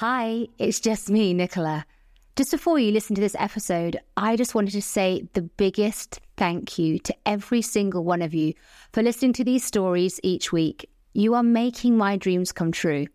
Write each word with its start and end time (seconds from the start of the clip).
Hi, 0.00 0.48
it's 0.56 0.80
just 0.80 1.10
me, 1.10 1.34
Nicola. 1.34 1.84
Just 2.34 2.52
before 2.52 2.78
you 2.78 2.90
listen 2.90 3.14
to 3.16 3.20
this 3.20 3.36
episode, 3.38 4.00
I 4.16 4.34
just 4.34 4.54
wanted 4.54 4.70
to 4.70 4.80
say 4.80 5.28
the 5.34 5.42
biggest 5.42 6.20
thank 6.38 6.78
you 6.78 6.98
to 7.00 7.14
every 7.26 7.60
single 7.60 8.02
one 8.02 8.22
of 8.22 8.32
you 8.32 8.54
for 8.94 9.02
listening 9.02 9.34
to 9.34 9.44
these 9.44 9.62
stories 9.62 10.18
each 10.22 10.52
week. 10.52 10.88
You 11.12 11.34
are 11.34 11.42
making 11.42 11.98
my 11.98 12.16
dreams 12.16 12.50
come 12.50 12.72
true. 12.72 13.08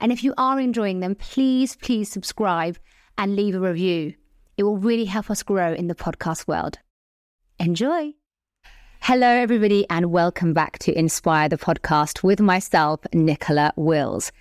And 0.00 0.10
if 0.10 0.24
you 0.24 0.34
are 0.36 0.58
enjoying 0.58 0.98
them, 0.98 1.14
please, 1.14 1.76
please 1.76 2.10
subscribe 2.10 2.76
and 3.16 3.36
leave 3.36 3.54
a 3.54 3.60
review. 3.60 4.14
It 4.56 4.64
will 4.64 4.78
really 4.78 5.04
help 5.04 5.30
us 5.30 5.44
grow 5.44 5.72
in 5.72 5.86
the 5.86 5.94
podcast 5.94 6.48
world. 6.48 6.80
Enjoy. 7.60 8.14
Hello, 9.02 9.28
everybody, 9.28 9.86
and 9.88 10.10
welcome 10.10 10.54
back 10.54 10.80
to 10.80 10.98
Inspire 10.98 11.48
the 11.48 11.56
podcast 11.56 12.24
with 12.24 12.40
myself, 12.40 12.98
Nicola 13.12 13.72
Wills. 13.76 14.32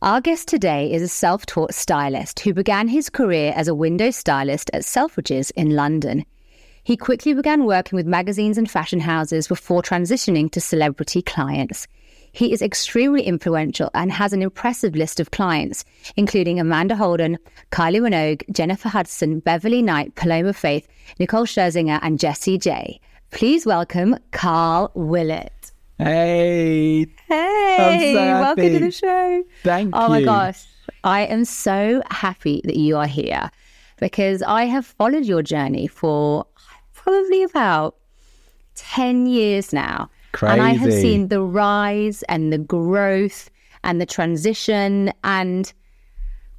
Our 0.00 0.20
guest 0.20 0.46
today 0.46 0.92
is 0.92 1.02
a 1.02 1.08
self 1.08 1.44
taught 1.44 1.74
stylist 1.74 2.38
who 2.38 2.54
began 2.54 2.86
his 2.86 3.10
career 3.10 3.52
as 3.56 3.66
a 3.66 3.74
window 3.74 4.12
stylist 4.12 4.70
at 4.72 4.82
Selfridges 4.82 5.50
in 5.56 5.70
London. 5.70 6.24
He 6.84 6.96
quickly 6.96 7.34
began 7.34 7.64
working 7.64 7.96
with 7.96 8.06
magazines 8.06 8.56
and 8.56 8.70
fashion 8.70 9.00
houses 9.00 9.48
before 9.48 9.82
transitioning 9.82 10.52
to 10.52 10.60
celebrity 10.60 11.20
clients. 11.20 11.88
He 12.30 12.52
is 12.52 12.62
extremely 12.62 13.22
influential 13.22 13.90
and 13.92 14.12
has 14.12 14.32
an 14.32 14.40
impressive 14.40 14.94
list 14.94 15.18
of 15.18 15.32
clients, 15.32 15.84
including 16.16 16.60
Amanda 16.60 16.94
Holden, 16.94 17.36
Kylie 17.72 18.00
Minogue, 18.00 18.44
Jennifer 18.52 18.88
Hudson, 18.88 19.40
Beverley 19.40 19.82
Knight, 19.82 20.14
Paloma 20.14 20.52
Faith, 20.52 20.86
Nicole 21.18 21.44
Scherzinger, 21.44 21.98
and 22.02 22.20
Jessie 22.20 22.56
J. 22.56 23.00
Please 23.32 23.66
welcome 23.66 24.16
Karl 24.30 24.92
Willett. 24.94 25.72
Hey. 25.98 27.06
Hey, 27.26 28.12
so 28.14 28.20
welcome 28.20 28.72
to 28.72 28.78
the 28.78 28.90
show. 28.92 29.44
Thank 29.64 29.90
Oh 29.94 30.08
my 30.08 30.22
gosh. 30.22 30.64
I 31.02 31.22
am 31.22 31.44
so 31.44 32.02
happy 32.10 32.60
that 32.64 32.76
you 32.76 32.96
are 32.96 33.06
here 33.06 33.50
because 33.98 34.42
I 34.42 34.66
have 34.66 34.86
followed 34.86 35.24
your 35.24 35.42
journey 35.42 35.88
for 35.88 36.46
probably 36.94 37.42
about 37.42 37.96
10 38.76 39.26
years 39.26 39.72
now. 39.72 40.08
And 40.40 40.60
I 40.62 40.70
have 40.74 40.92
seen 40.92 41.28
the 41.28 41.42
rise 41.42 42.22
and 42.24 42.52
the 42.52 42.58
growth 42.58 43.50
and 43.82 44.00
the 44.00 44.06
transition. 44.06 45.12
And 45.24 45.72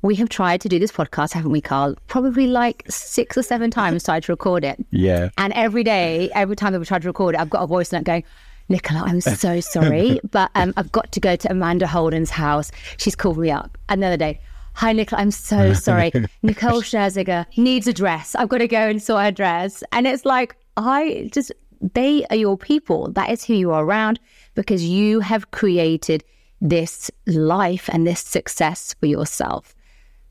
we 0.02 0.16
have 0.16 0.28
tried 0.28 0.60
to 0.62 0.70
do 0.70 0.80
this 0.80 0.92
podcast, 0.92 1.32
haven't 1.32 1.52
we, 1.52 1.62
Karl? 1.62 1.96
Probably 2.08 2.48
like 2.48 2.84
six 2.90 3.38
or 3.38 3.44
seven 3.44 3.72
times 3.72 4.04
tried 4.06 4.24
to 4.24 4.34
record 4.34 4.66
it. 4.66 4.86
Yeah. 4.92 5.30
And 5.38 5.54
every 5.54 5.86
day, 5.86 6.30
every 6.34 6.58
time 6.58 6.74
that 6.74 6.80
we 6.80 6.86
tried 6.86 7.04
to 7.04 7.08
record 7.08 7.36
it, 7.36 7.42
I've 7.42 7.50
got 7.50 7.64
a 7.64 7.68
voice 7.68 7.94
note 7.94 8.04
going, 8.04 8.26
Nicola, 8.70 9.04
I'm 9.06 9.20
so 9.20 9.60
sorry, 9.60 10.20
but 10.32 10.52
um, 10.56 10.74
I've 10.78 10.92
got 10.92 11.12
to 11.12 11.20
go 11.20 11.36
to 11.36 11.52
Amanda 11.52 11.88
Holden's 11.88 12.30
house. 12.30 12.72
She's 12.98 13.16
called 13.16 13.38
me 13.38 13.52
up. 13.52 13.78
another 13.90 14.18
day, 14.18 14.40
hi, 14.74 14.94
Nicola, 14.94 15.22
I'm 15.22 15.32
so 15.32 15.74
sorry. 15.74 16.12
Nicole 16.44 16.82
Scherzinger 16.82 17.46
needs 17.58 17.88
a 17.88 17.94
dress. 17.94 18.36
I've 18.36 18.50
got 18.50 18.60
to 18.60 18.68
go 18.68 18.88
and 18.88 19.02
sort 19.02 19.24
her 19.24 19.32
dress. 19.32 19.84
And 19.92 20.08
it's 20.08 20.24
like, 20.24 20.56
I 20.78 21.30
just, 21.34 21.52
they 21.82 22.26
are 22.30 22.36
your 22.36 22.58
people. 22.58 23.12
That 23.12 23.30
is 23.30 23.44
who 23.44 23.56
you 23.56 23.72
are 23.72 23.84
around 23.84 24.20
because 24.56 24.86
you 24.86 25.20
have 25.20 25.52
created 25.52 26.24
this 26.62 27.10
life 27.26 27.90
and 27.92 28.06
this 28.06 28.22
success 28.22 28.96
for 29.00 29.08
yourself. 29.08 29.76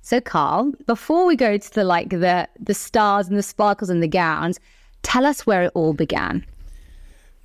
So, 0.01 0.21
Karl, 0.21 0.73
before 0.87 1.27
we 1.27 1.37
go 1.37 1.59
to 1.59 1.75
the 1.75 1.85
like 1.85 2.11
the 2.11 2.49
the 2.59 2.75
stars 2.75 3.29
and 3.29 3.37
the 3.37 3.43
sparkles 3.43 3.91
and 3.91 4.03
the 4.03 4.09
gowns, 4.09 4.59
tell 5.03 5.27
us 5.27 5.47
where 5.47 5.65
it 5.65 5.73
all 5.75 5.93
began. 5.93 6.47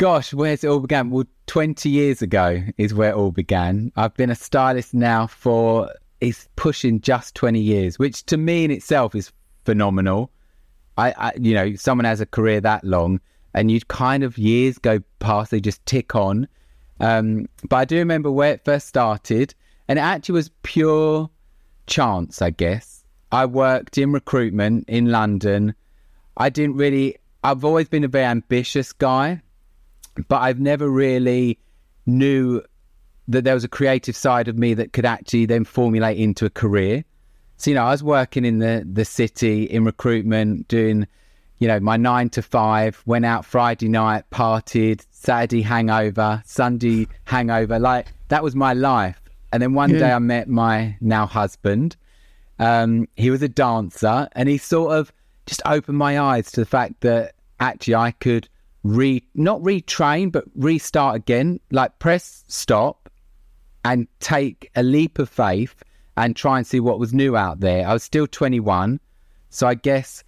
Gosh, 0.04 0.34
where's 0.34 0.66
it 0.66 0.68
all 0.68 0.82
began? 0.82 1.12
Well, 1.12 1.24
20 1.48 1.90
years 1.90 2.22
ago 2.22 2.62
is 2.78 2.94
where 2.94 3.12
it 3.12 3.16
all 3.16 3.32
began. 3.32 3.90
I've 3.96 4.14
been 4.16 4.30
a 4.30 4.36
stylist 4.36 4.94
now 4.94 5.28
for, 5.28 5.90
it's 6.20 6.50
pushing 6.58 7.00
just 7.00 7.36
20 7.36 7.62
years, 7.62 7.98
which 7.98 8.26
to 8.26 8.36
me 8.36 8.66
in 8.66 8.72
itself 8.72 9.16
is 9.16 9.32
phenomenal. 9.64 10.30
I, 10.98 11.14
I 11.14 11.32
you 11.40 11.54
know, 11.54 11.76
someone 11.76 12.04
has 12.04 12.20
a 12.20 12.26
career 12.26 12.60
that 12.60 12.84
long 12.84 13.22
and 13.54 13.72
you 13.72 13.80
kind 13.88 14.26
of 14.26 14.38
years 14.38 14.78
go 14.78 15.00
past, 15.20 15.52
they 15.52 15.62
just 15.62 15.86
tick 15.86 16.16
on. 16.16 16.50
Um, 17.00 17.48
but 17.70 17.78
I 17.78 17.86
do 17.86 17.96
remember 17.96 18.30
where 18.30 18.52
it 18.52 18.66
first 18.66 18.90
started, 18.90 19.56
and 19.88 19.98
it 19.98 20.02
actually 20.02 20.34
was 20.34 20.52
pure 20.64 21.30
chance, 21.88 22.42
I 22.42 22.50
guess. 22.50 23.06
I 23.32 23.46
worked 23.46 23.98
in 23.98 24.12
recruitment 24.12 24.84
in 24.90 25.12
London. 25.12 25.74
I 26.36 26.50
didn't 26.50 26.76
really, 26.76 27.20
I've 27.46 27.64
always 27.64 27.88
been 27.88 28.04
a 28.04 28.10
very 28.10 28.26
ambitious 28.26 28.92
guy, 28.92 29.42
but 30.28 30.42
I've 30.42 30.60
never 30.60 30.90
really 30.90 31.60
knew 32.06 32.62
that 33.28 33.44
there 33.44 33.54
was 33.54 33.64
a 33.64 33.70
creative 33.70 34.16
side 34.16 34.48
of 34.48 34.58
me 34.58 34.74
that 34.74 34.94
could 34.94 35.06
actually 35.06 35.46
then 35.46 35.64
formulate 35.64 36.18
into 36.18 36.46
a 36.46 36.50
career. 36.50 37.04
So, 37.58 37.72
you 37.72 37.76
know, 37.76 37.86
I 37.86 37.92
was 37.92 38.04
working 38.04 38.46
in 38.46 38.60
the, 38.60 38.86
the 38.92 39.06
city 39.06 39.64
in 39.64 39.86
recruitment, 39.86 40.68
doing, 40.68 41.08
you 41.60 41.68
know, 41.68 41.80
my 41.80 41.96
nine 41.96 42.30
to 42.32 42.42
five, 42.42 43.02
went 43.06 43.26
out 43.26 43.46
Friday 43.46 43.88
night, 43.88 44.26
partied, 44.32 45.06
Saturday 45.12 45.62
hangover, 45.62 46.44
Sunday 46.46 47.08
hangover. 47.24 47.80
Like 47.80 48.08
that 48.28 48.44
was 48.44 48.56
my 48.56 48.74
life. 48.74 49.22
And 49.54 49.62
then 49.62 49.74
one 49.74 49.92
day 49.92 50.12
I 50.12 50.20
met 50.20 50.50
my 50.50 50.98
now 51.00 51.26
husband. 51.26 51.96
Um, 52.60 53.08
he 53.16 53.30
was 53.30 53.42
a 53.42 53.48
dancer 53.48 54.28
and 54.34 54.50
he 54.50 54.58
sort 54.58 54.94
of 54.94 55.14
just 55.46 55.62
opened 55.66 55.98
my 55.98 56.20
eyes 56.20 56.52
to 56.54 56.62
the 56.62 56.66
fact 56.66 57.02
that 57.02 57.36
actually 57.60 57.96
I 57.96 58.12
could 58.12 58.50
re 58.84 59.24
not 59.34 59.62
retrain 59.62 60.32
but 60.32 60.46
restart 60.56 61.16
again, 61.16 61.60
like 61.72 61.98
press 62.00 62.44
stop 62.48 63.10
and 63.86 64.08
take 64.20 64.70
a 64.76 64.84
leap 64.84 65.20
of 65.20 65.30
faith 65.30 65.84
and 66.16 66.36
try 66.36 66.58
and 66.58 66.68
see 66.68 66.80
what 66.80 67.00
was 67.00 67.14
new 67.14 67.36
out 67.36 67.60
there. 67.60 67.88
I 67.88 67.94
was 67.94 68.04
still 68.04 68.28
21. 68.28 69.00
So 69.50 69.68
I 69.68 69.74
guess, 69.74 70.24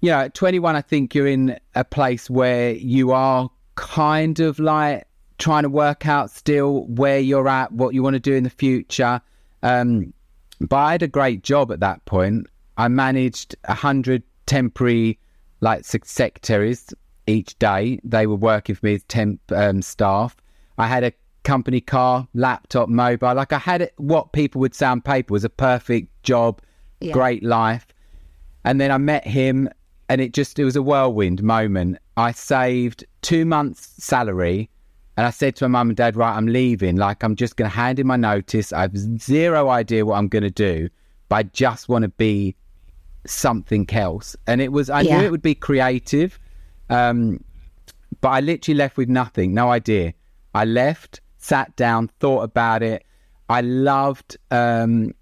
you 0.00 0.10
know, 0.10 0.18
at 0.20 0.34
21, 0.34 0.76
I 0.76 0.82
think 0.82 1.14
you're 1.14 1.26
in 1.26 1.58
a 1.74 1.84
place 1.84 2.28
where 2.28 2.72
you 2.72 3.12
are 3.12 3.50
kind 3.76 4.40
of 4.40 4.58
like 4.58 5.06
trying 5.38 5.62
to 5.62 5.68
work 5.68 6.06
out 6.06 6.30
still 6.30 6.84
where 6.84 7.18
you're 7.18 7.48
at, 7.48 7.72
what 7.72 7.94
you 7.94 8.02
want 8.02 8.14
to 8.14 8.20
do 8.20 8.34
in 8.34 8.44
the 8.44 8.50
future. 8.50 9.20
Um, 9.62 10.12
but 10.60 10.76
I 10.76 10.92
had 10.92 11.02
a 11.02 11.08
great 11.08 11.42
job 11.42 11.72
at 11.72 11.80
that 11.80 12.04
point. 12.04 12.46
I 12.76 12.88
managed 12.88 13.56
a 13.64 13.74
hundred 13.74 14.22
temporary, 14.46 15.18
like 15.60 15.84
secretaries 15.84 16.92
each 17.30 17.58
day. 17.58 18.00
They 18.04 18.26
were 18.26 18.36
working 18.36 18.74
for 18.74 18.86
me 18.86 18.94
as 18.94 19.02
temp 19.04 19.40
um, 19.52 19.82
staff. 19.82 20.36
I 20.78 20.86
had 20.86 21.04
a 21.04 21.12
company 21.44 21.80
car, 21.80 22.28
laptop, 22.34 22.88
mobile. 22.88 23.34
Like 23.34 23.52
I 23.52 23.58
had 23.58 23.82
it, 23.82 23.94
what 23.96 24.32
people 24.32 24.60
would 24.60 24.74
say 24.74 24.86
on 24.86 25.00
paper 25.00 25.32
was 25.32 25.44
a 25.44 25.48
perfect 25.50 26.08
job, 26.22 26.60
Yeah. 27.00 27.12
great 27.12 27.42
life. 27.42 27.86
And 28.64 28.80
then 28.80 28.90
I 28.90 28.98
met 28.98 29.26
him, 29.26 29.68
and 30.10 30.20
it 30.20 30.32
just 30.32 30.58
it 30.58 30.64
was 30.64 30.76
a 30.76 30.82
whirlwind 30.82 31.42
moment. 31.42 31.98
I 32.16 32.32
saved 32.32 33.04
two 33.22 33.44
months' 33.46 33.92
salary, 34.04 34.68
and 35.16 35.26
I 35.26 35.30
said 35.30 35.56
to 35.56 35.64
my 35.68 35.78
mum 35.78 35.88
and 35.90 35.96
dad, 35.96 36.14
"Right, 36.16 36.36
I'm 36.36 36.46
leaving. 36.46 36.96
Like 36.96 37.22
I'm 37.24 37.36
just 37.36 37.56
going 37.56 37.70
to 37.70 37.76
hand 37.76 37.98
in 37.98 38.06
my 38.06 38.16
notice. 38.16 38.72
I 38.72 38.82
have 38.82 38.96
zero 38.96 39.70
idea 39.70 40.04
what 40.04 40.16
I'm 40.18 40.28
going 40.28 40.42
to 40.42 40.50
do, 40.50 40.90
but 41.30 41.36
I 41.36 41.42
just 41.44 41.88
want 41.88 42.02
to 42.02 42.08
be 42.10 42.54
something 43.26 43.86
else." 43.92 44.36
And 44.46 44.60
it 44.60 44.72
was 44.72 44.90
I 44.90 45.02
Yeah. 45.02 45.18
knew 45.18 45.24
it 45.26 45.30
would 45.30 45.42
be 45.42 45.54
creative, 45.54 46.38
um, 46.90 47.42
but 48.20 48.28
I 48.28 48.40
literally 48.40 48.76
left 48.76 48.96
with 48.96 49.08
nothing, 49.08 49.54
no 49.54 49.70
idea. 49.70 50.12
I 50.54 50.64
left, 50.64 51.20
sat 51.38 51.74
down, 51.76 52.08
thought 52.20 52.42
about 52.42 52.82
it. 52.82 53.04
I 53.48 53.62
loved 53.62 54.36
um, 54.50 55.14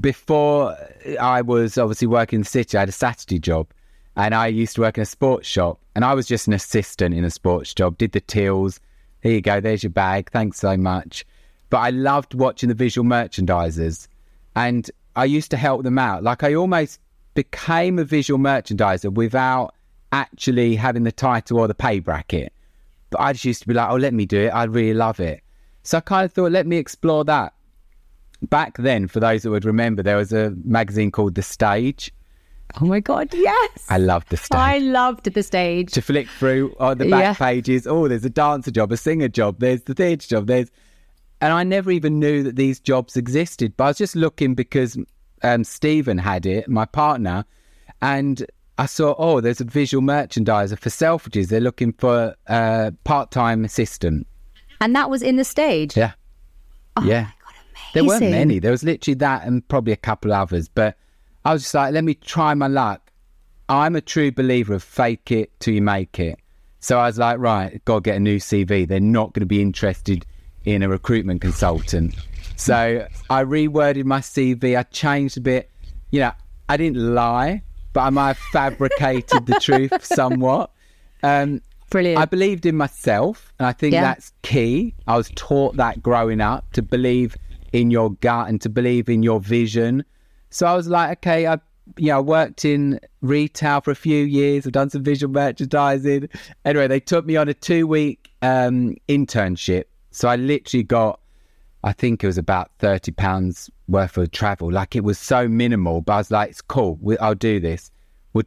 before 0.00 0.76
I 1.20 1.42
was 1.42 1.78
obviously 1.78 2.08
working 2.08 2.38
in 2.38 2.42
the 2.42 2.48
city, 2.48 2.76
I 2.76 2.80
had 2.80 2.88
a 2.88 2.92
Saturday 2.92 3.38
job 3.38 3.68
and 4.16 4.34
I 4.34 4.46
used 4.48 4.74
to 4.76 4.80
work 4.80 4.98
in 4.98 5.02
a 5.02 5.06
sports 5.06 5.46
shop 5.46 5.80
and 5.94 6.04
I 6.04 6.14
was 6.14 6.26
just 6.26 6.46
an 6.46 6.52
assistant 6.52 7.14
in 7.14 7.24
a 7.24 7.30
sports 7.30 7.74
job, 7.74 7.98
did 7.98 8.12
the 8.12 8.20
tills. 8.20 8.80
Here 9.22 9.32
you 9.32 9.40
go, 9.40 9.60
there's 9.60 9.82
your 9.82 9.90
bag. 9.90 10.30
Thanks 10.30 10.58
so 10.58 10.76
much. 10.76 11.24
But 11.70 11.78
I 11.78 11.90
loved 11.90 12.34
watching 12.34 12.68
the 12.68 12.74
visual 12.74 13.06
merchandisers 13.06 14.08
and 14.54 14.90
I 15.14 15.24
used 15.24 15.50
to 15.52 15.56
help 15.56 15.82
them 15.82 15.98
out. 15.98 16.22
Like 16.22 16.42
I 16.42 16.54
almost 16.54 17.00
became 17.34 17.98
a 17.98 18.04
visual 18.04 18.38
merchandiser 18.38 19.12
without 19.12 19.74
actually 20.12 20.76
having 20.76 21.02
the 21.04 21.12
title 21.12 21.58
or 21.58 21.68
the 21.68 21.74
pay 21.74 21.98
bracket. 22.00 22.52
But 23.10 23.20
I 23.20 23.32
just 23.32 23.44
used 23.44 23.62
to 23.62 23.68
be 23.68 23.74
like, 23.74 23.90
oh, 23.90 23.96
let 23.96 24.14
me 24.14 24.26
do 24.26 24.42
it. 24.42 24.48
I 24.48 24.64
really 24.64 24.94
love 24.94 25.20
it. 25.20 25.42
So 25.82 25.98
I 25.98 26.00
kind 26.00 26.24
of 26.24 26.32
thought, 26.32 26.52
let 26.52 26.66
me 26.66 26.76
explore 26.76 27.24
that 27.24 27.54
back 28.42 28.76
then, 28.78 29.08
for 29.08 29.20
those 29.20 29.42
that 29.42 29.50
would 29.50 29.64
remember, 29.64 30.02
there 30.02 30.16
was 30.16 30.32
a 30.32 30.52
magazine 30.64 31.10
called 31.10 31.34
The 31.34 31.42
Stage. 31.42 32.12
Oh 32.80 32.84
my 32.84 33.00
god, 33.00 33.32
yes. 33.32 33.86
I 33.88 33.98
loved 33.98 34.28
The 34.28 34.36
Stage. 34.36 34.58
I 34.58 34.78
loved 34.78 35.32
the 35.32 35.42
stage. 35.42 35.92
to 35.92 36.02
flick 36.02 36.28
through 36.28 36.74
on 36.80 36.98
the 36.98 37.08
back 37.08 37.22
Yeah. 37.22 37.34
pages, 37.34 37.86
oh, 37.86 38.08
there's 38.08 38.24
a 38.24 38.30
dancer 38.30 38.70
job, 38.70 38.92
a 38.92 38.96
singer 38.96 39.28
job, 39.28 39.60
there's 39.60 39.82
the 39.82 39.94
theatre 39.94 40.26
job, 40.26 40.46
there's. 40.46 40.70
And 41.40 41.52
I 41.52 41.64
never 41.64 41.90
even 41.90 42.18
knew 42.18 42.42
that 42.42 42.56
these 42.56 42.80
jobs 42.80 43.16
existed, 43.16 43.74
but 43.76 43.84
I 43.84 43.86
was 43.88 43.98
just 43.98 44.16
looking 44.16 44.54
because 44.54 44.98
um, 45.42 45.64
Stephen 45.64 46.18
had 46.18 46.46
it, 46.46 46.68
my 46.68 46.86
partner, 46.86 47.44
and 48.00 48.44
I 48.78 48.86
saw, 48.86 49.14
oh, 49.18 49.40
there's 49.40 49.60
a 49.60 49.64
visual 49.64 50.02
merchandiser 50.02 50.78
for 50.78 50.90
Selfridges. 50.90 51.48
They're 51.48 51.60
looking 51.60 51.92
for 51.92 52.34
a 52.46 52.92
part 53.04 53.30
time 53.30 53.64
assistant. 53.64 54.26
And 54.80 54.94
that 54.94 55.08
was 55.08 55.22
in 55.22 55.36
the 55.36 55.44
stage. 55.44 55.96
Yeah. 55.96 56.12
Oh 56.96 57.04
yeah. 57.04 57.28
There 57.94 58.04
weren't 58.04 58.20
many. 58.20 58.58
There 58.58 58.70
was 58.70 58.84
literally 58.84 59.14
that 59.16 59.44
and 59.46 59.66
probably 59.68 59.92
a 59.92 59.96
couple 59.96 60.32
others. 60.32 60.68
But 60.68 60.96
I 61.44 61.54
was 61.54 61.62
just 61.62 61.74
like, 61.74 61.94
let 61.94 62.04
me 62.04 62.14
try 62.14 62.52
my 62.54 62.66
luck. 62.66 63.10
I'm 63.68 63.96
a 63.96 64.00
true 64.00 64.30
believer 64.30 64.74
of 64.74 64.82
fake 64.82 65.32
it 65.32 65.58
till 65.60 65.74
you 65.74 65.82
make 65.82 66.18
it. 66.20 66.38
So 66.80 66.98
I 66.98 67.06
was 67.06 67.18
like, 67.18 67.38
right, 67.38 67.82
got 67.84 67.96
to 67.96 68.00
get 68.02 68.16
a 68.16 68.20
new 68.20 68.38
CV. 68.38 68.86
They're 68.86 69.00
not 69.00 69.32
going 69.32 69.40
to 69.40 69.46
be 69.46 69.62
interested 69.62 70.26
in 70.64 70.82
a 70.82 70.88
recruitment 70.88 71.40
consultant. 71.40 72.14
So 72.56 73.06
I 73.30 73.44
reworded 73.44 74.04
my 74.04 74.20
CV. 74.20 74.78
I 74.78 74.82
changed 74.84 75.38
a 75.38 75.40
bit. 75.40 75.70
You 76.10 76.20
know, 76.20 76.32
I 76.68 76.76
didn't 76.76 76.98
lie, 76.98 77.62
but 77.96 78.02
I 78.02 78.10
might 78.10 78.26
have 78.28 78.38
fabricated 78.52 79.46
the 79.46 79.58
truth 79.58 80.04
somewhat. 80.04 80.70
Um, 81.22 81.62
Brilliant. 81.88 82.18
I 82.20 82.26
believed 82.26 82.66
in 82.66 82.76
myself, 82.76 83.54
and 83.58 83.66
I 83.66 83.72
think 83.72 83.94
Yeah. 83.94 84.02
that's 84.02 84.32
key. 84.42 84.94
I 85.06 85.16
was 85.16 85.30
taught 85.34 85.76
that 85.78 86.02
growing 86.02 86.42
up 86.42 86.70
to 86.72 86.82
believe 86.82 87.36
in 87.72 87.90
your 87.90 88.10
gut 88.16 88.50
and 88.50 88.60
to 88.60 88.68
believe 88.68 89.08
in 89.08 89.22
your 89.22 89.40
vision. 89.40 90.04
So 90.50 90.66
I 90.66 90.74
was 90.76 90.88
like, 90.88 91.18
okay, 91.20 91.46
I 91.46 91.58
you 91.96 92.08
know, 92.08 92.18
I 92.18 92.20
worked 92.20 92.66
in 92.66 93.00
retail 93.22 93.80
for 93.80 93.92
a 93.92 93.96
few 93.96 94.24
years. 94.24 94.66
I've 94.66 94.72
done 94.72 94.90
some 94.90 95.02
visual 95.02 95.32
merchandising. 95.32 96.28
Anyway, 96.66 96.88
they 96.88 97.00
took 97.00 97.24
me 97.24 97.36
on 97.36 97.48
a 97.48 97.54
two 97.54 97.86
week 97.86 98.30
um, 98.42 98.96
internship. 99.08 99.84
So 100.10 100.28
I 100.28 100.36
literally 100.36 100.82
got, 100.82 101.18
I 101.82 101.92
think 101.92 102.22
it 102.22 102.26
was 102.26 102.36
about 102.36 102.72
thirty 102.78 103.12
pounds 103.12 103.70
worth 103.88 104.16
of 104.16 104.30
travel. 104.30 104.70
Like 104.70 104.96
it 104.96 105.04
was 105.04 105.18
so 105.18 105.48
minimal, 105.48 106.00
but 106.00 106.12
I 106.12 106.16
was 106.18 106.30
like, 106.30 106.50
it's 106.50 106.60
cool. 106.62 106.98
We, 107.00 107.16
I'll 107.18 107.34
do 107.34 107.60
this. 107.60 107.90
Well, 108.32 108.44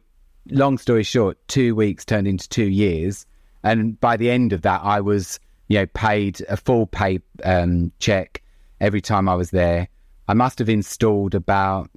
long 0.50 0.78
story 0.78 1.02
short, 1.02 1.38
two 1.48 1.74
weeks 1.74 2.04
turned 2.04 2.28
into 2.28 2.48
two 2.48 2.68
years, 2.68 3.26
and 3.62 3.98
by 4.00 4.16
the 4.16 4.30
end 4.30 4.52
of 4.52 4.62
that, 4.62 4.80
I 4.82 5.00
was, 5.00 5.38
you 5.68 5.78
know, 5.78 5.86
paid 5.86 6.40
a 6.48 6.56
full 6.56 6.86
pay 6.86 7.20
um, 7.44 7.92
check 7.98 8.42
every 8.80 9.00
time 9.00 9.28
I 9.28 9.34
was 9.34 9.50
there. 9.50 9.88
I 10.28 10.34
must 10.34 10.58
have 10.58 10.68
installed 10.68 11.34
about 11.34 11.90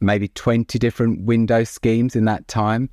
maybe 0.00 0.28
20 0.28 0.78
different 0.78 1.22
window 1.22 1.64
schemes 1.64 2.16
in 2.16 2.24
that 2.26 2.46
time. 2.48 2.90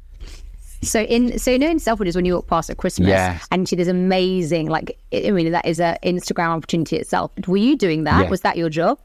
So 0.83 1.01
in 1.01 1.37
so 1.37 1.51
you 1.51 1.59
know 1.59 1.69
in 1.69 1.77
Selfridges 1.77 2.15
when 2.15 2.25
you 2.25 2.33
walk 2.33 2.47
past 2.47 2.69
at 2.71 2.77
Christmas 2.77 3.09
Yeah. 3.09 3.37
and 3.51 3.61
you 3.61 3.65
see 3.67 3.75
this 3.75 3.87
amazing 3.87 4.67
like 4.67 4.97
I 5.13 5.29
mean 5.29 5.51
that 5.51 5.67
is 5.67 5.79
an 5.79 5.95
Instagram 6.03 6.47
opportunity 6.57 6.95
itself. 6.97 7.31
Were 7.47 7.57
you 7.57 7.77
doing 7.77 8.03
that? 8.05 8.23
Yeah. 8.23 8.29
Was 8.31 8.41
that 8.41 8.57
your 8.57 8.69
job? 8.69 8.99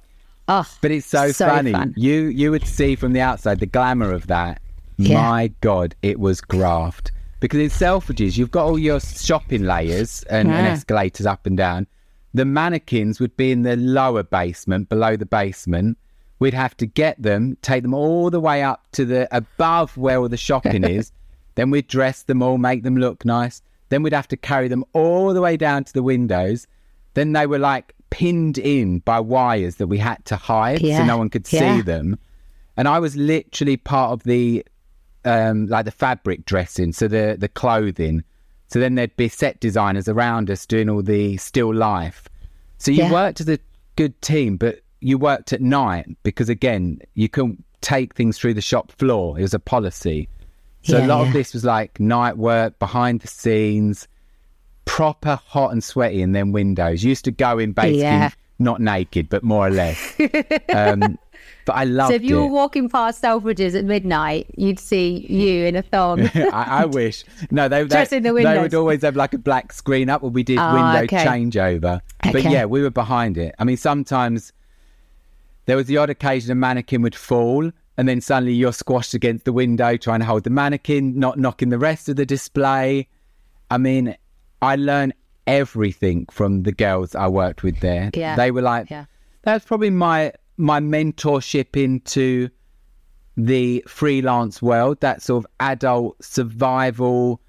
Oh, 0.48 0.66
But 0.80 0.90
it's 0.92 1.06
so, 1.06 1.32
So 1.32 1.48
funny. 1.48 1.72
fun. 1.72 1.94
You 1.96 2.24
you 2.26 2.50
would 2.50 2.66
see 2.66 2.94
from 2.96 3.12
the 3.12 3.20
outside 3.20 3.60
the 3.60 3.66
glamour 3.66 4.12
of 4.12 4.26
that. 4.28 4.60
Yeah. 4.96 5.20
My 5.20 5.48
God, 5.60 5.94
it 6.02 6.20
was 6.20 6.40
graft. 6.40 7.12
Because 7.40 7.60
in 7.60 7.68
Selfridges, 7.68 8.38
you've 8.38 8.50
got 8.50 8.64
all 8.64 8.78
your 8.78 8.98
shopping 9.00 9.64
layers 9.64 10.22
and, 10.24 10.48
and 10.50 10.66
escalators 10.66 11.26
up 11.26 11.44
and 11.46 11.56
down. 11.56 11.86
The 12.32 12.46
mannequins 12.46 13.20
would 13.20 13.36
be 13.36 13.52
in 13.52 13.62
the 13.62 13.76
lower 13.76 14.22
basement, 14.22 14.88
below 14.88 15.16
the 15.16 15.26
basement. 15.26 15.98
We'd 16.38 16.54
have 16.54 16.76
to 16.78 16.86
get 16.86 17.20
them, 17.20 17.56
take 17.62 17.82
them 17.82 17.92
all 17.94 18.30
the 18.30 18.40
way 18.40 18.62
up 18.62 18.86
to 18.92 19.04
the 19.04 19.28
above 19.36 19.96
where 19.98 20.18
all 20.18 20.28
the 20.28 20.36
shopping 20.38 20.84
is. 20.98 21.12
Then 21.56 21.70
we'd 21.70 21.88
dress 21.88 22.22
them 22.22 22.42
all, 22.42 22.56
make 22.56 22.82
them 22.82 22.96
look 22.96 23.24
nice. 23.24 23.60
Then 23.90 24.02
we'd 24.02 24.12
have 24.14 24.28
to 24.28 24.36
carry 24.36 24.68
them 24.68 24.84
all 24.94 25.34
the 25.34 25.40
way 25.42 25.56
down 25.56 25.84
to 25.84 25.92
the 25.92 26.02
windows. 26.02 26.66
Then 27.14 27.32
they 27.32 27.46
were 27.46 27.58
like 27.58 27.94
pinned 28.10 28.58
in 28.58 29.00
by 29.00 29.20
wires 29.20 29.76
that 29.76 29.86
we 29.88 29.98
had 29.98 30.24
to 30.26 30.36
hide 30.36 30.80
so 30.80 31.04
no 31.04 31.16
one 31.18 31.28
could 31.28 31.50
Yeah. 31.52 31.76
see 31.76 31.82
them. 31.82 32.18
And 32.76 32.86
I 32.88 32.98
was 32.98 33.16
literally 33.16 33.76
part 33.76 34.12
of 34.12 34.22
the 34.24 34.64
um, 35.24 35.66
like 35.66 35.84
the 35.86 35.90
fabric 35.90 36.44
dressing, 36.44 36.92
so 36.92 37.08
the 37.08 37.36
the 37.38 37.48
clothing. 37.48 38.22
So 38.68 38.78
then 38.78 38.94
there'd 38.94 39.16
be 39.16 39.28
set 39.28 39.58
designers 39.60 40.08
around 40.08 40.50
us 40.50 40.66
doing 40.66 40.88
all 40.88 41.02
the 41.02 41.36
still 41.36 41.74
life. 41.74 42.28
So 42.78 42.90
you 42.90 43.04
Yeah. 43.04 43.12
worked 43.12 43.40
as 43.40 43.48
a 43.48 43.58
good 43.96 44.20
team, 44.22 44.56
but 44.56 44.80
you 45.00 45.18
worked 45.18 45.52
at 45.52 45.60
night 45.60 46.06
because 46.22 46.48
again, 46.48 47.00
you 47.14 47.28
couldn't 47.28 47.64
take 47.80 48.14
things 48.14 48.38
through 48.38 48.54
the 48.54 48.60
shop 48.60 48.92
floor. 48.92 49.38
It 49.38 49.42
was 49.42 49.54
a 49.54 49.58
policy. 49.58 50.28
So 50.82 50.98
Yeah, 50.98 51.06
a 51.06 51.08
lot 51.08 51.20
yeah. 51.22 51.26
of 51.28 51.32
this 51.32 51.52
was 51.54 51.64
like 51.64 51.98
night 51.98 52.36
work, 52.38 52.78
behind 52.78 53.20
the 53.20 53.28
scenes, 53.28 54.06
proper 54.86 55.38
hot 55.46 55.72
and 55.72 55.84
sweaty, 55.84 56.22
and 56.22 56.34
then 56.34 56.52
windows. 56.52 57.04
You 57.04 57.10
used 57.10 57.24
to 57.26 57.30
go 57.30 57.58
in 57.58 57.72
basically 57.72 58.00
Yeah. 58.00 58.30
not 58.58 58.80
naked, 58.80 59.28
but 59.28 59.42
more 59.42 59.66
or 59.66 59.70
less. 59.70 60.14
um, 60.72 61.18
but 61.66 61.72
I 61.74 61.84
loved 61.84 62.10
it. 62.10 62.12
so 62.12 62.16
if 62.16 62.22
you 62.22 62.38
it. 62.38 62.42
were 62.46 62.52
walking 62.52 62.88
past 62.88 63.22
Selfridges 63.22 63.76
at 63.78 63.84
midnight, 63.84 64.46
you'd 64.56 64.78
see 64.78 65.26
you 65.28 65.66
in 65.66 65.76
a 65.76 65.82
thong. 65.82 66.22
I, 66.34 66.82
I 66.82 66.84
wish. 67.00 67.24
No, 67.50 67.68
they, 67.68 67.82
they, 67.84 68.04
the 68.04 68.20
they 68.32 68.58
would 68.58 68.74
always 68.74 69.02
have 69.02 69.16
like 69.16 69.34
a 69.34 69.38
black 69.38 69.72
screen 69.72 70.08
up 70.08 70.22
when 70.22 70.32
we 70.32 70.42
did 70.42 70.58
Ah, 70.58 70.72
window 70.72 71.02
okay. 71.04 71.24
changeover. 71.26 72.00
But 72.22 72.36
Okay. 72.36 72.50
yeah, 72.50 72.64
we 72.64 72.80
were 72.82 72.90
behind 72.90 73.36
it. 73.36 73.54
I 73.58 73.64
mean, 73.64 73.76
sometimes 73.76 74.52
there 75.66 75.76
was 75.76 75.86
the 75.86 75.96
odd 75.98 76.10
occasion 76.10 76.52
a 76.52 76.54
mannequin 76.54 77.02
would 77.02 77.14
fall 77.16 77.70
and 77.98 78.08
then 78.08 78.20
suddenly 78.20 78.52
you're 78.52 78.72
squashed 78.72 79.14
against 79.14 79.44
the 79.46 79.52
window 79.52 79.96
trying 79.96 80.20
to 80.20 80.26
hold 80.26 80.44
the 80.44 80.50
mannequin, 80.50 81.18
not 81.18 81.38
knocking 81.38 81.70
the 81.70 81.78
rest 81.78 82.08
of 82.08 82.16
the 82.16 82.24
display. 82.26 83.08
I 83.70 83.78
mean, 83.78 84.16
I 84.62 84.76
learned 84.76 85.14
everything 85.46 86.26
from 86.30 86.62
the 86.64 86.72
girls 86.72 87.14
I 87.14 87.28
worked 87.28 87.62
with 87.62 87.80
there. 87.80 88.10
Yeah. 88.14 88.36
They 88.36 88.50
were 88.50 88.62
like, 88.62 88.90
Yeah. 88.90 89.04
that's 89.42 89.64
probably 89.64 89.90
my 89.90 90.32
my 90.56 90.80
mentorship 90.80 91.76
into 91.82 92.48
the 93.36 93.84
freelance 93.86 94.62
world, 94.62 94.98
that 95.00 95.20
sort 95.20 95.44
of 95.44 95.50
adult 95.60 96.22
survival 96.24 97.40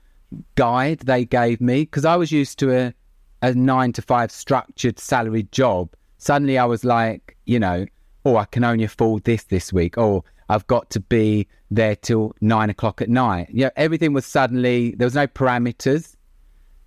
guide 0.55 0.99
they 0.99 1.23
gave 1.23 1.61
me 1.61 1.83
because 1.83 2.03
I 2.03 2.17
was 2.17 2.31
used 2.33 2.59
to 2.59 2.75
a, 2.75 2.93
a 3.41 3.53
nine 3.53 3.93
to 3.93 4.01
five 4.01 4.29
structured 4.29 4.99
salaried 4.99 5.51
job. 5.53 5.89
Suddenly 6.17 6.57
I 6.57 6.65
was 6.65 6.83
like, 6.83 7.37
you 7.45 7.59
know, 7.59 7.85
oh, 8.25 8.35
I 8.35 8.43
can 8.45 8.65
only 8.65 8.83
afford 8.83 9.23
this 9.23 9.43
this 9.45 9.71
week. 9.71 9.97
Oh, 9.97 10.25
I've 10.49 10.67
got 10.67 10.89
to 10.89 10.99
be 10.99 11.47
there 11.71 11.95
till 11.95 12.33
nine 12.41 12.69
o'clock 12.69 13.01
at 13.01 13.09
night. 13.09 13.47
You 13.49 13.65
know, 13.65 13.71
everything 13.77 14.11
was 14.11 14.25
suddenly, 14.25 14.95
there 14.95 15.05
was 15.05 15.15
no 15.15 15.27
parameters. 15.27 16.16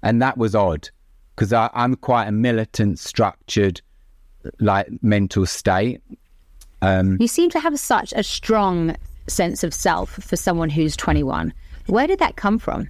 And 0.03 0.21
that 0.23 0.39
was 0.39 0.55
odd 0.55 0.89
because 1.35 1.53
I'm 1.53 1.95
quite 1.97 2.27
a 2.27 2.33
militant, 2.33 2.99
structured, 2.99 3.81
like 4.59 4.89
mental 5.03 5.47
state. 5.47 6.03
Um, 6.83 7.17
you 7.21 7.29
seem 7.29 7.51
to 7.51 7.61
have 7.61 7.79
such 7.79 8.13
a 8.15 8.23
strong 8.23 8.97
sense 9.27 9.65
of 9.65 9.73
self 9.73 10.11
for 10.11 10.37
someone 10.37 10.71
who's 10.71 10.97
21. 10.97 11.53
Where 11.87 12.07
did 12.07 12.19
that 12.19 12.37
come 12.37 12.59
from? 12.59 12.89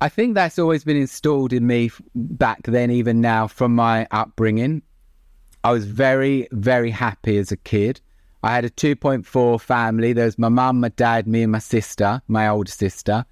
I 0.00 0.08
think 0.08 0.34
that's 0.34 0.58
always 0.58 0.84
been 0.84 0.96
installed 0.96 1.52
in 1.52 1.66
me 1.66 1.90
back 2.14 2.62
then, 2.64 2.90
even 2.90 3.20
now, 3.20 3.46
from 3.46 3.74
my 3.74 4.06
upbringing. 4.10 4.82
I 5.62 5.72
was 5.72 5.86
very, 5.86 6.46
very 6.52 6.90
happy 6.90 7.38
as 7.38 7.50
a 7.50 7.56
kid. 7.56 8.00
I 8.42 8.54
had 8.54 8.64
a 8.64 8.70
2.4 8.70 9.60
family. 9.60 10.12
There 10.12 10.26
was 10.26 10.38
my 10.38 10.50
mum, 10.50 10.80
my 10.80 10.90
dad, 10.90 11.26
me, 11.26 11.42
and 11.42 11.52
my 11.52 11.58
sister, 11.58 12.20
my 12.28 12.48
older 12.48 12.70
sister. 12.70 13.24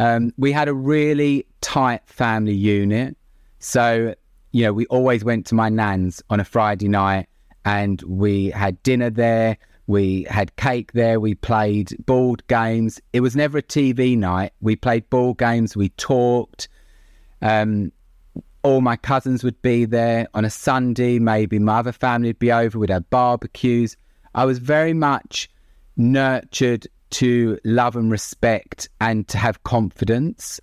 Um, 0.00 0.32
we 0.38 0.50
had 0.50 0.66
a 0.66 0.72
really 0.72 1.46
tight 1.60 2.00
family 2.06 2.54
unit. 2.54 3.18
So, 3.58 4.14
you 4.50 4.64
know, 4.64 4.72
we 4.72 4.86
always 4.86 5.22
went 5.22 5.44
to 5.48 5.54
my 5.54 5.68
nan's 5.68 6.22
on 6.30 6.40
a 6.40 6.44
Friday 6.44 6.88
night 6.88 7.28
and 7.66 8.00
we 8.02 8.48
had 8.48 8.82
dinner 8.82 9.10
there. 9.10 9.58
We 9.86 10.22
had 10.30 10.56
cake 10.56 10.92
there. 10.92 11.20
We 11.20 11.34
played 11.34 11.94
board 12.06 12.42
games. 12.48 12.98
It 13.12 13.20
was 13.20 13.36
never 13.36 13.58
a 13.58 13.62
TV 13.62 14.16
night. 14.16 14.54
We 14.62 14.74
played 14.74 15.10
board 15.10 15.36
games. 15.36 15.76
We 15.76 15.90
talked. 15.90 16.68
Um, 17.42 17.92
all 18.62 18.80
my 18.80 18.96
cousins 18.96 19.44
would 19.44 19.60
be 19.60 19.84
there 19.84 20.28
on 20.32 20.46
a 20.46 20.50
Sunday. 20.50 21.18
Maybe 21.18 21.58
my 21.58 21.80
other 21.80 21.92
family 21.92 22.30
would 22.30 22.38
be 22.38 22.52
over. 22.52 22.78
We'd 22.78 22.88
have 22.88 23.10
barbecues. 23.10 23.98
I 24.34 24.46
was 24.46 24.60
very 24.60 24.94
much 24.94 25.50
nurtured 25.98 26.86
to 27.10 27.58
love 27.64 27.96
and 27.96 28.10
respect 28.10 28.88
and 29.00 29.26
to 29.28 29.38
have 29.38 29.62
confidence. 29.64 30.60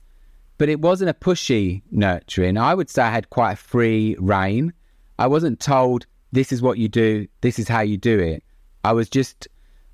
But 0.58 0.70
it 0.70 0.82
wasn't 0.82 1.10
a 1.10 1.14
pushy 1.14 1.82
nurturing. 1.92 2.58
I 2.58 2.74
would 2.74 2.90
say 2.90 3.04
I 3.04 3.12
had 3.12 3.30
quite 3.30 3.54
a 3.54 3.58
free 3.58 4.16
reign. 4.20 4.74
I 5.20 5.28
wasn't 5.28 5.60
told, 5.60 6.06
this 6.32 6.52
is 6.52 6.62
what 6.62 6.78
you 6.78 6.88
do, 6.88 7.28
this 7.42 7.60
is 7.60 7.68
how 7.68 7.82
you 7.82 7.98
do 7.98 8.20
it. 8.20 8.44
I 8.84 8.94
was 8.94 9.10
just, 9.10 9.48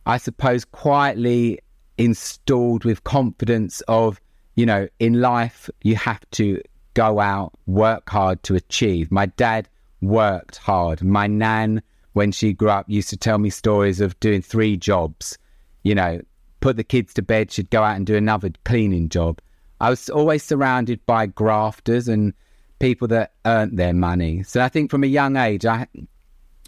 I 0.06 0.18
suppose, 0.18 0.66
quietly 0.66 1.60
installed 1.98 2.86
with 2.86 3.04
confidence 3.04 3.82
of, 3.88 4.20
you 4.56 4.66
know, 4.66 4.88
in 5.00 5.22
life, 5.22 5.70
you 5.82 5.96
have 5.96 6.22
to 6.32 6.62
go 6.94 7.20
out, 7.20 7.54
work 7.66 8.10
hard 8.10 8.42
to 8.44 8.56
achieve. 8.56 9.12
My 9.12 9.26
dad 9.26 9.68
worked 10.02 10.58
hard. 10.58 11.04
My 11.04 11.28
nan, 11.28 11.82
when 12.14 12.32
she 12.32 12.54
grew 12.54 12.70
up, 12.70 12.86
used 12.88 13.10
to 13.10 13.18
tell 13.18 13.38
me 13.38 13.50
stories 13.50 14.00
of 14.00 14.20
doing 14.20 14.42
three 14.42 14.78
jobs. 14.78 15.38
You 15.84 15.96
know, 15.96 16.22
put 16.64 16.78
the 16.78 16.84
kids 16.84 17.14
to 17.14 17.22
bed, 17.22 17.52
she'd 17.52 17.70
go 17.70 17.84
out 17.84 17.98
and 17.98 18.06
do 18.06 18.16
another 18.16 18.50
cleaning 18.64 19.10
job. 19.10 19.42
I 19.82 19.90
was 19.90 20.10
always 20.10 20.44
surrounded 20.44 21.06
by 21.06 21.26
grafters 21.26 22.08
and 22.08 22.34
people 22.80 23.06
that 23.10 23.34
earned 23.46 23.78
their 23.78 23.92
money. 23.94 24.44
So 24.44 24.62
I 24.62 24.70
think 24.70 24.90
from 24.90 25.04
a 25.04 25.08
young 25.08 25.36
age, 25.36 25.66
I 25.66 25.88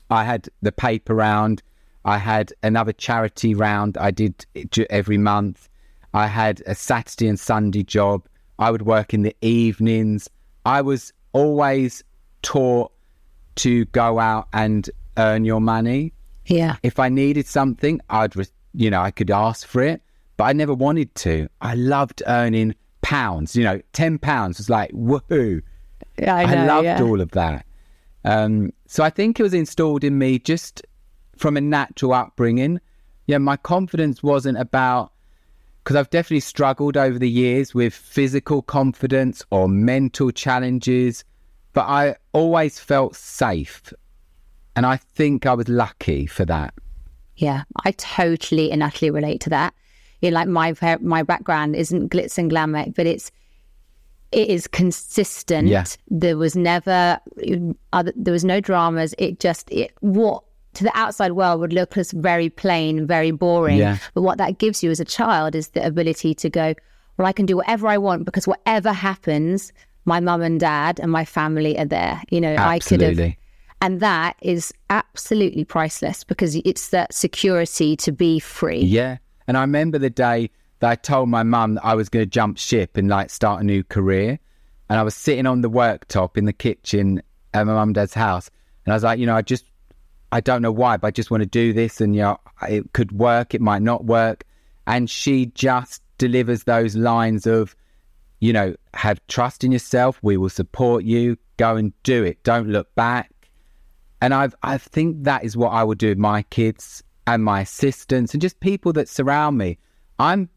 I 0.09 0.25
had 0.25 0.49
the 0.61 0.73
paper 0.73 1.15
round. 1.15 1.63
I 2.03 2.17
had 2.17 2.51
another 2.61 2.91
charity 2.91 3.55
round 3.55 3.97
I 3.97 4.11
did 4.11 4.45
every 4.89 5.17
month. 5.17 5.69
I 6.13 6.27
had 6.27 6.61
a 6.67 6.75
Saturday 6.75 7.29
and 7.29 7.39
Sunday 7.39 7.83
job. 7.83 8.27
I 8.59 8.71
would 8.71 8.81
work 8.81 9.13
in 9.13 9.21
the 9.21 9.35
evenings. 9.39 10.29
I 10.65 10.81
was 10.81 11.13
always 11.31 12.03
taught 12.41 12.91
to 13.63 13.85
go 13.85 14.19
out 14.19 14.49
and 14.51 14.89
earn 15.17 15.45
your 15.45 15.61
money. 15.61 16.11
Yeah. 16.47 16.75
If 16.83 16.99
I 16.99 17.07
needed 17.07 17.47
something, 17.47 18.01
I'd, 18.09 18.35
re- 18.35 18.45
you 18.75 18.89
know, 18.89 19.01
I 19.01 19.11
could 19.11 19.31
ask 19.31 19.67
for 19.67 19.81
it, 19.81 20.01
but 20.37 20.45
I 20.45 20.53
never 20.53 20.73
wanted 20.73 21.13
to. 21.15 21.47
I 21.61 21.75
loved 21.75 22.21
earning 22.27 22.75
pounds. 23.01 23.55
You 23.55 23.63
know, 23.63 23.81
ten 23.93 24.17
pounds 24.17 24.57
was 24.57 24.69
like 24.69 24.91
woohoo. 24.91 25.61
Yeah, 26.19 26.35
I, 26.35 26.43
I, 26.43 26.65
loved 26.65 26.85
yeah. 26.85 27.01
all 27.01 27.21
of 27.21 27.31
that. 27.31 27.65
Um, 28.23 28.71
so 28.87 29.03
I 29.03 29.09
think 29.09 29.39
it 29.39 29.43
was 29.43 29.53
installed 29.53 30.03
in 30.03 30.17
me 30.17 30.39
just 30.39 30.81
from 31.37 31.57
a 31.57 31.61
natural 31.61 32.13
upbringing. 32.13 32.79
Yeah, 33.27 33.37
my 33.37 33.57
confidence 33.57 34.23
wasn't 34.23 34.57
about 34.57 35.11
because 35.83 35.95
I've 35.95 36.09
definitely 36.09 36.39
struggled 36.39 36.97
over 36.97 37.19
the 37.19 37.29
years 37.29 37.75
with 37.75 37.93
physical 37.93 38.63
confidence 38.63 39.43
or 39.51 39.69
mental 39.69 40.31
challenges, 40.31 41.23
but 41.73 41.83
I 41.83 42.15
always 42.33 42.79
felt 42.79 43.15
safe. 43.15 43.93
And 44.75 44.85
I 44.85 44.97
think 44.97 45.45
I 45.45 45.53
was 45.53 45.69
lucky 45.69 46.25
for 46.25 46.43
that. 46.45 46.73
Yeah, 47.37 47.63
I 47.83 47.91
totally 47.91 48.71
and 48.71 48.81
utterly 48.81 49.11
relate 49.11 49.41
to 49.41 49.49
that. 49.49 49.73
You 50.21 50.31
know, 50.31 50.35
like 50.35 50.47
my 50.47 50.97
my 51.01 51.23
background 51.23 51.75
isn't 51.75 52.11
glitz 52.11 52.37
and 52.37 52.49
glamour, 52.49 52.85
but 52.95 53.05
it's 53.05 53.31
it 54.31 54.49
is 54.49 54.67
consistent. 54.67 55.67
Yeah. 55.67 55.85
There 56.09 56.37
was 56.37 56.55
never 56.55 57.19
other, 57.93 58.13
there 58.15 58.33
was 58.33 58.43
no 58.43 58.59
dramas. 58.59 59.15
It 59.17 59.39
just 59.39 59.71
it 59.71 59.91
what 60.01 60.43
to 60.73 60.83
the 60.83 60.91
outside 60.97 61.31
world 61.31 61.61
would 61.61 61.73
look 61.73 61.97
as 61.97 62.11
very 62.11 62.49
plain, 62.49 63.07
very 63.07 63.31
boring. 63.31 63.77
Yeah. 63.77 63.97
But 64.13 64.23
what 64.23 64.37
that 64.37 64.57
gives 64.57 64.83
you 64.83 64.91
as 64.91 64.99
a 64.99 65.05
child 65.05 65.55
is 65.55 65.69
the 65.69 65.85
ability 65.85 66.33
to 66.35 66.49
go, 66.49 66.75
well, 67.17 67.27
I 67.27 67.31
can 67.31 67.45
do 67.45 67.57
whatever 67.57 67.87
I 67.87 67.97
want 67.97 68.25
because 68.25 68.47
whatever 68.47 68.91
happens, 68.91 69.71
my 70.03 70.19
mum 70.19 70.41
and 70.41 70.59
dad 70.59 70.99
and 70.99 71.11
my 71.11 71.23
family 71.23 71.77
are 71.79 71.85
there. 71.85 72.21
You 72.29 72.41
know, 72.41 72.55
I 72.57 72.79
could 72.79 73.01
have 73.01 73.11
Absolutely. 73.11 73.37
And 73.85 73.99
that 73.99 74.35
is 74.41 74.73
absolutely 74.89 75.63
priceless 75.63 76.23
because 76.23 76.55
it's 76.55 76.87
that 76.87 77.13
security 77.13 77.95
to 77.97 78.11
be 78.11 78.39
free. 78.39 78.81
Yeah. 78.81 79.17
And 79.47 79.55
I 79.55 79.61
remember 79.61 79.99
the 79.99 80.09
day 80.09 80.49
that 80.79 80.89
I 80.89 80.95
told 80.95 81.29
my 81.29 81.43
mum 81.43 81.75
that 81.75 81.85
I 81.85 81.93
was 81.93 82.09
going 82.09 82.25
to 82.25 82.29
jump 82.29 82.57
ship 82.57 82.97
and 82.97 83.09
like 83.09 83.29
start 83.29 83.61
a 83.61 83.63
new 83.63 83.83
career. 83.83 84.39
And 84.89 84.97
I 84.97 85.03
was 85.03 85.13
sitting 85.13 85.45
on 85.45 85.61
the 85.61 85.69
worktop 85.69 86.35
in 86.35 86.45
the 86.45 86.51
kitchen 86.51 87.21
at 87.53 87.67
my 87.67 87.73
mum 87.73 87.89
and 87.89 87.93
dad's 87.93 88.15
house. 88.15 88.49
And 88.85 88.91
I 88.91 88.95
was 88.95 89.03
like, 89.03 89.19
you 89.19 89.27
know, 89.27 89.35
I 89.35 89.43
just, 89.43 89.65
I 90.31 90.41
don't 90.41 90.63
know 90.63 90.71
why, 90.71 90.97
but 90.97 91.05
I 91.05 91.11
just 91.11 91.29
want 91.29 91.43
to 91.43 91.47
do 91.47 91.71
this. 91.71 92.01
And, 92.01 92.15
you 92.15 92.23
know, 92.23 92.39
it 92.67 92.91
could 92.93 93.11
work, 93.11 93.53
it 93.53 93.61
might 93.61 93.83
not 93.83 94.03
work. 94.03 94.45
And 94.87 95.07
she 95.07 95.45
just 95.53 96.01
delivers 96.17 96.63
those 96.63 96.95
lines 96.95 97.45
of, 97.45 97.75
you 98.39 98.51
know, 98.51 98.75
have 98.95 99.19
trust 99.27 99.63
in 99.63 99.71
yourself. 99.71 100.17
We 100.23 100.37
will 100.37 100.49
support 100.49 101.03
you. 101.03 101.37
Go 101.57 101.75
and 101.75 101.93
do 102.01 102.23
it. 102.23 102.43
Don't 102.43 102.69
look 102.69 102.93
back. 102.95 103.29
And 104.25 104.33
I've, 104.33 104.55
I 104.63 104.79
think 104.79 105.23
that 105.25 105.43
is 105.43 105.55
what 105.55 105.69
I 105.69 105.83
would 105.83 105.99
do 105.99 106.09
with 106.09 106.17
my 106.17 106.41
kids 106.49 107.03
and 107.27 107.43
my 107.43 107.61
assistants 107.61 108.33
and 108.33 108.41
just 108.41 108.59
people 108.59 108.91
that 108.93 109.07
surround 109.07 109.55
me. 109.59 109.77
I'm, 110.17 110.49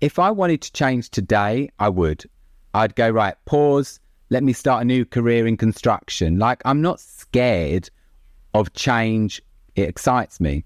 if 0.00 0.20
I 0.20 0.30
wanted 0.30 0.62
to 0.62 0.72
change 0.72 1.10
today, 1.10 1.68
I 1.80 1.88
would. 1.88 2.24
I'd 2.72 2.94
go, 2.94 3.10
right, 3.10 3.34
pause, 3.44 3.98
let 4.30 4.44
me 4.44 4.52
start 4.52 4.82
a 4.82 4.84
new 4.84 5.04
career 5.04 5.44
in 5.48 5.56
construction. 5.56 6.38
Like, 6.38 6.62
I'm 6.64 6.80
not 6.80 7.00
scared 7.00 7.90
of 8.54 8.72
change. 8.74 9.42
It 9.74 9.88
excites 9.88 10.38
me. 10.38 10.64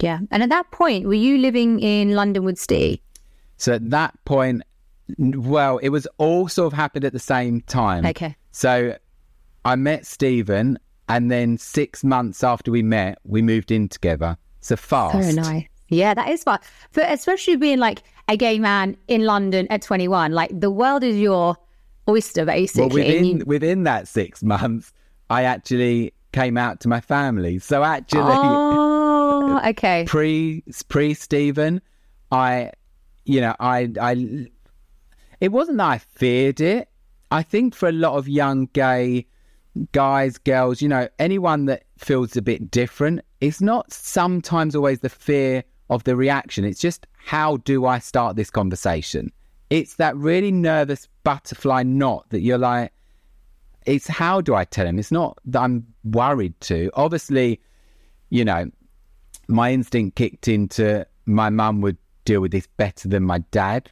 Yeah. 0.00 0.18
And 0.30 0.42
at 0.42 0.50
that 0.50 0.70
point, 0.72 1.06
were 1.06 1.14
you 1.14 1.38
living 1.38 1.80
in 1.80 2.10
London 2.10 2.44
with 2.44 2.58
Steve? 2.58 2.98
So 3.56 3.72
at 3.72 3.88
that 3.88 4.14
point, 4.26 4.62
well, 5.18 5.78
it 5.78 5.88
was 5.88 6.06
all 6.18 6.48
sort 6.48 6.66
of 6.66 6.74
happened 6.74 7.06
at 7.06 7.14
the 7.14 7.18
same 7.18 7.62
time. 7.62 8.04
Okay. 8.04 8.36
So 8.52 8.94
I 9.64 9.76
met 9.76 10.04
Stephen, 10.04 10.78
and 11.08 11.30
then 11.30 11.58
six 11.58 12.02
months 12.04 12.42
after 12.42 12.70
we 12.70 12.82
met, 12.82 13.18
we 13.24 13.42
moved 13.42 13.70
in 13.70 13.88
together. 13.88 14.36
So 14.60 14.76
fast. 14.76 15.16
Very 15.16 15.32
nice. 15.34 15.66
Yeah, 15.88 16.14
that 16.14 16.28
is 16.28 16.42
fun. 16.44 16.58
But 16.92 17.12
especially 17.12 17.56
being 17.56 17.78
like 17.78 18.02
a 18.28 18.36
gay 18.36 18.58
man 18.58 18.96
in 19.08 19.24
London 19.24 19.66
at 19.68 19.82
21, 19.82 20.32
like 20.32 20.50
the 20.58 20.70
world 20.70 21.04
is 21.04 21.16
your 21.16 21.56
oyster, 22.08 22.44
basically. 22.46 22.88
Well, 22.88 23.06
within 23.06 23.24
you- 23.24 23.44
within 23.46 23.82
that 23.84 24.08
six 24.08 24.42
months, 24.42 24.92
I 25.28 25.42
actually 25.44 26.14
came 26.32 26.56
out 26.56 26.80
to 26.80 26.88
my 26.88 27.00
family. 27.00 27.58
So 27.58 27.84
actually, 27.84 28.22
oh, 28.24 29.60
okay. 29.68 30.04
pre 30.06 30.62
pre 30.88 31.14
Stephen, 31.14 31.82
I, 32.32 32.72
you 33.24 33.40
know, 33.42 33.54
I 33.60 33.90
I, 34.00 34.48
it 35.40 35.52
wasn't 35.52 35.78
that 35.78 35.86
I 35.86 35.98
feared 35.98 36.60
it. 36.60 36.88
I 37.30 37.42
think 37.42 37.74
for 37.74 37.88
a 37.88 37.92
lot 37.92 38.16
of 38.16 38.28
young 38.28 38.66
gay 38.72 39.26
guys, 39.92 40.38
girls, 40.38 40.80
you 40.80 40.88
know, 40.88 41.08
anyone 41.18 41.66
that 41.66 41.84
feels 41.98 42.36
a 42.36 42.42
bit 42.42 42.70
different, 42.70 43.20
it's 43.40 43.60
not 43.60 43.92
sometimes 43.92 44.74
always 44.74 45.00
the 45.00 45.08
fear 45.08 45.64
of 45.90 46.04
the 46.04 46.16
reaction. 46.16 46.64
It's 46.64 46.80
just 46.80 47.06
how 47.16 47.58
do 47.58 47.86
I 47.86 47.98
start 47.98 48.36
this 48.36 48.50
conversation? 48.50 49.32
It's 49.70 49.96
that 49.96 50.16
really 50.16 50.52
nervous 50.52 51.08
butterfly 51.24 51.82
knot 51.82 52.26
that 52.30 52.40
you're 52.40 52.58
like, 52.58 52.92
it's 53.86 54.06
how 54.06 54.40
do 54.40 54.54
I 54.54 54.64
tell 54.64 54.86
him? 54.86 54.98
It's 54.98 55.12
not 55.12 55.38
that 55.46 55.62
I'm 55.62 55.86
worried 56.04 56.58
to. 56.62 56.90
Obviously, 56.94 57.60
you 58.30 58.44
know, 58.44 58.70
my 59.48 59.72
instinct 59.72 60.16
kicked 60.16 60.48
into 60.48 61.06
my 61.26 61.50
mum 61.50 61.80
would 61.80 61.98
deal 62.24 62.40
with 62.40 62.52
this 62.52 62.66
better 62.66 63.08
than 63.08 63.24
my 63.24 63.38
dad. 63.50 63.90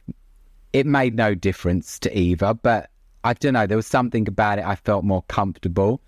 It 0.71 0.85
made 0.85 1.15
no 1.15 1.35
difference 1.35 1.99
to 1.99 2.17
either, 2.17 2.53
but 2.55 2.89
I 3.23 3.33
don't 3.33 3.53
know. 3.53 3.67
There 3.67 3.77
was 3.77 3.87
something 3.87 4.27
about 4.27 4.59
it 4.59 4.65
I 4.65 4.75
felt 4.75 5.03
more 5.05 5.23
comfortable. 5.23 6.01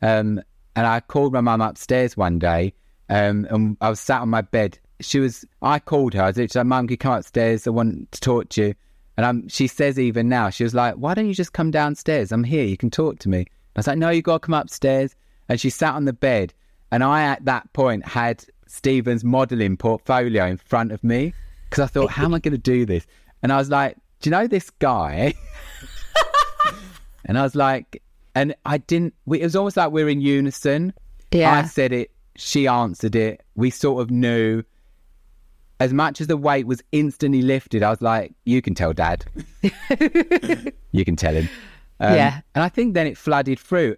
Um, 0.00 0.40
and 0.74 0.86
I 0.86 1.00
called 1.00 1.32
my 1.32 1.40
mum 1.40 1.60
upstairs 1.60 2.16
one 2.16 2.38
day, 2.38 2.72
um, 3.08 3.46
and 3.50 3.76
I 3.80 3.90
was 3.90 4.00
sat 4.00 4.20
on 4.22 4.30
my 4.30 4.40
bed. 4.40 4.78
She 5.00 5.20
was. 5.20 5.44
I 5.60 5.78
called 5.78 6.14
her. 6.14 6.22
I 6.22 6.26
was 6.30 6.54
like, 6.54 6.66
"Mum, 6.66 6.86
can 6.86 6.92
you 6.92 6.98
come 6.98 7.14
upstairs? 7.14 7.66
I 7.66 7.70
want 7.70 8.10
to 8.12 8.20
talk 8.20 8.48
to 8.50 8.68
you." 8.68 8.74
And 9.16 9.26
um, 9.26 9.48
she 9.48 9.66
says 9.66 9.98
even 9.98 10.28
now, 10.28 10.50
she 10.50 10.64
was 10.64 10.74
like, 10.74 10.94
"Why 10.94 11.14
don't 11.14 11.28
you 11.28 11.34
just 11.34 11.52
come 11.52 11.70
downstairs? 11.70 12.32
I'm 12.32 12.44
here. 12.44 12.64
You 12.64 12.76
can 12.76 12.90
talk 12.90 13.18
to 13.20 13.28
me." 13.28 13.40
I 13.40 13.78
was 13.78 13.86
like, 13.86 13.98
"No, 13.98 14.10
you 14.10 14.22
got 14.22 14.42
to 14.42 14.46
come 14.46 14.54
upstairs." 14.54 15.14
And 15.48 15.60
she 15.60 15.70
sat 15.70 15.94
on 15.94 16.04
the 16.04 16.12
bed, 16.12 16.54
and 16.90 17.04
I 17.04 17.22
at 17.24 17.44
that 17.44 17.70
point 17.72 18.06
had 18.06 18.44
Stephen's 18.66 19.24
modelling 19.24 19.76
portfolio 19.76 20.46
in 20.46 20.56
front 20.56 20.92
of 20.92 21.04
me 21.04 21.34
because 21.68 21.82
I 21.82 21.86
thought, 21.88 22.10
"How 22.10 22.24
am 22.24 22.34
I 22.34 22.38
going 22.38 22.52
to 22.52 22.58
do 22.58 22.86
this?" 22.86 23.06
And 23.42 23.52
I 23.52 23.58
was 23.58 23.68
like, 23.68 23.96
"Do 24.20 24.30
you 24.30 24.32
know 24.32 24.46
this 24.46 24.70
guy?" 24.70 25.34
and 27.24 27.38
I 27.38 27.42
was 27.42 27.54
like, 27.54 28.02
and 28.34 28.54
I 28.64 28.78
didn't. 28.78 29.14
We, 29.26 29.40
it 29.40 29.44
was 29.44 29.56
almost 29.56 29.76
like 29.76 29.92
we 29.92 30.02
are 30.02 30.08
in 30.08 30.20
unison. 30.20 30.92
Yeah. 31.32 31.52
I 31.58 31.64
said 31.64 31.92
it. 31.92 32.10
She 32.36 32.66
answered 32.66 33.14
it. 33.14 33.42
We 33.54 33.70
sort 33.70 34.02
of 34.02 34.10
knew. 34.10 34.62
As 35.80 35.92
much 35.92 36.20
as 36.20 36.28
the 36.28 36.36
weight 36.36 36.66
was 36.66 36.80
instantly 36.92 37.42
lifted, 37.42 37.82
I 37.82 37.90
was 37.90 38.00
like, 38.00 38.32
"You 38.44 38.62
can 38.62 38.74
tell 38.74 38.92
Dad. 38.92 39.24
you 40.92 41.04
can 41.04 41.16
tell 41.16 41.34
him." 41.34 41.48
Um, 41.98 42.14
Yeah. 42.14 42.40
And 42.54 42.62
I 42.62 42.68
think 42.68 42.94
then 42.94 43.06
it 43.06 43.18
flooded 43.18 43.58
through. 43.58 43.96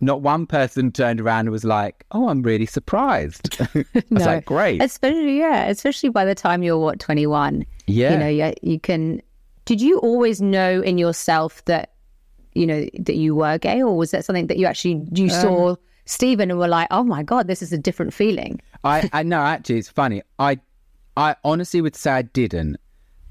Not 0.00 0.22
one 0.22 0.46
person 0.46 0.92
turned 0.92 1.20
around 1.20 1.40
and 1.40 1.50
was 1.50 1.64
like, 1.64 2.04
"Oh, 2.12 2.28
I'm 2.28 2.42
really 2.42 2.66
surprised." 2.66 3.60
I 3.74 3.84
was 4.10 4.26
like, 4.26 4.44
"Great." 4.44 4.80
Especially, 4.80 5.38
yeah, 5.38 5.64
especially 5.66 6.10
by 6.10 6.24
the 6.24 6.36
time 6.36 6.62
you're 6.62 6.78
what, 6.78 7.00
21. 7.00 7.66
Yeah. 7.88 8.12
You 8.12 8.18
know, 8.18 8.28
you, 8.28 8.54
you 8.62 8.78
can. 8.78 9.20
Did 9.64 9.80
you 9.80 9.98
always 9.98 10.40
know 10.40 10.80
in 10.82 10.98
yourself 10.98 11.64
that, 11.64 11.92
you 12.58 12.66
know, 12.66 12.86
that 12.98 13.16
you 13.16 13.34
were 13.34 13.56
gay, 13.58 13.82
or 13.82 13.96
was 13.96 14.10
that 14.10 14.24
something 14.24 14.46
that 14.48 14.58
you 14.58 14.66
actually 14.66 15.02
you 15.12 15.24
Um, 15.24 15.30
saw 15.30 15.76
Stephen 16.04 16.50
and 16.50 16.58
were 16.58 16.68
like, 16.68 16.88
oh 16.90 17.04
my 17.04 17.22
god, 17.22 17.46
this 17.46 17.62
is 17.62 17.72
a 17.72 17.78
different 17.78 18.12
feeling? 18.14 18.60
I, 18.84 19.08
I 19.12 19.22
know 19.22 19.40
actually 19.40 19.78
it's 19.78 19.88
funny. 19.88 20.22
I 20.38 20.58
I 21.16 21.36
honestly 21.44 21.80
would 21.80 21.96
say 21.96 22.10
I 22.12 22.22
didn't. 22.22 22.76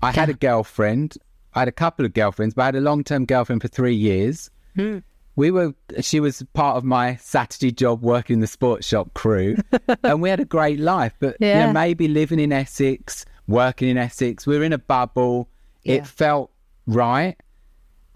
I 0.01 0.11
had 0.11 0.29
a 0.29 0.33
girlfriend. 0.33 1.17
I 1.55 1.59
had 1.59 1.67
a 1.67 1.71
couple 1.71 2.05
of 2.05 2.13
girlfriends, 2.13 2.53
but 2.53 2.61
I 2.63 2.65
had 2.65 2.75
a 2.75 2.81
long 2.81 3.03
term 3.03 3.25
girlfriend 3.25 3.61
for 3.61 3.67
three 3.67 3.95
years. 3.95 4.49
Hmm. 4.75 4.99
We 5.35 5.51
were 5.51 5.73
she 6.01 6.19
was 6.19 6.43
part 6.53 6.77
of 6.77 6.83
my 6.83 7.15
Saturday 7.17 7.71
job 7.71 8.01
working 8.01 8.35
in 8.35 8.39
the 8.41 8.47
sports 8.47 8.87
shop 8.87 9.13
crew 9.13 9.55
and 10.03 10.21
we 10.21 10.29
had 10.29 10.39
a 10.39 10.45
great 10.45 10.79
life. 10.79 11.13
But 11.19 11.37
you 11.39 11.47
Yeah. 11.47 11.67
know, 11.67 11.73
maybe 11.73 12.07
living 12.07 12.39
in 12.39 12.51
Essex, 12.51 13.25
working 13.47 13.89
in 13.89 13.97
Essex, 13.97 14.45
we 14.47 14.57
were 14.57 14.63
in 14.63 14.73
a 14.73 14.77
bubble. 14.79 15.47
Yeah. 15.83 15.95
It 15.95 16.07
felt 16.07 16.51
right. 16.87 17.35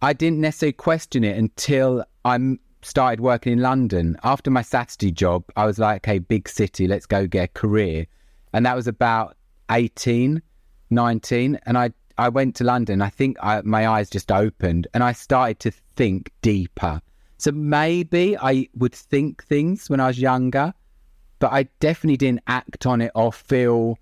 I 0.02 0.14
didn't 0.14 0.40
necessarily 0.40 0.74
question 0.74 1.24
it 1.24 1.38
until 1.38 2.04
I 2.26 2.58
started 2.82 3.20
working 3.20 3.54
in 3.54 3.60
London. 3.60 4.18
After 4.24 4.50
my 4.50 4.64
Saturday 4.64 5.12
job, 5.12 5.44
I 5.56 5.66
was 5.66 5.78
like, 5.78 6.08
okay, 6.08 6.18
big 6.18 6.50
city, 6.50 6.88
let's 6.88 7.06
go 7.06 7.28
get 7.28 7.44
a 7.44 7.48
career. 7.50 8.08
And 8.54 8.66
that 8.66 8.76
was 8.76 8.88
about 8.88 9.38
18, 9.70 10.42
19. 10.90 11.60
And 11.66 11.78
I, 11.78 11.92
I 12.18 12.30
went 12.30 12.56
to 12.56 12.64
London. 12.64 13.02
I 13.02 13.10
think 13.10 13.38
I, 13.42 13.62
my 13.62 13.88
eyes 13.88 14.10
just 14.10 14.32
opened 14.32 14.88
and 14.94 15.04
I 15.04 15.14
started 15.14 15.60
to 15.60 15.72
think 15.96 16.32
deeper. 16.42 17.02
So 17.38 17.52
maybe 17.52 18.38
I 18.38 18.68
would 18.76 18.94
think 18.94 19.44
things 19.44 19.90
when 19.90 20.00
I 20.00 20.08
was 20.08 20.20
younger, 20.20 20.74
but 21.40 21.52
I 21.52 21.64
definitely 21.80 22.18
didn't 22.18 22.44
act 22.48 22.86
on 22.86 23.02
it 23.02 23.12
or 23.16 23.32
feel 23.32 23.98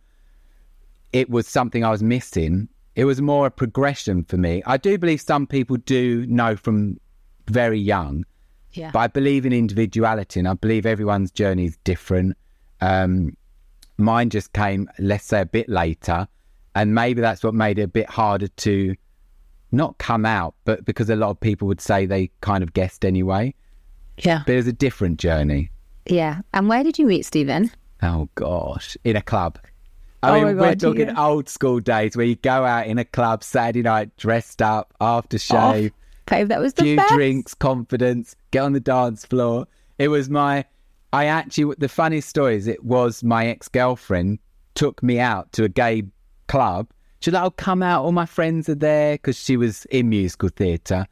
it 1.11 1.29
was 1.29 1.47
something 1.47 1.83
I 1.83 1.89
was 1.89 2.03
missing. 2.03 2.69
It 2.99 3.05
was 3.05 3.21
more 3.21 3.45
a 3.45 3.51
progression 3.51 4.25
for 4.25 4.35
me. 4.35 4.61
I 4.65 4.75
do 4.75 4.97
believe 4.97 5.21
some 5.21 5.47
people 5.47 5.77
do 5.77 6.25
know 6.27 6.57
from 6.57 6.99
very 7.47 7.79
young, 7.79 8.25
Yeah. 8.73 8.91
But 8.91 8.99
I 8.99 9.07
believe 9.07 9.45
in 9.45 9.53
individuality 9.53 10.37
and 10.37 10.49
I 10.49 10.53
believe 10.53 10.85
everyone's 10.85 11.31
journey 11.31 11.63
is 11.63 11.77
different. 11.85 12.35
Um, 12.81 13.37
mine 13.97 14.29
just 14.29 14.51
came, 14.51 14.89
let's 14.99 15.23
say, 15.23 15.39
a 15.39 15.45
bit 15.45 15.69
later. 15.69 16.27
And 16.75 16.93
maybe 16.93 17.21
that's 17.21 17.41
what 17.41 17.53
made 17.53 17.79
it 17.79 17.83
a 17.83 17.87
bit 17.87 18.09
harder 18.09 18.49
to 18.49 18.95
not 19.71 19.97
come 19.97 20.25
out, 20.25 20.55
but 20.65 20.83
because 20.83 21.09
a 21.09 21.15
lot 21.15 21.29
of 21.29 21.39
people 21.39 21.69
would 21.69 21.79
say 21.79 22.05
they 22.05 22.31
kind 22.41 22.63
of 22.63 22.73
guessed 22.73 23.05
anyway. 23.05 23.53
Yeah. 24.17 24.43
But 24.45 24.53
it 24.53 24.57
was 24.57 24.67
a 24.67 24.73
different 24.73 25.19
journey. 25.19 25.71
Yeah. 26.05 26.41
And 26.53 26.67
where 26.67 26.83
did 26.83 26.99
you 26.99 27.05
meet 27.05 27.25
Stephen? 27.25 27.71
Oh 28.03 28.27
gosh, 28.35 28.97
in 29.05 29.15
a 29.15 29.21
club. 29.21 29.57
I 30.21 30.29
Oh 30.29 30.33
mean, 30.45 30.57
my 30.57 30.61
we're 30.69 30.75
talking 30.75 31.07
yeah. 31.07 31.25
old 31.27 31.47
school 31.47 31.79
days 31.79 32.15
where 32.17 32.25
you 32.25 32.35
go 32.35 32.65
out 32.65 32.87
in 32.87 32.97
a 32.97 33.05
club 33.05 33.43
Saturday 33.43 33.81
night, 33.83 34.15
dressed 34.17 34.61
up, 34.61 34.93
aftershave, 34.99 35.91
Babe, 36.25 36.47
that 36.49 36.59
was 36.59 36.73
the 36.73 36.83
few 36.83 36.95
best. 36.97 37.13
drinks, 37.13 37.53
confidence, 37.53 38.35
get 38.51 38.63
on 38.63 38.73
the 38.73 38.79
dance 38.79 39.25
floor. 39.25 39.65
It 39.97 40.09
was 40.09 40.29
my, 40.29 40.65
I 41.13 41.25
actually, 41.25 41.75
the 41.77 41.89
funny 41.89 42.21
story 42.21 42.55
is 42.55 42.67
it 42.67 42.83
was 42.83 43.23
my 43.23 43.47
ex 43.47 43.67
girlfriend 43.67 44.39
took 44.75 45.01
me 45.01 45.19
out 45.19 45.51
to 45.53 45.63
a 45.63 45.69
gay 45.69 46.03
club. 46.47 46.87
She's 47.21 47.33
like, 47.33 47.43
"Oh, 47.43 47.51
come 47.51 47.81
out, 47.83 48.03
all 48.03 48.11
my 48.11 48.25
friends 48.25 48.69
are 48.69 48.75
there," 48.75 49.13
because 49.15 49.37
she 49.37 49.57
was 49.57 49.85
in 49.85 50.07
musical 50.09 50.49
theatre. 50.49 51.05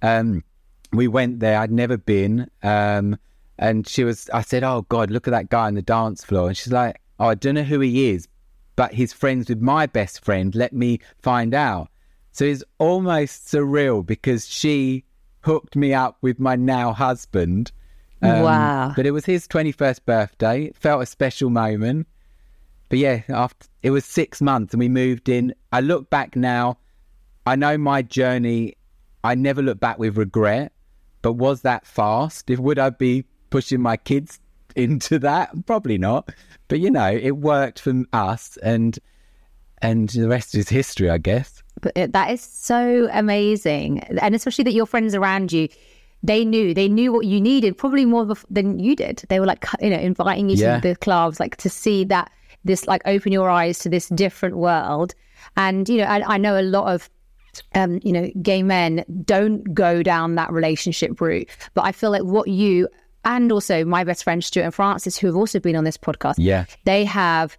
Um, 0.00 0.44
we 0.92 1.08
went 1.08 1.40
there. 1.40 1.58
I'd 1.58 1.70
never 1.72 1.96
been, 1.96 2.48
um, 2.62 3.18
and 3.58 3.86
she 3.88 4.04
was. 4.04 4.30
I 4.32 4.40
said, 4.42 4.62
"Oh 4.64 4.86
God, 4.88 5.10
look 5.10 5.26
at 5.28 5.32
that 5.32 5.50
guy 5.50 5.66
on 5.66 5.74
the 5.74 5.82
dance 5.82 6.24
floor," 6.24 6.48
and 6.48 6.56
she's 6.56 6.72
like, 6.72 7.00
"Oh, 7.18 7.26
I 7.28 7.34
don't 7.34 7.54
know 7.54 7.62
who 7.64 7.80
he 7.80 8.10
is, 8.10 8.28
but 8.76 8.94
he's 8.94 9.12
friends 9.12 9.48
with 9.48 9.60
my 9.60 9.86
best 9.86 10.24
friend. 10.24 10.54
Let 10.54 10.72
me 10.72 11.00
find 11.20 11.54
out." 11.54 11.88
So 12.32 12.44
it's 12.44 12.64
almost 12.78 13.46
surreal 13.46 14.04
because 14.04 14.48
she 14.48 15.04
hooked 15.42 15.76
me 15.76 15.92
up 15.92 16.16
with 16.22 16.38
my 16.38 16.56
now 16.56 16.92
husband. 16.92 17.72
Um, 18.22 18.42
Wow. 18.42 18.92
But 18.96 19.06
it 19.06 19.10
was 19.10 19.26
his 19.26 19.46
21st 19.48 20.04
birthday. 20.06 20.64
It 20.64 20.76
felt 20.76 21.02
a 21.02 21.06
special 21.06 21.50
moment. 21.50 22.06
But 22.88 22.98
yeah, 22.98 23.22
after 23.28 23.66
it 23.82 23.90
was 23.90 24.04
six 24.04 24.40
months 24.40 24.74
and 24.74 24.80
we 24.80 24.88
moved 24.88 25.28
in. 25.28 25.54
I 25.72 25.80
look 25.80 26.10
back 26.10 26.36
now, 26.36 26.78
I 27.46 27.56
know 27.56 27.76
my 27.76 28.02
journey, 28.02 28.76
I 29.24 29.34
never 29.34 29.62
look 29.62 29.80
back 29.80 29.98
with 29.98 30.16
regret, 30.16 30.72
but 31.22 31.32
was 31.32 31.62
that 31.62 31.86
fast? 31.86 32.50
If 32.50 32.58
would 32.58 32.78
I 32.78 32.90
be 32.90 33.24
pushing 33.50 33.80
my 33.80 33.96
kids 33.96 34.40
into 34.76 35.18
that? 35.20 35.50
Probably 35.66 35.98
not. 35.98 36.30
But 36.68 36.80
you 36.80 36.90
know, 36.90 37.10
it 37.10 37.32
worked 37.32 37.80
for 37.80 38.04
us 38.12 38.56
and 38.62 38.98
and 39.80 40.08
the 40.10 40.28
rest 40.28 40.54
is 40.54 40.68
history, 40.68 41.10
I 41.10 41.18
guess. 41.18 41.62
But 41.80 41.92
it- 41.96 42.12
that 42.12 42.30
is 42.30 42.40
so 42.40 43.08
amazing, 43.12 44.00
and 44.00 44.34
especially 44.34 44.64
that 44.64 44.74
your 44.74 44.86
friends 44.86 45.14
around 45.14 45.52
you, 45.52 45.68
they 46.22 46.44
knew 46.44 46.72
they 46.74 46.88
knew 46.88 47.12
what 47.12 47.26
you 47.26 47.40
needed 47.40 47.76
probably 47.76 48.04
more 48.04 48.34
than 48.50 48.78
you 48.78 48.94
did. 48.94 49.24
They 49.28 49.40
were 49.40 49.46
like 49.46 49.64
you 49.80 49.90
know 49.90 49.98
inviting 49.98 50.48
you 50.48 50.56
Yeah. 50.56 50.78
to 50.80 50.88
the 50.88 50.96
clubs, 50.96 51.40
like 51.40 51.56
to 51.56 51.68
see 51.68 52.04
that 52.04 52.30
this 52.64 52.86
like 52.86 53.02
open 53.06 53.32
your 53.32 53.50
eyes 53.50 53.80
to 53.80 53.88
this 53.88 54.08
different 54.10 54.56
world. 54.56 55.14
And 55.56 55.88
you 55.88 55.98
know, 55.98 56.04
I, 56.04 56.34
I 56.34 56.36
know 56.38 56.58
a 56.60 56.62
lot 56.62 56.94
of 56.94 57.10
um, 57.74 58.00
you 58.02 58.12
know, 58.12 58.30
gay 58.40 58.62
men 58.62 59.04
don't 59.26 59.74
go 59.74 60.02
down 60.02 60.36
that 60.36 60.50
relationship 60.52 61.20
route. 61.20 61.48
But 61.74 61.84
I 61.84 61.92
feel 61.92 62.10
like 62.10 62.22
what 62.22 62.48
you 62.48 62.88
and 63.24 63.52
also 63.52 63.84
my 63.84 64.04
best 64.04 64.24
friend 64.24 64.42
Stuart 64.42 64.64
and 64.64 64.74
Francis, 64.74 65.16
who 65.16 65.26
have 65.28 65.36
also 65.36 65.60
been 65.60 65.76
on 65.76 65.84
this 65.84 65.96
podcast, 65.96 66.34
Yeah. 66.38 66.64
they 66.84 67.04
have, 67.04 67.56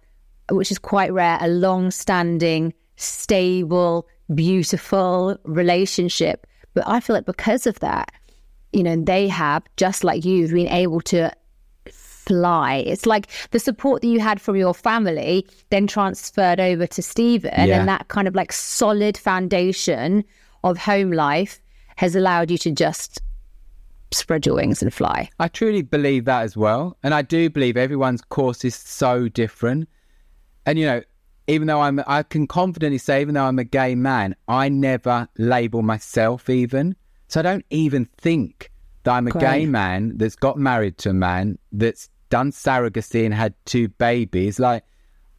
which 0.50 0.70
is 0.70 0.78
quite 0.78 1.12
rare, 1.12 1.38
a 1.40 1.48
long-standing, 1.48 2.74
stable, 2.96 4.06
beautiful 4.34 5.36
relationship. 5.44 6.46
But 6.74 6.84
I 6.86 7.00
feel 7.00 7.14
like 7.14 7.26
because 7.26 7.66
of 7.66 7.78
that, 7.80 8.10
you 8.72 8.82
know, 8.82 8.96
they 8.96 9.28
have 9.28 9.62
just 9.76 10.02
like 10.04 10.24
you've 10.24 10.50
been 10.52 10.68
able 10.68 11.00
to 11.02 11.30
fly. 11.90 12.76
It's 12.86 13.06
like 13.06 13.26
the 13.50 13.58
support 13.58 14.02
that 14.02 14.08
you 14.08 14.18
had 14.20 14.40
from 14.40 14.56
your 14.56 14.74
family 14.74 15.46
then 15.70 15.86
transferred 15.86 16.58
over 16.60 16.86
to 16.86 17.02
Stephen, 17.02 17.68
Yeah. 17.68 17.78
and 17.80 17.88
that 17.88 18.08
kind 18.08 18.26
of 18.26 18.34
like 18.34 18.52
solid 18.52 19.16
foundation 19.16 20.24
of 20.62 20.78
home 20.78 21.12
life 21.12 21.60
has 21.96 22.16
allowed 22.16 22.50
you 22.50 22.58
to 22.58 22.70
just 22.72 23.20
spread 24.14 24.46
your 24.46 24.54
wings 24.56 24.82
and 24.82 24.92
fly. 24.92 25.28
I 25.38 25.48
truly 25.48 25.82
believe 25.82 26.24
that 26.24 26.42
as 26.42 26.56
well. 26.56 26.96
And 27.02 27.14
I 27.14 27.22
do 27.22 27.50
believe 27.50 27.76
everyone's 27.76 28.22
course 28.22 28.64
is 28.64 28.74
so 28.74 29.28
different. 29.28 29.88
And, 30.66 30.78
you 30.78 30.86
know, 30.86 31.02
even 31.46 31.66
though 31.66 31.80
I'm, 31.80 32.02
I 32.06 32.22
can 32.22 32.46
confidently 32.46 32.98
say, 32.98 33.20
even 33.20 33.34
though 33.34 33.44
I'm 33.44 33.58
a 33.58 33.64
gay 33.64 33.94
man, 33.94 34.34
I 34.48 34.68
never 34.68 35.28
label 35.36 35.82
myself 35.82 36.48
even. 36.48 36.96
So 37.28 37.40
I 37.40 37.42
don't 37.42 37.66
even 37.70 38.06
think 38.16 38.70
that 39.02 39.12
I'm 39.12 39.26
a 39.26 39.32
gay 39.32 39.66
man 39.66 40.16
that's 40.16 40.36
got 40.36 40.56
married 40.56 40.96
to 40.98 41.10
a 41.10 41.14
man 41.14 41.58
that's 41.72 42.08
done 42.30 42.50
surrogacy 42.50 43.24
and 43.24 43.34
had 43.34 43.54
two 43.66 43.88
babies. 43.88 44.58
Like, 44.58 44.84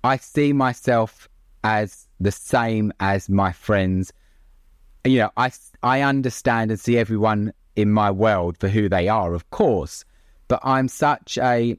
I 0.04 0.18
see 0.18 0.54
myself 0.54 1.28
as 1.64 2.08
the 2.20 2.32
same 2.32 2.94
as 3.00 3.28
my 3.28 3.52
friends. 3.52 4.14
You 5.04 5.20
know, 5.20 5.32
I, 5.38 5.52
I 5.82 6.02
understand 6.02 6.70
and 6.70 6.80
see 6.80 6.98
everyone 6.98 7.54
in 7.76 7.92
my 7.92 8.12
world 8.12 8.58
for 8.58 8.68
who 8.68 8.90
they 8.90 9.08
are, 9.08 9.34
of 9.34 9.50
course. 9.50 10.06
But 10.48 10.60
I'm 10.64 10.88
such 10.88 11.38
a 11.38 11.78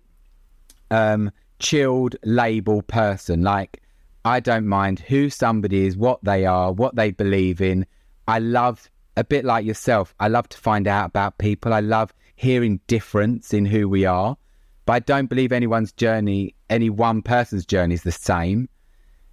um, 0.91 1.31
chilled 1.59 2.17
label 2.25 2.83
person. 2.83 3.43
Like, 3.43 3.83
I 4.25 4.41
don't 4.41 4.67
mind 4.67 5.01
who 5.01 5.31
somebody 5.31 5.87
is, 5.87 5.97
what 5.97 6.23
they 6.23 6.47
are, 6.47 6.73
what 6.73 6.97
they 6.97 7.11
believe 7.11 7.61
in. 7.61 7.87
I 8.29 8.41
love, 8.41 8.91
a 9.17 9.25
bit 9.25 9.45
like 9.45 9.65
yourself, 9.65 10.15
I 10.19 10.29
love 10.29 10.49
to 10.51 10.59
find 10.59 10.89
out 10.89 11.07
about 11.07 11.39
people. 11.39 11.73
I 11.73 11.81
love 11.81 12.13
hearing 12.35 12.81
difference 12.87 13.55
in 13.55 13.65
who 13.65 13.89
we 13.89 14.05
are. 14.05 14.37
But 14.85 14.93
I 14.93 14.99
don't 15.01 15.27
believe 15.27 15.53
anyone's 15.53 15.93
journey, 15.93 16.55
any 16.71 16.91
one 16.91 17.23
person's 17.23 17.67
journey 17.67 17.95
is 17.95 18.03
the 18.03 18.13
same. 18.13 18.69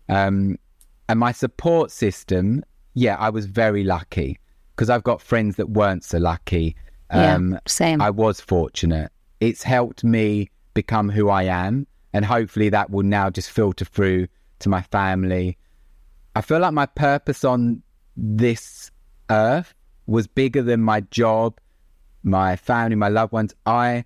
Um, 0.10 0.58
and 1.10 1.20
my 1.20 1.32
support 1.32 1.92
system, 1.92 2.64
yeah, 2.94 3.18
I 3.18 3.30
was 3.30 3.46
very 3.46 3.84
lucky 3.84 4.40
because 4.76 4.90
I've 4.90 5.04
got 5.04 5.22
friends 5.22 5.56
that 5.58 5.70
weren't 5.70 6.04
so 6.04 6.18
lucky. 6.18 6.76
Um, 7.10 7.54
yeah, 7.54 7.60
same. 7.68 8.02
I 8.02 8.10
was 8.10 8.42
fortunate. 8.42 9.12
It's 9.40 9.64
helped 9.64 10.04
me 10.04 10.50
become 10.74 11.10
who 11.10 11.30
I 11.30 11.44
am, 11.44 11.88
and 12.14 12.26
hopefully 12.26 12.70
that 12.70 12.90
will 12.90 13.04
now 13.04 13.30
just 13.30 13.52
filter 13.52 13.86
through 13.86 14.28
to 14.60 14.70
my 14.70 14.82
family. 14.82 15.58
I 16.36 16.42
feel 16.42 16.60
like 16.60 16.74
my 16.74 16.88
purpose 16.88 17.44
on 17.44 17.84
this 18.16 18.90
earth 19.30 19.74
was 20.08 20.28
bigger 20.28 20.62
than 20.62 20.82
my 20.82 21.02
job, 21.02 21.60
my 22.24 22.56
family, 22.56 22.96
my 22.96 23.10
loved 23.10 23.34
ones. 23.34 23.54
I 23.66 24.06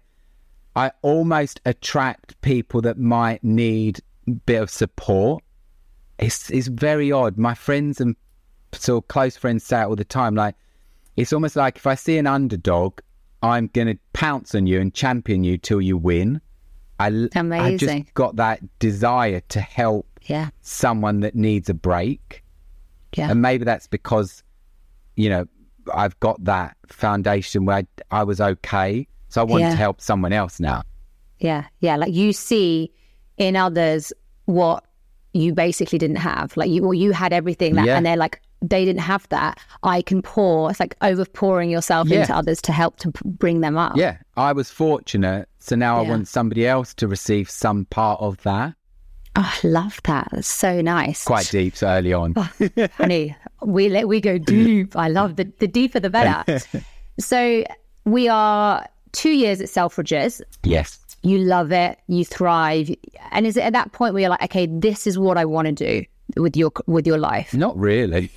I 0.75 0.91
almost 1.01 1.61
attract 1.65 2.39
people 2.41 2.81
that 2.81 2.99
might 2.99 3.43
need 3.43 3.99
a 4.27 4.31
bit 4.31 4.61
of 4.61 4.69
support. 4.69 5.43
It's 6.19 6.49
it's 6.49 6.67
very 6.67 7.11
odd. 7.11 7.37
My 7.37 7.53
friends 7.53 8.01
and 8.01 8.15
of 8.77 9.07
close 9.07 9.35
friends 9.37 9.63
say 9.63 9.81
it 9.81 9.85
all 9.85 9.95
the 9.95 10.03
time. 10.05 10.35
Like 10.35 10.55
it's 11.15 11.33
almost 11.33 11.55
like 11.55 11.77
if 11.77 11.87
I 11.87 11.95
see 11.95 12.17
an 12.17 12.27
underdog, 12.27 12.99
I'm 13.41 13.67
gonna 13.73 13.95
pounce 14.13 14.53
on 14.55 14.67
you 14.67 14.79
and 14.79 14.93
champion 14.93 15.43
you 15.43 15.57
till 15.57 15.81
you 15.81 15.97
win. 15.97 16.41
I, 16.99 17.27
I 17.35 17.77
just 17.77 18.13
got 18.15 18.37
that 18.37 18.59
desire 18.79 19.41
to 19.49 19.61
help 19.61 20.07
yeah, 20.23 20.49
someone 20.61 21.19
that 21.19 21.35
needs 21.35 21.69
a 21.69 21.73
break. 21.75 22.43
yeah. 23.15 23.29
And 23.29 23.39
maybe 23.41 23.65
that's 23.65 23.85
because, 23.87 24.41
you 25.15 25.29
know, 25.29 25.45
I've 25.93 26.19
got 26.19 26.43
that 26.45 26.75
foundation 26.87 27.65
where 27.65 27.77
I, 27.77 27.87
I 28.09 28.23
was 28.23 28.41
okay. 28.41 29.07
So 29.29 29.41
I 29.41 29.43
want 29.43 29.61
Yeah. 29.61 29.69
to 29.69 29.75
help 29.75 30.01
someone 30.01 30.33
else 30.33 30.59
now. 30.59 30.81
Yeah, 31.39 31.65
yeah. 31.81 31.97
Like 31.97 32.13
you 32.13 32.33
see 32.33 32.91
in 33.37 33.55
others 33.55 34.11
what 34.45 34.83
you 35.33 35.53
basically 35.53 35.99
didn't 35.99 36.15
have. 36.17 36.57
Like 36.57 36.69
you, 36.71 36.81
well, 36.81 36.95
you 36.95 37.11
had 37.11 37.31
everything, 37.31 37.75
that, 37.75 37.85
Yeah. 37.85 37.95
and 37.97 38.05
they're 38.05 38.17
like, 38.17 38.41
they 38.61 38.85
didn't 38.85 39.01
have 39.01 39.27
that. 39.29 39.59
I 39.83 40.01
can 40.01 40.21
pour. 40.21 40.69
It's 40.71 40.79
like 40.79 40.95
over 41.01 41.25
pouring 41.25 41.69
yourself 41.69 42.07
Yeah. 42.07 42.21
into 42.21 42.35
others 42.35 42.61
to 42.63 42.71
help 42.71 42.97
to 42.99 43.11
p- 43.11 43.21
bring 43.25 43.61
them 43.61 43.77
up. 43.77 43.95
Yeah, 43.95 44.17
I 44.35 44.51
was 44.53 44.69
fortunate. 44.71 45.47
So 45.59 45.75
now 45.75 45.97
I 45.99 46.01
want 46.07 46.27
somebody 46.27 46.65
else 46.65 46.93
to 46.95 47.07
receive 47.07 47.49
some 47.49 47.85
part 47.85 48.19
of 48.21 48.41
that. 48.43 48.73
Oh, 49.35 49.53
I 49.63 49.67
love 49.67 49.99
that. 50.05 50.29
That's 50.31 50.47
so 50.47 50.81
nice. 50.81 51.23
Quite 51.25 51.49
deep 51.51 51.75
so 51.75 51.87
early 51.87 52.11
on. 52.13 52.33
Oh, 52.35 52.49
honey, 52.97 53.35
we 53.63 53.89
let 53.89 54.07
we 54.07 54.19
go 54.19 54.39
deep. 54.39 54.95
I 54.95 55.09
love 55.09 55.35
the 55.35 55.51
the 55.59 55.67
deeper 55.67 55.99
the 55.99 56.09
better. 56.09 56.59
so 57.19 57.63
we 58.05 58.27
are 58.27 58.87
two 59.11 59.29
years 59.31 59.61
at 59.61 59.67
Selfridges. 59.67 60.41
yes. 60.63 60.99
You 61.23 61.39
love 61.39 61.71
it. 61.71 61.97
You 62.07 62.23
thrive. 62.23 62.89
And 63.31 63.45
is 63.45 63.57
it 63.57 63.61
at 63.63 63.73
that 63.73 63.91
point 63.91 64.13
where 64.13 64.21
you're 64.21 64.29
like, 64.29 64.43
okay, 64.43 64.67
this 64.67 65.05
is 65.07 65.17
what 65.19 65.35
I 65.37 65.45
want 65.45 65.65
to 65.67 65.71
do 65.73 66.05
with 66.35 66.57
your 66.57 66.71
with 66.87 67.07
your 67.07 67.17
life? 67.17 67.53
Not 67.53 67.77
really. 67.77 68.31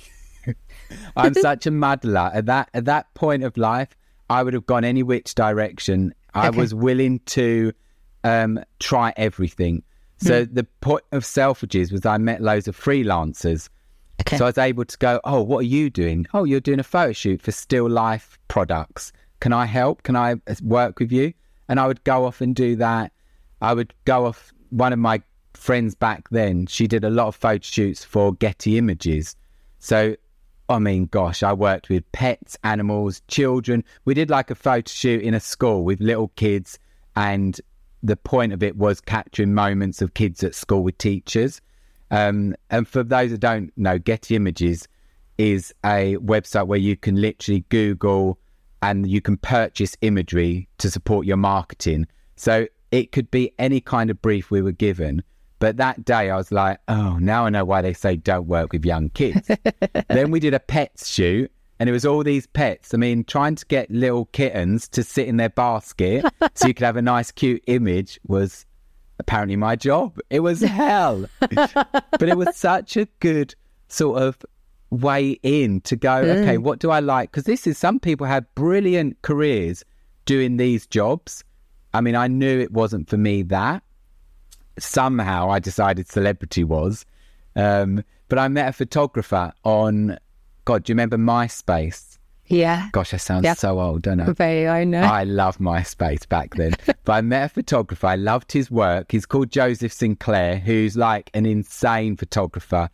I'm 1.15 1.33
such 1.49 1.65
a 1.67 1.71
muddler. 1.71 2.31
At 2.33 2.45
that 2.47 2.69
at 2.73 2.85
that 2.85 3.13
point 3.13 3.43
of 3.43 3.57
life, 3.57 3.95
I 4.29 4.43
would 4.43 4.53
have 4.53 4.65
gone 4.65 4.83
any 4.83 5.03
which 5.03 5.35
direction. 5.35 6.13
I 6.33 6.47
Okay. 6.47 6.57
was 6.57 6.73
willing 6.73 7.19
to 7.27 7.73
um, 8.23 8.59
try 8.79 9.13
everything. 9.17 9.83
So 10.17 10.45
Hmm. 10.45 10.53
the 10.53 10.63
point 10.81 11.03
of 11.11 11.23
Selfridges 11.23 11.91
was 11.91 12.05
I 12.05 12.17
met 12.17 12.41
loads 12.41 12.67
of 12.67 12.79
freelancers. 12.79 13.67
Okay. 14.21 14.37
So 14.37 14.45
I 14.45 14.49
was 14.49 14.57
able 14.59 14.85
to 14.85 14.97
go, 14.99 15.19
oh, 15.23 15.41
what 15.41 15.59
are 15.59 15.63
you 15.63 15.89
doing? 15.89 16.27
Oh, 16.33 16.43
you're 16.43 16.59
doing 16.59 16.79
a 16.79 16.83
photo 16.83 17.11
shoot 17.11 17.41
for 17.41 17.51
still 17.51 17.89
life 17.89 18.37
products. 18.47 19.11
can 19.39 19.51
I 19.53 19.65
help? 19.65 20.03
Can 20.03 20.15
I 20.15 20.35
work 20.61 20.99
with 20.99 21.11
you? 21.11 21.33
And 21.67 21.79
I 21.79 21.87
would 21.87 22.03
go 22.03 22.25
off 22.25 22.39
and 22.41 22.55
do 22.55 22.75
that. 22.75 23.11
I 23.61 23.73
would 23.73 23.93
go 24.05 24.27
off. 24.27 24.53
One 24.69 24.93
of 24.93 24.99
my 24.99 25.21
friends 25.53 25.95
back 25.95 26.29
then, 26.29 26.65
she 26.67 26.87
did 26.87 27.03
a 27.03 27.09
lot 27.09 27.27
of 27.27 27.35
photo 27.35 27.61
shoots 27.61 28.03
for 28.03 28.33
Getty 28.33 28.77
Images. 28.77 29.35
So, 29.79 30.15
I 30.69 30.79
mean, 30.79 31.05
gosh, 31.05 31.43
I 31.43 31.53
worked 31.53 31.89
with 31.89 32.09
pets, 32.11 32.57
animals, 32.63 33.21
children. 33.27 33.83
We 34.05 34.13
did 34.13 34.29
like 34.29 34.51
a 34.51 34.55
photo 34.55 34.89
shoot 34.89 35.21
in 35.21 35.33
a 35.33 35.39
school 35.39 35.83
with 35.83 35.99
little 35.99 36.29
kids, 36.29 36.79
and 37.15 37.59
the 38.03 38.17
point 38.17 38.53
of 38.53 38.63
it 38.63 38.77
was 38.77 39.01
capturing 39.01 39.53
moments 39.53 40.01
of 40.01 40.13
kids 40.13 40.43
at 40.43 40.55
school 40.55 40.83
with 40.83 40.97
teachers. 40.97 41.61
Um, 42.09 42.55
and 42.69 42.87
for 42.87 43.03
those 43.03 43.31
that 43.31 43.39
don't 43.39 43.71
know, 43.77 43.97
Getty 43.97 44.35
Images 44.35 44.87
is 45.37 45.73
a 45.85 46.17
website 46.17 46.67
where 46.67 46.79
you 46.79 46.97
can 46.97 47.19
literally 47.19 47.65
Google 47.69 48.37
and 48.81 49.09
you 49.09 49.21
can 49.21 49.37
purchase 49.37 49.95
imagery 50.01 50.67
to 50.79 50.89
support 50.89 51.25
your 51.25 51.37
marketing. 51.37 52.07
So 52.35 52.67
it 52.91 53.11
could 53.11 53.31
be 53.31 53.53
any 53.57 53.79
kind 53.79 54.09
of 54.09 54.21
brief 54.21 54.51
we 54.51 54.61
were 54.61 54.71
given. 54.71 55.23
But 55.61 55.77
that 55.77 56.03
day 56.03 56.31
I 56.31 56.37
was 56.37 56.51
like, 56.51 56.79
oh, 56.87 57.19
now 57.19 57.45
I 57.45 57.51
know 57.51 57.63
why 57.63 57.83
they 57.83 57.93
say 57.93 58.15
don't 58.15 58.47
work 58.47 58.73
with 58.73 58.83
young 58.83 59.09
kids. 59.09 59.47
then 60.09 60.31
we 60.31 60.39
did 60.39 60.55
a 60.55 60.59
pets 60.59 61.07
shoot 61.07 61.51
and 61.79 61.87
it 61.87 61.91
was 61.91 62.03
all 62.03 62.23
these 62.23 62.47
pets. 62.47 62.95
I 62.95 62.97
mean, 62.97 63.23
trying 63.23 63.53
to 63.53 63.65
get 63.67 63.91
little 63.91 64.25
kittens 64.25 64.87
to 64.87 65.03
sit 65.03 65.27
in 65.27 65.37
their 65.37 65.49
basket 65.49 66.25
so 66.55 66.67
you 66.67 66.73
could 66.73 66.83
have 66.83 66.97
a 66.97 67.01
nice, 67.03 67.29
cute 67.29 67.63
image 67.67 68.19
was 68.25 68.65
apparently 69.19 69.55
my 69.55 69.75
job. 69.75 70.17
It 70.31 70.39
was 70.39 70.61
hell. 70.61 71.27
but 71.39 72.23
it 72.23 72.37
was 72.37 72.55
such 72.55 72.97
a 72.97 73.05
good 73.19 73.53
sort 73.87 74.19
of 74.19 74.43
way 74.89 75.37
in 75.43 75.81
to 75.81 75.95
go, 75.95 76.23
mm. 76.23 76.41
okay, 76.41 76.57
what 76.57 76.79
do 76.79 76.89
I 76.89 77.01
like? 77.01 77.29
Because 77.29 77.43
this 77.43 77.67
is 77.67 77.77
some 77.77 77.99
people 77.99 78.25
have 78.25 78.51
brilliant 78.55 79.21
careers 79.21 79.85
doing 80.25 80.57
these 80.57 80.87
jobs. 80.87 81.43
I 81.93 82.01
mean, 82.01 82.15
I 82.15 82.27
knew 82.27 82.59
it 82.59 82.71
wasn't 82.71 83.07
for 83.11 83.17
me 83.17 83.43
that 83.43 83.83
somehow 84.79 85.49
I 85.49 85.59
decided 85.59 86.07
celebrity 86.07 86.63
was. 86.63 87.05
Um, 87.55 88.03
but 88.29 88.39
I 88.39 88.47
met 88.47 88.69
a 88.69 88.73
photographer 88.73 89.51
on, 89.63 90.17
God, 90.65 90.83
do 90.83 90.91
you 90.91 90.95
remember 90.95 91.17
MySpace? 91.17 92.17
Yeah. 92.51 92.89
Gosh, 92.91 93.11
that 93.11 93.19
sounds 93.19 93.45
yep. 93.45 93.57
so 93.57 93.79
old, 93.79 94.01
don't 94.01 94.19
I? 94.19 94.31
Very, 94.33 94.67
I 94.67 94.83
know. 94.83 95.01
I 95.01 95.23
love 95.23 95.57
MySpace 95.57 96.27
back 96.27 96.55
then. 96.55 96.73
but 97.05 97.13
I 97.13 97.21
met 97.21 97.45
a 97.45 97.49
photographer. 97.49 98.07
I 98.07 98.15
loved 98.15 98.51
his 98.51 98.69
work. 98.69 99.11
He's 99.11 99.25
called 99.25 99.51
Joseph 99.51 99.93
Sinclair, 99.93 100.57
who's 100.59 100.97
like 100.97 101.29
an 101.33 101.45
insane 101.45 102.17
photographer. 102.17 102.89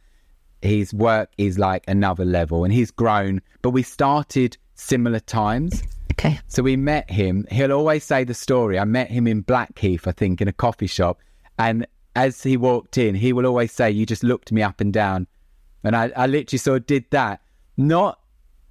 His 0.62 0.94
work 0.94 1.32
is 1.38 1.58
like 1.58 1.84
another 1.88 2.26
level 2.26 2.63
and 2.63 2.74
he's 2.74 2.92
grown. 2.92 3.42
But 3.62 3.72
we 3.72 3.84
started 3.84 4.58
similar 4.76 5.20
times. 5.20 5.84
Okay. 6.13 6.40
So 6.48 6.63
we 6.63 6.76
met 6.76 7.10
him. 7.10 7.46
He'll 7.52 7.72
always 7.72 8.04
say 8.04 8.24
the 8.24 8.34
story. 8.34 8.80
I 8.80 8.86
met 8.86 9.10
him 9.10 9.28
in 9.28 9.42
Blackheath, 9.42 10.08
I 10.08 10.12
think, 10.12 10.42
in 10.42 10.48
a 10.48 10.54
coffee 10.54 10.88
shop. 10.88 11.20
And 11.58 11.88
as 12.15 12.41
he 12.41 12.58
walked 12.58 12.98
in, 12.98 13.15
he 13.15 13.34
will 13.34 13.46
always 13.46 13.72
say, 13.72 13.91
You 13.91 14.06
just 14.06 14.24
looked 14.24 14.52
me 14.52 14.62
up 14.62 14.82
and 14.82 14.91
down. 14.93 15.28
And 15.84 15.96
I, 15.96 16.12
I 16.15 16.28
literally 16.28 16.58
sort 16.58 16.82
of 16.82 16.88
did 16.88 17.06
that. 17.12 17.41
Not, 17.78 18.20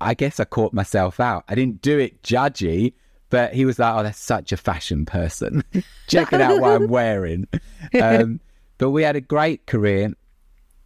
I 0.01 0.15
guess 0.15 0.41
I 0.41 0.45
caught 0.45 0.73
myself 0.73 1.21
out. 1.21 1.45
I 1.49 1.55
didn't 1.55 1.81
do 1.81 1.99
it 1.99 2.23
judgy, 2.23 2.95
but 3.31 3.55
he 3.55 3.65
was 3.65 3.79
like, 3.79 3.95
Oh, 3.95 4.03
that's 4.03 4.19
such 4.19 4.53
a 4.53 4.57
fashion 4.57 5.07
person. 5.07 5.63
Checking 6.09 6.41
out 6.41 6.61
what 6.61 6.73
I'm 6.73 6.89
wearing. 6.89 7.49
Um, 8.01 8.41
but 8.79 8.91
we 8.91 9.05
had 9.05 9.17
a 9.17 9.21
great 9.21 9.67
career. 9.67 10.13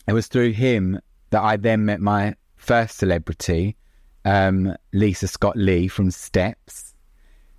It 0.07 0.13
was 0.13 0.27
through 0.27 0.53
him 0.53 1.01
that 1.31 1.43
I 1.43 1.57
then 1.57 1.87
met 1.87 2.01
my 2.01 2.35
first 2.57 2.99
celebrity, 2.99 3.77
um, 4.25 4.77
Lisa 4.93 5.27
Scott 5.27 5.57
Lee 5.57 5.89
from 5.89 6.11
Steps. 6.11 6.95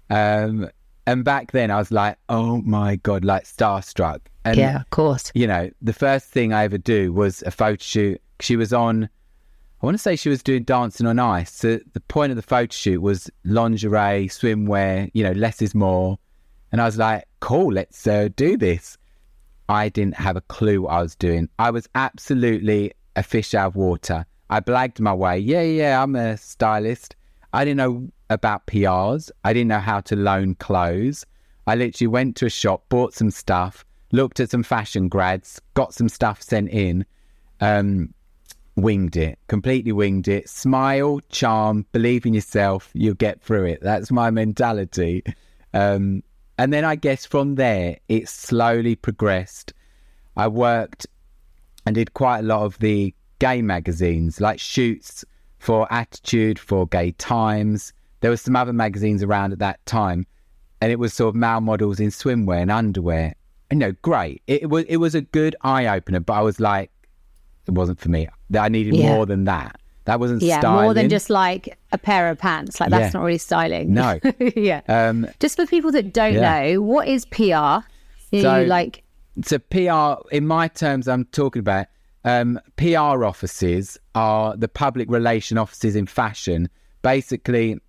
Um, 0.09 0.69
and 1.11 1.25
back 1.25 1.51
then 1.51 1.71
I 1.71 1.77
was 1.77 1.91
like, 1.91 2.17
oh 2.29 2.61
my 2.61 2.95
God, 2.95 3.25
like 3.25 3.43
starstruck. 3.43 4.21
And, 4.45 4.57
yeah, 4.57 4.81
of 4.81 4.89
course. 4.91 5.31
You 5.35 5.45
know, 5.45 5.69
the 5.81 5.93
first 5.93 6.27
thing 6.27 6.53
I 6.53 6.63
ever 6.63 6.77
do 6.77 7.11
was 7.11 7.43
a 7.43 7.51
photo 7.51 7.77
shoot. 7.79 8.21
She 8.39 8.55
was 8.55 8.71
on, 8.71 9.03
I 9.03 9.85
want 9.85 9.95
to 9.95 10.01
say 10.01 10.15
she 10.15 10.29
was 10.29 10.41
doing 10.41 10.63
dancing 10.63 11.05
on 11.05 11.19
ice. 11.19 11.51
So 11.51 11.79
the 11.93 11.99
point 11.99 12.31
of 12.31 12.37
the 12.37 12.41
photo 12.41 12.71
shoot 12.71 13.01
was 13.01 13.29
lingerie, 13.43 14.29
swimwear, 14.29 15.11
you 15.13 15.23
know, 15.23 15.33
less 15.33 15.61
is 15.61 15.75
more. 15.75 16.17
And 16.71 16.81
I 16.81 16.85
was 16.85 16.97
like, 16.97 17.25
cool, 17.41 17.73
let's 17.73 18.07
uh, 18.07 18.29
do 18.35 18.57
this. 18.57 18.97
I 19.67 19.89
didn't 19.89 20.15
have 20.15 20.37
a 20.37 20.41
clue 20.41 20.83
what 20.83 20.91
I 20.91 21.01
was 21.01 21.15
doing. 21.15 21.49
I 21.59 21.71
was 21.71 21.87
absolutely 21.95 22.93
a 23.15 23.23
fish 23.23 23.53
out 23.53 23.67
of 23.67 23.75
water. 23.75 24.25
I 24.49 24.61
blagged 24.61 24.99
my 24.99 25.13
way. 25.13 25.39
Yeah, 25.39 25.61
yeah, 25.61 26.01
I'm 26.01 26.15
a 26.15 26.37
stylist. 26.37 27.15
I 27.53 27.65
didn't 27.65 27.77
know 27.77 28.09
about 28.29 28.65
PRs. 28.67 29.29
I 29.43 29.53
didn't 29.53 29.67
know 29.67 29.79
how 29.79 29.99
to 30.01 30.15
loan 30.15 30.55
clothes. 30.55 31.25
I 31.67 31.75
literally 31.75 32.07
went 32.07 32.35
to 32.37 32.45
a 32.45 32.49
shop, 32.49 32.85
bought 32.89 33.13
some 33.13 33.29
stuff, 33.31 33.85
looked 34.11 34.39
at 34.39 34.49
some 34.49 34.63
fashion 34.63 35.09
grads, 35.09 35.61
got 35.73 35.93
some 35.93 36.09
stuff 36.09 36.41
sent 36.41 36.69
in, 36.69 37.05
um, 37.59 38.13
winged 38.75 39.17
it, 39.17 39.37
completely 39.47 39.91
winged 39.91 40.27
it. 40.27 40.49
Smile, 40.49 41.19
charm, 41.29 41.85
believe 41.91 42.25
in 42.25 42.33
yourself, 42.33 42.89
you'll 42.93 43.13
get 43.15 43.41
through 43.41 43.65
it. 43.65 43.79
That's 43.81 44.11
my 44.11 44.31
mentality. 44.31 45.23
Um, 45.73 46.23
and 46.57 46.73
then 46.73 46.83
I 46.83 46.95
guess 46.95 47.25
from 47.25 47.55
there, 47.55 47.97
it 48.07 48.27
slowly 48.29 48.95
progressed. 48.95 49.73
I 50.37 50.47
worked 50.47 51.07
and 51.85 51.95
did 51.95 52.13
quite 52.13 52.39
a 52.39 52.43
lot 52.43 52.63
of 52.63 52.77
the 52.79 53.13
gay 53.39 53.61
magazines, 53.61 54.39
like 54.39 54.59
shoots 54.59 55.25
for 55.61 55.87
Attitude, 55.93 56.57
for 56.57 56.87
Gay 56.87 57.11
Times. 57.11 57.93
There 58.21 58.31
were 58.31 58.37
some 58.37 58.55
other 58.55 58.73
magazines 58.73 59.21
around 59.21 59.53
at 59.53 59.59
that 59.59 59.85
time, 59.85 60.25
and 60.81 60.91
it 60.91 60.97
was 60.97 61.13
sort 61.13 61.29
of 61.29 61.35
male 61.35 61.61
models 61.61 61.99
in 61.99 62.09
swimwear 62.09 62.61
and 62.61 62.71
underwear. 62.71 63.35
You 63.69 63.77
know, 63.77 63.91
great. 64.01 64.41
It, 64.47 64.63
it 64.63 64.65
was 64.69 64.85
it 64.85 64.97
was 64.97 65.13
a 65.15 65.21
good 65.21 65.55
eye 65.61 65.87
opener, 65.87 66.19
but 66.19 66.33
I 66.33 66.41
was 66.41 66.59
like, 66.59 66.91
it 67.67 67.73
wasn't 67.73 67.99
for 67.99 68.09
me. 68.09 68.27
I 68.57 68.69
needed 68.69 68.95
yeah. 68.95 69.13
more 69.13 69.25
than 69.25 69.45
that. 69.45 69.79
That 70.05 70.19
wasn't 70.19 70.41
yeah, 70.41 70.59
styling. 70.59 70.83
more 70.83 70.93
than 70.95 71.09
just 71.09 71.29
like 71.29 71.77
a 71.91 71.97
pair 71.97 72.29
of 72.29 72.39
pants. 72.39 72.79
Like 72.79 72.89
that's 72.89 73.13
yeah. 73.13 73.19
not 73.19 73.25
really 73.25 73.37
styling. 73.37 73.93
No. 73.93 74.19
yeah. 74.55 74.81
Um, 74.87 75.27
just 75.39 75.55
for 75.55 75.67
people 75.67 75.91
that 75.91 76.11
don't 76.11 76.33
yeah. 76.33 76.63
know, 76.71 76.81
what 76.81 77.07
is 77.07 77.25
PR? 77.25 77.85
so, 78.33 78.63
like 78.63 79.03
so 79.43 79.59
PR 79.59 80.27
in 80.35 80.47
my 80.47 80.67
terms 80.69 81.07
I'm 81.07 81.25
talking 81.25 81.59
about 81.59 81.85
um, 82.23 82.59
PR 82.75 83.25
offices 83.25 83.97
are 84.15 84.55
the 84.55 84.67
public 84.67 85.09
relation 85.09 85.57
offices 85.57 85.95
in 85.95 86.05
fashion. 86.05 86.69
Basically, 87.01 87.79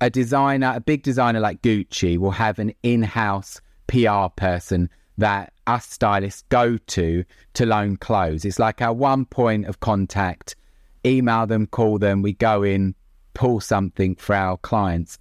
a 0.00 0.10
designer, 0.10 0.72
a 0.74 0.80
big 0.80 1.02
designer 1.02 1.40
like 1.40 1.62
Gucci, 1.62 2.18
will 2.18 2.30
have 2.30 2.58
an 2.58 2.72
in 2.82 3.02
house 3.02 3.60
PR 3.86 4.28
person 4.36 4.90
that 5.18 5.52
us 5.66 5.86
stylists 5.86 6.42
go 6.48 6.76
to 6.78 7.24
to 7.54 7.66
loan 7.66 7.96
clothes. 7.96 8.44
It's 8.44 8.58
like 8.58 8.80
our 8.80 8.92
one 8.92 9.24
point 9.24 9.66
of 9.66 9.80
contact. 9.80 10.56
Email 11.04 11.46
them, 11.46 11.66
call 11.66 11.98
them, 11.98 12.22
we 12.22 12.32
go 12.32 12.62
in, 12.62 12.94
pull 13.34 13.60
something 13.60 14.16
for 14.16 14.34
our 14.34 14.56
clients. 14.58 15.18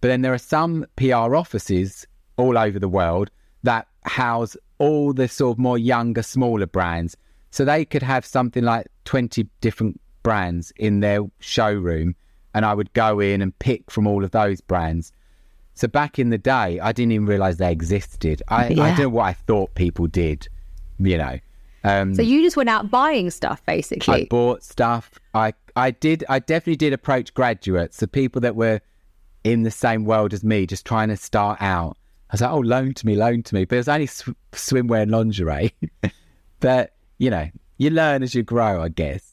But 0.00 0.08
then 0.08 0.22
there 0.22 0.34
are 0.34 0.38
some 0.38 0.84
PR 0.96 1.34
offices 1.36 2.06
all 2.36 2.58
over 2.58 2.78
the 2.78 2.88
world 2.88 3.30
that 3.62 3.86
house 4.04 4.56
all 4.78 5.12
the 5.12 5.28
sort 5.28 5.54
of 5.54 5.58
more 5.58 5.78
younger, 5.78 6.22
smaller 6.22 6.66
brands. 6.66 7.16
So 7.52 7.66
they 7.66 7.84
could 7.84 8.02
have 8.02 8.24
something 8.24 8.64
like 8.64 8.86
20 9.04 9.46
different 9.60 10.00
brands 10.22 10.72
in 10.76 11.00
their 11.00 11.20
showroom, 11.38 12.16
and 12.54 12.64
I 12.64 12.72
would 12.72 12.92
go 12.94 13.20
in 13.20 13.42
and 13.42 13.56
pick 13.58 13.90
from 13.90 14.06
all 14.06 14.24
of 14.24 14.30
those 14.30 14.62
brands. 14.62 15.12
So 15.74 15.86
back 15.86 16.18
in 16.18 16.30
the 16.30 16.38
day, 16.38 16.80
I 16.80 16.92
didn't 16.92 17.12
even 17.12 17.26
realize 17.26 17.58
they 17.58 17.70
existed. 17.70 18.42
I, 18.48 18.68
yeah. 18.68 18.82
I 18.82 18.88
don't 18.88 18.98
know 18.98 19.08
what 19.10 19.24
I 19.24 19.34
thought 19.34 19.74
people 19.74 20.06
did, 20.06 20.48
you 20.98 21.18
know. 21.18 21.38
Um, 21.84 22.14
so 22.14 22.22
you 22.22 22.42
just 22.42 22.56
went 22.56 22.70
out 22.70 22.90
buying 22.90 23.30
stuff, 23.30 23.64
basically. 23.66 24.22
I 24.22 24.26
bought 24.30 24.62
stuff. 24.62 25.18
I 25.34 25.52
I 25.76 25.90
did. 25.90 26.24
I 26.30 26.38
definitely 26.38 26.76
did 26.76 26.92
approach 26.92 27.34
graduates, 27.34 27.98
the 27.98 28.08
people 28.08 28.40
that 28.42 28.56
were 28.56 28.80
in 29.44 29.62
the 29.62 29.70
same 29.70 30.04
world 30.04 30.32
as 30.32 30.42
me, 30.42 30.66
just 30.66 30.86
trying 30.86 31.08
to 31.08 31.16
start 31.16 31.60
out. 31.60 31.98
I 32.30 32.34
was 32.34 32.40
like, 32.40 32.50
"Oh, 32.50 32.60
loan 32.60 32.94
to 32.94 33.06
me, 33.06 33.16
loan 33.16 33.42
to 33.42 33.54
me," 33.54 33.64
but 33.64 33.76
it 33.76 33.78
was 33.80 33.88
only 33.88 34.06
sw- 34.06 34.30
swimwear 34.52 35.02
and 35.02 35.10
lingerie. 35.10 35.74
but 36.60 36.94
you 37.18 37.30
know, 37.30 37.48
you 37.78 37.90
learn 37.90 38.22
as 38.22 38.34
you 38.34 38.42
grow, 38.42 38.82
I 38.82 38.88
guess. 38.88 39.32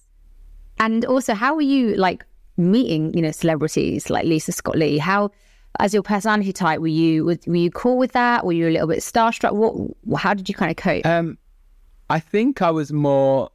And 0.79 1.05
also, 1.05 1.33
how 1.33 1.55
were 1.55 1.61
you 1.61 1.95
like 1.95 2.25
meeting, 2.57 3.13
you 3.13 3.21
know, 3.21 3.31
celebrities 3.31 4.09
like 4.09 4.25
Lisa 4.25 4.51
Scott 4.51 4.77
Lee? 4.77 4.97
How, 4.97 5.31
as 5.79 5.93
your 5.93 6.03
personality 6.03 6.53
type, 6.53 6.79
were 6.79 6.87
you 6.87 7.25
were 7.25 7.55
you 7.55 7.71
cool 7.71 7.97
with 7.97 8.13
that? 8.13 8.45
Were 8.45 8.53
you 8.53 8.67
a 8.67 8.71
little 8.71 8.87
bit 8.87 8.99
starstruck? 8.99 9.53
What? 9.53 10.19
How 10.19 10.33
did 10.33 10.47
you 10.47 10.55
kind 10.55 10.71
of 10.71 10.77
cope? 10.77 11.05
Um, 11.05 11.37
I 12.09 12.19
think 12.19 12.61
I 12.61 12.71
was 12.71 12.91
more. 12.91 13.49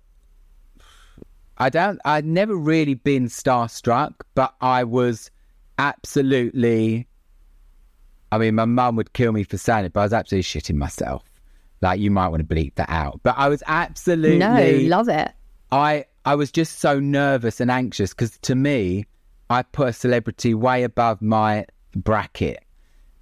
I 1.58 1.70
don't. 1.70 2.00
I'd 2.04 2.26
never 2.26 2.54
really 2.54 2.94
been 2.94 3.26
starstruck, 3.26 4.14
but 4.34 4.54
I 4.60 4.84
was 4.84 5.30
absolutely. 5.78 7.06
I 8.32 8.38
mean, 8.38 8.56
my 8.56 8.64
mum 8.64 8.96
would 8.96 9.12
kill 9.12 9.32
me 9.32 9.44
for 9.44 9.56
saying 9.56 9.87
it, 9.87 9.92
but 9.92 10.00
I 10.00 10.04
was 10.04 10.12
absolutely 10.12 10.42
shitting 10.42 10.74
myself. 10.76 11.22
Like 11.84 12.00
you 12.00 12.10
might 12.10 12.28
want 12.28 12.48
to 12.48 12.54
bleep 12.54 12.76
that 12.76 12.88
out. 12.88 13.20
But 13.22 13.34
I 13.36 13.50
was 13.50 13.62
absolutely 13.66 14.38
No, 14.38 14.96
love 14.96 15.10
it. 15.10 15.30
I 15.70 16.06
I 16.24 16.34
was 16.34 16.50
just 16.50 16.78
so 16.78 16.98
nervous 16.98 17.60
and 17.60 17.70
anxious 17.70 18.14
because 18.14 18.38
to 18.38 18.54
me, 18.54 19.04
I 19.50 19.62
put 19.62 19.88
a 19.88 19.92
celebrity 19.92 20.54
way 20.54 20.84
above 20.84 21.20
my 21.20 21.66
bracket. 21.94 22.64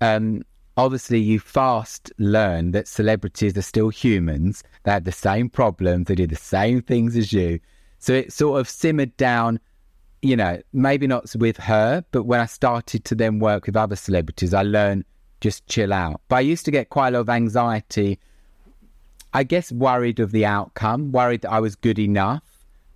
Um, 0.00 0.42
obviously, 0.76 1.18
you 1.18 1.40
fast 1.40 2.12
learn 2.18 2.70
that 2.70 2.86
celebrities 2.86 3.58
are 3.58 3.62
still 3.62 3.88
humans. 3.88 4.62
They 4.84 4.92
have 4.92 5.02
the 5.02 5.10
same 5.10 5.50
problems. 5.50 6.06
They 6.06 6.14
do 6.14 6.28
the 6.28 6.36
same 6.36 6.82
things 6.82 7.16
as 7.16 7.32
you. 7.32 7.58
So 7.98 8.12
it 8.12 8.32
sort 8.32 8.60
of 8.60 8.68
simmered 8.68 9.16
down. 9.16 9.58
You 10.24 10.36
know, 10.36 10.62
maybe 10.72 11.08
not 11.08 11.34
with 11.34 11.56
her, 11.56 12.04
but 12.12 12.26
when 12.26 12.38
I 12.38 12.46
started 12.46 13.04
to 13.06 13.16
then 13.16 13.40
work 13.40 13.66
with 13.66 13.76
other 13.76 13.96
celebrities, 13.96 14.54
I 14.54 14.62
learned 14.62 15.04
just 15.40 15.66
chill 15.66 15.92
out. 15.92 16.20
But 16.28 16.36
I 16.36 16.40
used 16.40 16.64
to 16.66 16.70
get 16.70 16.90
quite 16.90 17.08
a 17.08 17.10
lot 17.12 17.20
of 17.22 17.28
anxiety. 17.28 18.20
I 19.34 19.42
guess 19.44 19.72
worried 19.72 20.20
of 20.20 20.30
the 20.32 20.44
outcome, 20.46 21.12
worried 21.12 21.42
that 21.42 21.50
I 21.52 21.60
was 21.60 21.74
good 21.74 21.98
enough 21.98 22.42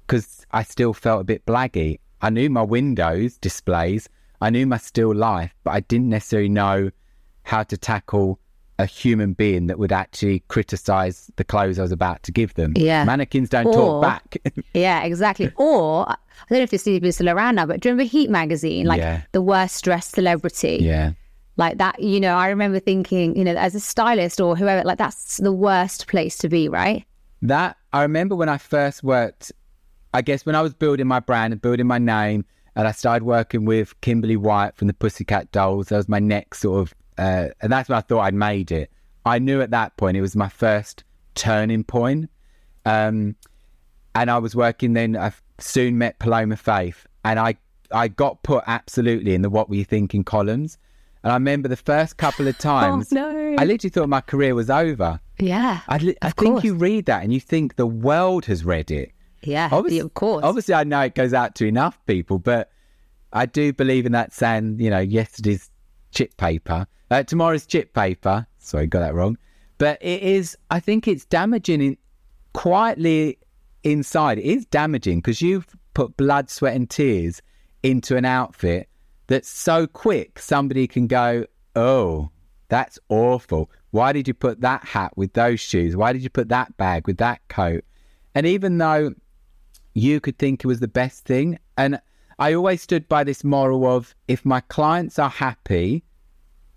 because 0.07 0.47
I 0.53 0.63
still 0.63 0.93
felt 0.93 1.21
a 1.23 1.25
bit 1.25 1.45
blaggy. 1.47 1.99
I 2.23 2.31
knew 2.31 2.49
my 2.51 2.63
windows 2.63 3.39
displays, 3.39 4.09
I 4.41 4.51
knew 4.51 4.67
my 4.67 4.77
still 4.79 5.15
life, 5.15 5.55
but 5.65 5.71
I 5.73 5.81
didn't 5.81 6.11
necessarily 6.11 6.49
know 6.49 6.91
how 7.45 7.63
to 7.65 7.77
tackle 7.77 8.39
a 8.79 8.85
human 8.85 9.33
being 9.33 9.69
that 9.69 9.79
would 9.79 9.93
actually 9.93 10.41
criticize 10.49 11.31
the 11.37 11.45
clothes 11.45 11.79
I 11.79 11.83
was 11.83 11.93
about 11.93 12.23
to 12.25 12.33
give 12.33 12.53
them. 12.55 12.75
Yeah. 12.77 13.05
Mannequins 13.07 13.49
don't 13.49 13.67
Or- 13.69 13.73
talk 13.73 14.03
back. 14.03 14.37
Yeah, 14.75 15.03
exactly. 15.05 15.51
Or 15.57 16.07
I 16.11 16.17
don't 16.51 16.59
know 16.59 16.65
if 16.65 16.71
this 16.71 16.87
is 16.87 17.15
still 17.15 17.31
around 17.31 17.55
now, 17.55 17.65
but 17.65 17.81
do 17.81 17.89
you 17.89 17.95
remember 17.95 18.11
Heat 18.11 18.29
magazine? 18.29 18.85
Like 18.85 18.99
Yeah. 19.01 19.23
the 19.33 19.41
worst 19.41 19.83
dressed 19.83 20.11
celebrity. 20.11 20.79
yeah. 20.83 21.13
Like 21.57 21.79
that, 21.79 22.03
you 22.03 22.21
know, 22.21 22.35
I 22.35 22.49
remember 22.49 22.79
thinking, 22.79 23.37
you 23.37 23.45
know, 23.45 23.55
as 23.55 23.75
a 23.75 23.81
stylist 23.81 24.41
or 24.41 24.57
whoever, 24.57 24.85
like 24.85 24.99
that's 24.99 25.39
the 25.39 25.53
worst 25.53 26.07
place 26.07 26.37
to 26.39 26.49
be, 26.49 26.69
right? 26.69 27.05
That 27.43 27.77
I 27.93 28.03
remember 28.03 28.37
when 28.37 28.49
I 28.49 28.59
first 28.59 29.03
worked. 29.03 29.53
I 30.13 30.23
guess 30.23 30.47
when 30.47 30.55
I 30.55 30.63
was 30.63 30.75
building 30.75 31.07
my 31.07 31.21
brand 31.21 31.53
and 31.53 31.61
building 31.61 31.87
my 31.87 31.99
name, 31.99 32.45
and 32.75 32.87
I 32.87 32.93
started 32.93 33.25
working 33.25 33.65
with 33.65 33.99
Kimberly 34.03 34.37
Wyatt 34.37 34.77
from 34.77 34.87
the 34.87 34.95
Pussycat 34.95 35.51
Dolls. 35.51 35.89
That 35.89 35.97
was 35.97 36.09
my 36.09 36.19
next 36.19 36.61
sort 36.61 36.81
of, 36.81 36.95
uh, 37.19 37.49
and 37.61 37.73
that's 37.73 37.89
when 37.89 37.97
I 37.97 38.03
thought 38.03 38.21
I'd 38.21 38.35
made 38.35 38.71
it. 38.71 38.91
I 39.25 39.39
knew 39.39 39.61
at 39.63 39.71
that 39.71 39.97
point 39.97 40.17
it 40.17 40.21
was 40.21 40.37
my 40.37 40.49
first 40.49 41.05
turning 41.35 41.85
point. 41.85 42.31
Um, 42.85 43.35
and 44.15 44.31
I 44.31 44.39
was 44.39 44.55
working 44.55 44.93
then. 44.93 45.17
I 45.17 45.33
soon 45.59 45.99
met 45.99 46.19
Paloma 46.19 46.57
Faith, 46.57 47.07
and 47.25 47.39
I 47.39 47.57
I 47.93 48.09
got 48.09 48.43
put 48.43 48.65
absolutely 48.67 49.35
in 49.35 49.43
the 49.43 49.51
"What 49.51 49.69
Were 49.69 49.77
You 49.77 49.85
Thinking" 49.85 50.25
columns. 50.25 50.79
And 51.27 51.33
I 51.33 51.35
remember 51.35 51.67
the 51.67 51.75
first 51.77 52.19
couple 52.19 52.47
of 52.47 52.57
times, 52.73 53.13
Oh, 53.13 53.17
no. 53.17 53.57
I 53.59 53.65
literally 53.65 53.91
thought 53.91 54.09
my 54.09 54.21
career 54.21 54.55
was 54.55 54.71
over. 54.71 55.19
Yeah. 55.41 55.81
I, 55.89 55.97
li- 55.99 56.17
I 56.23 56.31
think 56.31 56.53
course. 56.55 56.63
you 56.65 56.75
read 56.75 57.07
that 57.07 57.25
and 57.25 57.33
you 57.33 57.41
think 57.41 57.75
the 57.75 57.85
world 57.85 58.45
has 58.45 58.65
read 58.65 58.93
it. 58.93 59.11
Yeah. 59.43 59.69
Obviously, 59.73 59.99
of 59.99 60.15
course. 60.15 60.45
Obviously, 60.45 60.75
I 60.75 60.85
know 60.85 61.01
it 61.01 61.17
goes 61.17 61.35
out 61.35 61.57
to 61.57 61.67
enough 61.67 61.99
people, 62.07 62.39
but 62.39 62.71
I 63.33 63.45
do 63.47 63.73
believe 63.73 64.07
in 64.07 64.13
that 64.13 64.33
saying, 64.33 64.79
you 64.79 64.89
know, 64.89 65.01
yesterday's 65.01 65.69
chip 66.13 66.37
paper, 66.37 66.87
uh, 67.11 67.25
tomorrow's 67.25 67.67
chip 67.67 67.93
paper. 67.93 68.47
Sorry, 68.59 68.87
got 68.87 69.01
that 69.01 69.15
wrong. 69.15 69.37
But 69.79 69.99
it 70.01 70.23
is, 70.23 70.57
I 70.71 70.79
think 70.79 71.09
it's 71.09 71.25
damaging 71.25 71.83
in, 71.83 71.97
quietly 72.53 73.39
inside. 73.83 74.39
It 74.39 74.45
is 74.45 74.65
damaging 74.67 75.19
because 75.19 75.43
you've 75.43 75.67
put 75.93 76.17
blood, 76.17 76.51
sweat, 76.51 76.77
and 76.77 76.89
tears 76.89 77.43
into 77.83 78.17
an 78.17 78.25
outfit 78.25 78.89
that's 79.27 79.49
so 79.49 79.87
quick 79.87 80.39
somebody 80.39 80.87
can 80.87 81.07
go, 81.07 81.47
oh, 81.75 82.31
that's 82.69 82.99
awful. 83.09 83.71
Why 83.91 84.13
did 84.13 84.29
you 84.29 84.35
put 84.35 84.61
that 84.61 84.85
hat 84.85 85.17
with 85.17 85.33
those 85.33 85.61
shoes? 85.61 85.97
Why 85.97 86.13
did 86.13 86.23
you 86.23 86.31
put 86.31 86.49
that 86.49 86.77
bag 86.77 87.07
with 87.07 87.19
that 87.19 87.41
coat? 87.49 87.85
And 88.35 88.47
even 88.47 88.79
though 88.79 89.15
you 89.95 90.21
could 90.21 90.39
think 90.39 90.63
it 90.63 90.67
was 90.67 90.81
the 90.81 90.89
best 90.89 91.25
thing, 91.25 91.59
and 91.77 92.01
I 92.39 92.53
always 92.53 92.83
stood 92.83 93.09
by 93.09 93.25
this 93.25 93.45
moral 93.45 93.87
of 93.87 94.15
if 94.29 94.45
my 94.45 94.61
clients 94.61 95.19
are 95.19 95.31
happy, 95.31 96.05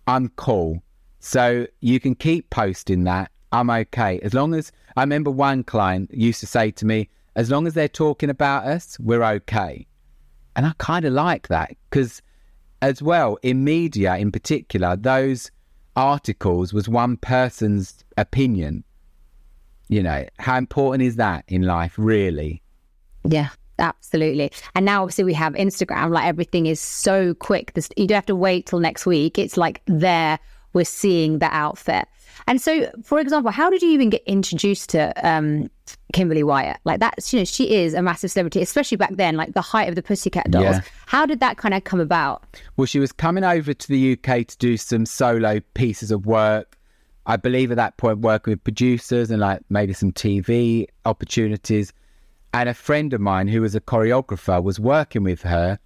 I'm 0.08 0.30
cool. 0.30 0.82
So 1.20 1.68
you 1.82 2.00
can 2.00 2.16
keep 2.16 2.50
posting 2.50 3.04
that. 3.04 3.32
I'm 3.52 3.70
okay. 3.70 4.20
As 4.22 4.34
long 4.34 4.54
as 4.54 4.72
I 4.96 5.02
remember 5.02 5.32
one 5.32 5.64
client 5.64 6.14
used 6.14 6.40
to 6.40 6.48
say 6.48 6.72
to 6.72 6.86
me, 6.86 7.10
as 7.36 7.52
long 7.52 7.68
as 7.68 7.74
they're 7.74 7.88
talking 7.88 8.30
about 8.30 8.66
us, 8.66 8.98
we're 9.00 9.24
okay. 9.24 9.86
And 10.56 10.66
I 10.66 10.72
kind 10.78 11.06
of 11.06 11.14
like 11.14 11.48
that 11.50 11.76
because, 11.90 12.22
as 12.82 13.02
well, 13.02 13.38
in 13.42 13.64
media 13.64 14.16
in 14.18 14.32
particular, 14.32 14.96
those 14.96 15.52
articles 15.96 16.74
was 16.74 16.88
one 16.88 17.18
person's 17.18 18.04
opinion. 18.18 18.84
You 19.90 20.04
know, 20.04 20.26
how 20.38 20.58
important 20.58 21.04
is 21.04 21.16
that 21.18 21.44
in 21.48 21.64
life, 21.64 21.96
really? 21.98 22.62
Yeah, 23.24 23.50
absolutely. 23.80 24.52
And 24.76 24.86
now 24.86 25.02
obviously 25.02 25.24
we 25.24 25.34
have 25.34 25.54
Instagram, 25.54 26.12
like 26.12 26.26
everything 26.26 26.68
is 26.68 26.80
so 26.80 27.34
quick. 27.34 27.74
You 27.98 28.08
don't 28.08 28.16
have 28.16 28.26
to 28.28 28.36
wait 28.36 28.68
till 28.68 28.80
next 28.80 29.06
week. 29.06 29.38
It's 29.38 29.58
like 29.58 29.82
there, 29.88 30.40
we're 30.74 30.86
seeing 30.86 31.40
the 31.40 31.54
outfit. 31.54 32.08
And 32.48 32.62
so, 32.62 32.92
for 33.04 33.20
example, 33.20 33.52
how 33.52 33.70
did 33.70 33.82
you 33.82 33.90
even 33.90 34.10
get 34.10 34.24
introduced 34.26 34.90
to 34.92 35.14
um, 35.28 35.70
Kimberly 36.14 36.44
Wyatt? 36.44 36.78
Like 36.84 37.00
that's, 37.00 37.34
you 37.34 37.40
know, 37.40 37.46
she 37.46 37.76
is 37.76 37.94
a 37.94 38.02
massive 38.02 38.32
celebrity, 38.32 38.62
especially 38.62 38.98
back 38.98 39.16
then, 39.16 39.36
like 39.36 39.54
the 39.54 39.62
height 39.62 39.90
of 39.90 39.96
the 39.96 40.04
Pussycat 40.04 40.52
Dolls. 40.52 40.64
Yeah. 40.64 40.82
How 41.06 41.26
did 41.26 41.40
that 41.40 41.58
kind 41.58 41.74
of 41.74 41.84
come 41.84 42.00
about? 42.00 42.44
Well, 42.78 42.86
she 42.86 43.00
was 43.00 43.12
coming 43.12 43.44
over 43.44 43.74
to 43.74 43.88
the 43.88 44.14
UK 44.14 44.48
to 44.48 44.58
do 44.58 44.78
some 44.78 45.06
solo 45.06 45.60
pieces 45.74 46.12
of 46.12 46.26
work. 46.26 46.78
I 47.26 47.36
believe 47.36 47.70
at 47.70 47.78
that 47.78 47.98
point 47.98 48.20
working 48.20 48.52
with 48.54 48.64
producers 48.64 49.30
and 49.30 49.40
like 49.40 49.62
maybe 49.70 49.94
some 49.94 50.12
TV 50.12 50.88
opportunities. 51.06 51.94
And 52.54 52.68
a 52.68 52.74
friend 52.74 53.14
of 53.14 53.22
mine 53.22 53.48
who 53.48 53.62
was 53.62 53.76
a 53.76 53.82
choreographer 53.82 54.64
was 54.64 54.80
working 54.80 55.22
with 55.22 55.44
her, 55.44 55.78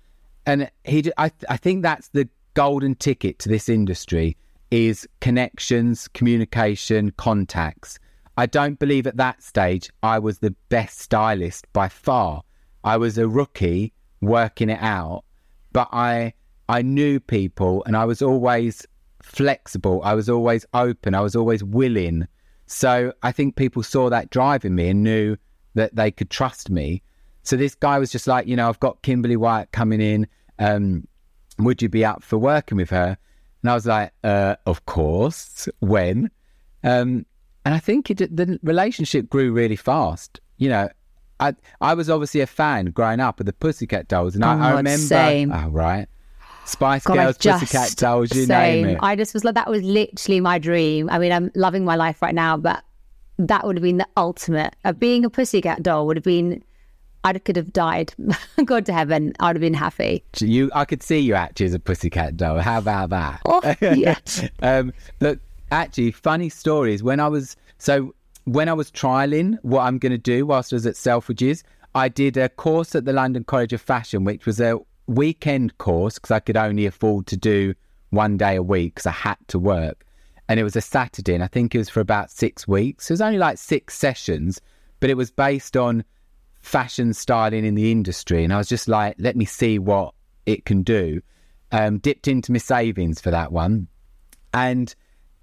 and 0.45 0.71
he. 0.85 1.11
I, 1.17 1.29
I 1.49 1.57
think 1.57 1.83
that's 1.83 2.07
the 2.09 2.29
golden 2.53 2.95
ticket 2.95 3.39
to 3.39 3.49
this 3.49 3.67
industry 3.67 4.37
is 4.73 5.07
connections, 5.21 6.07
communication, 6.07 7.11
contacts. 7.11 7.99
I 8.37 8.47
don't 8.47 8.79
believe 8.79 9.05
at 9.05 9.17
that 9.17 9.43
stage 9.43 9.91
I 10.01 10.17
was 10.17 10.39
the 10.39 10.55
best 10.69 10.99
stylist 10.99 11.71
by 11.73 11.89
far. 11.89 12.41
I 12.83 12.97
was 12.97 13.19
a 13.19 13.27
rookie 13.27 13.93
working 14.19 14.71
it 14.71 14.81
out, 14.81 15.25
but 15.73 15.89
I 15.91 16.33
I 16.67 16.81
knew 16.81 17.19
people 17.19 17.83
and 17.85 17.95
I 17.95 18.05
was 18.05 18.23
always 18.23 18.87
flexible. 19.21 20.01
I 20.03 20.15
was 20.15 20.27
always 20.27 20.65
open. 20.73 21.13
I 21.13 21.21
was 21.21 21.35
always 21.35 21.63
willing. 21.63 22.27
So 22.65 23.13
I 23.21 23.31
think 23.31 23.55
people 23.55 23.83
saw 23.83 24.09
that 24.09 24.31
drive 24.31 24.65
in 24.65 24.73
me 24.73 24.89
and 24.89 25.03
knew 25.03 25.37
that 25.75 25.95
they 25.95 26.09
could 26.09 26.31
trust 26.31 26.71
me. 26.71 27.03
So 27.43 27.55
this 27.57 27.75
guy 27.75 27.99
was 27.99 28.11
just 28.11 28.25
like, 28.25 28.47
you 28.47 28.55
know, 28.55 28.69
I've 28.69 28.79
got 28.79 29.03
Kimberly 29.03 29.37
Wyatt 29.37 29.71
coming 29.71 30.01
in. 30.01 30.25
Um, 30.57 31.07
would 31.59 31.83
you 31.83 31.89
be 31.89 32.03
up 32.03 32.23
for 32.23 32.39
working 32.39 32.77
with 32.77 32.89
her? 32.89 33.19
And 33.63 33.69
I 33.71 33.73
was 33.73 33.85
like, 33.85 34.11
uh, 34.23 34.55
of 34.65 34.85
course. 34.85 35.67
When? 35.79 36.29
Um, 36.83 37.25
and 37.65 37.73
I 37.73 37.79
think 37.79 38.11
it, 38.11 38.17
the 38.35 38.59
relationship 38.61 39.29
grew 39.29 39.51
really 39.53 39.77
fast. 39.77 40.39
You 40.57 40.69
know, 40.69 40.89
I 41.39 41.55
I 41.81 41.93
was 41.93 42.09
obviously 42.09 42.41
a 42.41 42.47
fan 42.47 42.87
growing 42.87 43.19
up 43.21 43.39
of 43.39 43.45
the 43.45 43.53
Pussycat 43.53 44.07
Dolls, 44.09 44.35
and 44.35 44.43
Oh, 44.43 44.49
I, 44.49 44.71
I 44.71 44.77
remember. 44.77 44.97
same. 44.97 45.51
Oh, 45.51 45.69
right. 45.69 46.07
Spice 46.65 47.03
God, 47.05 47.15
Girls, 47.15 47.37
just- 47.37 47.59
Pussycat 47.61 47.95
Dolls, 47.97 48.33
you 48.35 48.45
same. 48.45 48.85
name 48.85 48.95
it. 48.95 48.99
I 49.01 49.15
just 49.15 49.33
was 49.33 49.43
like, 49.43 49.55
that 49.55 49.69
was 49.69 49.81
literally 49.83 50.39
my 50.41 50.59
dream. 50.59 51.09
I 51.09 51.19
mean, 51.19 51.31
I'm 51.31 51.51
loving 51.55 51.83
my 51.85 51.95
life 51.95 52.21
right 52.21 52.35
now, 52.35 52.55
but 52.57 52.83
that 53.39 53.65
would 53.65 53.75
have 53.77 53.83
been 53.83 53.97
the 53.97 54.07
ultimate. 54.15 54.75
Uh, 54.85 54.91
being 54.93 55.25
a 55.25 55.29
pussycat 55.29 55.83
doll 55.83 56.05
would 56.07 56.15
have 56.17 56.23
been, 56.23 56.63
I 57.23 57.33
could 57.33 57.55
have 57.55 57.71
died. 57.71 58.13
God 58.65 58.85
to 58.87 58.93
heaven, 58.93 59.33
I'd 59.39 59.55
have 59.55 59.61
been 59.61 59.73
happy. 59.73 60.23
You, 60.39 60.69
I 60.73 60.85
could 60.85 61.01
see 61.01 61.19
you 61.19 61.35
actually 61.35 61.67
as 61.67 61.73
a 61.73 61.79
pussycat 61.79 62.35
doll. 62.37 62.59
How 62.59 62.79
about 62.79 63.09
that? 63.11 63.41
Oh, 63.45 63.75
yeah. 63.81 64.19
um, 64.61 64.93
look, 65.19 65.39
actually, 65.71 66.11
funny 66.11 66.49
stories. 66.49 67.01
When 67.01 67.19
I 67.19 67.27
was 67.27 67.55
so 67.77 68.13
when 68.45 68.67
I 68.67 68.73
was 68.73 68.91
trialing 68.91 69.57
what 69.61 69.81
I'm 69.81 69.97
going 69.97 70.11
to 70.11 70.17
do 70.17 70.45
whilst 70.45 70.73
I 70.73 70.75
was 70.75 70.85
at 70.85 70.95
Selfridges, 70.95 71.63
I 71.95 72.09
did 72.09 72.35
a 72.37 72.49
course 72.49 72.95
at 72.95 73.05
the 73.05 73.13
London 73.13 73.43
College 73.43 73.73
of 73.73 73.81
Fashion, 73.81 74.25
which 74.25 74.45
was 74.45 74.59
a 74.59 74.79
weekend 75.07 75.77
course 75.77 76.15
because 76.15 76.31
I 76.31 76.39
could 76.39 76.57
only 76.57 76.85
afford 76.85 77.27
to 77.27 77.37
do 77.37 77.73
one 78.09 78.37
day 78.37 78.55
a 78.55 78.63
week 78.63 78.95
because 78.95 79.05
I 79.07 79.11
had 79.11 79.37
to 79.47 79.59
work, 79.59 80.05
and 80.49 80.59
it 80.59 80.63
was 80.63 80.75
a 80.75 80.81
Saturday, 80.81 81.33
and 81.33 81.43
I 81.43 81.47
think 81.47 81.73
it 81.73 81.77
was 81.77 81.89
for 81.89 82.01
about 82.01 82.31
six 82.31 82.67
weeks. 82.67 83.09
It 83.09 83.13
was 83.13 83.21
only 83.21 83.37
like 83.37 83.57
six 83.57 83.97
sessions, 83.97 84.59
but 84.99 85.09
it 85.09 85.17
was 85.17 85.31
based 85.31 85.77
on 85.77 86.03
fashion 86.63 87.13
styling 87.13 87.63
in 87.65 87.75
the 87.75 87.91
industry. 87.91 88.43
And 88.43 88.51
I 88.51 88.57
was 88.57 88.67
just 88.67 88.87
like, 88.87 89.15
let 89.19 89.35
me 89.35 89.45
see 89.45 89.77
what 89.77 90.15
it 90.47 90.65
can 90.65 90.81
do. 90.81 91.21
Um, 91.71 91.99
dipped 91.99 92.27
into 92.27 92.51
my 92.51 92.57
savings 92.57 93.21
for 93.21 93.29
that 93.31 93.51
one. 93.51 93.87
And 94.53 94.93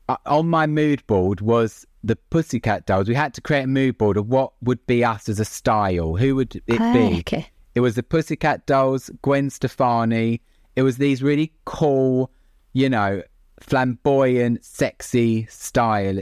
uh, 0.08 0.16
on 0.26 0.48
my 0.48 0.66
mood 0.66 1.06
board 1.06 1.40
was 1.40 1.86
the 2.02 2.16
Pussycat 2.16 2.86
Dolls. 2.86 3.08
We 3.08 3.14
had 3.14 3.34
to 3.34 3.40
create 3.40 3.64
a 3.64 3.68
mood 3.68 3.98
board 3.98 4.16
of 4.16 4.28
what 4.28 4.52
would 4.62 4.84
be 4.86 5.04
us 5.04 5.28
as 5.28 5.38
a 5.38 5.44
style. 5.44 6.16
Who 6.16 6.34
would 6.36 6.56
it 6.66 6.80
Ah, 6.80 6.92
be? 6.92 7.18
okay. 7.20 7.50
It 7.74 7.80
was 7.80 7.94
the 7.94 8.02
Pussycat 8.02 8.66
Dolls, 8.66 9.10
Gwen 9.22 9.50
Stefani. 9.50 10.40
It 10.76 10.82
was 10.82 10.96
these 10.96 11.22
really 11.22 11.52
cool, 11.64 12.30
you 12.72 12.88
know, 12.88 13.22
flamboyant, 13.60 14.64
sexy 14.64 15.46
style 15.46 16.20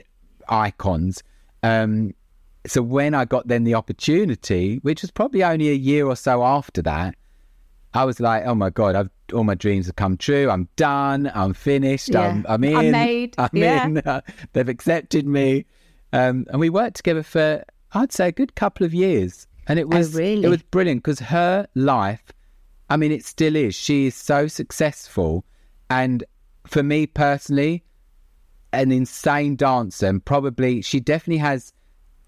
icons. 0.48 1.22
Um, 1.62 2.14
so 2.66 2.82
when 2.82 3.14
I 3.14 3.24
got 3.24 3.48
then 3.48 3.64
the 3.64 3.74
opportunity, 3.74 4.76
which 4.82 5.02
was 5.02 5.10
probably 5.10 5.42
only 5.44 5.68
a 5.70 5.74
year 5.74 6.06
or 6.06 6.16
so 6.16 6.42
after 6.44 6.82
that, 6.82 7.14
I 7.94 8.04
was 8.04 8.20
like, 8.20 8.44
oh 8.46 8.54
my 8.54 8.70
god, 8.70 8.94
I've 8.94 9.10
all 9.32 9.44
my 9.44 9.54
dreams 9.54 9.86
have 9.86 9.96
come 9.96 10.16
true. 10.16 10.50
I'm 10.50 10.68
done. 10.76 11.30
I'm 11.34 11.52
finished. 11.52 12.08
Yeah. 12.10 12.28
I'm, 12.28 12.46
I'm 12.48 12.64
in. 12.64 12.76
I'm 12.76 12.90
made. 12.90 13.34
I'm 13.38 13.50
Yeah. 13.52 13.86
in. 13.86 14.02
they've 14.52 14.68
accepted 14.68 15.26
me. 15.26 15.66
Um, 16.12 16.46
and 16.48 16.58
we 16.60 16.70
worked 16.70 16.96
together 16.96 17.22
for 17.22 17.62
I'd 17.92 18.12
say 18.12 18.28
a 18.28 18.32
good 18.32 18.54
couple 18.54 18.84
of 18.86 18.92
years, 18.94 19.46
and 19.66 19.78
it 19.78 19.88
was 19.88 20.14
Oh, 20.14 20.18
really? 20.18 20.44
it 20.44 20.48
was 20.48 20.62
brilliant 20.62 21.02
because 21.02 21.20
her 21.20 21.66
life. 21.74 22.22
I 22.90 22.96
mean, 22.96 23.12
it 23.12 23.24
still 23.24 23.54
is. 23.54 23.74
She 23.74 24.06
is 24.06 24.14
so 24.14 24.46
successful, 24.46 25.44
and 25.90 26.24
for 26.66 26.82
me 26.82 27.06
personally, 27.06 27.84
an 28.72 28.92
insane 28.92 29.56
dancer, 29.56 30.06
and 30.06 30.24
probably 30.24 30.80
she 30.82 31.00
definitely 31.00 31.38
has 31.38 31.72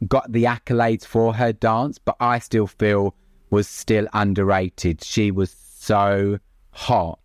got 0.08 0.30
the 0.32 0.44
accolades 0.44 1.04
for 1.04 1.34
her 1.34 1.52
dance, 1.52 1.98
but 1.98 2.16
I 2.20 2.38
still 2.38 2.66
feel 2.66 3.14
was 3.50 3.68
still 3.68 4.06
underrated. 4.12 5.02
She 5.02 5.30
was 5.30 5.50
so 5.50 6.38
hot 6.70 7.18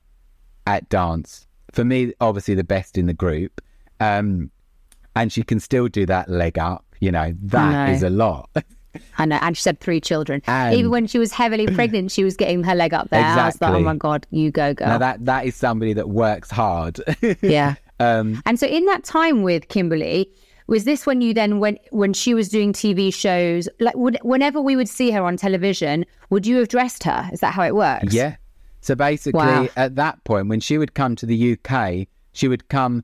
at 0.68 0.90
dance. 0.90 1.48
For 1.72 1.86
me, 1.86 2.14
obviously 2.20 2.56
the 2.56 2.64
best 2.64 2.98
in 2.98 3.06
the 3.06 3.14
group. 3.14 3.62
Um, 4.00 4.50
and 5.16 5.32
she 5.32 5.44
can 5.44 5.60
still 5.60 5.88
do 5.88 6.06
that 6.08 6.30
leg 6.30 6.58
up. 6.58 6.84
You 7.00 7.12
know, 7.12 7.34
that 7.44 7.88
know. 7.88 7.94
is 7.94 8.04
a 8.04 8.10
lot. 8.10 8.50
I 9.18 9.26
know. 9.26 9.38
And 9.42 9.58
she 9.58 9.68
had 9.70 9.80
three 9.80 10.00
children. 10.00 10.42
And- 10.48 10.76
Even 10.76 10.90
when 10.92 11.08
she 11.08 11.20
was 11.20 11.32
heavily 11.32 11.68
pregnant, 11.76 12.12
she 12.12 12.24
was 12.24 12.36
getting 12.36 12.64
her 12.64 12.76
leg 12.76 12.94
up 12.94 13.10
there. 13.10 13.24
I 13.24 13.46
was 13.46 13.62
like, 13.62 13.74
oh 13.74 13.80
my 13.82 13.96
God, 13.96 14.26
you 14.32 14.52
go, 14.52 14.74
girl. 14.74 14.88
now 14.88 14.98
that 14.98 15.26
that 15.26 15.46
is 15.46 15.56
somebody 15.56 15.94
that 15.94 16.10
works 16.10 16.50
hard. 16.50 17.00
yeah. 17.42 17.76
um, 18.00 18.42
And 18.46 18.60
so 18.60 18.68
in 18.68 18.86
that 18.86 19.04
time 19.04 19.44
with 19.44 19.68
Kimberly, 19.68 20.32
was 20.68 20.84
this 20.84 21.06
when 21.06 21.22
you 21.22 21.34
then 21.34 21.60
went 21.60 21.80
when 21.92 22.14
she 22.14 22.34
was 22.34 22.50
doing 22.50 22.74
TV 22.74 23.14
shows? 23.14 23.70
Like 23.80 23.96
would, 23.96 24.18
whenever 24.24 24.62
we 24.62 24.76
would 24.76 24.90
see 24.90 25.12
her 25.12 25.24
on 25.24 25.38
television, 25.38 26.06
would 26.30 26.46
you 26.48 26.58
have 26.58 26.68
dressed 26.68 27.04
her? 27.04 27.30
Is 27.32 27.40
that 27.42 27.54
how 27.54 27.64
it 27.64 27.76
works? 27.76 28.14
Yeah. 28.14 28.36
So 28.82 28.96
basically, 28.96 29.40
Wow. 29.40 29.68
at 29.76 29.96
that 29.96 30.24
point, 30.26 30.48
when 30.48 30.60
she 30.60 30.78
would 30.78 30.94
come 30.94 31.16
to 31.18 31.26
the 31.26 31.54
UK, 31.58 32.08
she 32.34 32.48
would 32.48 32.68
come 32.70 33.04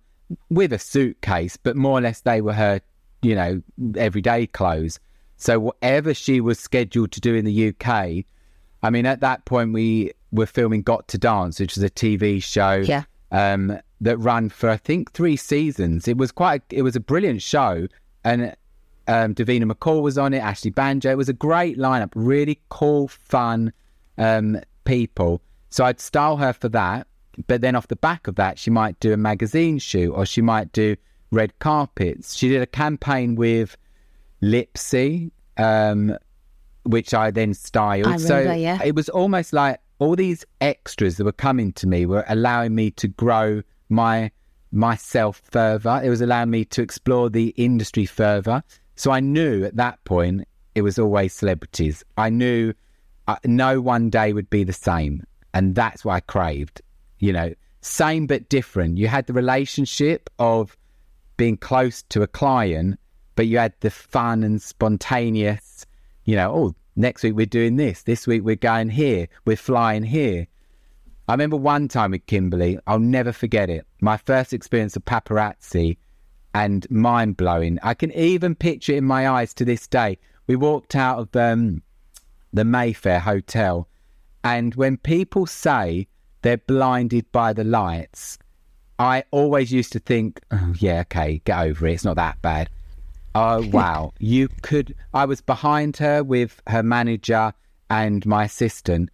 with 0.50 0.71
a 0.74 0.80
suitcase, 0.80 1.58
but 1.58 1.76
more 1.76 1.97
or 1.97 2.02
less 2.02 2.21
they 2.21 2.41
were 2.41 2.54
her, 2.54 2.82
you 3.21 3.36
know, 3.36 3.62
everyday 3.95 4.47
clothes. 4.47 5.00
So 5.38 5.60
whatever 5.60 6.13
she 6.13 6.39
was 6.39 6.60
scheduled 6.60 7.12
to 7.13 7.19
do 7.21 7.34
in 7.34 7.45
the 7.45 7.69
UK, 7.69 8.26
I 8.84 8.89
mean, 8.91 9.06
at 9.08 9.21
that 9.21 9.45
point 9.45 9.74
we 9.74 10.12
were 10.32 10.45
filming 10.45 10.84
Got 10.84 11.08
to 11.10 11.17
Dance, 11.17 11.60
which 11.60 11.76
is 11.78 11.84
a 11.84 11.89
TV 11.89 12.41
show 12.41 12.76
Yeah. 12.76 13.04
um, 13.32 13.80
that 14.01 14.17
ran 14.17 14.49
for 14.49 14.69
I 14.69 14.77
think 14.77 15.11
three 15.13 15.37
seasons. 15.37 16.07
It 16.07 16.17
was 16.17 16.31
quite, 16.31 16.63
it 16.69 16.81
was 16.81 16.95
a 16.95 16.99
brilliant 16.99 17.41
show, 17.41 17.87
and 18.23 18.55
um, 19.07 19.33
Davina 19.35 19.71
McCall 19.71 20.01
was 20.01 20.17
on 20.17 20.33
it, 20.33 20.39
Ashley 20.39 20.71
Banjo. 20.71 21.11
It 21.11 21.17
was 21.17 21.29
a 21.29 21.33
great 21.33 21.77
lineup, 21.77 22.11
really 22.15 22.59
cool, 22.69 23.07
fun 23.07 23.71
um, 24.17 24.59
people. 24.83 25.41
So 25.69 25.85
I'd 25.85 25.99
style 25.99 26.37
her 26.37 26.53
for 26.53 26.69
that. 26.69 27.07
But 27.47 27.61
then 27.61 27.75
off 27.75 27.87
the 27.87 27.95
back 27.95 28.27
of 28.27 28.35
that, 28.35 28.59
she 28.59 28.69
might 28.69 28.99
do 28.99 29.13
a 29.13 29.17
magazine 29.17 29.79
shoot 29.79 30.11
or 30.11 30.25
she 30.25 30.41
might 30.41 30.71
do 30.73 30.95
red 31.31 31.57
carpets. 31.59 32.35
She 32.35 32.49
did 32.49 32.61
a 32.61 32.67
campaign 32.67 33.35
with 33.35 33.77
Lipsy, 34.43 35.31
um, 35.57 36.17
which 36.83 37.13
I 37.13 37.31
then 37.31 37.53
styled. 37.53 38.07
I 38.07 38.17
so 38.17 38.39
yeah. 38.39 38.83
it 38.83 38.95
was 38.95 39.07
almost 39.09 39.53
like 39.53 39.79
all 39.99 40.15
these 40.15 40.45
extras 40.59 41.17
that 41.17 41.23
were 41.23 41.31
coming 41.31 41.71
to 41.73 41.87
me 41.87 42.05
were 42.05 42.25
allowing 42.27 42.75
me 42.75 42.91
to 42.91 43.07
grow 43.07 43.61
my 43.91 44.32
myself 44.71 45.41
further. 45.51 46.01
It 46.04 46.10
was 46.10 46.21
allowing 46.21 46.49
me 46.49 46.65
to 46.65 46.82
explore 46.82 47.30
the 47.30 47.49
industry 47.58 48.06
further. 48.06 48.63
So 48.95 49.12
I 49.12 49.19
knew 49.19 49.65
at 49.65 49.75
that 49.75 50.04
point 50.06 50.47
it 50.75 50.82
was 50.82 50.97
always 50.97 51.34
celebrities. 51.34 52.04
I 52.17 52.30
knew 52.30 52.73
uh, 53.27 53.36
no 53.45 53.82
one 53.82 54.10
day 54.10 54.34
would 54.34 54.49
be 54.49 54.63
the 54.63 54.73
same, 54.73 55.23
and 55.54 55.75
that's 55.75 56.06
what 56.06 56.13
I 56.13 56.19
craved. 56.21 56.82
You 57.19 57.34
know, 57.34 57.54
same 57.82 58.27
but 58.27 58.49
different. 58.49 58.97
You 58.97 59.08
had 59.08 59.27
the 59.27 59.34
relationship 59.34 60.30
of 60.39 60.77
being 61.38 61.58
close 61.58 62.04
to 62.04 62.21
a 62.21 62.27
client, 62.27 62.99
but 63.36 63.47
you 63.47 63.58
had 63.58 63.73
the 63.82 63.91
fun 63.91 64.43
and 64.43 64.62
spontaneous, 64.62 65.86
you 66.25 66.36
know, 66.36 66.54
oh, 66.54 66.75
next 66.95 67.23
week 67.23 67.36
we're 67.36 67.45
doing 67.45 67.77
this. 67.77 68.04
This 68.04 68.27
week 68.27 68.43
we're 68.43 68.56
going 68.56 68.89
here. 68.89 69.27
We're 69.45 69.58
flying 69.58 70.04
here. 70.04 70.47
I 71.31 71.33
remember 71.33 71.55
one 71.55 71.87
time 71.87 72.11
with 72.11 72.25
Kimberly, 72.25 72.77
I'll 72.87 72.99
never 72.99 73.31
forget 73.31 73.69
it. 73.69 73.87
My 74.01 74.17
first 74.17 74.51
experience 74.51 74.97
of 74.97 75.05
paparazzi 75.05 75.95
and 76.53 76.85
mind 76.91 77.37
blowing. 77.37 77.79
I 77.81 77.93
can 77.93 78.11
even 78.11 78.53
picture 78.53 78.91
it 78.91 78.97
in 78.97 79.05
my 79.05 79.29
eyes 79.29 79.53
to 79.53 79.63
this 79.63 79.87
day. 79.87 80.17
We 80.47 80.57
walked 80.57 80.93
out 80.93 81.19
of 81.19 81.35
um, 81.37 81.83
the 82.51 82.65
Mayfair 82.65 83.21
Hotel, 83.21 83.87
and 84.43 84.75
when 84.75 84.97
people 84.97 85.45
say 85.45 86.05
they're 86.41 86.57
blinded 86.57 87.31
by 87.31 87.53
the 87.53 87.63
lights, 87.63 88.37
I 88.99 89.23
always 89.31 89.71
used 89.71 89.93
to 89.93 89.99
think, 89.99 90.41
oh, 90.51 90.73
yeah, 90.79 90.99
okay, 91.03 91.41
get 91.45 91.61
over 91.61 91.87
it. 91.87 91.93
It's 91.93 92.03
not 92.03 92.17
that 92.17 92.41
bad. 92.41 92.69
Oh, 93.35 93.65
wow. 93.71 94.11
you 94.19 94.49
could. 94.63 94.93
I 95.13 95.23
was 95.23 95.39
behind 95.39 95.95
her 95.95 96.25
with 96.25 96.61
her 96.67 96.83
manager 96.83 97.53
and 97.89 98.25
my 98.25 98.43
assistant. 98.43 99.11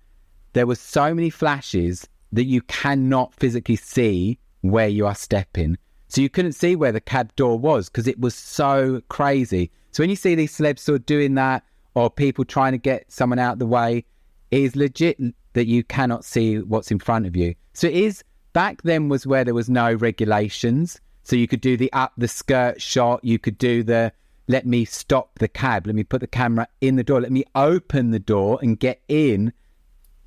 There 0.58 0.66
were 0.66 0.74
so 0.74 1.14
many 1.14 1.30
flashes 1.30 2.08
that 2.32 2.46
you 2.46 2.64
cannot 2.64 3.32
physically 3.36 3.76
see 3.76 4.40
where 4.62 4.88
you 4.88 5.06
are 5.06 5.14
stepping. 5.14 5.78
So 6.08 6.20
you 6.20 6.32
couldn't 6.32 6.54
see 6.54 6.76
where 6.76 6.92
the 6.92 7.00
cab 7.00 7.36
door 7.36 7.60
was 7.60 7.90
because 7.90 8.08
it 8.08 8.20
was 8.20 8.34
so 8.34 9.04
crazy. 9.08 9.70
So 9.92 10.02
when 10.02 10.10
you 10.10 10.16
see 10.16 10.34
these 10.34 10.58
celebs 10.58 10.80
sort 10.80 11.02
of 11.02 11.06
doing 11.06 11.36
that 11.36 11.64
or 11.94 12.10
people 12.10 12.44
trying 12.44 12.72
to 12.72 12.80
get 12.80 13.12
someone 13.12 13.38
out 13.38 13.54
of 13.54 13.60
the 13.60 13.68
way, 13.68 14.04
it 14.50 14.62
is 14.64 14.76
legit 14.76 15.20
that 15.54 15.68
you 15.68 15.84
cannot 15.84 16.26
see 16.26 16.58
what's 16.58 16.90
in 16.90 16.98
front 16.98 17.28
of 17.28 17.36
you. 17.36 17.54
So 17.74 17.86
it 17.86 17.94
is 17.94 18.24
back 18.54 18.82
then 18.82 19.10
was 19.10 19.28
where 19.28 19.44
there 19.44 19.54
was 19.54 19.70
no 19.70 19.94
regulations. 19.94 21.00
So 21.22 21.36
you 21.36 21.48
could 21.48 21.62
do 21.62 21.78
the 21.78 21.94
up 21.94 22.14
the 22.18 22.28
skirt 22.28 22.82
shot, 22.82 23.24
you 23.24 23.38
could 23.38 23.60
do 23.60 23.84
the 23.84 24.12
let 24.48 24.66
me 24.66 24.86
stop 24.86 25.38
the 25.38 25.50
cab, 25.50 25.86
let 25.86 25.94
me 25.94 26.04
put 26.04 26.22
the 26.22 26.26
camera 26.26 26.68
in 26.82 26.96
the 26.96 27.04
door, 27.04 27.22
let 27.22 27.32
me 27.32 27.44
open 27.54 28.10
the 28.10 28.18
door 28.18 28.58
and 28.64 28.80
get 28.80 29.04
in. 29.08 29.54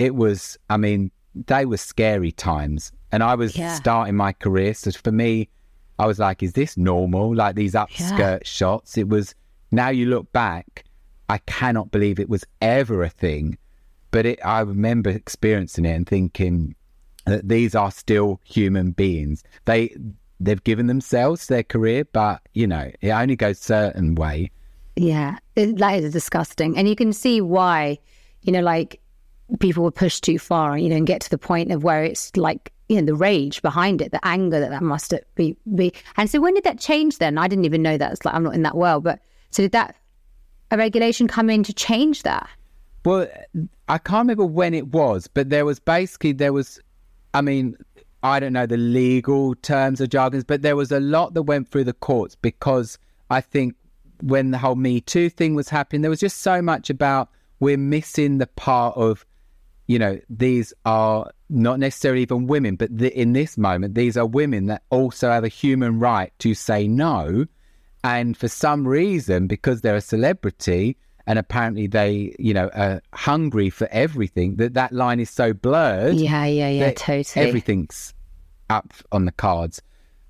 It 0.00 0.16
was, 0.16 0.58
I 0.70 0.78
mean, 0.78 1.12
they 1.34 1.66
were 1.66 1.76
scary 1.76 2.32
times. 2.32 2.90
And 3.12 3.22
I 3.22 3.34
was 3.34 3.56
Yeah. 3.56 3.74
starting 3.74 4.16
my 4.16 4.32
career. 4.32 4.74
So 4.74 4.90
for 4.92 5.12
me, 5.12 5.48
I 5.98 6.06
was 6.06 6.18
like, 6.18 6.42
is 6.42 6.54
this 6.54 6.76
normal? 6.76 7.34
Like 7.34 7.54
these 7.54 7.74
upskirt 7.74 8.46
shots. 8.46 8.96
It 8.96 9.08
was, 9.08 9.34
now 9.70 9.90
you 9.90 10.06
look 10.06 10.32
back, 10.32 10.84
I 11.28 11.38
cannot 11.38 11.90
believe 11.90 12.18
it 12.18 12.30
was 12.30 12.44
ever 12.62 13.04
a 13.04 13.10
thing. 13.10 13.58
But 14.10 14.26
it, 14.26 14.40
I 14.44 14.60
remember 14.60 15.10
experiencing 15.10 15.84
it 15.84 15.94
and 15.94 16.06
thinking 16.08 16.74
that 17.26 17.46
these 17.46 17.74
are 17.74 17.90
still 17.90 18.40
human 18.44 18.92
beings. 18.92 19.44
They, 19.66 19.94
they've 20.40 20.64
given 20.64 20.86
themselves 20.86 21.46
their 21.46 21.62
career, 21.62 22.04
but 22.06 22.40
you 22.54 22.66
know, 22.66 22.90
it 23.02 23.10
only 23.10 23.36
goes 23.36 23.58
certain 23.58 24.14
way. 24.14 24.50
Yeah, 24.96 25.38
it, 25.56 25.76
that 25.76 26.02
is 26.02 26.12
disgusting. 26.12 26.78
And 26.78 26.88
you 26.88 26.96
can 26.96 27.12
see 27.12 27.40
why, 27.42 27.98
you 28.42 28.52
know, 28.52 28.62
like 28.62 29.00
people 29.58 29.82
were 29.82 29.90
pushed 29.90 30.24
too 30.24 30.38
far, 30.38 30.78
you 30.78 30.88
know, 30.88 30.96
and 30.96 31.06
get 31.06 31.20
to 31.22 31.30
the 31.30 31.38
point 31.38 31.72
of 31.72 31.82
where 31.82 32.04
it's 32.04 32.36
like, 32.36 32.72
you 32.88 32.96
know, 32.96 33.06
the 33.06 33.14
rage 33.14 33.62
behind 33.62 34.00
it, 34.00 34.12
the 34.12 34.24
anger 34.26 34.60
that 34.60 34.70
that 34.70 34.82
must 34.82 35.14
be. 35.34 35.56
be. 35.74 35.92
And 36.16 36.28
so 36.28 36.40
when 36.40 36.54
did 36.54 36.64
that 36.64 36.78
change 36.78 37.18
then? 37.18 37.38
I 37.38 37.48
didn't 37.48 37.64
even 37.64 37.82
know 37.82 37.98
that. 37.98 38.12
It's 38.12 38.24
like, 38.24 38.34
I'm 38.34 38.42
not 38.42 38.54
in 38.54 38.62
that 38.62 38.76
world. 38.76 39.04
But 39.04 39.20
so 39.50 39.62
did 39.62 39.72
that, 39.72 39.96
a 40.70 40.76
regulation 40.76 41.26
come 41.28 41.50
in 41.50 41.62
to 41.64 41.72
change 41.72 42.22
that? 42.22 42.48
Well, 43.04 43.28
I 43.88 43.98
can't 43.98 44.24
remember 44.24 44.44
when 44.44 44.74
it 44.74 44.88
was, 44.88 45.26
but 45.26 45.50
there 45.50 45.64
was 45.64 45.78
basically 45.78 46.32
there 46.32 46.52
was, 46.52 46.80
I 47.32 47.40
mean, 47.40 47.76
I 48.22 48.38
don't 48.38 48.52
know 48.52 48.66
the 48.66 48.76
legal 48.76 49.54
terms 49.56 50.00
or 50.00 50.06
jargons, 50.06 50.44
but 50.44 50.62
there 50.62 50.76
was 50.76 50.92
a 50.92 51.00
lot 51.00 51.34
that 51.34 51.42
went 51.42 51.68
through 51.68 51.84
the 51.84 51.94
courts 51.94 52.34
because 52.34 52.98
I 53.30 53.40
think 53.40 53.74
when 54.22 54.50
the 54.50 54.58
whole 54.58 54.74
Me 54.74 55.00
Too 55.00 55.30
thing 55.30 55.54
was 55.54 55.68
happening, 55.68 56.02
there 56.02 56.10
was 56.10 56.20
just 56.20 56.42
so 56.42 56.60
much 56.60 56.90
about 56.90 57.30
we're 57.60 57.78
missing 57.78 58.38
the 58.38 58.46
part 58.46 58.96
of, 58.96 59.24
you 59.90 59.98
know, 59.98 60.20
these 60.30 60.72
are 60.84 61.28
not 61.48 61.80
necessarily 61.80 62.22
even 62.22 62.46
women, 62.46 62.76
but 62.76 62.96
the, 62.96 63.12
in 63.20 63.32
this 63.32 63.58
moment, 63.58 63.96
these 63.96 64.16
are 64.16 64.24
women 64.24 64.66
that 64.66 64.84
also 64.90 65.28
have 65.28 65.42
a 65.42 65.48
human 65.48 65.98
right 65.98 66.32
to 66.38 66.54
say 66.54 66.86
no. 66.86 67.44
And 68.04 68.36
for 68.36 68.46
some 68.46 68.86
reason, 68.86 69.48
because 69.48 69.80
they're 69.80 69.96
a 69.96 70.00
celebrity 70.00 70.96
and 71.26 71.40
apparently 71.40 71.88
they, 71.88 72.36
you 72.38 72.54
know, 72.54 72.70
are 72.72 73.02
hungry 73.14 73.68
for 73.68 73.88
everything, 73.90 74.54
that 74.56 74.74
that 74.74 74.92
line 74.92 75.18
is 75.18 75.28
so 75.28 75.52
blurred. 75.52 76.14
Yeah, 76.14 76.44
yeah, 76.44 76.68
yeah, 76.68 76.92
totally. 76.92 77.44
Everything's 77.44 78.14
up 78.68 78.94
on 79.10 79.24
the 79.24 79.32
cards. 79.32 79.82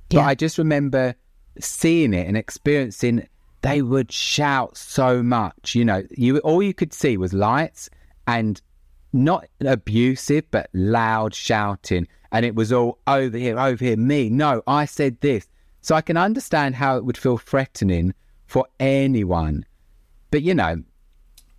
But 0.09 0.21
Yeah. 0.21 0.27
I 0.27 0.35
just 0.37 0.57
remember 0.57 1.15
seeing 1.61 2.15
it 2.15 2.27
and 2.27 2.35
experiencing 2.39 3.29
they 3.61 3.83
would 3.83 4.11
shout 4.11 4.79
so 4.79 5.23
much. 5.23 5.75
You 5.75 5.85
know, 5.85 6.03
you 6.13 6.39
all 6.39 6.63
you 6.63 6.73
could 6.73 6.95
see 6.95 7.19
was 7.19 7.35
lights 7.35 7.91
and 8.27 8.59
not 9.13 9.47
abusive, 9.61 10.45
but 10.51 10.71
loud 10.73 11.35
shouting. 11.35 12.07
And 12.33 12.47
it 12.47 12.55
was 12.55 12.73
all 12.73 12.99
over 13.07 13.37
here, 13.37 13.59
over 13.59 13.85
here, 13.85 13.97
me. 13.97 14.31
No, 14.31 14.63
I 14.67 14.85
said 14.85 15.21
this. 15.21 15.49
So 15.81 15.95
I 15.95 16.01
can 16.01 16.17
understand 16.17 16.75
how 16.75 16.97
it 16.97 17.05
would 17.05 17.17
feel 17.17 17.39
threatening 17.39 18.15
for 18.47 18.67
anyone. 18.79 19.65
But, 20.31 20.43
you 20.43 20.55
know, 20.55 20.83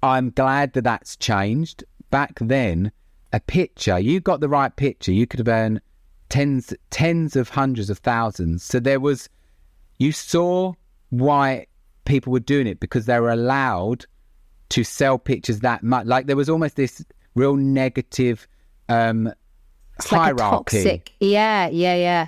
I'm 0.04 0.30
glad 0.30 0.74
that 0.74 0.84
that's 0.84 1.16
changed. 1.16 1.84
Back 2.10 2.38
then, 2.40 2.92
a 3.34 3.40
picture, 3.40 4.00
you 4.00 4.20
got 4.20 4.40
the 4.40 4.50
right 4.50 4.76
picture, 4.76 5.12
you 5.12 5.26
could 5.26 5.40
have 5.40 5.48
earned 5.48 5.82
tens, 6.30 6.74
tens 6.90 7.36
of 7.36 7.50
hundreds 7.50 7.90
of 7.90 8.00
thousands. 8.00 8.64
So 8.64 8.80
there 8.80 9.00
was, 9.00 9.30
you 10.00 10.12
saw 10.12 10.74
why 11.10 11.68
people 12.06 12.32
were 12.32 12.40
doing 12.40 12.68
it 12.68 12.80
because 12.80 13.06
they 13.06 13.20
were 13.20 13.30
allowed 13.30 14.06
to 14.70 14.84
sell 14.84 15.18
pictures 15.18 15.60
that 15.60 15.84
much. 15.84 16.08
Like 16.08 16.28
there 16.28 16.36
was 16.36 16.50
almost 16.50 16.76
this 16.76 17.04
real 17.36 17.56
negative 17.56 18.48
um, 18.90 19.32
It's 19.98 20.12
like 20.12 20.22
hierarchy. 20.38 20.84
toxic. 20.84 21.12
Yeah, 21.20 21.68
yeah, 21.70 21.96
yeah. 21.96 22.28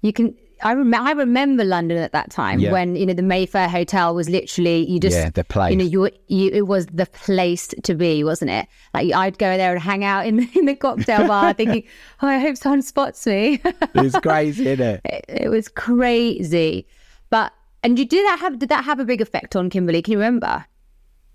You 0.00 0.12
can. 0.12 0.34
I 0.64 0.72
remember. 0.72 1.08
I 1.08 1.12
remember 1.12 1.64
London 1.64 1.98
at 1.98 2.12
that 2.12 2.30
time 2.30 2.60
Yeah. 2.60 2.70
when 2.70 2.94
you 2.94 3.04
know 3.04 3.14
the 3.14 3.22
Mayfair 3.22 3.68
Hotel 3.68 4.14
was 4.14 4.28
literally 4.30 4.88
you 4.88 5.00
just 5.00 5.16
Yeah, 5.16 5.30
the 5.30 5.42
place. 5.42 5.72
You 5.72 5.76
know, 5.78 5.84
you, 5.84 6.00
were- 6.00 6.12
you 6.28 6.50
it 6.52 6.68
was 6.68 6.86
the 6.86 7.06
place 7.06 7.66
to 7.82 7.94
be, 7.96 8.22
wasn't 8.22 8.52
it? 8.52 8.68
Like 8.94 9.12
I'd 9.12 9.38
go 9.38 9.56
there 9.56 9.72
and 9.72 9.82
hang 9.82 10.04
out 10.04 10.24
in 10.24 10.36
the, 10.36 10.48
in 10.54 10.66
the 10.66 10.76
cocktail 10.76 11.26
bar, 11.26 11.52
thinking, 11.60 11.82
"Oh, 12.22 12.28
I 12.28 12.38
hope 12.38 12.56
someone 12.56 12.82
spots 12.82 13.26
me." 13.26 13.60
It's 13.94 14.18
crazy, 14.20 14.68
isn't 14.68 14.86
it? 14.86 15.00
it, 15.04 15.24
it 15.28 15.48
was 15.48 15.66
crazy, 15.68 16.86
but 17.28 17.52
and 17.82 17.98
you 17.98 18.04
did 18.06 18.24
that 18.26 18.38
have 18.38 18.60
did 18.60 18.68
that 18.68 18.84
have 18.84 19.00
a 19.00 19.04
big 19.04 19.20
effect 19.20 19.56
on 19.56 19.68
Kimberly? 19.68 20.00
Can 20.00 20.12
you 20.12 20.18
remember? 20.18 20.64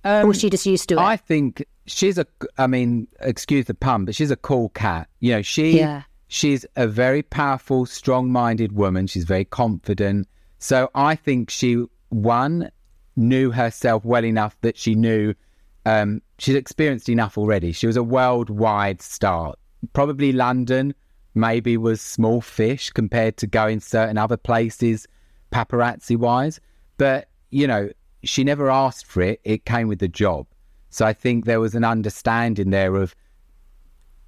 Or 0.06 0.28
was 0.28 0.40
she 0.40 0.50
just 0.50 0.66
used 0.66 0.90
to 0.90 0.96
it? 0.96 1.00
I 1.00 1.18
think 1.18 1.66
she's 1.86 2.18
a. 2.18 2.26
I 2.58 2.68
mean, 2.68 3.08
excuse 3.20 3.66
the 3.66 3.74
pun, 3.74 4.06
but 4.06 4.16
she's 4.16 4.32
a 4.32 4.36
cool 4.36 4.70
cat. 4.70 5.10
You 5.20 5.34
know, 5.34 5.42
she. 5.42 5.78
Yeah. 5.78 6.04
She's 6.30 6.66
a 6.76 6.88
very 6.88 7.24
powerful, 7.24 7.86
strong-minded 7.86 8.74
woman. 8.74 9.08
She's 9.08 9.24
very 9.24 9.46
confident. 9.46 10.28
So 10.60 10.90
I 10.94 11.16
think 11.16 11.50
she 11.50 11.86
one 12.10 12.70
knew 13.16 13.52
herself 13.52 14.04
well 14.04 14.26
enough 14.26 14.58
that 14.60 14.78
she 14.78 14.94
knew 14.94 15.34
um, 15.86 16.22
she's 16.38 16.56
experienced 16.56 17.08
enough 17.08 17.38
already. 17.38 17.72
She 17.72 17.88
was 17.88 17.96
a 17.96 18.04
worldwide 18.04 19.02
star. 19.02 19.56
Probably 19.94 20.34
London 20.34 20.94
maybe 21.34 21.78
was 21.78 22.02
small 22.02 22.42
fish 22.42 22.90
compared 22.90 23.38
to 23.38 23.48
going 23.48 23.80
certain 23.80 24.18
other 24.18 24.38
places, 24.38 25.08
paparazzi 25.52 26.18
wise. 26.18 26.60
But 26.98 27.30
you 27.52 27.68
know, 27.68 27.90
she 28.24 28.44
never 28.44 28.70
asked 28.70 29.06
for 29.06 29.22
it. 29.22 29.42
It 29.44 29.66
came 29.66 29.88
with 29.88 30.00
the 30.00 30.08
job. 30.08 30.48
So 30.90 31.06
I 31.06 31.14
think 31.14 31.46
there 31.46 31.60
was 31.60 31.76
an 31.76 31.84
understanding 31.84 32.70
there 32.70 32.96
of 32.96 33.16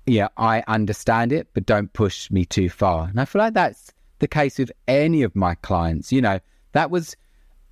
yeah, 0.05 0.29
I 0.37 0.63
understand 0.67 1.31
it, 1.31 1.47
but 1.53 1.65
don't 1.65 1.91
push 1.93 2.31
me 2.31 2.45
too 2.45 2.69
far. 2.69 3.07
And 3.07 3.19
I 3.19 3.25
feel 3.25 3.41
like 3.41 3.53
that's 3.53 3.91
the 4.19 4.27
case 4.27 4.57
with 4.57 4.71
any 4.87 5.21
of 5.21 5.35
my 5.35 5.55
clients. 5.55 6.11
You 6.11 6.21
know, 6.21 6.39
that 6.71 6.89
was 6.89 7.15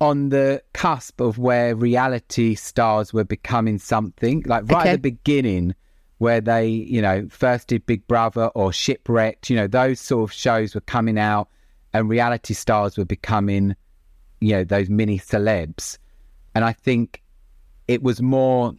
on 0.00 0.28
the 0.28 0.62
cusp 0.72 1.20
of 1.20 1.38
where 1.38 1.74
reality 1.74 2.54
stars 2.54 3.12
were 3.12 3.24
becoming 3.24 3.78
something, 3.78 4.44
like 4.46 4.70
right 4.70 4.82
Okay. 4.82 4.90
at 4.90 5.02
the 5.02 5.10
beginning, 5.10 5.74
where 6.18 6.40
they, 6.40 6.66
you 6.66 7.02
know, 7.02 7.26
first 7.28 7.68
did 7.68 7.84
Big 7.86 8.06
Brother 8.06 8.46
or 8.54 8.72
Shipwrecked, 8.72 9.50
you 9.50 9.56
know, 9.56 9.66
those 9.66 10.00
sort 10.00 10.30
of 10.30 10.32
shows 10.32 10.74
were 10.74 10.80
coming 10.82 11.18
out 11.18 11.48
and 11.92 12.08
reality 12.08 12.54
stars 12.54 12.96
were 12.96 13.04
becoming, 13.04 13.74
you 14.40 14.52
know, 14.52 14.64
those 14.64 14.88
mini 14.88 15.18
celebs. 15.18 15.98
And 16.54 16.64
I 16.64 16.72
think 16.72 17.22
it 17.86 18.02
was 18.02 18.20
more, 18.20 18.74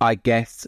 I 0.00 0.14
guess, 0.16 0.66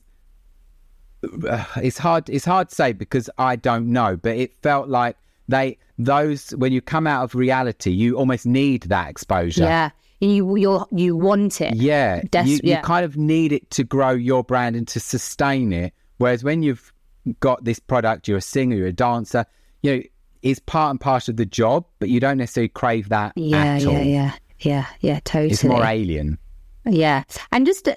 uh, 1.49 1.65
it's 1.77 1.99
hard 1.99 2.29
it's 2.31 2.45
hard 2.45 2.69
to 2.71 2.75
say 2.75 2.93
because 2.93 3.29
I 3.39 3.57
don't 3.57 3.89
know, 3.93 4.17
but 4.17 4.37
it 4.37 4.55
felt 4.63 4.89
like 4.89 5.17
they 5.49 5.79
those 5.99 6.51
when 6.53 6.73
you 6.73 6.81
come 6.81 7.07
out 7.07 7.25
of 7.25 7.35
reality, 7.35 7.91
you 7.91 8.17
almost 8.17 8.47
need 8.47 8.83
that 8.85 9.11
exposure. 9.11 9.65
yeah, 9.65 9.91
you 10.21 10.57
you 10.57 10.87
you 10.91 11.17
want 11.17 11.61
it. 11.61 11.75
Yeah, 11.75 12.23
Des- 12.31 12.45
you, 12.45 12.61
yeah. 12.63 12.79
you 12.79 12.83
kind 12.85 13.05
of 13.05 13.17
need 13.17 13.53
it 13.53 13.71
to 13.73 13.85
grow 13.85 14.11
your 14.11 14.43
brand 14.45 14.77
and 14.77 14.89
to 14.89 15.01
sustain 15.01 15.73
it. 15.73 15.93
Whereas 16.19 16.43
when 16.45 16.63
you've 16.63 16.93
got 17.41 17.65
this 17.65 17.79
product, 17.79 18.29
you're 18.29 18.39
a 18.39 18.43
singer, 18.43 18.77
you're 18.77 18.87
a 18.87 18.93
dancer, 18.93 19.45
you 19.83 19.97
know, 19.97 20.03
it's 20.43 20.61
part 20.61 20.91
and 20.91 21.01
parcel 21.01 21.33
of 21.33 21.37
the 21.37 21.45
job, 21.47 21.85
but 21.99 22.09
you 22.09 22.19
don't 22.19 22.39
necessarily 22.39 22.69
crave 22.69 23.11
that 23.11 23.33
Yeah, 23.37 23.65
at 23.77 23.87
all. 23.87 23.93
yeah, 24.03 24.33
yeah, 24.61 24.87
yeah, 25.01 25.21
totally. 25.25 25.53
It's 25.53 25.65
more 25.65 25.85
alien. 25.85 26.39
Yeah. 26.87 27.25
And 27.53 27.67
just 27.67 27.89
uh, 27.89 27.95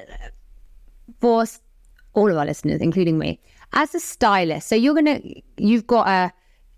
for 1.19 1.45
all 2.13 2.29
of 2.31 2.37
our 2.37 2.45
listeners, 2.45 2.81
including 2.81 3.17
me, 3.17 3.39
as 3.73 3.95
a 3.95 3.99
stylist, 3.99 4.67
so 4.67 4.75
you're 4.75 4.93
going 4.93 5.21
to, 5.21 5.41
you've 5.57 5.87
got 5.87 6.07
a, 6.07 6.31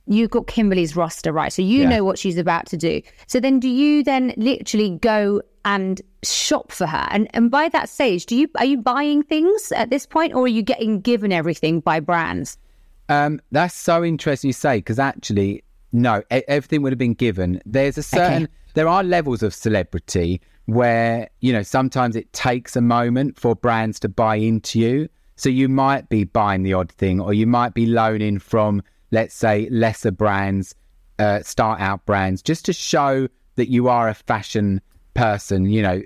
you've 0.08 0.30
got 0.30 0.48
Kimberly's 0.48 0.96
roster, 0.96 1.32
right? 1.32 1.52
So 1.52 1.62
you 1.62 1.82
Yeah. 1.82 1.90
know 1.90 2.04
what 2.04 2.20
she's 2.20 2.38
about 2.38 2.68
to 2.68 2.78
do. 2.78 3.02
So 3.28 3.40
then 3.40 3.60
do 3.60 3.68
you 3.68 4.04
then 4.04 4.34
literally 4.38 4.92
go 5.02 5.42
and 5.66 6.02
shop 6.24 6.72
for 6.72 6.86
her? 6.86 7.08
And, 7.10 7.28
and 7.34 7.50
by 7.50 7.70
that 7.70 7.90
stage, 7.90 8.28
do 8.28 8.36
you, 8.36 8.48
are 8.58 8.66
you 8.66 8.78
buying 8.78 9.24
things 9.24 9.72
at 9.72 9.90
this 9.90 10.06
point 10.06 10.34
or 10.34 10.44
are 10.44 10.48
you 10.48 10.62
getting 10.62 11.02
given 11.02 11.32
everything 11.32 11.80
by 11.80 12.00
brands? 12.00 12.58
Um, 13.10 13.42
that's 13.52 13.76
so 13.76 14.04
interesting 14.04 14.50
you 14.50 14.54
say 14.54 14.78
because 14.78 15.00
actually, 15.00 15.64
no, 15.92 16.24
everything 16.30 16.82
would 16.84 16.92
have 16.92 17.00
been 17.00 17.14
given. 17.14 17.62
There's 17.66 17.98
a 17.98 18.04
certain, 18.04 18.48
there 18.76 18.88
are 18.88 19.03
levels 19.03 19.41
of 19.41 19.53
celebrity 19.53 20.41
where 20.65 21.30
you 21.41 21.51
know 21.51 21.63
sometimes 21.63 22.15
it 22.15 22.32
takes 22.34 22.76
a 22.76 22.82
moment 22.82 23.39
for 23.39 23.55
brands 23.55 23.99
to 24.01 24.09
buy 24.09 24.36
into 24.36 24.80
you. 24.80 25.09
So 25.38 25.49
you 25.49 25.67
might 25.67 26.07
be 26.07 26.23
buying 26.23 26.63
the 26.63 26.73
odd 26.73 26.91
thing, 26.91 27.19
or 27.19 27.34
you 27.34 27.45
might 27.45 27.73
be 27.73 27.86
loaning 27.86 28.39
from, 28.39 28.82
let's 29.11 29.36
say, 29.36 29.67
lesser 29.69 30.11
brands, 30.11 30.73
uh, 31.19 31.41
start 31.41 31.82
out 31.82 32.05
brands, 32.05 32.41
just 32.41 32.63
to 32.65 32.73
show 32.73 33.28
that 33.55 33.69
you 33.69 33.89
are 33.89 34.07
a 34.07 34.13
fashion 34.13 34.80
person. 35.13 35.65
You 35.65 35.82
know, 35.82 36.01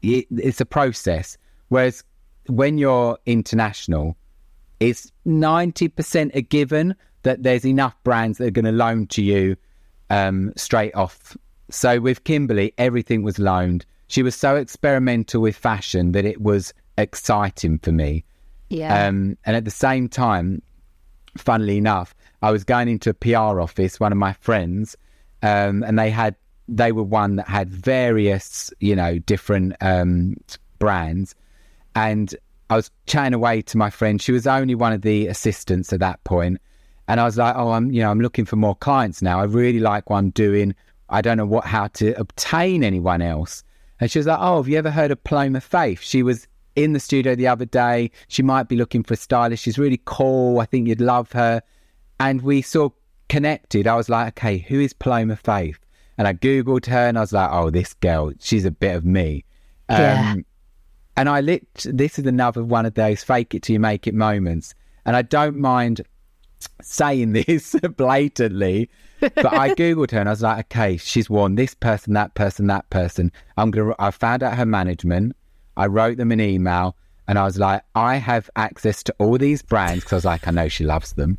it, 0.00 0.26
it's 0.30 0.62
a 0.62 0.64
process. 0.64 1.36
Whereas 1.68 2.04
when 2.46 2.78
you're 2.78 3.18
international, 3.26 4.16
it's 4.80 5.12
90% 5.26 6.30
a 6.34 6.40
given 6.40 6.96
that 7.22 7.42
there's 7.42 7.66
enough 7.66 7.94
brands 8.02 8.38
that 8.38 8.46
are 8.46 8.50
going 8.50 8.64
to 8.64 8.72
loan 8.72 9.06
to 9.08 9.22
you 9.22 9.56
um, 10.08 10.52
straight 10.56 10.94
off. 10.94 11.36
So 11.70 12.00
with 12.00 12.24
Kimberly, 12.24 12.72
everything 12.78 13.22
was 13.22 13.38
loaned. 13.38 13.86
She 14.08 14.22
was 14.22 14.34
so 14.34 14.56
experimental 14.56 15.40
with 15.40 15.56
fashion 15.56 16.12
that 16.12 16.24
it 16.24 16.40
was 16.40 16.74
exciting 16.98 17.78
for 17.78 17.92
me. 17.92 18.24
Yeah. 18.68 19.06
Um, 19.06 19.36
and 19.44 19.56
at 19.56 19.64
the 19.64 19.70
same 19.70 20.08
time, 20.08 20.62
funnily 21.36 21.78
enough, 21.78 22.14
I 22.42 22.50
was 22.50 22.64
going 22.64 22.88
into 22.88 23.10
a 23.10 23.14
PR 23.14 23.60
office, 23.60 24.00
one 24.00 24.12
of 24.12 24.18
my 24.18 24.32
friends, 24.34 24.96
um, 25.42 25.82
and 25.82 25.98
they 25.98 26.10
had 26.10 26.36
they 26.68 26.92
were 26.92 27.02
one 27.02 27.36
that 27.36 27.48
had 27.48 27.68
various, 27.68 28.72
you 28.78 28.94
know, 28.94 29.18
different 29.18 29.74
um, 29.80 30.36
brands, 30.78 31.34
and 31.94 32.34
I 32.70 32.76
was 32.76 32.90
chatting 33.06 33.34
away 33.34 33.62
to 33.62 33.76
my 33.76 33.90
friend. 33.90 34.22
She 34.22 34.32
was 34.32 34.46
only 34.46 34.76
one 34.76 34.92
of 34.92 35.02
the 35.02 35.26
assistants 35.26 35.92
at 35.92 36.00
that 36.00 36.22
point, 36.24 36.60
and 37.08 37.20
I 37.20 37.24
was 37.24 37.36
like, 37.36 37.54
"Oh, 37.56 37.72
I'm, 37.72 37.90
you 37.90 38.02
know, 38.02 38.10
I'm 38.10 38.20
looking 38.20 38.44
for 38.44 38.56
more 38.56 38.76
clients 38.76 39.20
now. 39.20 39.40
I 39.40 39.44
really 39.44 39.80
like 39.80 40.08
what 40.08 40.18
I'm 40.18 40.30
doing. 40.30 40.74
I 41.10 41.20
don't 41.20 41.36
know 41.36 41.46
what 41.46 41.64
how 41.64 41.88
to 41.88 42.18
obtain 42.18 42.82
anyone 42.84 43.22
else." 43.22 43.62
And 44.00 44.10
she 44.10 44.18
was 44.18 44.26
like, 44.26 44.38
"Oh, 44.40 44.58
have 44.58 44.68
you 44.68 44.78
ever 44.78 44.90
heard 44.90 45.10
of 45.10 45.22
Paloma 45.24 45.60
Faith?" 45.60 46.00
She 46.02 46.22
was 46.22 46.46
in 46.76 46.92
the 46.92 47.00
studio 47.00 47.34
the 47.34 47.48
other 47.48 47.64
day. 47.64 48.10
She 48.28 48.42
might 48.42 48.68
be 48.68 48.76
looking 48.76 49.02
for 49.02 49.14
a 49.14 49.16
stylist. 49.16 49.62
She's 49.62 49.78
really 49.78 50.00
cool. 50.04 50.60
I 50.60 50.66
think 50.66 50.88
you'd 50.88 51.00
love 51.00 51.32
her. 51.32 51.62
And 52.18 52.42
we 52.42 52.62
sort 52.62 52.92
of 52.92 52.98
connected. 53.28 53.86
I 53.86 53.96
was 53.96 54.08
like, 54.08 54.28
okay, 54.38 54.58
who 54.58 54.80
is 54.80 54.92
Paloma 54.92 55.36
Faith? 55.36 55.78
And 56.18 56.28
I 56.28 56.34
Googled 56.34 56.86
her 56.86 57.08
and 57.08 57.16
I 57.16 57.22
was 57.22 57.32
like, 57.32 57.48
oh, 57.50 57.70
this 57.70 57.94
girl, 57.94 58.32
she's 58.40 58.64
a 58.64 58.70
bit 58.70 58.94
of 58.94 59.04
me. 59.04 59.44
Yeah. 59.88 60.32
Um, 60.32 60.44
and 61.16 61.28
I 61.28 61.40
lit, 61.40 61.66
this 61.84 62.18
is 62.18 62.26
another 62.26 62.62
one 62.62 62.86
of 62.86 62.94
those 62.94 63.24
fake 63.24 63.54
it 63.54 63.62
till 63.62 63.74
you 63.74 63.80
make 63.80 64.06
it 64.06 64.14
moments. 64.14 64.74
And 65.06 65.16
I 65.16 65.22
don't 65.22 65.56
mind 65.56 66.02
saying 66.82 67.32
this 67.46 67.74
blatantly, 67.96 68.90
but 69.20 69.52
I 69.52 69.74
Googled 69.74 70.10
her 70.12 70.18
and 70.18 70.28
I 70.28 70.32
was 70.32 70.42
like, 70.42 70.66
okay, 70.66 70.96
she's 70.96 71.30
worn 71.30 71.54
this 71.54 71.74
person, 71.74 72.14
that 72.14 72.34
person, 72.34 72.66
that 72.68 72.88
person. 72.90 73.30
I'm 73.56 73.72
to, 73.72 73.94
I 73.98 74.10
found 74.10 74.42
out 74.42 74.56
her 74.56 74.66
management. 74.66 75.36
I 75.76 75.86
wrote 75.86 76.16
them 76.16 76.32
an 76.32 76.40
email 76.40 76.96
and 77.28 77.38
I 77.38 77.44
was 77.44 77.58
like, 77.58 77.82
I 77.94 78.16
have 78.16 78.50
access 78.56 79.02
to 79.04 79.14
all 79.18 79.38
these 79.38 79.62
brands 79.62 80.04
because 80.04 80.12
I 80.12 80.16
was 80.16 80.24
like, 80.24 80.48
I 80.48 80.50
know 80.50 80.68
she 80.68 80.84
loves 80.84 81.12
them. 81.12 81.38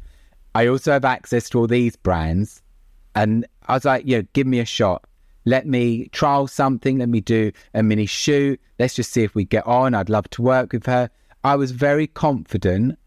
I 0.55 0.67
also 0.67 0.91
have 0.91 1.05
access 1.05 1.49
to 1.49 1.59
all 1.59 1.67
these 1.67 1.95
brands. 1.95 2.61
And 3.15 3.45
I 3.67 3.73
was 3.73 3.85
like, 3.85 4.03
yeah, 4.05 4.21
give 4.33 4.47
me 4.47 4.59
a 4.59 4.65
shot. 4.65 5.03
Let 5.45 5.65
me 5.65 6.07
trial 6.09 6.47
something. 6.47 6.99
Let 6.99 7.09
me 7.09 7.21
do 7.21 7.51
a 7.73 7.83
mini 7.83 8.05
shoot. 8.05 8.59
Let's 8.79 8.93
just 8.93 9.11
see 9.11 9.23
if 9.23 9.35
we 9.35 9.43
get 9.43 9.65
on. 9.65 9.93
I'd 9.93 10.09
love 10.09 10.29
to 10.31 10.41
work 10.41 10.73
with 10.73 10.85
her. 10.85 11.09
I 11.43 11.55
was 11.55 11.71
very 11.71 12.07
confident. 12.07 12.97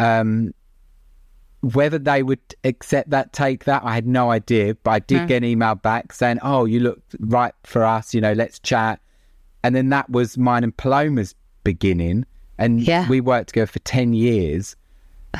Um, 0.00 0.52
whether 1.74 1.98
they 1.98 2.22
would 2.22 2.40
accept 2.64 3.10
that, 3.10 3.32
take 3.32 3.64
that, 3.64 3.82
I 3.84 3.94
had 3.94 4.06
no 4.06 4.30
idea. 4.30 4.74
But 4.76 4.90
I 4.90 4.98
did 5.00 5.28
get 5.28 5.38
an 5.38 5.44
email 5.44 5.74
back 5.74 6.12
saying, 6.12 6.38
"Oh, 6.42 6.64
you 6.64 6.80
look 6.80 7.02
right 7.20 7.54
for 7.64 7.84
us. 7.84 8.14
You 8.14 8.20
know, 8.20 8.32
let's 8.32 8.58
chat." 8.58 9.00
And 9.62 9.74
then 9.74 9.88
that 9.90 10.08
was 10.10 10.38
mine 10.38 10.64
and 10.64 10.76
Paloma's 10.76 11.34
beginning, 11.64 12.24
and 12.58 12.80
Yeah. 12.80 13.08
we 13.08 13.20
worked 13.20 13.48
together 13.48 13.66
for 13.66 13.80
ten 13.80 14.12
years. 14.12 14.76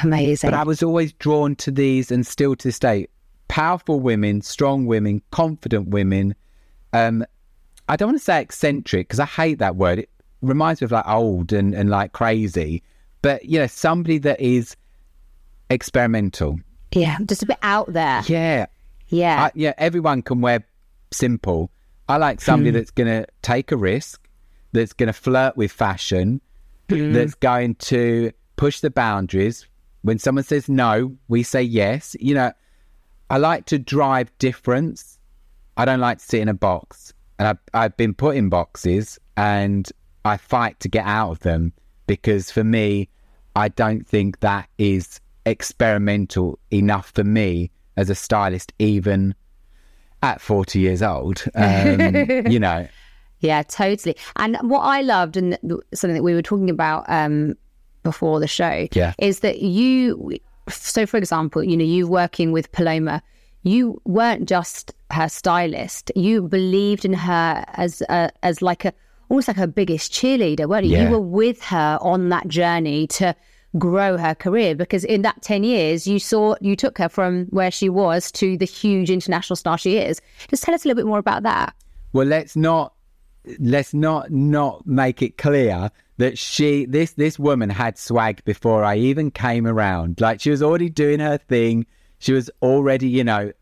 Amazing. 0.02 0.50
But 0.50 0.58
I 0.58 0.64
was 0.64 0.82
always 0.82 1.12
drawn 1.12 1.54
to 1.56 1.70
these, 1.70 2.10
and 2.10 2.26
still 2.26 2.56
to 2.56 2.68
this 2.68 2.78
day, 2.78 3.06
powerful 3.48 4.00
women, 4.00 4.42
strong 4.42 4.86
women, 4.86 5.22
confident 5.30 5.88
women. 5.88 6.34
Um, 6.92 7.24
I 7.88 7.96
don't 7.96 8.08
want 8.08 8.18
to 8.18 8.24
say 8.24 8.40
eccentric 8.40 9.08
because 9.08 9.20
I 9.20 9.26
hate 9.26 9.58
that 9.58 9.76
word. 9.76 10.00
It 10.00 10.10
reminds 10.42 10.80
me 10.80 10.86
of 10.86 10.92
like 10.92 11.06
old 11.08 11.52
and, 11.52 11.74
and 11.74 11.88
like 11.88 12.12
crazy. 12.12 12.82
But 13.22 13.44
you 13.44 13.58
know, 13.58 13.66
somebody 13.68 14.18
that 14.18 14.40
is 14.40 14.76
experimental. 15.70 16.58
Yeah, 16.92 17.18
just 17.26 17.42
a 17.42 17.46
bit 17.46 17.58
out 17.62 17.92
there. 17.92 18.22
Yeah, 18.26 18.66
Yeah. 19.08 19.44
I, 19.44 19.50
yeah. 19.54 19.74
Everyone 19.78 20.22
can 20.22 20.40
wear 20.40 20.66
simple. 21.12 21.70
I 22.08 22.16
like 22.18 22.40
somebody 22.40 22.70
hmm. 22.70 22.76
that's 22.76 22.90
going 22.90 23.08
to 23.08 23.26
take 23.42 23.72
a 23.72 23.76
risk, 23.76 24.28
that's 24.72 24.92
going 24.92 25.08
to 25.08 25.12
flirt 25.12 25.56
with 25.56 25.72
fashion, 25.72 26.40
hmm. 26.88 27.12
that's 27.12 27.34
going 27.34 27.74
to 27.76 28.32
push 28.56 28.80
the 28.80 28.90
boundaries. 28.90 29.66
When 30.02 30.18
someone 30.18 30.44
says 30.44 30.68
no, 30.68 31.16
we 31.28 31.42
say 31.42 31.62
yes. 31.62 32.14
You 32.20 32.34
know, 32.34 32.52
I 33.28 33.38
like 33.38 33.66
to 33.66 33.78
drive 33.78 34.36
difference. 34.38 35.18
I 35.76 35.84
don't 35.84 36.00
like 36.00 36.18
to 36.18 36.24
sit 36.24 36.40
in 36.40 36.48
a 36.48 36.54
box. 36.54 37.12
And 37.38 37.48
I've, 37.48 37.58
I've 37.74 37.96
been 37.96 38.14
put 38.14 38.36
in 38.36 38.48
boxes 38.48 39.18
and 39.36 39.90
I 40.24 40.36
fight 40.36 40.78
to 40.80 40.88
get 40.88 41.04
out 41.04 41.32
of 41.32 41.40
them 41.40 41.72
because 42.06 42.50
for 42.50 42.64
me, 42.64 43.08
I 43.56 43.68
don't 43.68 44.06
think 44.06 44.40
that 44.40 44.68
is 44.78 45.20
experimental 45.46 46.58
enough 46.70 47.10
for 47.14 47.24
me 47.24 47.70
as 47.96 48.10
a 48.10 48.14
stylist, 48.14 48.72
even 48.78 49.34
at 50.22 50.40
40 50.40 50.78
years 50.80 51.02
old. 51.02 51.44
Um, 51.54 52.50
you 52.50 52.58
know, 52.58 52.86
Yeah, 53.40 53.62
totally. 53.62 54.16
And 54.36 54.56
what 54.62 54.80
I 54.80 55.00
loved, 55.02 55.36
and 55.36 55.56
something 55.94 56.14
that 56.14 56.22
we 56.22 56.34
were 56.34 56.42
talking 56.42 56.68
about 56.70 57.04
um, 57.08 57.54
before 58.02 58.40
the 58.40 58.46
show, 58.48 58.88
Yeah. 58.92 59.14
is 59.18 59.40
that 59.40 59.60
you. 59.60 60.38
So, 60.68 61.06
for 61.06 61.16
example, 61.16 61.62
you 61.62 61.76
know, 61.76 61.84
you 61.84 62.08
working 62.08 62.50
with 62.52 62.70
Paloma, 62.72 63.22
you 63.62 64.00
weren't 64.04 64.48
just 64.48 64.92
her 65.12 65.28
stylist. 65.28 66.10
You 66.16 66.42
believed 66.42 67.04
in 67.04 67.12
her 67.12 67.64
as 67.74 68.02
a, 68.08 68.30
as 68.42 68.62
like 68.62 68.84
a 68.84 68.92
almost 69.28 69.48
like 69.48 69.56
her 69.56 69.66
biggest 69.66 70.12
cheerleader, 70.12 70.66
weren't 70.68 70.86
you? 70.86 70.92
Yeah. 70.96 71.04
You 71.04 71.10
were 71.10 71.20
with 71.20 71.62
her 71.64 71.98
on 72.00 72.28
that 72.30 72.48
journey 72.48 73.06
to 73.08 73.34
grow 73.78 74.16
her 74.16 74.34
career 74.34 74.74
because 74.74 75.04
in 75.04 75.22
that 75.22 75.40
10 75.42 75.64
years 75.64 76.06
you 76.06 76.18
saw 76.18 76.54
you 76.60 76.76
took 76.76 76.98
her 76.98 77.08
from 77.08 77.46
where 77.46 77.70
she 77.70 77.88
was 77.88 78.30
to 78.32 78.56
the 78.56 78.64
huge 78.64 79.10
international 79.10 79.56
star 79.56 79.76
she 79.76 79.98
is 79.98 80.20
just 80.48 80.62
tell 80.62 80.74
us 80.74 80.84
a 80.84 80.88
little 80.88 81.02
bit 81.02 81.08
more 81.08 81.18
about 81.18 81.42
that 81.42 81.74
well, 82.16 82.26
let's 82.26 82.56
not 82.56 82.94
let's 83.58 83.92
not 83.92 84.30
not 84.30 84.86
make 84.86 85.20
it 85.20 85.36
clear 85.36 85.90
that 86.16 86.38
she 86.38 86.86
this 86.86 87.12
this 87.12 87.38
woman 87.38 87.68
had 87.68 87.98
swag 87.98 88.42
before 88.46 88.84
I 88.84 88.96
even 88.96 89.30
came 89.30 89.66
around. 89.66 90.18
Like 90.18 90.40
she 90.40 90.48
was 90.48 90.62
already 90.62 90.88
doing 90.88 91.20
her 91.20 91.36
thing. 91.36 91.84
She 92.18 92.32
was 92.32 92.50
already, 92.62 93.08
you 93.08 93.22
know, 93.22 93.52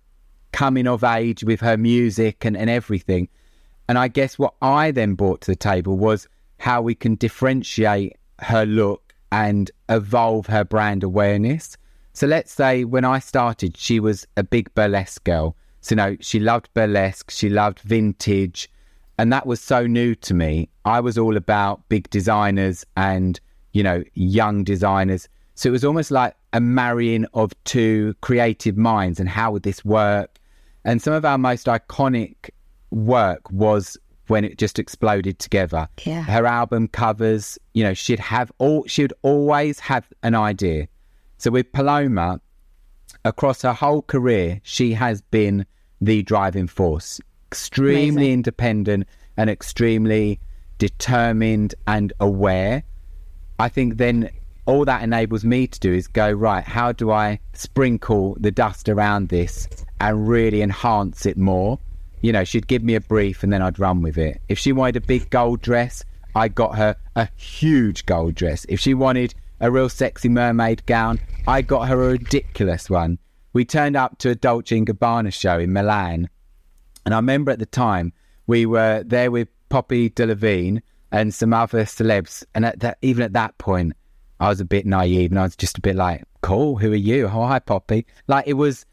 coming 0.53 0.87
of 0.87 1.03
age 1.03 1.43
with 1.43 1.61
her 1.63 1.77
music 1.77 2.45
and, 2.45 2.57
and 2.57 2.71
everything. 2.71 3.29
And 3.89 3.99
I 3.99 4.07
guess 4.07 4.39
what 4.39 4.55
I 4.63 4.93
then 4.93 5.15
brought 5.15 5.41
to 5.41 5.51
the 5.51 5.57
table 5.57 5.97
was 5.99 6.29
how 6.59 6.81
we 6.81 6.95
can 6.95 7.17
differentiate 7.17 8.17
her 8.39 8.65
look 8.65 9.04
and 9.35 9.69
evolve 9.89 10.47
her 10.47 10.65
brand 10.65 11.03
awareness. 11.03 11.77
So 12.13 12.29
let's 12.29 12.53
say 12.53 12.85
when 12.85 13.05
I 13.05 13.19
started, 13.19 13.77
she 13.77 13.99
was 13.99 14.29
a 14.37 14.45
big 14.45 14.73
burlesque 14.77 15.25
girl. 15.25 15.57
So, 15.81 15.95
you 15.95 15.97
know, 15.97 16.17
she 16.21 16.39
loved 16.39 16.73
burlesque, 16.73 17.33
she 17.33 17.49
loved 17.49 17.81
vintage, 17.81 18.71
and 19.19 19.33
that 19.33 19.45
was 19.45 19.61
so 19.61 19.89
new 19.89 20.15
to 20.15 20.35
me. 20.35 20.69
I 20.85 21.01
was 21.01 21.19
all 21.19 21.37
about 21.37 21.89
big 21.89 22.09
designers 22.11 22.87
and, 22.97 23.41
you 23.73 23.83
know, 23.83 24.05
young 24.15 24.63
designers. 24.63 25.29
So 25.57 25.69
it 25.69 25.73
was 25.73 25.85
almost 25.85 26.13
like 26.13 26.37
a 26.53 26.61
marrying 26.61 27.27
of 27.35 27.53
two 27.65 28.15
creative 28.21 28.77
minds 28.77 29.19
and 29.19 29.29
how 29.29 29.51
would 29.51 29.65
this 29.65 29.85
work? 29.85 30.39
And 30.85 31.03
some 31.03 31.13
of 31.13 31.25
our 31.25 31.39
most 31.39 31.67
iconic 31.67 32.51
work 32.93 33.51
was 33.51 33.99
when 34.29 34.45
it 34.45 34.59
just 34.59 34.79
exploded 34.79 35.39
together. 35.39 35.89
Yeah. 36.05 36.23
Her 36.23 36.47
album 36.47 36.89
covers, 36.89 37.59
you 37.75 37.85
know, 37.85 37.95
she'd 37.95 38.21
have 38.21 38.51
all 38.59 38.85
she'd 38.87 39.13
always 39.23 39.81
have 39.81 40.07
an 40.23 40.35
idea. 40.35 40.89
So 41.39 41.51
with 41.51 41.73
Paloma, 41.73 42.41
across 43.25 43.63
her 43.63 43.73
whole 43.73 44.03
career, 44.03 44.61
she 44.63 44.93
has 44.93 45.23
been 45.23 45.67
the 46.01 46.23
driving 46.23 46.67
force. 46.67 47.21
Extremely 47.51 48.09
Amazing. 48.09 48.33
independent 48.33 49.09
and 49.37 49.51
extremely 49.51 50.41
determined 50.79 51.75
and 51.87 52.13
aware. 52.21 52.83
I 53.59 53.69
think 53.69 53.97
then 53.97 54.31
all 54.67 54.85
that 54.85 55.03
enables 55.03 55.45
me 55.45 55.67
to 55.67 55.81
do 55.81 55.93
is 55.93 56.09
go, 56.09 56.31
right, 56.31 56.65
how 56.65 56.93
do 56.93 57.11
I 57.11 57.39
sprinkle 57.53 58.37
the 58.41 58.51
dust 58.51 58.89
around 58.89 59.29
this 59.29 59.69
and 60.01 60.27
really 60.27 60.63
enhance 60.63 61.27
it 61.27 61.37
more? 61.37 61.79
You 62.25 62.33
know, 62.33 62.43
she'd 62.43 62.67
give 62.67 62.83
me 62.83 62.95
a 62.95 63.03
brief 63.03 63.43
and 63.43 63.53
then 63.53 63.61
I'd 63.61 63.79
run 63.79 64.01
with 64.01 64.17
it. 64.17 64.41
If 64.49 64.59
she 64.59 64.73
wanted 64.73 64.97
a 64.97 65.03
big 65.03 65.29
gold 65.29 65.61
dress, 65.61 66.03
I 66.35 66.49
got 66.49 66.75
her 66.79 66.97
a 67.15 67.29
huge 67.37 68.07
gold 68.07 68.35
dress. 68.35 68.65
If 68.67 68.81
she 68.81 68.95
wanted 68.95 69.35
a 69.61 69.71
real 69.71 69.91
sexy 69.91 70.31
mermaid 70.31 70.87
gown, 70.87 71.21
I 71.47 71.61
got 71.61 71.87
her 71.89 72.03
a 72.03 72.13
ridiculous 72.13 72.89
one. 72.89 73.19
We 73.53 73.67
turned 73.67 73.95
up 73.95 74.17
to 74.21 74.31
a 74.31 74.35
Dolce 74.35 74.81
& 74.81 74.87
Gabbana 74.87 75.35
show 75.35 75.59
in 75.59 75.75
Milan 75.75 76.31
and 77.05 77.13
I 77.13 77.19
remember 77.19 77.51
at 77.51 77.59
the 77.59 77.67
time 77.67 78.15
we 78.47 78.65
were 78.65 79.03
there 79.05 79.31
with 79.31 79.49
Poppy 79.69 80.09
Delevingne 80.09 80.81
and 81.13 81.35
some 81.35 81.53
other 81.53 81.85
celebs. 81.85 82.43
And 82.55 82.65
at 82.65 82.81
that, 82.81 82.97
even 83.03 83.23
at 83.23 83.35
that 83.35 83.59
point, 83.59 83.93
I 84.41 84.49
was 84.49 84.61
a 84.61 84.65
bit 84.65 84.87
naive 84.87 85.31
and 85.31 85.39
I 85.39 85.43
was 85.43 85.57
just 85.57 85.77
a 85.77 85.83
bit 85.83 85.95
like, 85.95 86.25
cool, 86.41 86.79
who 86.79 86.91
are 86.93 86.97
you? 86.97 87.27
Oh, 87.27 87.47
hi, 87.47 87.59
Poppy. 87.59 88.07
Like 88.27 88.47
it 88.47 88.55
was, 88.55 88.87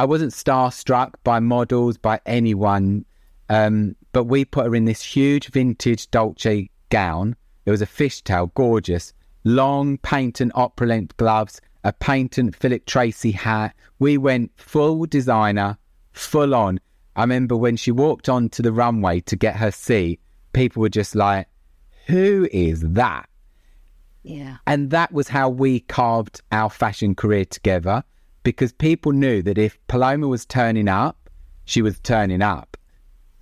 I 0.00 0.04
wasn't 0.04 0.32
starstruck 0.32 1.12
by 1.24 1.40
models, 1.40 1.98
by 1.98 2.22
anyone. 2.24 3.04
Um, 3.50 3.96
but 4.12 4.24
we 4.24 4.46
put 4.46 4.64
her 4.64 4.74
in 4.74 4.86
this 4.86 5.02
huge 5.02 5.48
vintage 5.48 6.10
Dolce 6.10 6.70
gown. 6.88 7.36
It 7.66 7.70
was 7.70 7.82
a 7.82 7.86
fishtail, 7.86 8.54
gorgeous, 8.54 9.12
long 9.44 9.98
patent 9.98 10.52
opera 10.54 10.86
length 10.86 11.18
gloves, 11.18 11.60
a 11.84 11.92
patent 11.92 12.56
Philip 12.56 12.86
Treacy 12.86 13.34
hat. 13.34 13.76
We 13.98 14.16
went 14.16 14.52
full 14.56 15.04
designer, 15.04 15.76
full 16.12 16.54
on. 16.54 16.80
I 17.14 17.20
remember 17.20 17.54
when 17.54 17.76
she 17.76 17.90
walked 17.90 18.30
onto 18.30 18.62
the 18.62 18.72
runway 18.72 19.20
to 19.20 19.36
get 19.36 19.56
her 19.56 19.70
seat, 19.70 20.18
people 20.54 20.80
were 20.80 20.88
just 20.88 21.14
like, 21.14 21.46
who 22.06 22.48
is 22.50 22.80
that? 22.80 23.28
yeah 24.22 24.56
And 24.66 24.88
that 24.92 25.12
was 25.12 25.28
how 25.28 25.50
we 25.50 25.80
carved 25.80 26.40
our 26.50 26.70
fashion 26.70 27.14
career 27.14 27.44
together 27.44 28.02
because 28.42 28.72
people 28.72 29.12
knew 29.12 29.42
that 29.42 29.58
if 29.58 29.78
Paloma 29.86 30.28
was 30.28 30.46
turning 30.46 30.88
up, 30.88 31.30
she 31.64 31.82
was 31.82 31.98
turning 32.00 32.42
up 32.42 32.76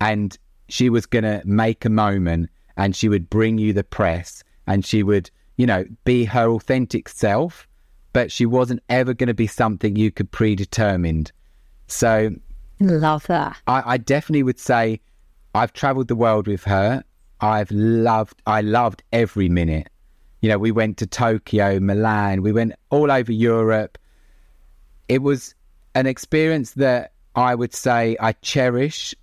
and 0.01 0.37
she 0.67 0.89
was 0.89 1.05
going 1.05 1.23
to 1.23 1.41
make 1.45 1.85
a 1.85 1.89
moment 1.89 2.49
and 2.77 2.95
she 2.95 3.09
would 3.09 3.29
bring 3.29 3.57
you 3.57 3.73
the 3.73 3.83
press 3.83 4.43
and 4.67 4.85
she 4.85 5.03
would, 5.03 5.29
you 5.57 5.65
know, 5.65 5.83
be 6.05 6.25
her 6.25 6.49
authentic 6.49 7.09
self, 7.09 7.67
but 8.13 8.31
she 8.31 8.45
wasn't 8.45 8.81
ever 8.89 9.13
going 9.13 9.27
to 9.27 9.33
be 9.33 9.47
something 9.47 9.95
you 9.95 10.11
could 10.11 10.31
predetermined. 10.31 11.31
So 11.87 12.31
love 12.79 13.25
that 13.27 13.57
I, 13.67 13.93
I 13.93 13.97
definitely 13.97 14.43
would 14.43 14.59
say 14.59 15.01
I've 15.55 15.73
traveled 15.73 16.07
the 16.07 16.15
world 16.15 16.47
with 16.47 16.63
her. 16.65 17.03
I've 17.41 17.71
loved, 17.71 18.41
I 18.45 18.61
loved 18.61 19.03
every 19.11 19.49
minute. 19.49 19.89
You 20.41 20.49
know, 20.49 20.57
we 20.57 20.71
went 20.71 20.97
to 20.97 21.07
Tokyo, 21.07 21.79
Milan, 21.79 22.41
we 22.41 22.51
went 22.51 22.73
all 22.89 23.11
over 23.11 23.31
Europe. 23.31 23.97
It 25.09 25.23
was 25.23 25.55
an 25.95 26.07
experience 26.07 26.71
that 26.73 27.11
I 27.35 27.55
would 27.55 27.73
say 27.73 28.15
I 28.19 28.31
cherish. 28.33 29.13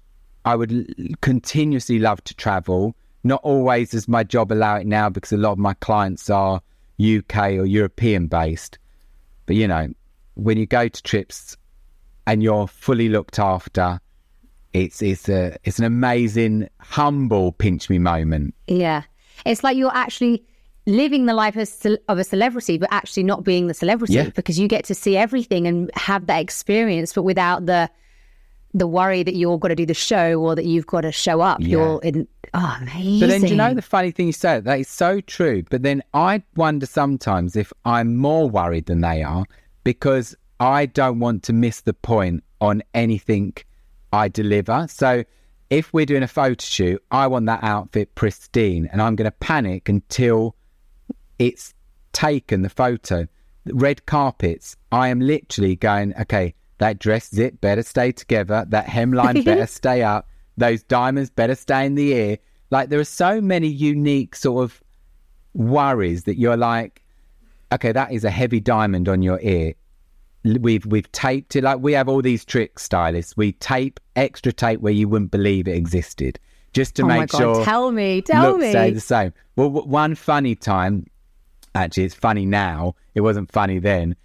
I 0.44 0.56
would 0.56 1.16
continuously 1.22 1.98
love 1.98 2.22
to 2.24 2.34
travel. 2.34 2.94
Not 3.24 3.40
always 3.42 3.90
does 3.90 4.06
my 4.06 4.22
job 4.22 4.52
allow 4.52 4.76
it 4.76 4.86
now 4.86 5.08
because 5.08 5.32
a 5.32 5.36
lot 5.36 5.52
of 5.52 5.58
my 5.58 5.74
clients 5.74 6.28
are 6.28 6.60
UK 7.00 7.36
or 7.52 7.66
European 7.66 8.26
based. 8.26 8.78
But 9.46 9.56
you 9.56 9.66
know, 9.66 9.88
when 10.34 10.58
you 10.58 10.66
go 10.66 10.88
to 10.88 11.02
trips 11.02 11.56
and 12.26 12.42
you're 12.42 12.66
fully 12.66 13.08
looked 13.08 13.38
after, 13.38 14.00
it's 14.72 15.02
it's 15.02 15.28
a 15.28 15.56
it's 15.64 15.78
an 15.78 15.84
amazing, 15.84 16.68
humble 16.80 17.52
pinch 17.52 17.88
me 17.88 17.98
moment. 17.98 18.54
Yeah. 18.66 19.02
It's 19.44 19.62
like 19.62 19.76
you're 19.76 19.94
actually 19.94 20.44
living 20.86 21.26
the 21.26 21.34
life 21.34 21.56
of, 21.56 22.18
a 22.18 22.24
celebrity, 22.24 22.78
but 22.78 22.88
actually 22.92 23.24
not 23.24 23.44
being 23.44 23.66
the 23.66 23.74
celebrity 23.74 24.14
Yeah. 24.14 24.30
because 24.30 24.58
you 24.58 24.68
get 24.68 24.84
to 24.84 24.94
see 24.94 25.16
everything 25.16 25.66
and 25.66 25.90
have 25.94 26.26
that 26.26 26.38
experience, 26.40 27.12
but 27.12 27.22
without 27.22 27.66
the 27.66 27.90
the 28.74 28.86
worry 28.86 29.22
that 29.22 29.34
you've 29.34 29.58
got 29.60 29.68
to 29.68 29.74
do 29.74 29.86
the 29.86 29.94
show 29.94 30.34
or 30.34 30.54
that 30.54 30.66
you've 30.66 30.86
got 30.86 31.00
to 31.00 31.10
show 31.10 31.40
up. 31.40 31.60
Yeah. 31.60 31.68
You're 31.68 32.00
in, 32.02 32.28
oh, 32.52 32.76
amazing. 32.82 33.20
But 33.20 33.28
then, 33.28 33.40
do 33.40 33.46
you 33.48 33.56
know 33.56 33.72
the 33.72 33.80
funny 33.80 34.10
thing 34.10 34.26
you 34.26 34.34
said? 34.34 34.64
That 34.64 34.78
is 34.78 34.88
so 34.88 35.22
true. 35.22 35.62
But 35.70 35.82
then 35.82 36.02
I 36.12 36.42
wonder 36.56 36.84
sometimes 36.84 37.56
if 37.56 37.72
I'm 37.86 38.16
more 38.16 38.50
worried 38.50 38.84
than 38.84 39.00
they 39.00 39.22
are 39.22 39.46
because 39.82 40.36
I 40.60 40.86
don't 40.86 41.20
want 41.20 41.42
to 41.44 41.54
miss 41.54 41.80
the 41.80 41.94
point 41.94 42.44
on 42.60 42.82
anything 42.92 43.54
I 44.12 44.28
deliver. 44.28 44.86
So 44.90 45.24
if 45.70 45.94
we're 45.94 46.04
doing 46.04 46.22
a 46.22 46.28
photo 46.28 46.62
shoot, 46.62 47.02
I 47.10 47.28
want 47.28 47.46
that 47.46 47.60
outfit 47.62 48.14
pristine 48.14 48.90
and 48.92 49.00
I'm 49.00 49.16
going 49.16 49.30
to 49.30 49.36
panic 49.38 49.88
until 49.88 50.54
it's 51.38 51.74
taken 52.12 52.62
the 52.62 52.68
photo. 52.70 53.26
Red 53.66 54.06
carpets, 54.06 54.76
I 54.92 55.08
am 55.08 55.20
literally 55.20 55.76
going, 55.76 56.14
okay, 56.20 56.54
that 56.78 56.98
dress 56.98 57.34
zip 57.34 57.60
better 57.60 57.82
stay 57.82 58.12
together. 58.12 58.64
That 58.68 58.86
hemline 58.86 59.44
better 59.44 59.66
stay 59.66 60.02
up. 60.02 60.28
Those 60.56 60.82
diamonds 60.82 61.30
better 61.30 61.54
stay 61.54 61.84
in 61.86 61.94
the 61.94 62.12
ear. 62.12 62.38
Like 62.70 62.88
there 62.88 63.00
are 63.00 63.04
so 63.04 63.40
many 63.40 63.68
unique 63.68 64.34
sort 64.34 64.64
of 64.64 64.82
worries 65.54 66.24
that 66.24 66.38
you're 66.38 66.56
like, 66.56 67.02
okay, 67.72 67.92
that 67.92 68.12
is 68.12 68.24
a 68.24 68.30
heavy 68.30 68.60
diamond 68.60 69.08
on 69.08 69.22
your 69.22 69.40
ear. 69.40 69.74
We've 70.44 70.86
we've 70.86 71.10
taped 71.10 71.56
it 71.56 71.64
like 71.64 71.80
we 71.80 71.92
have 71.94 72.08
all 72.08 72.22
these 72.22 72.44
tricks, 72.44 72.84
stylists. 72.84 73.36
We 73.36 73.52
tape 73.52 73.98
extra 74.14 74.52
tape 74.52 74.80
where 74.80 74.92
you 74.92 75.08
wouldn't 75.08 75.32
believe 75.32 75.66
it 75.66 75.74
existed, 75.76 76.38
just 76.72 76.94
to 76.96 77.02
oh 77.02 77.06
my 77.06 77.20
make 77.20 77.30
god! 77.30 77.38
sure 77.38 77.64
Tell 77.64 77.90
me, 77.90 78.22
tell 78.22 78.56
me. 78.56 78.70
stay 78.70 78.90
the 78.92 79.00
same. 79.00 79.32
Well, 79.56 79.70
w- 79.70 79.88
one 79.88 80.14
funny 80.14 80.54
time, 80.54 81.04
actually, 81.76 82.04
it's 82.04 82.14
funny 82.14 82.46
now. 82.46 82.94
It 83.14 83.20
wasn't 83.20 83.50
funny 83.50 83.78
then. 83.78 84.16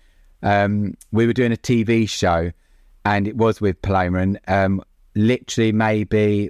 Um, 0.43 0.95
we 1.12 1.28
were 1.28 1.34
doing 1.34 1.52
a 1.52 1.58
TV 1.58 2.10
show, 2.10 2.52
and 3.06 3.28
it 3.28 3.38
was 3.38 3.62
with 3.62 3.82
Paloma, 3.82 4.20
and 4.20 4.39
um, 4.47 4.82
literally 5.16 5.72
maybe 5.72 6.49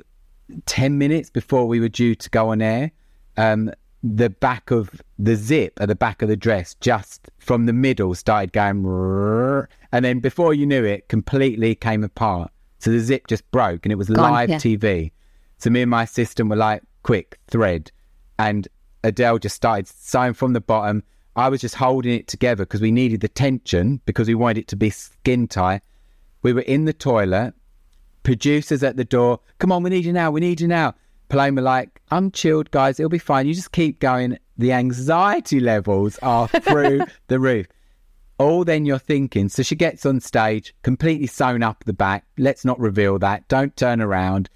ten 0.65 0.97
minutes 0.97 1.29
before 1.29 1.67
we 1.67 1.79
were 1.79 1.89
due 1.89 2.15
to 2.15 2.29
go 2.29 2.49
on 2.49 2.61
air, 2.61 2.91
um, 3.37 3.71
the 4.03 4.29
back 4.29 4.71
of 4.71 4.89
the 5.19 5.35
zip 5.35 5.79
at 5.81 5.87
the 5.87 5.95
back 5.95 6.21
of 6.21 6.29
the 6.29 6.37
dress, 6.37 6.75
just 6.75 7.29
from 7.39 7.65
the 7.65 7.73
middle, 7.73 8.15
started 8.15 8.53
going, 8.53 8.85
and 9.91 10.05
then 10.05 10.19
before 10.19 10.53
you 10.53 10.65
knew 10.65 10.83
it, 10.83 11.09
completely 11.09 11.75
came 11.75 12.03
apart. 12.03 12.51
So 12.79 12.91
the 12.91 12.99
zip 12.99 13.27
just 13.27 13.49
broke, 13.51 13.85
and 13.85 13.91
it 13.91 13.97
was 13.97 14.09
Gone, 14.09 14.31
live 14.31 14.49
yeah. 14.49 14.57
TV. 14.57 15.11
So 15.57 15.69
me 15.69 15.81
and 15.81 15.91
my 15.91 16.03
assistant 16.03 16.49
were 16.49 16.55
like, 16.55 16.81
quick 17.03 17.37
thread. 17.47 17.91
And 18.39 18.67
Adele 19.03 19.39
just 19.39 19.55
started 19.55 19.87
sewing 19.87 20.33
from 20.33 20.53
the 20.53 20.61
bottom. 20.61 21.03
I 21.35 21.49
was 21.49 21.61
just 21.61 21.75
holding 21.75 22.13
it 22.13 22.27
together 22.27 22.65
because 22.65 22.81
we 22.81 22.91
needed 22.91 23.21
the 23.21 23.29
tension 23.29 24.01
because 24.05 24.27
we 24.27 24.35
wanted 24.35 24.59
it 24.59 24.67
to 24.69 24.75
be 24.75 24.89
skin 24.89 25.47
tight. 25.47 25.81
We 26.41 26.53
were 26.53 26.61
in 26.61 26.85
the 26.85 26.93
toilet, 26.93 27.53
producers 28.23 28.83
at 28.83 28.97
the 28.97 29.05
door. 29.05 29.39
Come 29.59 29.71
on, 29.71 29.83
we 29.83 29.89
need 29.89 30.05
you 30.05 30.13
now. 30.13 30.31
We 30.31 30.41
need 30.41 30.59
you 30.59 30.67
now. 30.67 30.95
Paloma 31.29 31.61
like, 31.61 32.01
I'm 32.11 32.31
chilled, 32.31 32.71
guys. 32.71 32.99
It'll 32.99 33.09
be 33.09 33.17
fine. 33.17 33.47
You 33.47 33.53
just 33.53 33.71
keep 33.71 33.99
going. 33.99 34.37
The 34.57 34.73
anxiety 34.73 35.59
levels 35.59 36.19
are 36.21 36.47
through 36.61 37.01
the 37.27 37.39
roof. 37.39 37.67
All 38.37 38.65
then 38.65 38.85
you're 38.85 38.99
thinking. 38.99 39.47
So 39.47 39.63
she 39.63 39.75
gets 39.75 40.05
on 40.05 40.19
stage, 40.19 40.75
completely 40.83 41.27
sewn 41.27 41.63
up 41.63 41.83
the 41.85 41.93
back. 41.93 42.25
Let's 42.37 42.65
not 42.65 42.79
reveal 42.79 43.17
that. 43.19 43.47
Don't 43.47 43.75
turn 43.77 44.01
around. 44.01 44.49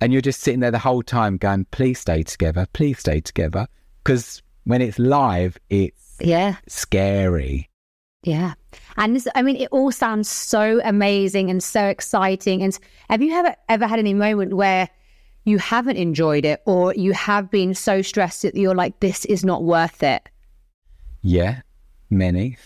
And 0.00 0.12
you're 0.12 0.22
just 0.22 0.40
sitting 0.40 0.60
there 0.60 0.70
the 0.70 0.78
whole 0.78 1.02
time 1.02 1.38
going, 1.38 1.64
please 1.70 1.98
stay 1.98 2.22
together. 2.22 2.66
Please 2.72 2.98
stay 2.98 3.20
together. 3.20 3.66
Because 4.08 4.42
when 4.64 4.80
it's 4.80 4.98
live, 4.98 5.58
it's 5.68 6.16
yeah, 6.18 6.56
scary. 6.66 7.68
yeah. 8.22 8.54
And 8.96 9.14
this, 9.14 9.28
I 9.34 9.42
mean, 9.42 9.56
it 9.56 9.68
all 9.70 9.92
sounds 9.92 10.30
so 10.30 10.80
amazing 10.82 11.50
and 11.50 11.62
so 11.62 11.84
exciting. 11.84 12.62
And 12.62 12.78
have 13.10 13.20
you 13.20 13.34
ever 13.34 13.54
ever 13.68 13.86
had 13.86 13.98
any 13.98 14.14
moment 14.14 14.54
where 14.54 14.88
you 15.44 15.58
haven't 15.58 15.98
enjoyed 15.98 16.46
it, 16.46 16.62
or 16.64 16.94
you 16.94 17.12
have 17.12 17.50
been 17.50 17.74
so 17.74 18.00
stressed 18.00 18.42
that 18.42 18.54
you're 18.54 18.74
like, 18.74 19.00
this 19.00 19.26
is 19.26 19.44
not 19.44 19.62
worth 19.62 20.02
it? 20.02 20.26
Yeah, 21.20 21.60
many. 22.08 22.56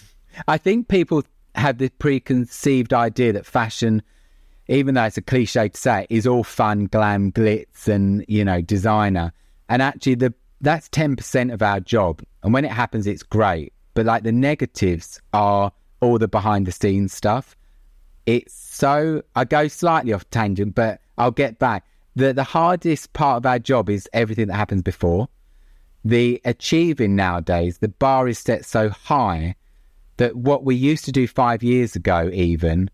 I 0.46 0.58
think 0.58 0.86
people 0.86 1.24
have 1.56 1.78
this 1.78 1.90
preconceived 1.98 2.94
idea 2.94 3.32
that 3.32 3.46
fashion, 3.46 4.00
even 4.68 4.94
though 4.94 5.04
it's 5.04 5.16
a 5.16 5.22
cliche 5.22 5.70
to 5.70 5.80
say, 5.80 6.06
is 6.08 6.24
all 6.24 6.44
fun, 6.44 6.86
glam, 6.86 7.32
glitz, 7.32 7.88
and 7.88 8.24
you 8.28 8.44
know, 8.44 8.60
designer. 8.62 9.32
And 9.68 9.82
actually, 9.82 10.14
the 10.14 10.34
that's 10.62 10.88
ten 10.88 11.16
percent 11.16 11.50
of 11.50 11.62
our 11.62 11.80
job. 11.80 12.22
And 12.42 12.54
when 12.54 12.64
it 12.64 12.70
happens, 12.70 13.06
it's 13.06 13.22
great. 13.22 13.72
But 13.94 14.06
like 14.06 14.22
the 14.22 14.32
negatives 14.32 15.20
are 15.34 15.70
all 16.00 16.18
the 16.18 16.28
behind 16.28 16.66
the 16.66 16.72
scenes 16.72 17.12
stuff. 17.12 17.54
It's 18.24 18.54
so 18.54 19.22
I 19.36 19.44
go 19.44 19.68
slightly 19.68 20.12
off 20.12 20.28
tangent, 20.30 20.74
but 20.74 21.00
I'll 21.18 21.30
get 21.30 21.58
back. 21.58 21.84
The 22.16 22.32
the 22.32 22.44
hardest 22.44 23.12
part 23.12 23.36
of 23.36 23.46
our 23.46 23.58
job 23.58 23.90
is 23.90 24.08
everything 24.12 24.48
that 24.48 24.54
happens 24.54 24.82
before 24.82 25.28
the 26.04 26.40
achieving 26.44 27.14
nowadays, 27.16 27.78
the 27.78 27.88
bar 27.88 28.28
is 28.28 28.38
set 28.38 28.64
so 28.64 28.90
high 28.90 29.54
that 30.16 30.36
what 30.36 30.64
we 30.64 30.74
used 30.74 31.04
to 31.04 31.12
do 31.12 31.26
five 31.26 31.62
years 31.62 31.96
ago, 31.96 32.28
even, 32.32 32.90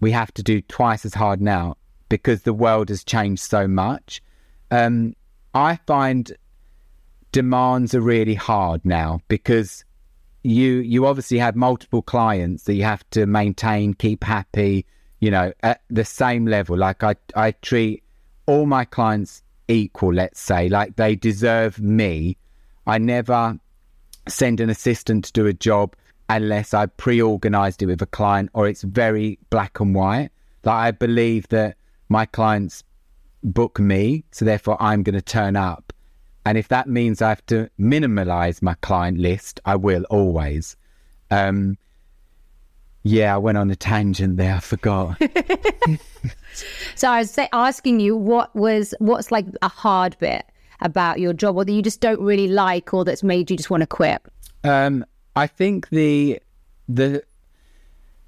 we 0.00 0.10
have 0.10 0.32
to 0.34 0.42
do 0.42 0.60
twice 0.62 1.04
as 1.04 1.14
hard 1.14 1.40
now 1.40 1.76
because 2.08 2.42
the 2.42 2.54
world 2.54 2.88
has 2.88 3.04
changed 3.04 3.42
so 3.42 3.68
much. 3.68 4.20
Um, 4.70 5.14
I 5.54 5.76
find 5.86 6.32
demands 7.32 7.94
are 7.94 8.00
really 8.00 8.34
hard 8.34 8.84
now 8.84 9.20
because 9.28 9.84
you 10.42 10.76
you 10.78 11.06
obviously 11.06 11.38
have 11.38 11.54
multiple 11.54 12.02
clients 12.02 12.64
that 12.64 12.74
you 12.74 12.84
have 12.84 13.08
to 13.10 13.26
maintain, 13.26 13.94
keep 13.94 14.24
happy, 14.24 14.86
you 15.20 15.30
know, 15.30 15.52
at 15.62 15.82
the 15.90 16.04
same 16.04 16.46
level. 16.46 16.76
Like 16.76 17.02
I 17.02 17.16
I 17.34 17.52
treat 17.52 18.02
all 18.46 18.66
my 18.66 18.84
clients 18.84 19.42
equal, 19.68 20.14
let's 20.14 20.40
say, 20.40 20.68
like 20.68 20.96
they 20.96 21.14
deserve 21.14 21.80
me. 21.80 22.36
I 22.86 22.98
never 22.98 23.58
send 24.28 24.60
an 24.60 24.70
assistant 24.70 25.26
to 25.26 25.32
do 25.32 25.46
a 25.46 25.52
job 25.52 25.94
unless 26.28 26.72
I 26.74 26.86
pre-organized 26.86 27.82
it 27.82 27.86
with 27.86 28.02
a 28.02 28.06
client 28.06 28.50
or 28.54 28.68
it's 28.68 28.82
very 28.82 29.38
black 29.50 29.80
and 29.80 29.94
white. 29.94 30.30
Like 30.64 30.74
I 30.74 30.90
believe 30.92 31.48
that 31.48 31.76
my 32.08 32.26
clients 32.26 32.84
book 33.42 33.78
me, 33.78 34.24
so 34.30 34.44
therefore 34.44 34.76
I'm 34.80 35.02
going 35.02 35.14
to 35.14 35.22
turn 35.22 35.56
up. 35.56 35.92
And 36.44 36.56
if 36.56 36.68
that 36.68 36.88
means 36.88 37.20
I 37.20 37.28
have 37.28 37.44
to 37.46 37.68
minimalize 37.78 38.62
my 38.62 38.74
client 38.80 39.18
list, 39.18 39.60
I 39.64 39.76
will 39.76 40.04
always. 40.04 40.76
Um, 41.30 41.76
yeah, 43.02 43.34
I 43.34 43.38
went 43.38 43.58
on 43.58 43.70
a 43.70 43.76
tangent 43.76 44.36
there. 44.36 44.56
I 44.56 44.60
forgot. 44.60 45.20
So 46.94 47.08
I 47.08 47.20
was 47.20 47.30
say, 47.30 47.48
asking 47.52 48.00
you 48.00 48.16
what 48.16 48.54
was 48.54 48.92
what's 48.98 49.30
like 49.30 49.46
a 49.62 49.68
hard 49.68 50.16
bit 50.18 50.44
about 50.80 51.20
your 51.20 51.32
job, 51.32 51.56
or 51.56 51.64
that 51.64 51.72
you 51.72 51.80
just 51.80 52.00
don't 52.00 52.20
really 52.20 52.48
like, 52.48 52.92
or 52.92 53.04
that's 53.04 53.22
made 53.22 53.50
you 53.50 53.56
just 53.56 53.70
want 53.70 53.82
to 53.82 53.86
quit. 53.86 54.20
Um, 54.64 55.04
I 55.36 55.46
think 55.46 55.88
the 55.88 56.40
the 56.88 57.22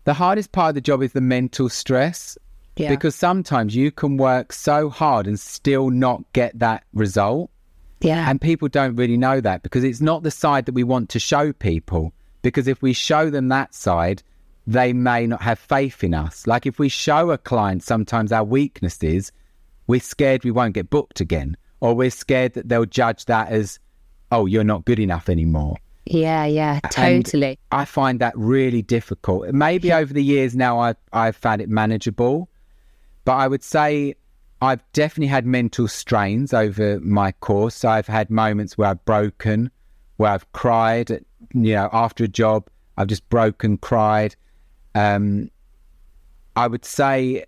the 0.05 0.15
hardest 0.15 0.53
part 0.53 0.71
of 0.71 0.75
the 0.77 0.81
job 0.81 1.03
is 1.03 1.13
the 1.13 1.21
mental 1.21 1.69
stress 1.69 2.39
Yeah. 2.77 2.89
because 2.89 3.15
sometimes 3.15 3.75
you 3.77 3.91
can 3.91 4.17
work 4.17 4.53
so 4.53 4.89
hard 4.89 5.27
and 5.27 5.39
still 5.39 5.91
not 5.91 6.25
get 6.33 6.59
that 6.59 6.85
result. 6.95 7.51
Yeah. 8.03 8.29
And 8.29 8.41
people 8.41 8.69
don't 8.69 8.97
really 8.97 9.17
know 9.17 9.41
that 9.41 9.63
because 9.63 9.85
it's 9.85 10.01
not 10.01 10.23
the 10.23 10.31
side 10.31 10.67
that 10.67 10.75
we 10.75 10.85
want 10.85 11.09
to 11.11 11.19
show 11.19 11.53
people. 11.53 12.13
Because 12.43 12.67
if 12.67 12.83
we 12.83 12.93
show 12.93 13.31
them 13.31 13.49
that 13.49 13.75
side, 13.75 14.23
they 14.67 14.93
may 14.93 15.27
not 15.27 15.43
have 15.43 15.59
faith 15.59 16.03
in 16.05 16.15
us. 16.15 16.47
Like 16.47 16.67
if 16.67 16.79
we 16.79 16.89
show 16.89 17.31
a 17.31 17.39
client 17.39 17.83
sometimes 17.83 18.33
our 18.33 18.45
weaknesses, 18.45 19.33
we're 19.87 20.01
scared 20.01 20.45
we 20.45 20.51
won't 20.51 20.75
get 20.75 20.91
booked 20.91 21.21
again, 21.21 21.57
or 21.81 21.95
we're 21.95 22.11
scared 22.11 22.55
that 22.55 22.69
they'll 22.69 22.85
judge 22.85 23.25
that 23.27 23.49
as, 23.49 23.79
oh, 24.31 24.47
you're 24.47 24.65
not 24.65 24.85
good 24.85 24.99
enough 24.99 25.29
anymore. 25.29 25.77
yeah, 26.05 26.45
yeah, 26.45 26.81
And 26.97 27.25
totally. 27.25 27.59
I 27.71 27.85
find 27.85 28.21
that 28.21 28.37
really 28.37 28.83
difficult. 28.83 29.53
Maybe 29.53 29.93
over 29.93 30.13
the 30.13 30.23
years 30.23 30.57
now 30.57 30.81
I, 30.81 30.95
I've 31.13 31.37
found 31.37 31.61
it 31.61 31.69
manageable, 31.69 32.49
but 33.25 33.35
I 33.35 33.47
would 33.49 33.63
say 33.63 34.15
I've 34.63 34.85
definitely 34.93 35.27
had 35.27 35.45
mental 35.45 35.89
strains 35.89 36.55
over 36.55 37.01
my 37.01 37.33
course. 37.33 37.85
I've 37.85 38.07
had 38.07 38.31
moments 38.31 38.79
where 38.79 38.91
I've 38.91 39.05
broken, 39.05 39.73
where 40.19 40.31
I've 40.31 40.51
cried, 40.53 41.11
you 41.11 41.75
know, 41.75 41.91
after 41.93 42.23
a 42.23 42.29
job, 42.29 42.69
I've 42.97 43.09
just 43.09 43.29
broken, 43.29 43.77
cried. 43.77 44.37
Um, 44.95 45.51
I 46.55 46.69
would 46.69 46.85
say 46.85 47.45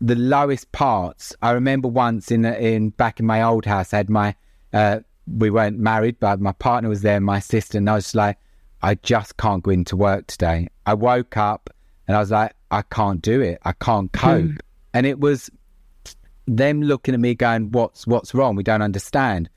the 0.00 0.14
lowest 0.14 0.70
parts. 0.70 1.34
I 1.42 1.50
remember 1.50 1.88
once 1.88 2.30
in 2.30 2.44
in 2.44 2.90
back 2.90 3.18
in 3.18 3.26
my 3.26 3.42
old 3.42 3.66
house, 3.66 3.92
I 3.92 3.96
had 3.96 4.08
my 4.08 4.36
uh, 4.72 5.00
we 5.26 5.50
weren't 5.50 5.80
married, 5.80 6.20
but 6.20 6.40
my 6.40 6.52
partner 6.52 6.90
was 6.90 7.02
there, 7.02 7.18
my 7.18 7.40
sister, 7.40 7.78
and 7.78 7.90
I 7.90 7.94
was 7.94 8.14
like, 8.14 8.38
I 8.82 8.94
just 8.94 9.36
can't 9.36 9.64
go 9.64 9.72
into 9.72 9.96
work 9.96 10.28
today. 10.28 10.68
I 10.86 10.94
woke 10.94 11.36
up 11.36 11.70
and 12.06 12.16
I 12.16 12.20
was 12.20 12.30
like, 12.30 12.54
I 12.70 12.82
can't 12.82 13.20
do 13.20 13.40
it. 13.40 13.58
I 13.64 13.72
can't 13.72 14.12
cope. 14.12 14.62
And 14.92 15.06
it 15.06 15.18
was 15.18 15.50
them 16.46 16.82
looking 16.82 17.14
at 17.14 17.20
me 17.20 17.34
going, 17.34 17.70
What's 17.70 18.06
what's 18.06 18.34
wrong? 18.34 18.56
We 18.56 18.62
don't 18.62 18.82
understand. 18.82 19.48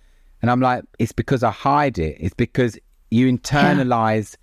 And 0.41 0.51
I'm 0.51 0.61
like, 0.61 0.83
It's 0.99 1.11
because 1.11 1.43
I 1.43 1.51
hide 1.51 1.97
it. 1.99 2.17
It's 2.19 2.33
because 2.35 2.77
you 3.11 3.31
internalize 3.31 4.35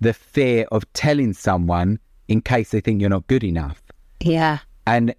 the 0.00 0.12
fear 0.14 0.66
of 0.72 0.90
telling 0.94 1.32
someone 1.32 1.98
in 2.28 2.40
case 2.40 2.70
they 2.70 2.80
think 2.80 3.00
you're 3.00 3.10
not 3.10 3.26
good 3.26 3.44
enough 3.44 3.82
Yeah. 4.20 4.58
and 4.86 5.14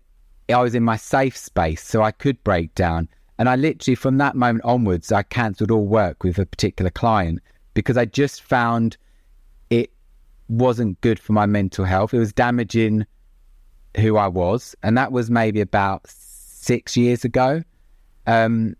I 0.49 0.61
was 0.61 0.75
in 0.75 0.83
my 0.83 0.97
safe 0.97 1.37
space, 1.37 1.81
so 1.81 2.01
I 2.01 2.11
could 2.11 2.43
break 2.43 2.73
down. 2.75 3.07
And 3.37 3.47
I 3.47 3.55
literally, 3.55 3.95
from 3.95 4.17
that 4.17 4.35
moment 4.35 4.65
onwards, 4.65 5.11
I 5.11 5.23
cancelled 5.23 5.71
all 5.71 5.85
work 5.85 6.23
with 6.23 6.37
a 6.39 6.45
particular 6.45 6.91
client 6.91 7.39
because 7.73 7.95
I 7.95 8.03
just 8.05 8.41
found 8.43 8.97
it 9.69 9.91
wasn't 10.49 10.99
good 10.99 11.19
for 11.19 11.31
my 11.31 11.45
mental 11.45 11.85
health. 11.85 12.13
It 12.13 12.19
was 12.19 12.33
damaging 12.33 13.05
who 13.97 14.17
I 14.17 14.27
was, 14.27 14.75
and 14.83 14.97
that 14.97 15.11
was 15.13 15.29
maybe 15.31 15.61
about 15.61 16.07
six 16.61 16.95
years 16.95 17.25
ago. 17.25 17.63
Um, 18.27 18.75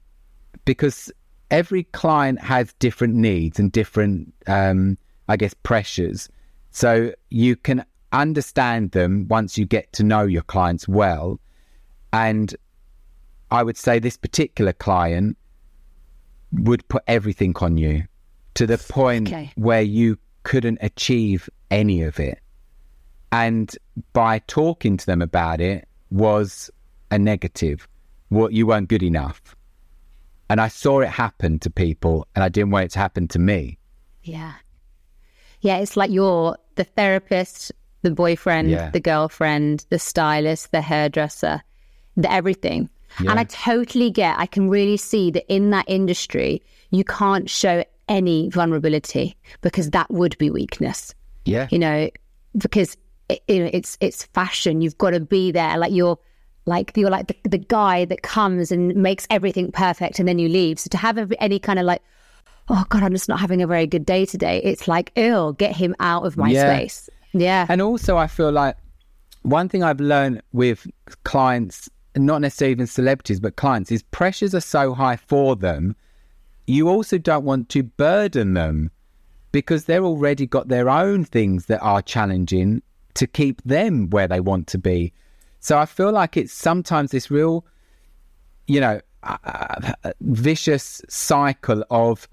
because 0.66 1.12
every 1.50 1.84
client 1.86 2.40
has 2.40 2.74
different 2.74 3.16
needs 3.16 3.60
and 3.60 3.72
different, 3.72 4.32
um, 4.48 4.98
I 5.28 5.36
guess, 5.36 5.54
pressures. 5.56 6.30
So 6.70 7.14
you 7.30 7.56
can 7.56 7.84
understand 8.14 8.92
them 8.92 9.28
once 9.28 9.58
you 9.58 9.66
get 9.66 9.92
to 9.94 10.04
know 10.04 10.24
your 10.24 10.44
clients 10.44 10.88
well. 10.88 11.40
And 12.14 12.56
I 13.50 13.64
would 13.64 13.78
say 13.78 13.98
this 14.00 14.18
particular 14.18 14.74
client 14.74 15.38
would 16.52 16.88
put 16.88 17.04
everything 17.08 17.56
on 17.62 17.78
you 17.78 18.04
to 18.54 18.68
the 18.68 18.78
point 18.78 19.28
Okay. 19.28 19.52
where 19.56 19.82
you 19.82 20.18
couldn't 20.44 20.78
achieve 20.82 21.50
any 21.72 22.04
of 22.04 22.20
it. 22.20 22.40
And 23.32 23.76
by 24.14 24.40
talking 24.40 24.98
to 24.98 25.06
them 25.06 25.22
about 25.22 25.62
it 25.62 25.88
was 26.12 26.70
a 27.12 27.20
negative. 27.20 27.88
What 28.30 28.54
you 28.54 28.66
weren't 28.68 28.88
good 28.90 29.04
enough. 29.04 29.56
And 30.50 30.60
I 30.60 30.68
saw 30.68 31.00
it 31.02 31.10
happen 31.10 31.60
to 31.60 31.70
people 31.70 32.28
and 32.36 32.44
I 32.44 32.50
didn't 32.50 32.72
want 32.72 32.86
it 32.86 32.92
to 32.92 33.00
happen 33.00 33.28
to 33.30 33.40
me. 33.40 33.78
Yeah. 34.24 34.54
Yeah, 35.62 35.78
it's 35.78 35.96
like 35.96 36.12
you're 36.12 36.58
the 36.76 36.84
therapist, 36.84 37.72
the 38.02 38.12
boyfriend, 38.12 38.70
Yeah. 38.70 38.90
the 38.90 39.00
girlfriend, 39.00 39.86
the 39.90 40.00
stylist, 40.00 40.72
the 40.72 40.82
hairdresser, 40.82 41.62
the 42.18 42.32
everything. 42.32 42.90
Yeah. 43.22 43.32
And 43.32 43.40
I 43.40 43.44
totally 43.46 44.10
get, 44.10 44.38
I 44.40 44.46
can 44.46 44.70
really 44.70 44.98
see 44.98 45.32
that 45.32 45.46
in 45.54 45.70
that 45.72 45.86
industry, 45.88 46.62
you 46.90 47.04
can't 47.04 47.50
show 47.50 47.84
any 48.10 48.50
vulnerability 48.50 49.36
because 49.62 49.92
that 49.92 50.10
would 50.12 50.38
be 50.38 50.50
weakness, 50.50 51.14
Yeah. 51.46 51.68
you 51.72 51.80
know, 51.80 52.10
because 52.58 52.98
it, 53.30 53.42
you 53.48 53.60
know, 53.64 53.70
it's 53.72 53.98
it's 54.02 54.24
fashion. 54.26 54.82
You've 54.82 54.98
got 54.98 55.12
to 55.12 55.22
be 55.22 55.52
there. 55.52 55.78
Like 55.78 55.94
you're 55.94 56.18
like 56.66 56.96
you're 56.96 57.10
like 57.10 57.28
the, 57.28 57.50
the 57.50 57.58
guy 57.58 58.06
that 58.06 58.22
comes 58.22 58.72
and 58.72 58.96
makes 58.96 59.26
everything 59.30 59.72
perfect 59.72 60.20
and 60.20 60.28
then 60.28 60.40
you 60.40 60.48
leave. 60.48 60.80
So 60.80 60.90
to 60.90 60.98
have 60.98 61.18
every, 61.18 61.40
any 61.40 61.60
kind 61.60 61.80
of 61.80 61.86
like, 61.86 62.02
oh 62.70 62.86
God, 62.90 63.04
I'm 63.04 63.12
just 63.12 63.28
not 63.28 63.40
having 63.40 63.62
a 63.62 63.68
very 63.68 63.88
good 63.88 64.06
day 64.06 64.26
today. 64.26 64.62
It's 64.64 64.88
like, 64.88 65.12
ill, 65.16 65.54
get 65.54 65.76
him 65.76 65.96
out 66.00 66.26
of 66.26 66.38
my 66.38 66.52
Yeah. 66.52 66.76
space. 66.76 67.10
Yeah. 67.34 67.66
And 67.70 67.82
also, 67.82 68.18
I 68.18 68.28
feel 68.28 68.52
like 68.52 68.76
one 69.42 69.70
thing 69.70 69.84
I've 69.84 70.00
learned 70.00 70.42
with 70.54 70.86
clients, 71.24 71.90
not 72.16 72.42
necessarily 72.42 72.74
even 72.74 72.88
celebrities, 72.88 73.40
but 73.40 73.56
clients, 73.56 73.92
is 73.92 74.04
pressures 74.04 74.54
are 74.54 74.62
so 74.62 74.94
high 74.94 75.16
for 75.16 75.56
them. 75.56 75.96
You 76.68 76.90
also 76.90 77.18
don't 77.18 77.44
want 77.44 77.70
to 77.70 77.84
burden 77.84 78.54
them 78.54 78.92
because 79.52 79.86
they're 79.86 80.04
already 80.04 80.46
got 80.46 80.68
their 80.68 80.90
own 80.90 81.26
things 81.26 81.66
that 81.66 81.82
are 81.82 82.02
challenging 82.02 82.82
to 83.16 83.28
keep 83.28 83.62
them 83.64 84.10
where 84.10 84.28
they 84.28 84.40
want 84.40 84.68
to 84.68 84.78
be. 84.78 85.12
So 85.62 85.78
I 85.78 85.86
feel 85.86 86.12
like 86.12 86.38
it's 86.38 86.52
sometimes 86.52 87.12
this 87.12 87.32
real, 87.32 87.66
you 88.68 88.82
know, 88.82 89.00
uh, 89.24 89.92
vicious 90.22 91.02
cycle 91.08 91.86
of 91.92 92.28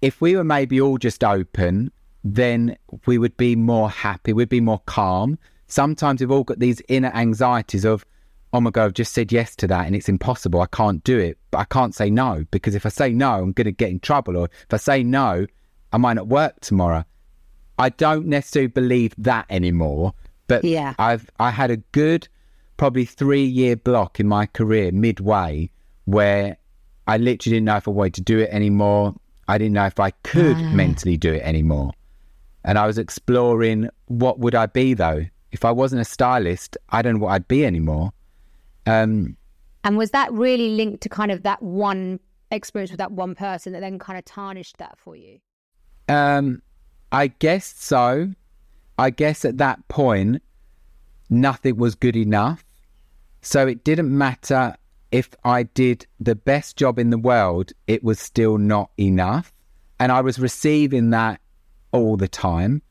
if 0.00 0.20
we 0.20 0.36
were 0.36 0.44
maybe 0.44 0.80
all 0.80 0.96
just 0.96 1.24
open, 1.24 1.90
then 2.22 2.76
we 3.06 3.18
would 3.18 3.36
be 3.36 3.56
more 3.56 3.90
happy, 3.90 4.32
we'd 4.32 4.48
be 4.48 4.60
more 4.60 4.80
calm. 4.86 5.36
Sometimes 5.66 6.20
we've 6.20 6.30
all 6.30 6.44
got 6.44 6.60
these 6.60 6.80
inner 6.88 7.10
anxieties 7.12 7.84
of, 7.84 8.06
oh 8.52 8.60
my 8.60 8.70
God, 8.70 8.84
I've 8.84 8.94
just 8.94 9.12
said 9.12 9.32
yes 9.32 9.56
to 9.56 9.66
that 9.66 9.86
and 9.86 9.96
it's 9.96 10.08
impossible. 10.08 10.60
I 10.60 10.66
can't 10.66 11.02
do 11.02 11.18
it. 11.18 11.38
But 11.50 11.58
I 11.58 11.64
can't 11.64 11.94
say 11.94 12.08
no 12.08 12.44
because 12.52 12.76
if 12.76 12.86
I 12.86 12.88
say 12.88 13.12
no, 13.12 13.32
I'm 13.42 13.52
going 13.52 13.64
to 13.64 13.72
get 13.72 13.90
in 13.90 13.98
trouble. 13.98 14.36
Or 14.36 14.44
if 14.44 14.72
I 14.72 14.76
say 14.76 15.02
no, 15.02 15.46
I 15.92 15.96
might 15.96 16.14
not 16.14 16.28
work 16.28 16.60
tomorrow. 16.60 17.04
I 17.80 17.88
don't 17.88 18.26
necessarily 18.26 18.68
believe 18.68 19.12
that 19.18 19.46
anymore. 19.50 20.14
But 20.46 20.64
Yeah. 20.64 20.94
I've 21.00 21.28
I 21.40 21.50
had 21.50 21.72
a 21.72 21.78
good 21.78 22.28
probably 22.76 23.04
three 23.04 23.44
year 23.44 23.76
block 23.76 24.20
in 24.20 24.26
my 24.28 24.46
career 24.46 24.92
midway 24.92 25.70
where 26.04 26.56
I 27.06 27.16
literally 27.16 27.56
didn't 27.56 27.66
know 27.66 27.76
if 27.76 27.88
I 27.88 27.90
wanted 27.90 28.14
to 28.14 28.20
do 28.22 28.38
it 28.40 28.50
anymore. 28.50 29.14
I 29.48 29.58
didn't 29.58 29.74
know 29.74 29.86
if 29.86 30.00
I 30.00 30.10
could 30.22 30.56
mentally 30.72 31.16
do 31.16 31.32
it 31.32 31.42
anymore. 31.42 31.92
And 32.64 32.78
I 32.78 32.86
was 32.86 32.98
exploring 32.98 33.88
what 34.06 34.38
would 34.38 34.54
I 34.54 34.66
be 34.66 34.94
though? 34.94 35.26
If 35.52 35.64
I 35.64 35.70
wasn't 35.70 36.00
a 36.00 36.04
stylist, 36.04 36.76
I 36.90 37.02
don't 37.02 37.14
know 37.14 37.20
what 37.20 37.32
I'd 37.32 37.46
be 37.46 37.64
anymore. 37.64 38.12
Um, 38.86 39.36
And 39.84 39.96
was 39.96 40.10
that 40.10 40.32
really 40.32 40.70
linked 40.70 41.02
to 41.02 41.08
kind 41.08 41.30
of 41.30 41.42
that 41.42 41.62
one 41.62 42.20
experience 42.50 42.90
with 42.90 42.98
that 42.98 43.12
one 43.12 43.34
person 43.34 43.72
that 43.72 43.80
then 43.80 43.98
kind 43.98 44.18
of 44.18 44.24
tarnished 44.24 44.78
that 44.78 44.98
for 44.98 45.14
you? 45.14 45.38
Um, 46.08 46.62
I 47.12 47.28
guess 47.28 47.74
so. 47.76 48.32
I 48.98 49.10
guess 49.10 49.44
at 49.44 49.58
that 49.58 49.86
point, 49.88 50.42
nothing 51.34 51.76
was 51.76 51.94
good 51.94 52.16
enough. 52.16 52.64
So 53.42 53.66
it 53.66 53.84
didn't 53.84 54.16
matter 54.16 54.76
if 55.10 55.30
I 55.44 55.64
did 55.64 56.06
the 56.18 56.34
best 56.34 56.76
job 56.76 56.98
in 56.98 57.10
the 57.10 57.18
world, 57.18 57.72
it 57.86 58.02
was 58.02 58.18
still 58.18 58.58
not 58.58 58.90
enough. 58.98 59.52
And 60.00 60.10
I 60.10 60.20
was 60.22 60.38
receiving 60.38 61.10
that 61.10 61.40
all 61.92 62.16
the 62.16 62.28
time. 62.28 62.82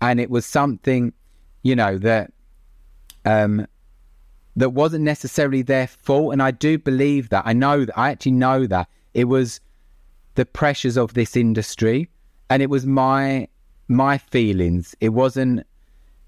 And 0.00 0.20
it 0.20 0.30
was 0.30 0.46
something, 0.46 1.12
you 1.62 1.74
know, 1.74 1.98
that 1.98 2.32
um, 3.24 3.66
that 4.54 4.70
wasn't 4.70 5.04
necessarily 5.04 5.62
their 5.62 5.86
fault. 5.86 6.32
And 6.32 6.42
I 6.42 6.50
do 6.50 6.78
believe 6.78 7.30
that. 7.30 7.42
I 7.46 7.52
know 7.52 7.84
that. 7.84 7.98
I 7.98 8.10
actually 8.10 8.32
know 8.32 8.66
that 8.66 8.88
it 9.14 9.24
was 9.24 9.60
the 10.36 10.46
pressures 10.46 10.96
of 10.96 11.14
this 11.14 11.36
industry 11.36 12.08
and 12.48 12.62
it 12.62 12.70
was 12.70 12.86
my 12.86 13.48
my 13.88 14.18
feelings 14.18 14.94
it 15.00 15.10
wasn't 15.10 15.66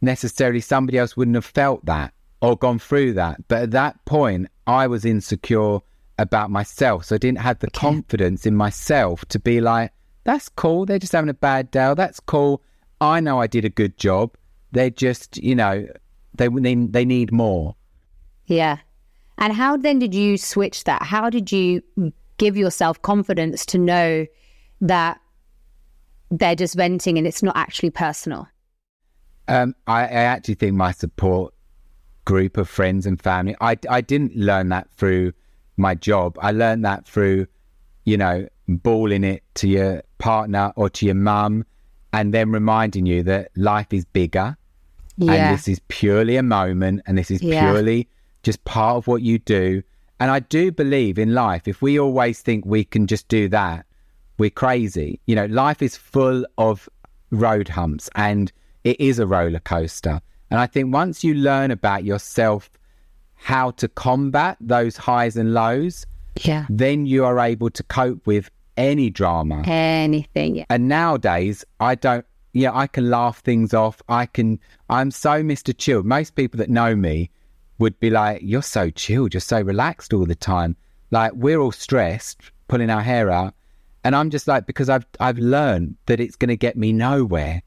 necessarily 0.00 0.60
somebody 0.60 0.98
else 0.98 1.16
wouldn't 1.16 1.34
have 1.34 1.44
felt 1.44 1.84
that 1.86 2.12
or 2.40 2.56
gone 2.56 2.78
through 2.78 3.14
that. 3.14 3.36
But 3.48 3.62
at 3.62 3.70
that 3.72 4.04
point 4.04 4.48
i 4.66 4.86
was 4.86 5.04
insecure 5.04 5.78
about 6.18 6.50
myself. 6.50 7.06
So 7.06 7.14
i 7.14 7.18
didn't 7.18 7.38
have 7.38 7.58
the 7.58 7.70
confidence 7.70 8.46
in 8.46 8.56
myself 8.56 9.24
to 9.26 9.38
be 9.38 9.60
like 9.60 9.92
that's 10.24 10.48
cool. 10.50 10.84
They're 10.84 10.98
just 10.98 11.12
having 11.12 11.30
a 11.30 11.34
bad 11.34 11.70
day. 11.70 11.94
That's 11.96 12.20
cool. 12.20 12.62
I 13.00 13.20
know 13.20 13.40
i 13.40 13.46
did 13.46 13.64
a 13.64 13.70
good 13.70 13.96
job. 13.96 14.36
They're 14.72 14.90
just 14.90 15.38
you 15.38 15.54
know 15.54 15.86
they 16.34 16.48
they, 16.48 16.74
they 16.74 17.04
need 17.04 17.32
more. 17.32 17.74
Yeah. 18.46 18.78
And 19.38 19.52
how 19.52 19.76
then 19.76 19.98
did 20.00 20.14
you 20.14 20.36
switch 20.36 20.84
that? 20.84 21.02
How 21.02 21.30
did 21.30 21.52
you 21.52 21.82
give 22.38 22.56
yourself 22.56 23.00
confidence 23.02 23.64
to 23.66 23.78
know 23.78 24.26
that 24.80 25.20
they're 26.30 26.56
just 26.56 26.74
venting 26.74 27.18
and 27.18 27.26
it's 27.26 27.42
not 27.42 27.56
actually 27.56 27.90
personal? 27.90 28.48
Um, 29.48 29.74
I, 29.86 30.02
I 30.02 30.06
actually 30.06 30.54
think 30.54 30.74
my 30.74 30.92
support 30.92 31.54
group 32.24 32.56
of 32.58 32.68
friends 32.68 33.06
and 33.06 33.20
family, 33.20 33.56
I, 33.60 33.78
I 33.88 34.00
didn't 34.02 34.36
learn 34.36 34.68
that 34.68 34.90
through 34.90 35.32
my 35.76 35.94
job. 35.94 36.38
I 36.42 36.50
learned 36.52 36.84
that 36.84 37.06
through, 37.06 37.46
you 38.04 38.16
know, 38.16 38.46
bawling 38.68 39.24
it 39.24 39.42
to 39.54 39.68
your 39.68 40.02
partner 40.18 40.72
or 40.76 40.90
to 40.90 41.06
your 41.06 41.14
mum 41.14 41.64
and 42.12 42.34
then 42.34 42.50
reminding 42.50 43.06
you 43.06 43.22
that 43.22 43.50
life 43.56 43.92
is 43.92 44.04
bigger 44.04 44.56
and 45.20 45.52
this 45.52 45.66
is 45.66 45.80
purely 45.88 46.36
a 46.36 46.42
moment 46.42 47.02
and 47.06 47.16
this 47.16 47.30
is 47.30 47.42
Yeah. 47.42 47.58
purely 47.60 48.08
just 48.42 48.62
part 48.64 48.96
of 48.96 49.06
what 49.06 49.22
you 49.22 49.38
do. 49.38 49.82
And 50.20 50.30
I 50.30 50.40
do 50.40 50.70
believe 50.70 51.18
in 51.18 51.32
life, 51.34 51.66
if 51.66 51.80
we 51.80 51.98
always 51.98 52.40
think 52.40 52.64
we 52.66 52.84
can 52.84 53.06
just 53.06 53.28
do 53.28 53.48
that, 53.48 53.86
we're 54.38 54.50
crazy. 54.50 55.20
You 55.26 55.34
know, 55.34 55.46
life 55.46 55.80
is 55.82 55.96
full 55.96 56.44
of 56.58 56.88
road 57.30 57.68
humps 57.68 58.08
and 58.14 58.52
it 58.84 59.00
is 59.00 59.18
a 59.18 59.26
roller 59.26 59.60
coaster. 59.60 60.20
And 60.50 60.58
I 60.58 60.66
think 60.66 60.92
once 60.92 61.22
you 61.22 61.34
learn 61.34 61.70
about 61.70 62.04
yourself, 62.04 62.70
how 63.34 63.70
to 63.72 63.88
combat 63.88 64.56
those 64.60 64.96
highs 64.96 65.36
and 65.36 65.54
lows, 65.54 66.06
yeah. 66.42 66.66
then 66.68 67.06
you 67.06 67.24
are 67.24 67.38
able 67.38 67.70
to 67.70 67.82
cope 67.84 68.26
with 68.26 68.50
any 68.76 69.10
drama. 69.10 69.62
Anything. 69.66 70.56
Yeah. 70.56 70.64
And 70.70 70.88
nowadays, 70.88 71.64
I 71.80 71.94
don't, 71.94 72.24
yeah, 72.52 72.74
I 72.74 72.86
can 72.86 73.10
laugh 73.10 73.40
things 73.40 73.74
off. 73.74 74.00
I 74.08 74.26
can, 74.26 74.58
I'm 74.88 75.10
so 75.10 75.42
Mr. 75.42 75.76
Chilled. 75.76 76.06
Most 76.06 76.34
people 76.34 76.58
that 76.58 76.70
know 76.70 76.96
me 76.96 77.30
would 77.78 77.98
be 78.00 78.10
like, 78.10 78.40
you're 78.42 78.62
so 78.62 78.90
chilled, 78.90 79.34
you're 79.34 79.40
so 79.40 79.60
relaxed 79.60 80.12
all 80.12 80.26
the 80.26 80.34
time. 80.34 80.76
Like, 81.10 81.32
we're 81.34 81.58
all 81.58 81.72
stressed, 81.72 82.40
pulling 82.68 82.90
our 82.90 83.02
hair 83.02 83.30
out. 83.30 83.54
And 84.04 84.14
I'm 84.16 84.30
just 84.30 84.48
like, 84.48 84.66
because 84.66 84.88
I've, 84.88 85.06
I've 85.20 85.38
learned 85.38 85.96
that 86.06 86.20
it's 86.20 86.36
going 86.36 86.48
to 86.48 86.56
get 86.56 86.76
me 86.76 86.92
nowhere. 86.92 87.62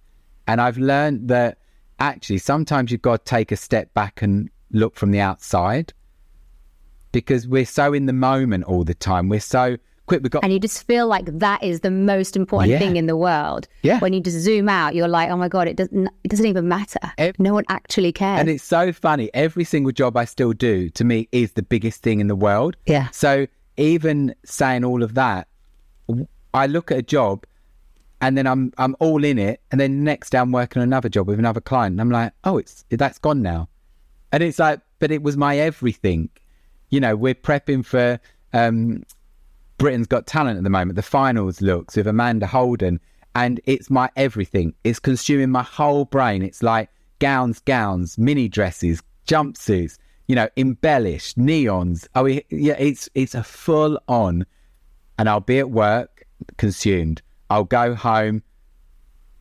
And 0.51 0.59
I've 0.59 0.77
learned 0.77 1.29
that 1.29 1.59
actually 2.01 2.39
sometimes 2.39 2.91
you've 2.91 3.01
got 3.01 3.25
to 3.25 3.29
take 3.29 3.53
a 3.53 3.55
step 3.55 3.93
back 3.93 4.21
and 4.21 4.49
look 4.71 4.95
from 4.97 5.11
the 5.11 5.21
outside 5.21 5.93
because 7.13 7.47
we're 7.47 7.65
so 7.65 7.93
in 7.93 8.05
the 8.05 8.11
moment 8.13 8.65
all 8.65 8.83
the 8.83 8.93
time. 8.93 9.29
We're 9.29 9.39
so 9.39 9.77
quick. 10.07 10.21
We've 10.21 10.29
got 10.29 10.43
And 10.43 10.51
you 10.51 10.59
just 10.59 10.85
feel 10.85 11.07
like 11.07 11.25
that 11.39 11.63
is 11.63 11.79
the 11.79 11.89
most 11.91 12.35
important 12.35 12.71
Yeah. 12.71 12.79
thing 12.79 12.97
in 12.97 13.05
the 13.05 13.15
world. 13.15 13.69
Yeah. 13.81 13.99
When 13.99 14.11
you 14.11 14.19
just 14.19 14.39
zoom 14.39 14.67
out, 14.67 14.93
you're 14.93 15.07
like, 15.07 15.29
oh 15.29 15.37
my 15.37 15.47
God, 15.47 15.69
it 15.69 15.77
doesn't, 15.77 16.09
it 16.25 16.27
doesn't 16.27 16.45
even 16.45 16.67
matter. 16.67 16.99
No 17.39 17.53
one 17.53 17.63
actually 17.69 18.11
cares. 18.11 18.41
And 18.41 18.49
it's 18.49 18.63
so 18.65 18.91
funny. 18.91 19.29
Every 19.33 19.63
single 19.63 19.93
job 19.93 20.17
I 20.17 20.25
still 20.25 20.51
do 20.51 20.89
to 20.89 21.05
me 21.05 21.29
is 21.31 21.53
the 21.53 21.63
biggest 21.63 22.01
thing 22.03 22.19
in 22.19 22.27
the 22.27 22.35
world. 22.35 22.75
Yeah. 22.87 23.07
So 23.11 23.47
even 23.77 24.35
saying 24.43 24.83
all 24.83 25.01
of 25.01 25.13
that, 25.13 25.47
I 26.53 26.67
look 26.67 26.91
at 26.91 26.97
a 26.97 27.03
job 27.03 27.45
and 28.21 28.37
then 28.37 28.47
I'm 28.47 28.71
I'm 28.77 28.95
all 28.99 29.23
in 29.23 29.37
it, 29.37 29.61
and 29.71 29.81
then 29.81 30.03
next 30.03 30.29
day 30.29 30.37
I'm 30.37 30.51
working 30.51 30.81
another 30.81 31.09
job 31.09 31.27
with 31.27 31.39
another 31.39 31.61
client, 31.61 31.93
and 31.93 32.01
I'm 32.01 32.11
like, 32.11 32.33
oh, 32.43 32.57
it's 32.57 32.85
that's 32.89 33.17
gone 33.17 33.41
now, 33.41 33.67
and 34.31 34.41
it's 34.41 34.59
like, 34.59 34.79
but 34.99 35.11
it 35.11 35.23
was 35.23 35.35
my 35.35 35.57
everything. 35.57 36.29
You 36.89 36.99
know, 36.99 37.15
we're 37.15 37.35
prepping 37.35 37.85
for 37.85 38.19
um, 38.53 39.03
Britain's 39.77 40.07
Got 40.07 40.27
Talent 40.27 40.57
at 40.57 40.63
the 40.63 40.69
moment, 40.69 40.95
the 40.95 41.01
finals 41.01 41.59
looks 41.59 41.95
with 41.95 42.05
Amanda 42.05 42.45
Holden, 42.45 42.99
and 43.33 43.59
it's 43.65 43.89
my 43.89 44.09
everything. 44.15 44.75
It's 44.83 44.99
consuming 44.99 45.49
my 45.49 45.63
whole 45.63 46.05
brain. 46.05 46.43
It's 46.43 46.61
like 46.61 46.89
gowns, 47.17 47.61
gowns, 47.61 48.17
mini 48.17 48.47
dresses, 48.47 49.01
jumpsuits, 49.27 49.97
you 50.27 50.35
know, 50.35 50.49
embellished, 50.55 51.37
neons. 51.37 52.07
Oh, 52.13 52.25
yeah, 52.25 52.75
it's 52.77 53.09
it's 53.15 53.33
a 53.33 53.43
full 53.43 53.99
on, 54.07 54.45
and 55.17 55.27
I'll 55.27 55.39
be 55.39 55.57
at 55.57 55.71
work 55.71 56.27
consumed. 56.57 57.21
I'll 57.51 57.65
go 57.65 57.93
home 57.95 58.43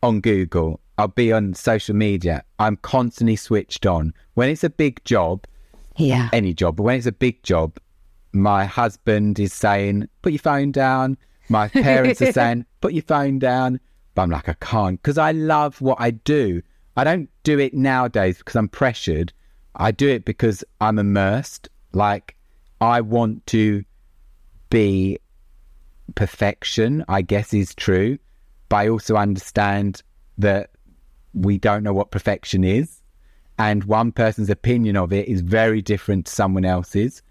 on 0.03 0.19
Google. 0.19 0.81
I'll 0.97 1.07
be 1.07 1.31
on 1.31 1.53
social 1.53 1.95
media. 1.95 2.43
I'm 2.59 2.75
constantly 2.75 3.37
switched 3.37 3.85
on. 3.85 4.13
When 4.33 4.49
it's 4.49 4.65
a 4.65 4.69
big 4.69 5.01
job, 5.05 5.45
Yeah. 5.95 6.27
any 6.33 6.53
job, 6.53 6.75
but 6.75 6.83
when 6.83 6.97
it's 6.97 7.05
a 7.07 7.13
big 7.13 7.41
job, 7.43 7.77
my 8.33 8.65
husband 8.65 9.39
is 9.39 9.53
saying, 9.53 10.09
put 10.23 10.33
your 10.33 10.39
phone 10.39 10.73
down. 10.73 11.17
My 11.47 11.67
parents 11.87 12.21
are 12.21 12.33
saying, 12.33 12.65
put 12.81 12.91
your 12.91 13.03
phone 13.03 13.39
down. 13.39 13.79
But 14.13 14.23
I'm 14.23 14.29
like, 14.29 14.49
I 14.49 14.55
can't 14.59 15.01
because 15.01 15.17
I 15.17 15.31
love 15.31 15.79
what 15.79 15.97
I 16.01 16.11
do. 16.11 16.61
I 16.97 17.05
don't 17.05 17.29
do 17.43 17.59
it 17.59 17.73
nowadays 17.73 18.39
because 18.39 18.57
I'm 18.57 18.67
pressured. 18.67 19.31
I 19.77 19.91
do 19.91 20.09
it 20.09 20.25
because 20.25 20.65
I'm 20.81 20.99
immersed. 20.99 21.69
Like, 21.93 22.35
I 22.81 22.99
want 22.99 23.47
to 23.47 23.85
be 24.69 25.17
perfection, 26.15 27.03
I 27.07 27.21
guess 27.21 27.53
is 27.53 27.73
true. 27.75 28.17
But 28.69 28.75
I 28.77 28.89
also 28.89 29.15
understand 29.15 30.01
that 30.37 30.71
we 31.33 31.57
don't 31.57 31.83
know 31.83 31.93
what 31.93 32.11
perfection 32.11 32.63
is. 32.63 33.01
And 33.59 33.83
one 33.83 34.11
person's 34.11 34.49
opinion 34.49 34.97
of 34.97 35.13
it 35.13 35.27
is 35.27 35.41
very 35.41 35.81
different 35.81 36.25
to 36.25 36.31
someone 36.31 36.65
else's. 36.65 37.21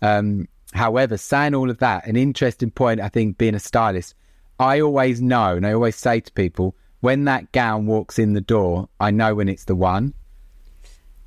Um, 0.00 0.48
however, 0.72 1.16
saying 1.16 1.54
all 1.54 1.70
of 1.70 1.78
that, 1.78 2.06
an 2.06 2.16
interesting 2.16 2.70
point, 2.70 3.00
I 3.00 3.08
think, 3.08 3.36
being 3.36 3.54
a 3.54 3.60
stylist, 3.60 4.14
I 4.58 4.80
always 4.80 5.20
know, 5.20 5.56
and 5.56 5.66
I 5.66 5.72
always 5.72 5.96
say 5.96 6.20
to 6.20 6.32
people, 6.32 6.74
when 7.00 7.24
that 7.24 7.52
gown 7.52 7.86
walks 7.86 8.18
in 8.18 8.32
the 8.32 8.40
door, 8.40 8.88
I 9.00 9.10
know 9.10 9.34
when 9.34 9.48
it's 9.48 9.64
the 9.64 9.76
one. 9.76 10.14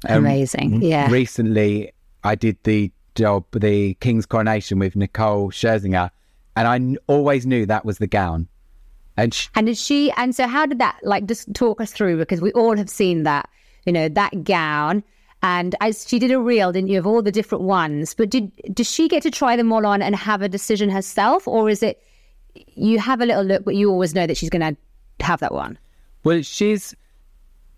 Um, 0.08 0.26
Amazing. 0.26 0.82
Yeah. 0.82 1.12
Recently, 1.12 1.92
I 2.24 2.36
did 2.36 2.58
the 2.64 2.92
job, 3.16 3.46
the 3.52 3.94
King's 3.96 4.26
Coronation 4.26 4.80
with 4.80 4.96
Nicole 4.96 5.52
Scherzinger, 5.52 6.10
and 6.60 6.68
I 6.68 6.98
always 7.08 7.46
knew 7.46 7.66
that 7.66 7.86
was 7.86 8.00
the 8.00 8.08
gown. 8.08 8.48
And 9.16 9.34
sh- 9.34 9.48
And 9.56 9.68
did 9.68 9.78
she? 9.78 10.12
And 10.18 10.36
so, 10.36 10.46
how 10.46 10.66
did 10.66 10.80
that 10.80 11.00
like 11.04 11.26
just 11.26 11.54
talk 11.54 11.80
us 11.80 11.94
through? 11.94 12.18
Because 12.18 12.42
we 12.42 12.52
all 12.52 12.76
have 12.76 12.90
seen 12.90 13.24
that, 13.24 13.50
you 13.86 13.94
know, 13.94 14.10
that 14.10 14.44
gown. 14.44 15.02
And 15.42 15.74
as 15.80 16.06
she 16.06 16.20
did 16.20 16.32
a 16.32 16.40
reel, 16.40 16.74
didn't 16.74 16.90
you, 16.90 17.00
of 17.00 17.08
all 17.08 17.22
the 17.22 17.32
different 17.32 17.64
ones? 17.64 18.14
But 18.14 18.30
did 18.30 18.52
does 18.74 18.92
she 18.92 19.08
get 19.08 19.24
to 19.24 19.32
try 19.32 19.56
them 19.56 19.72
all 19.72 19.86
on 19.86 20.02
and 20.02 20.16
have 20.18 20.42
a 20.42 20.50
decision 20.50 20.90
herself, 20.90 21.48
or 21.48 21.70
is 21.70 21.82
it 21.82 22.04
you 22.76 23.00
have 23.00 23.22
a 23.22 23.26
little 23.26 23.44
look, 23.44 23.64
but 23.64 23.76
you 23.76 23.90
always 23.90 24.14
know 24.14 24.28
that 24.28 24.36
she's 24.36 24.50
going 24.50 24.76
to 24.76 25.26
have 25.26 25.40
that 25.40 25.54
one? 25.54 25.80
Well, 26.26 26.42
she's, 26.42 26.94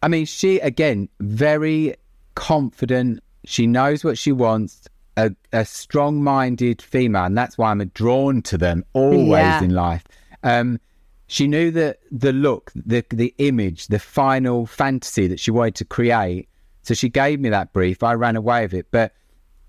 I 0.01 0.07
mean, 0.07 0.25
she, 0.25 0.59
again, 0.59 1.07
very 1.19 1.95
confident. 2.33 3.19
She 3.45 3.67
knows 3.67 4.03
what 4.03 4.17
she 4.17 4.31
wants, 4.31 4.87
a, 5.27 5.35
a 5.53 5.65
strong 5.65 6.23
minded 6.23 6.81
female. 6.81 7.25
And 7.25 7.37
that's 7.37 7.57
why 7.57 7.71
I'm 7.71 7.85
drawn 7.93 8.41
to 8.43 8.57
them 8.57 8.83
always 8.93 9.43
Yeah. 9.43 9.63
in 9.63 9.73
life. 9.73 10.03
Um, 10.43 10.79
she 11.27 11.47
knew 11.47 11.71
that 11.71 11.99
the 12.11 12.33
look, 12.33 12.71
the, 12.75 13.05
the 13.09 13.33
image, 13.37 13.87
the 13.87 13.99
final 13.99 14.65
fantasy 14.65 15.27
that 15.27 15.39
she 15.39 15.51
wanted 15.51 15.75
to 15.75 15.85
create. 15.85 16.49
So 16.83 16.93
she 16.93 17.09
gave 17.09 17.39
me 17.39 17.49
that 17.49 17.71
brief. 17.73 18.03
I 18.03 18.13
ran 18.13 18.35
away 18.35 18.63
with 18.63 18.73
it. 18.73 18.87
But 18.91 19.13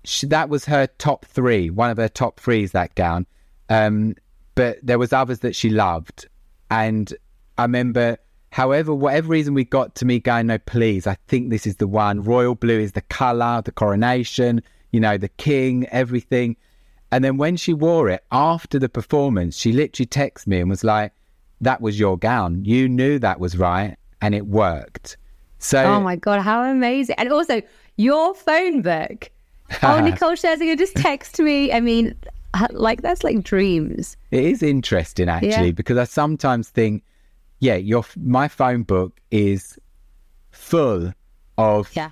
she, 0.03 0.27
that 0.27 0.49
was 0.49 0.65
her 0.65 0.87
top 0.97 1.25
three. 1.25 1.69
One 1.69 1.89
of 1.89 1.97
her 1.97 2.09
top 2.09 2.39
three 2.39 2.63
is 2.63 2.71
that 2.73 2.95
gown. 2.95 3.25
Um, 3.69 4.15
but 4.55 4.77
there 4.83 4.99
was 4.99 5.13
others 5.13 5.39
that 5.39 5.55
she 5.55 5.69
loved, 5.69 6.27
and 6.69 7.11
I 7.57 7.63
remember, 7.63 8.17
however, 8.51 8.93
whatever 8.93 9.29
reason 9.29 9.53
we 9.55 9.63
got 9.63 9.95
to 9.95 10.05
me 10.05 10.19
going, 10.19 10.47
no, 10.47 10.57
please, 10.59 11.07
I 11.07 11.17
think 11.27 11.49
this 11.49 11.65
is 11.65 11.77
the 11.77 11.87
one. 11.87 12.21
Royal 12.21 12.53
blue 12.53 12.79
is 12.79 12.91
the 12.91 13.01
color, 13.01 13.61
the 13.63 13.71
coronation, 13.71 14.61
you 14.93 14.99
know, 15.01 15.17
the 15.17 15.27
king, 15.29 15.85
everything. 15.87 16.55
And 17.11 17.23
then 17.23 17.35
when 17.37 17.57
she 17.57 17.73
wore 17.73 18.09
it 18.09 18.23
after 18.31 18.79
the 18.79 18.87
performance, 18.89 19.57
she 19.57 19.73
literally 19.73 20.07
texted 20.07 20.47
me 20.47 20.59
and 20.61 20.69
was 20.69 20.83
like, 20.83 21.11
"That 21.59 21.81
was 21.81 21.99
your 21.99 22.17
gown. 22.17 22.63
You 22.63 22.87
knew 22.87 23.19
that 23.19 23.39
was 23.39 23.57
right, 23.57 23.97
and 24.21 24.33
it 24.33 24.47
worked." 24.47 25.17
So 25.59 25.83
Oh 25.83 25.99
my 25.99 26.15
god, 26.15 26.41
how 26.41 26.63
amazing! 26.63 27.15
And 27.17 27.31
also 27.31 27.61
your 27.97 28.33
phone 28.33 28.81
book. 28.81 29.29
Oh, 29.81 29.99
Nicole 30.03 30.33
Scherzinger 30.33 30.77
just 30.77 30.95
text 30.95 31.39
me. 31.39 31.71
I 31.71 31.79
mean, 31.79 32.15
uh, 32.53 32.67
like 32.71 33.01
that's 33.01 33.23
like 33.23 33.43
dreams. 33.43 34.17
It 34.31 34.43
is 34.45 34.61
interesting 34.63 35.29
actually 35.29 35.67
Yeah. 35.67 35.71
because 35.71 35.97
I 35.97 36.03
sometimes 36.05 36.69
think, 36.69 37.03
yeah, 37.59 37.75
your 37.75 38.03
my 38.17 38.47
phone 38.47 38.83
book 38.83 39.19
is 39.31 39.77
full 40.51 41.13
of 41.57 41.89
Yeah, 41.95 42.09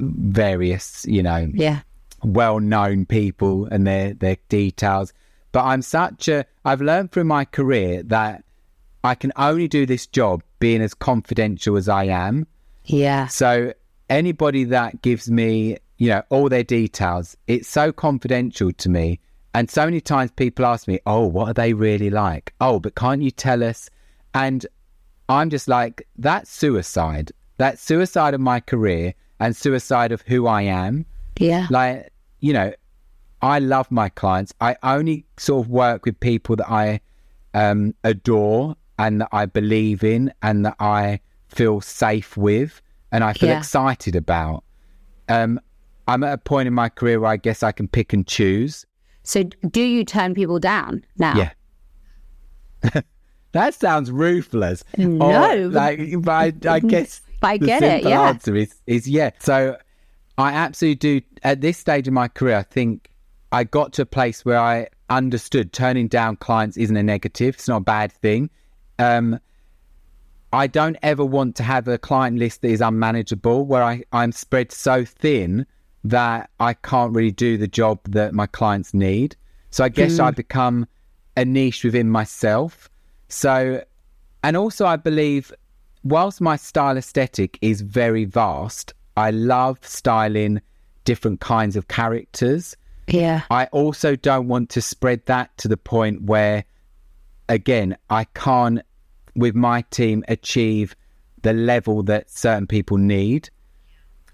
various, 0.00 1.04
you 1.08 1.22
know, 1.22 1.50
yeah, 1.54 1.80
well-known 2.22 3.06
people 3.06 3.66
and 3.66 3.86
their 3.86 4.14
their 4.14 4.36
details. 4.48 5.12
But 5.52 5.64
I'm 5.64 5.82
such 5.82 6.28
a 6.28 6.44
I've 6.64 6.80
learned 6.80 7.12
through 7.12 7.24
my 7.24 7.44
career 7.44 8.02
that 8.04 8.44
I 9.04 9.14
can 9.14 9.32
only 9.36 9.68
do 9.68 9.86
this 9.86 10.06
job 10.06 10.42
being 10.58 10.82
as 10.82 10.94
confidential 10.94 11.76
as 11.76 11.88
I 11.88 12.04
am. 12.04 12.46
yeah, 12.84 13.26
So 13.28 13.72
anybody 14.10 14.64
that 14.64 15.02
gives 15.02 15.30
me, 15.30 15.78
you 15.98 16.08
know, 16.08 16.22
all 16.30 16.48
their 16.48 16.64
details, 16.64 17.36
it's 17.46 17.68
so 17.68 17.92
confidential 17.92 18.72
to 18.72 18.88
me. 18.88 19.20
And 19.54 19.70
so 19.70 19.84
many 19.84 20.00
times 20.00 20.30
people 20.32 20.66
ask 20.66 20.86
me, 20.88 21.00
"Oh, 21.06 21.26
what 21.26 21.48
are 21.48 21.54
they 21.54 21.72
really 21.72 22.10
like?" 22.10 22.54
Oh, 22.60 22.80
but 22.80 22.94
can't 22.94 23.22
you 23.22 23.30
tell 23.30 23.62
us? 23.62 23.88
And 24.34 24.66
I'm 25.28 25.50
just 25.50 25.68
like, 25.68 26.06
that's 26.16 26.50
suicide. 26.50 27.32
That's 27.56 27.82
suicide 27.82 28.34
of 28.34 28.40
my 28.40 28.60
career 28.60 29.14
and 29.40 29.54
suicide 29.54 30.12
of 30.12 30.22
who 30.22 30.46
I 30.46 30.62
am. 30.62 31.06
Yeah. 31.40 31.66
Like, 31.70 32.12
you 32.40 32.52
know, 32.52 32.72
I 33.42 33.58
love 33.60 33.90
my 33.90 34.08
clients. 34.08 34.52
I 34.60 34.76
only 34.82 35.24
sort 35.36 35.64
of 35.64 35.70
work 35.70 36.04
with 36.04 36.18
people 36.20 36.56
that 36.56 36.70
I 36.70 37.00
um, 37.54 37.94
adore 38.04 38.76
and 38.98 39.20
that 39.20 39.28
I 39.32 39.46
believe 39.46 40.02
in 40.04 40.32
and 40.42 40.64
that 40.66 40.76
I 40.80 41.20
feel 41.48 41.80
safe 41.80 42.36
with 42.36 42.82
and 43.12 43.22
I 43.24 43.32
feel 43.32 43.48
Yeah. 43.50 43.58
excited 43.58 44.16
about. 44.16 44.64
Um, 45.28 45.60
I'm 46.08 46.24
at 46.24 46.32
a 46.32 46.38
point 46.38 46.66
in 46.66 46.74
my 46.74 46.88
career 46.88 47.20
where 47.20 47.30
I 47.30 47.36
guess 47.36 47.62
I 47.62 47.70
can 47.72 47.86
pick 47.88 48.12
and 48.12 48.26
choose. 48.26 48.84
So, 49.22 49.44
do 49.44 49.82
you 49.82 50.04
turn 50.04 50.34
people 50.34 50.58
down 50.58 51.04
now? 51.18 51.34
Yeah. 51.36 51.50
that 53.52 53.74
sounds 53.74 54.10
ruthless. 54.10 54.84
No. 54.96 55.50
Or, 55.50 55.68
like, 55.68 56.00
but 56.22 56.32
I, 56.32 56.52
I 56.68 56.80
guess 56.94 57.20
But 57.40 57.46
I 57.48 57.58
the 57.58 57.66
get 57.66 57.82
it, 57.82 57.90
simple 57.90 58.10
yeah. 58.10 58.22
answer 58.22 58.56
is, 58.56 58.74
is 58.86 59.08
yeah. 59.08 59.30
So 59.38 59.76
I 60.38 60.52
absolutely 60.52 61.20
do. 61.20 61.26
At 61.42 61.60
this 61.60 61.76
stage 61.76 62.08
in 62.08 62.14
my 62.14 62.28
career, 62.28 62.56
I 62.56 62.62
think 62.62 63.10
I 63.52 63.64
got 63.64 63.92
to 63.94 64.02
a 64.02 64.06
place 64.06 64.44
where 64.44 64.58
I 64.58 64.88
understood 65.10 65.72
turning 65.72 66.06
down 66.08 66.36
clients 66.36 66.76
isn't 66.76 66.96
a 66.96 67.02
negative. 67.02 67.56
It's 67.56 67.68
not 67.68 67.78
a 67.78 67.80
bad 67.80 68.12
thing. 68.12 68.48
Um, 68.98 69.40
I 70.52 70.66
don't 70.66 70.96
ever 71.02 71.24
want 71.24 71.56
to 71.56 71.62
have 71.62 71.88
a 71.88 71.98
client 71.98 72.38
list 72.38 72.62
that 72.62 72.68
is 72.68 72.80
unmanageable, 72.80 73.66
where 73.66 73.82
I, 73.82 74.04
I'm 74.12 74.32
spread 74.32 74.72
so 74.72 75.04
thin 75.04 75.66
that 76.04 76.50
I 76.60 76.72
can't 76.72 77.12
really 77.12 77.32
do 77.32 77.58
the 77.58 77.68
job 77.68 77.98
that 78.04 78.32
my 78.32 78.46
clients 78.46 78.94
need. 78.94 79.36
So 79.70 79.84
I 79.84 79.90
guess 79.90 80.18
I 80.18 80.30
become 80.30 80.86
a 81.36 81.44
niche 81.44 81.84
within 81.84 82.08
myself. 82.08 82.88
So, 83.28 83.82
and 84.42 84.56
also 84.56 84.86
I 84.86 84.96
believe, 84.96 85.52
whilst 86.04 86.40
my 86.40 86.56
style 86.56 86.96
aesthetic 86.96 87.58
is 87.60 87.82
very 87.82 88.24
vast, 88.24 88.94
I 89.18 89.30
love 89.30 89.78
styling 89.82 90.60
different 91.04 91.40
kinds 91.40 91.74
of 91.74 91.88
characters. 91.88 92.76
Yeah. 93.08 93.42
I 93.50 93.66
also 93.66 94.14
don't 94.14 94.48
want 94.48 94.70
to 94.70 94.80
spread 94.82 95.26
that 95.26 95.56
to 95.58 95.68
the 95.68 95.76
point 95.76 96.22
where, 96.22 96.64
again, 97.48 97.96
I 98.10 98.24
can't, 98.24 98.80
with 99.34 99.54
my 99.54 99.82
team, 99.90 100.24
achieve 100.28 100.94
the 101.42 101.52
level 101.52 102.02
that 102.04 102.30
certain 102.30 102.66
people 102.66 102.96
need. 102.96 103.50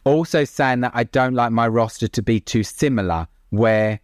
Also, 0.04 0.44
saying 0.44 0.80
that 0.80 0.92
I 0.94 1.04
don't 1.04 1.34
like 1.34 1.52
my 1.52 1.66
roster 1.66 2.08
to 2.08 2.22
be 2.22 2.38
too 2.38 2.62
similar, 2.62 3.26
where, 3.50 4.00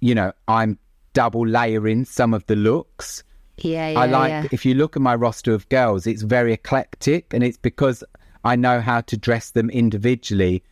you 0.00 0.14
know, 0.14 0.32
I'm 0.46 0.78
double 1.12 1.46
layering 1.46 2.04
some 2.04 2.34
of 2.34 2.46
the 2.46 2.54
looks. 2.54 3.24
Yeah. 3.56 3.88
Yeah. 3.88 4.00
I 4.00 4.06
like, 4.06 4.30
yeah. 4.30 4.46
if 4.52 4.64
you 4.64 4.74
look 4.74 4.94
at 4.94 5.02
my 5.02 5.14
roster 5.14 5.54
of 5.54 5.68
girls, 5.70 6.06
it's 6.06 6.22
very 6.22 6.52
eclectic 6.52 7.32
and 7.34 7.42
it's 7.42 7.56
because 7.56 8.04
I 8.44 8.56
know 8.56 8.80
how 8.80 9.00
to 9.02 9.16
dress 9.16 9.50
them 9.50 9.70
individually. 9.70 10.62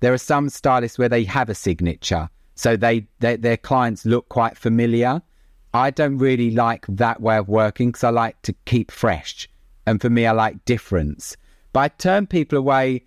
There 0.00 0.12
are 0.12 0.18
some 0.18 0.48
stylists 0.48 0.98
where 0.98 1.08
they 1.08 1.24
have 1.24 1.48
a 1.48 1.54
signature, 1.54 2.28
so 2.54 2.76
they, 2.76 3.06
they 3.20 3.36
their 3.36 3.56
clients 3.56 4.04
look 4.04 4.28
quite 4.28 4.56
familiar. 4.56 5.22
I 5.74 5.90
don't 5.90 6.18
really 6.18 6.50
like 6.50 6.86
that 6.88 7.20
way 7.20 7.36
of 7.36 7.48
working 7.48 7.90
because 7.90 8.04
I 8.04 8.10
like 8.10 8.40
to 8.42 8.54
keep 8.64 8.90
fresh, 8.90 9.48
and 9.86 10.00
for 10.00 10.08
me, 10.08 10.26
I 10.26 10.32
like 10.32 10.64
difference. 10.64 11.36
But 11.72 11.80
I 11.80 11.88
turn 11.88 12.26
people 12.26 12.58
away, 12.58 13.04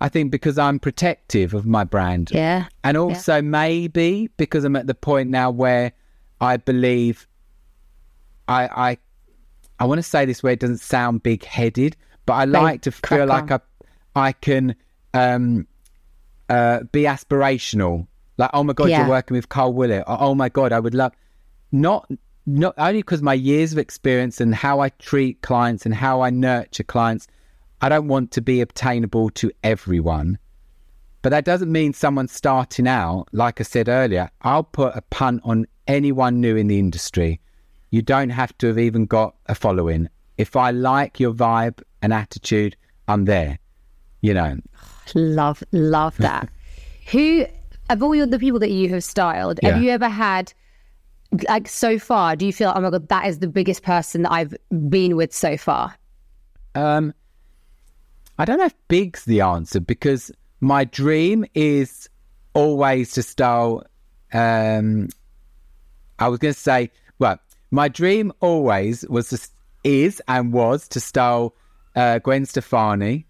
I 0.00 0.08
think, 0.08 0.32
because 0.32 0.58
I'm 0.58 0.78
protective 0.78 1.54
of 1.54 1.66
my 1.66 1.84
brand. 1.84 2.30
Yeah. 2.32 2.66
And 2.82 2.96
also 2.96 3.40
maybe 3.40 4.28
because 4.36 4.64
I'm 4.64 4.76
at 4.76 4.86
the 4.86 4.94
point 4.94 5.30
now 5.30 5.50
where 5.50 5.92
I 6.40 6.56
believe 6.56 7.28
I 8.48 8.66
I 8.66 8.98
I 9.78 9.84
want 9.86 9.98
to 9.98 10.02
say 10.02 10.24
this 10.24 10.42
where 10.42 10.52
it 10.52 10.60
doesn't 10.60 10.78
sound 10.78 11.22
big 11.22 11.44
headed, 11.44 11.96
but 12.26 12.34
I 12.34 12.44
like 12.44 12.82
to 12.82 12.92
feel 12.92 13.26
like 13.26 13.50
I 13.50 13.60
I 14.16 14.32
can 14.32 14.74
um 15.12 15.66
uh 16.48 16.80
be 16.92 17.02
aspirational. 17.02 18.06
Like, 18.36 18.50
oh 18.52 18.64
my 18.64 18.72
god, 18.72 18.90
Yeah. 18.90 19.00
you're 19.00 19.08
working 19.08 19.36
with 19.36 19.48
Karl 19.48 19.72
Willett. 19.72 20.04
Or, 20.06 20.16
oh 20.20 20.34
my 20.34 20.48
god, 20.48 20.72
I 20.72 20.80
would 20.80 20.94
love 20.94 21.12
not 21.72 22.10
not 22.46 22.74
only 22.76 22.98
because 23.00 23.22
my 23.22 23.34
years 23.34 23.72
of 23.72 23.78
experience 23.78 24.40
and 24.40 24.54
how 24.54 24.80
I 24.80 24.90
treat 24.90 25.40
clients 25.42 25.86
and 25.86 25.94
how 25.94 26.20
I 26.20 26.30
nurture 26.30 26.82
clients, 26.84 27.26
I 27.80 27.88
don't 27.88 28.08
want 28.08 28.32
to 28.32 28.42
be 28.42 28.60
obtainable 28.60 29.30
to 29.30 29.50
everyone. 29.62 30.38
But 31.22 31.30
that 31.30 31.46
doesn't 31.46 31.72
mean 31.72 31.94
someone 31.94 32.28
starting 32.28 32.86
out, 32.86 33.28
like 33.32 33.58
I 33.60 33.64
said 33.64 33.88
earlier, 33.88 34.30
I'll 34.42 34.62
put 34.62 34.94
a 34.94 35.00
punt 35.00 35.40
on 35.44 35.66
anyone 35.86 36.40
new 36.42 36.54
in 36.56 36.66
the 36.66 36.78
industry. 36.78 37.40
You 37.90 38.02
don't 38.02 38.28
have 38.30 38.56
to 38.58 38.66
have 38.66 38.78
even 38.78 39.06
got 39.06 39.34
a 39.46 39.54
following. 39.54 40.10
If 40.36 40.54
I 40.54 40.70
like 40.70 41.18
your 41.20 41.32
vibe 41.32 41.80
and 42.04 42.12
attitude, 42.12 42.76
I'm 43.08 43.24
there. 43.24 43.58
You 44.20 44.34
know. 44.34 44.58
Love, 45.14 45.62
love 45.72 46.16
that. 46.18 46.48
Who 47.12 47.46
of 47.90 48.02
all 48.02 48.26
the 48.26 48.38
people 48.38 48.58
that 48.60 48.70
you 48.70 48.88
have 48.90 49.02
styled, 49.04 49.58
Yeah. 49.62 49.72
have 49.72 49.82
you 49.82 49.90
ever 49.90 50.08
had 50.08 50.52
like 51.48 51.66
so 51.68 51.98
far? 51.98 52.36
Do 52.36 52.46
you 52.46 52.52
feel, 52.52 52.72
oh 52.74 52.80
my 52.80 52.90
god, 52.90 53.08
that 53.08 53.26
is 53.26 53.38
the 53.40 53.48
biggest 53.48 53.82
person 53.82 54.22
that 54.22 54.32
I've 54.32 54.54
been 54.88 55.16
with 55.16 55.34
so 55.34 55.56
far? 55.56 55.94
Um, 56.74 57.12
I 58.38 58.44
don't 58.44 58.58
know 58.58 58.64
if 58.66 58.74
big's 58.88 59.24
the 59.24 59.40
answer 59.40 59.80
because 59.80 60.30
my 60.60 60.84
dream 60.84 61.44
is 61.54 62.08
always 62.54 63.12
to 63.12 63.22
style. 63.22 63.84
Um, 64.32 65.08
I 66.18 66.28
was 66.28 66.38
going 66.38 66.54
to 66.54 66.60
say, 66.60 66.90
well, 67.18 67.38
my 67.70 67.88
dream 67.88 68.32
always 68.40 69.06
was 69.08 69.28
to, 69.30 69.38
is 69.84 70.22
and 70.28 70.52
was 70.52 70.88
to 70.88 71.00
style 71.00 71.54
uh, 71.96 72.18
Gwen 72.18 72.44
Stefani, 72.46 73.26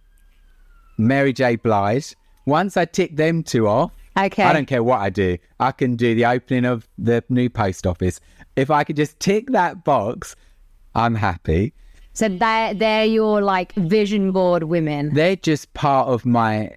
Mary 0.99 1.33
J. 1.33 1.57
Blige. 1.57 2.15
Once 2.47 2.77
I 2.77 2.85
tick 2.85 3.17
them 3.17 3.43
two 3.43 3.67
off, 3.69 3.91
Okay. 4.17 4.45
I 4.45 4.53
don't 4.53 4.67
care 4.67 4.83
what 4.85 5.01
I 5.01 5.11
do. 5.11 5.39
I 5.59 5.73
can 5.73 5.97
do 5.97 6.15
the 6.15 6.25
opening 6.27 6.65
of 6.65 6.87
the 6.97 7.25
new 7.29 7.51
post 7.51 7.85
office. 7.85 8.21
If 8.55 8.71
I 8.71 8.85
could 8.85 8.95
just 8.95 9.19
tick 9.19 9.49
that 9.51 9.83
box, 9.83 10.37
I'm 10.95 11.17
happy. 11.17 11.73
So 12.13 12.29
they're 12.29 12.75
they're 12.75 13.07
your 13.07 13.43
like 13.43 13.73
vision 13.75 14.31
board 14.31 14.63
women. 14.65 15.13
they're 15.15 15.35
just 15.35 15.75
part 15.75 16.07
of 16.07 16.25
my 16.25 16.77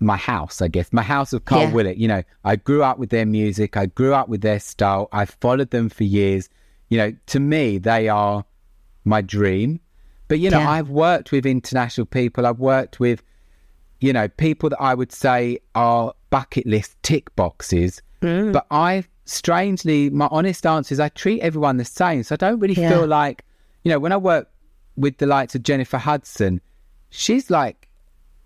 my 0.00 0.16
house, 0.16 0.62
I 0.62 0.68
guess. 0.68 0.92
My 0.94 1.02
house 1.02 1.34
of 1.34 1.44
Karl 1.44 1.62
Yeah. 1.64 1.72
Willett. 1.72 1.96
You 1.98 2.08
know, 2.08 2.22
I 2.44 2.56
grew 2.56 2.82
up 2.82 2.98
with 2.98 3.10
their 3.10 3.26
music. 3.26 3.76
I 3.76 3.84
grew 3.86 4.14
up 4.14 4.28
with 4.30 4.40
their 4.40 4.60
style. 4.60 5.08
I 5.12 5.26
followed 5.26 5.70
them 5.70 5.90
for 5.90 6.04
years. 6.04 6.48
You 6.88 6.96
know, 6.98 7.12
to 7.26 7.38
me, 7.40 7.76
they 7.76 8.08
are 8.08 8.44
my 9.04 9.20
dream. 9.20 9.78
But 10.28 10.38
you 10.38 10.50
know, 10.50 10.58
Yeah. 10.60 10.70
I've 10.70 10.88
worked 10.90 11.32
with 11.32 11.44
international 11.46 12.06
people. 12.06 12.46
I've 12.46 12.58
worked 12.60 13.00
with, 13.00 13.22
you 14.00 14.12
know, 14.12 14.28
people 14.28 14.70
that 14.70 14.80
I 14.80 14.94
would 14.94 15.12
say 15.12 15.58
are 15.74 16.12
bucket 16.30 16.66
list 16.66 16.96
tick 17.02 17.34
boxes. 17.36 18.00
Mm. 18.22 18.52
But 18.52 18.66
I 18.70 19.04
strangely, 19.24 20.10
my 20.10 20.28
honest 20.30 20.64
answer 20.66 20.92
is 20.92 21.00
I 21.00 21.08
treat 21.10 21.40
everyone 21.40 21.76
the 21.76 21.84
same. 21.84 22.22
So 22.22 22.34
I 22.34 22.36
don't 22.36 22.58
really 22.60 22.74
Yeah. 22.74 22.88
feel 22.90 23.06
like, 23.06 23.44
you 23.84 23.90
know, 23.90 23.98
when 23.98 24.12
I 24.12 24.16
work 24.16 24.48
with 24.96 25.18
the 25.18 25.26
likes 25.26 25.54
of 25.54 25.62
Jennifer 25.62 25.98
Hudson, 25.98 26.60
she's 27.10 27.50
like 27.50 27.88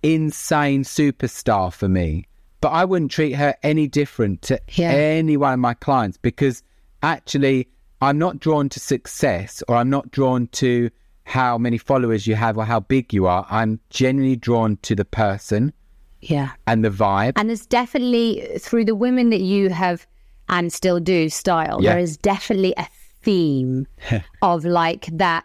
insane 0.02 0.84
superstar 0.84 1.72
for 1.72 1.88
me. 1.88 2.26
But 2.60 2.68
I 2.68 2.84
wouldn't 2.84 3.10
treat 3.10 3.32
her 3.32 3.54
any 3.62 3.86
different 3.86 4.42
to 4.42 4.60
Yeah. 4.72 4.90
any 4.92 5.36
one 5.36 5.52
of 5.54 5.58
my 5.60 5.74
clients 5.74 6.16
because 6.18 6.62
actually 7.02 7.68
I'm 8.00 8.18
not 8.18 8.40
drawn 8.40 8.68
to 8.70 8.80
success 8.80 9.62
or 9.68 9.76
I'm 9.76 9.90
not 9.90 10.10
drawn 10.10 10.48
to 10.48 10.90
how 11.26 11.58
many 11.58 11.76
followers 11.76 12.26
you 12.26 12.36
have 12.36 12.56
or 12.56 12.64
how 12.64 12.78
big 12.80 13.12
you 13.12 13.26
are. 13.26 13.44
I'm 13.50 13.80
genuinely 13.90 14.36
drawn 14.36 14.76
to 14.82 14.94
the 14.94 15.04
person 15.04 15.72
Yeah. 16.20 16.50
and 16.68 16.84
the 16.84 16.90
vibe. 16.90 17.32
And 17.36 17.48
there's 17.48 17.66
definitely 17.66 18.46
through 18.60 18.84
the 18.84 18.94
women 18.94 19.30
that 19.30 19.40
you 19.40 19.70
have 19.70 20.06
and 20.48 20.72
still 20.72 21.00
do 21.00 21.28
style, 21.28 21.82
Yeah. 21.82 21.90
there 21.94 21.98
is 21.98 22.16
definitely 22.16 22.74
a 22.76 22.86
theme 23.22 23.88
of 24.42 24.64
like 24.64 25.06
that 25.12 25.44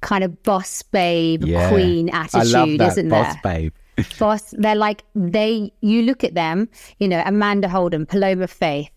kind 0.00 0.24
of 0.24 0.42
boss 0.44 0.82
babe 0.82 1.44
Yeah. 1.44 1.68
queen 1.68 2.08
I 2.10 2.24
attitude, 2.24 2.52
love 2.52 2.78
that 2.78 2.92
isn't 2.92 3.08
boss 3.10 3.34
there? 3.34 3.40
babe. 3.44 3.72
boss 4.18 4.54
they're 4.56 4.76
like 4.76 5.02
they 5.14 5.72
you 5.82 6.02
look 6.02 6.22
at 6.24 6.32
them 6.34 6.68
you 7.00 7.08
know 7.08 7.20
amanda 7.26 7.68
holden 7.68 8.06
paloma 8.06 8.46
faith 8.46 8.90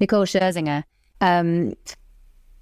nicole 0.00 0.24
scherzinger 0.24 0.82
um 1.20 1.72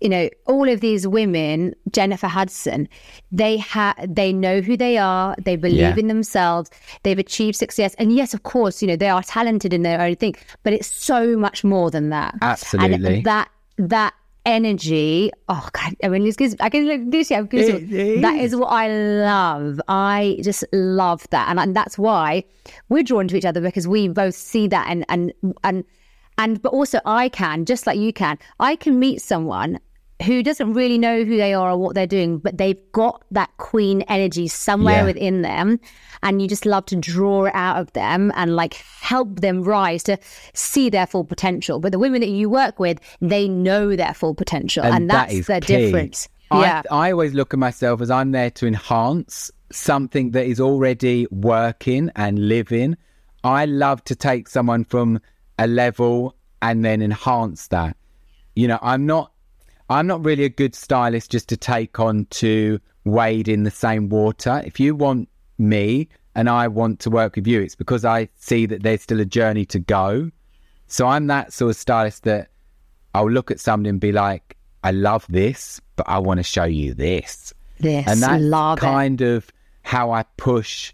you 0.00 0.08
know 0.08 0.28
all 0.46 0.68
of 0.68 0.80
these 0.80 1.06
women 1.08 1.74
jennifer 1.90 2.26
hudson 2.26 2.86
they 3.32 3.56
have 3.56 3.94
they 4.06 4.32
know 4.32 4.60
who 4.60 4.76
they 4.76 4.98
are 4.98 5.34
they 5.42 5.56
believe 5.56 5.78
Yeah. 5.78 5.96
in 5.96 6.08
themselves 6.08 6.70
they've 7.02 7.18
achieved 7.18 7.56
success 7.56 7.94
and 7.98 8.12
yes 8.12 8.34
of 8.34 8.42
course 8.42 8.82
you 8.82 8.88
know 8.88 8.96
they 8.96 9.08
are 9.08 9.22
talented 9.22 9.72
in 9.72 9.82
their 9.82 10.00
own 10.00 10.16
thing 10.16 10.34
but 10.64 10.72
it's 10.74 10.86
so 10.86 11.36
much 11.36 11.64
more 11.64 11.90
than 11.90 12.10
that 12.10 12.34
Absolutely. 12.42 13.16
and 13.16 13.24
that 13.24 13.50
that 13.78 14.12
energy 14.44 15.30
oh 15.48 15.68
god 15.72 15.94
i 16.04 16.08
mean 16.08 16.22
this 16.24 16.36
gives 16.36 16.54
i 16.60 16.68
can 16.68 16.86
look 16.86 17.00
this 17.10 17.30
yeah 17.30 17.40
that 17.40 18.36
is. 18.38 18.52
is 18.52 18.56
what 18.56 18.68
I 18.68 18.88
love. 18.88 19.80
I 19.88 20.38
just 20.42 20.64
love 20.72 21.26
that, 21.30 21.48
and, 21.48 21.58
and 21.58 21.74
that's 21.74 21.98
why 21.98 22.44
we're 22.88 23.02
drawn 23.02 23.26
to 23.28 23.36
each 23.36 23.44
other 23.44 23.60
because 23.60 23.88
we 23.88 24.06
both 24.08 24.34
see 24.36 24.68
that, 24.68 24.86
and 24.88 25.04
and 25.08 25.32
and 25.64 25.84
and 26.38 26.62
but 26.62 26.72
also 26.72 27.00
I 27.04 27.28
can 27.28 27.64
just 27.64 27.86
like 27.88 27.98
you 27.98 28.12
can. 28.12 28.38
I 28.60 28.76
can 28.76 28.98
meet 29.00 29.20
someone 29.20 29.80
who 30.24 30.42
doesn't 30.42 30.72
really 30.72 30.96
know 30.98 31.24
who 31.24 31.36
they 31.36 31.52
are 31.52 31.72
or 31.72 31.76
what 31.76 31.94
they're 31.94 32.06
doing, 32.06 32.38
but 32.38 32.56
they've 32.56 32.80
got 32.92 33.22
that 33.32 33.50
queen 33.58 34.02
energy 34.02 34.48
somewhere 34.48 34.96
Yeah. 35.00 35.04
within 35.04 35.42
them, 35.42 35.78
and 36.22 36.40
you 36.40 36.48
just 36.48 36.64
love 36.64 36.86
to 36.86 36.96
draw 36.96 37.44
it 37.44 37.54
out 37.54 37.76
of 37.78 37.92
them 37.92 38.32
and 38.34 38.56
like 38.56 38.74
help 39.00 39.40
them 39.40 39.62
rise 39.62 40.02
to 40.04 40.16
see 40.54 40.88
their 40.88 41.06
full 41.06 41.24
potential. 41.24 41.80
But 41.80 41.92
the 41.92 41.98
women 41.98 42.20
that 42.22 42.30
you 42.30 42.48
work 42.48 42.78
with, 42.78 42.98
they 43.20 43.46
know 43.48 43.94
their 43.94 44.14
full 44.14 44.34
potential, 44.34 44.84
and, 44.84 45.10
that 45.10 45.28
that's 45.28 45.34
is 45.34 45.46
the 45.48 45.60
key. 45.60 45.76
difference. 45.76 46.28
I, 46.50 46.60
yeah. 46.62 46.82
I 46.90 47.10
always 47.10 47.34
look 47.34 47.52
at 47.52 47.58
myself 47.58 48.00
as 48.00 48.10
I'm 48.10 48.30
there 48.32 48.50
to 48.52 48.66
enhance 48.66 49.50
something 49.72 50.30
that 50.30 50.46
is 50.46 50.60
already 50.60 51.26
working 51.30 52.10
and 52.16 52.48
living. 52.48 52.96
I 53.44 53.66
love 53.66 54.02
to 54.04 54.14
take 54.16 54.48
someone 54.48 54.84
from 54.84 55.20
a 55.58 55.66
level 55.66 56.36
and 56.62 56.84
then 56.84 57.02
enhance 57.02 57.68
that. 57.68 57.96
You 58.54 58.68
know, 58.68 58.78
I'm 58.80 59.06
not 59.06 59.32
I'm 59.88 60.06
not 60.06 60.24
really 60.24 60.44
a 60.44 60.48
good 60.48 60.74
stylist 60.74 61.30
just 61.30 61.48
to 61.50 61.56
take 61.56 62.00
on 62.00 62.26
to 62.30 62.80
wade 63.04 63.48
in 63.48 63.62
the 63.62 63.70
same 63.70 64.08
water. 64.08 64.62
If 64.64 64.80
you 64.80 64.94
want 64.94 65.28
me 65.58 66.08
and 66.34 66.48
I 66.48 66.68
want 66.68 67.00
to 67.00 67.10
work 67.10 67.36
with 67.36 67.46
you, 67.46 67.60
it's 67.60 67.74
because 67.76 68.04
I 68.04 68.28
see 68.34 68.66
that 68.66 68.82
there's 68.82 69.02
still 69.02 69.20
a 69.20 69.24
journey 69.24 69.64
to 69.66 69.78
go. 69.78 70.30
So 70.88 71.06
I'm 71.06 71.26
that 71.28 71.52
sort 71.52 71.70
of 71.70 71.76
stylist 71.76 72.24
that 72.24 72.48
I'll 73.14 73.30
look 73.30 73.50
at 73.50 73.60
somebody 73.60 73.90
and 73.90 74.00
be 74.00 74.12
like, 74.12 74.56
I 74.84 74.90
love 74.90 75.24
this, 75.28 75.80
but 75.96 76.08
I 76.08 76.18
want 76.18 76.38
to 76.38 76.44
show 76.44 76.64
you 76.64 76.94
this. 76.94 77.54
This, 77.80 78.06
And 78.06 78.22
that's 78.22 78.42
love 78.42 78.78
it. 78.78 78.82
kind 78.82 79.20
of 79.20 79.50
how 79.82 80.10
I 80.10 80.24
push 80.36 80.92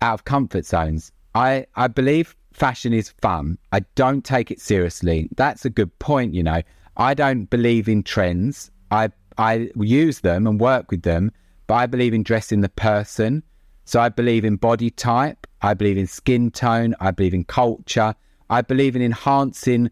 out 0.00 0.14
of 0.14 0.24
comfort 0.24 0.66
zones. 0.66 1.12
I, 1.34 1.66
I 1.76 1.88
believe 1.88 2.34
fashion 2.52 2.92
is 2.92 3.10
fun. 3.10 3.58
I 3.72 3.80
don't 3.94 4.24
take 4.24 4.50
it 4.50 4.60
seriously. 4.60 5.28
That's 5.36 5.64
a 5.64 5.70
good 5.70 5.96
point, 5.98 6.34
you 6.34 6.42
know. 6.42 6.62
I 6.96 7.14
don't 7.14 7.46
believe 7.46 7.88
in 7.88 8.02
trends. 8.02 8.70
I 8.90 9.10
I 9.38 9.70
use 9.76 10.20
them 10.20 10.46
and 10.46 10.60
work 10.60 10.90
with 10.90 11.02
them, 11.02 11.32
but 11.66 11.74
I 11.74 11.86
believe 11.86 12.14
in 12.14 12.22
dressing 12.22 12.60
the 12.60 12.68
person. 12.68 13.42
So 13.84 14.00
I 14.00 14.08
believe 14.08 14.44
in 14.44 14.56
body 14.56 14.90
type, 14.90 15.46
I 15.62 15.74
believe 15.74 15.98
in 15.98 16.06
skin 16.06 16.50
tone, 16.50 16.94
I 17.00 17.10
believe 17.10 17.34
in 17.34 17.44
culture, 17.44 18.14
I 18.50 18.62
believe 18.62 18.94
in 18.94 19.02
enhancing 19.02 19.90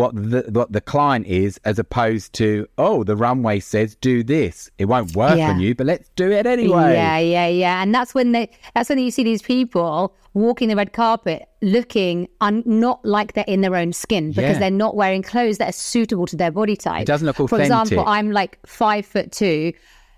what 0.00 0.14
the 0.14 0.42
what 0.52 0.72
the 0.72 0.80
client 0.80 1.26
is 1.26 1.60
as 1.66 1.78
opposed 1.78 2.32
to 2.32 2.66
oh 2.78 3.04
the 3.04 3.14
runway 3.14 3.60
says 3.60 3.94
do 3.96 4.22
this 4.24 4.70
it 4.78 4.86
won't 4.86 5.14
work 5.14 5.36
Yeah. 5.36 5.50
on 5.50 5.60
you 5.60 5.74
but 5.74 5.86
let's 5.86 6.08
do 6.16 6.30
it 6.32 6.46
anyway 6.46 6.94
Yeah, 6.94 7.18
yeah, 7.18 7.46
yeah. 7.48 7.82
And 7.82 7.94
that's 7.94 8.14
when 8.14 8.32
they 8.32 8.48
that's 8.74 8.88
when 8.88 8.98
you 8.98 9.10
see 9.10 9.22
these 9.22 9.42
people 9.42 10.14
walking 10.32 10.68
the 10.70 10.76
red 10.76 10.94
carpet 10.94 11.46
looking 11.60 12.26
un, 12.40 12.62
not 12.64 13.04
like 13.04 13.34
they're 13.34 13.44
in 13.46 13.60
their 13.60 13.76
own 13.76 13.92
skin 13.92 14.30
because 14.30 14.52
Yeah. 14.56 14.60
they're 14.60 14.70
not 14.70 14.96
wearing 14.96 15.22
clothes 15.22 15.58
that 15.58 15.68
are 15.68 15.72
suitable 15.72 16.24
to 16.28 16.36
their 16.36 16.50
body 16.50 16.74
type. 16.74 17.02
It 17.02 17.06
doesn't 17.06 17.26
look 17.26 17.36
For 17.36 17.60
example. 17.60 18.02
I'm 18.06 18.30
like 18.32 18.58
five 18.66 19.04
foot 19.04 19.30
two, 19.30 19.74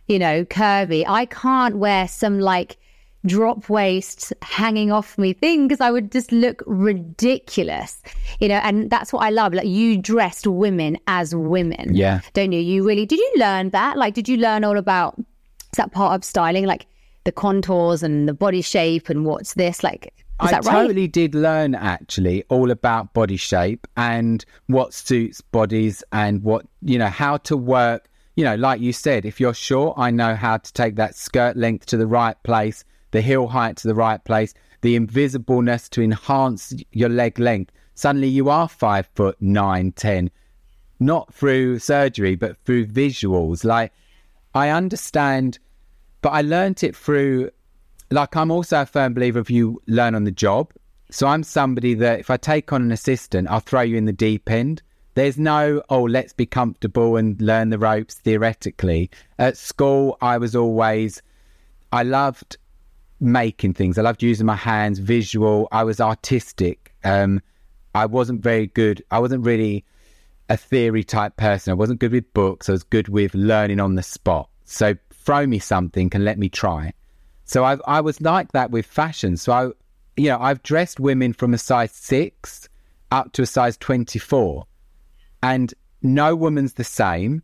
you 0.07 0.18
know, 0.20 0.45
curvy. 0.45 1.05
I 1.07 1.27
can't 1.27 1.79
wear 1.79 2.07
some 2.07 2.39
like 2.39 2.77
drop 3.27 3.68
waist 3.68 4.33
hanging 4.43 4.93
off 4.93 5.16
me 5.16 5.33
thing 5.33 5.66
because 5.66 5.81
I 5.81 5.91
would 5.91 6.12
just 6.12 6.31
look 6.33 6.62
ridiculous, 6.66 8.03
you 8.41 8.49
know. 8.49 8.57
And 8.62 8.91
that's 8.91 9.12
what 9.12 9.25
I 9.25 9.31
love. 9.31 9.55
Like 9.55 9.66
you 9.66 9.97
dressed 10.01 10.47
women 10.47 10.99
as 11.07 11.35
women, 11.35 11.95
Yeah. 11.95 12.20
don't 12.33 12.53
you? 12.53 12.61
You 12.61 12.87
really 12.87 13.07
did. 13.07 13.18
You 13.18 13.33
learn 13.37 13.70
that? 13.70 13.97
Like, 13.97 14.14
did 14.14 14.29
you 14.29 14.37
learn 14.37 14.64
all 14.64 14.77
about? 14.77 15.18
Is 15.18 15.77
that 15.77 15.93
part 15.93 16.14
of 16.14 16.25
styling, 16.25 16.66
like 16.66 16.87
the 17.25 17.33
contours 17.33 18.03
and 18.03 18.29
the 18.29 18.35
body 18.35 18.61
shape 18.62 19.09
and 19.09 19.25
what's 19.25 19.55
this? 19.55 19.83
Like, 19.83 20.07
is 20.07 20.12
I 20.39 20.51
that 20.53 20.64
right? 20.66 20.72
totally 20.83 21.09
did 21.09 21.35
learn 21.35 21.75
actually 21.75 22.45
all 22.49 22.70
about 22.70 23.12
body 23.14 23.37
shape 23.37 23.87
and 23.97 24.45
what 24.66 24.93
suits 24.93 25.41
bodies 25.41 26.05
and 26.12 26.43
what 26.43 26.66
you 26.83 26.99
know 26.99 27.09
how 27.09 27.39
to 27.39 27.57
work. 27.57 28.09
You 28.37 28.45
know, 28.45 28.57
like 28.57 28.81
you 28.81 28.93
said, 28.93 29.25
if 29.25 29.39
you're 29.41 29.55
short, 29.55 29.95
I 29.97 30.11
know 30.11 30.35
how 30.35 30.57
to 30.57 30.72
take 30.72 30.97
that 30.97 31.14
skirt 31.14 31.57
length 31.57 31.87
to 31.87 31.97
the 31.97 32.07
right 32.07 32.37
place, 32.43 32.85
the 33.15 33.23
heel 33.23 33.47
height 33.47 33.77
to 33.79 33.89
the 33.89 33.95
right 33.95 34.23
place, 34.25 34.53
the 34.83 34.97
invisibleness 34.99 35.89
to 35.89 36.03
enhance 36.03 36.75
your 36.91 37.09
leg 37.09 37.39
length. 37.39 37.73
Suddenly, 37.95 38.29
you 38.29 38.51
are 38.51 38.69
five 38.69 39.09
foot 39.15 39.37
nine, 39.41 39.93
ten. 39.93 40.31
not 41.01 41.33
through 41.33 41.79
surgery, 41.79 42.35
but 42.35 42.57
through 42.65 42.87
visuals. 42.87 43.65
Like, 43.65 43.93
I 44.55 44.71
understand, 44.71 45.59
but 46.23 46.31
I 46.31 46.43
learnt 46.43 46.83
it 46.83 46.97
through, 46.97 47.51
like, 48.11 48.37
I'm 48.37 48.51
also 48.51 48.83
a 48.83 48.87
firm 48.87 49.15
believer 49.15 49.39
of 49.39 49.51
you 49.51 49.83
learn 49.87 50.15
on 50.15 50.25
the 50.25 50.31
job. 50.31 50.73
So 51.11 51.27
I'm 51.27 51.43
somebody 51.43 51.95
that 51.95 52.21
if 52.21 52.31
I 52.31 52.37
take 52.37 52.73
on 52.73 52.83
an 52.83 52.93
assistant, 52.93 53.49
I'll 53.49 53.61
throw 53.61 53.83
you 53.83 53.97
in 53.97 54.07
the 54.07 54.12
deep 54.12 54.51
end. 54.51 54.83
There's 55.15 55.39
no, 55.39 55.83
oh, 55.91 56.03
let's 56.03 56.33
be 56.33 56.47
comfortable 56.47 57.17
and 57.17 57.41
learn 57.41 57.71
the 57.71 57.79
ropes 57.79 58.17
theoretically. 58.17 59.11
At 59.39 59.57
school, 59.57 60.17
I 60.21 60.39
was 60.39 60.57
always, 60.57 61.23
I 61.93 62.03
loved 62.03 62.57
making 63.25 63.75
things. 63.75 63.99
I 63.99 64.03
loved 64.03 64.22
using 64.22 64.47
my 64.47 64.57
hands, 64.57 64.99
visual. 64.99 65.68
I 65.72 65.85
was 65.85 66.01
artistic. 66.01 66.95
Um, 67.05 67.41
I 67.95 68.07
wasn't 68.07 68.43
very 68.43 68.66
good. 68.66 69.03
I 69.11 69.18
wasn't 69.18 69.45
really 69.45 69.85
a 70.49 70.57
theory 70.57 71.05
type 71.05 71.37
person. 71.37 71.70
I 71.70 71.75
wasn't 71.75 72.01
good 72.01 72.12
with 72.12 72.33
books. 72.35 72.68
I 72.68 72.72
was 72.72 72.85
good 72.85 73.09
with 73.09 73.35
learning 73.35 73.81
on 73.81 73.95
the 73.95 74.03
spot. 74.03 74.49
So 74.64 74.95
throw 75.12 75.47
me 75.47 75.59
something 75.59 76.11
and 76.12 76.25
let 76.25 76.39
me 76.39 76.49
try. 76.49 76.93
So 77.45 77.64
I, 77.64 77.79
I 77.87 78.01
was 78.01 78.20
like 78.20 78.53
that 78.53 78.70
with 78.70 78.87
fashion. 78.87 79.37
So 79.37 79.53
I, 79.53 79.64
you 80.16 80.29
know, 80.29 80.39
I've 80.39 80.62
dressed 80.62 81.01
women 81.01 81.33
from 81.33 81.55
a 81.55 81.59
size 81.59 81.93
six 81.93 82.68
up 83.11 83.33
to 83.33 83.43
a 83.43 83.47
size 83.47 83.77
24 83.79 84.64
and 85.43 85.72
no 86.03 86.35
woman's 86.35 86.75
the 86.75 86.85
same. 86.85 87.43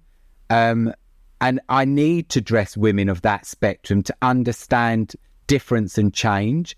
Um, 0.48 0.92
and 1.40 1.60
I 1.68 1.84
need 1.84 2.28
to 2.30 2.40
dress 2.40 2.76
women 2.76 3.08
of 3.08 3.22
that 3.22 3.46
spectrum 3.46 4.02
to 4.02 4.16
understand 4.20 5.14
difference 5.50 5.98
and 5.98 6.14
change. 6.14 6.76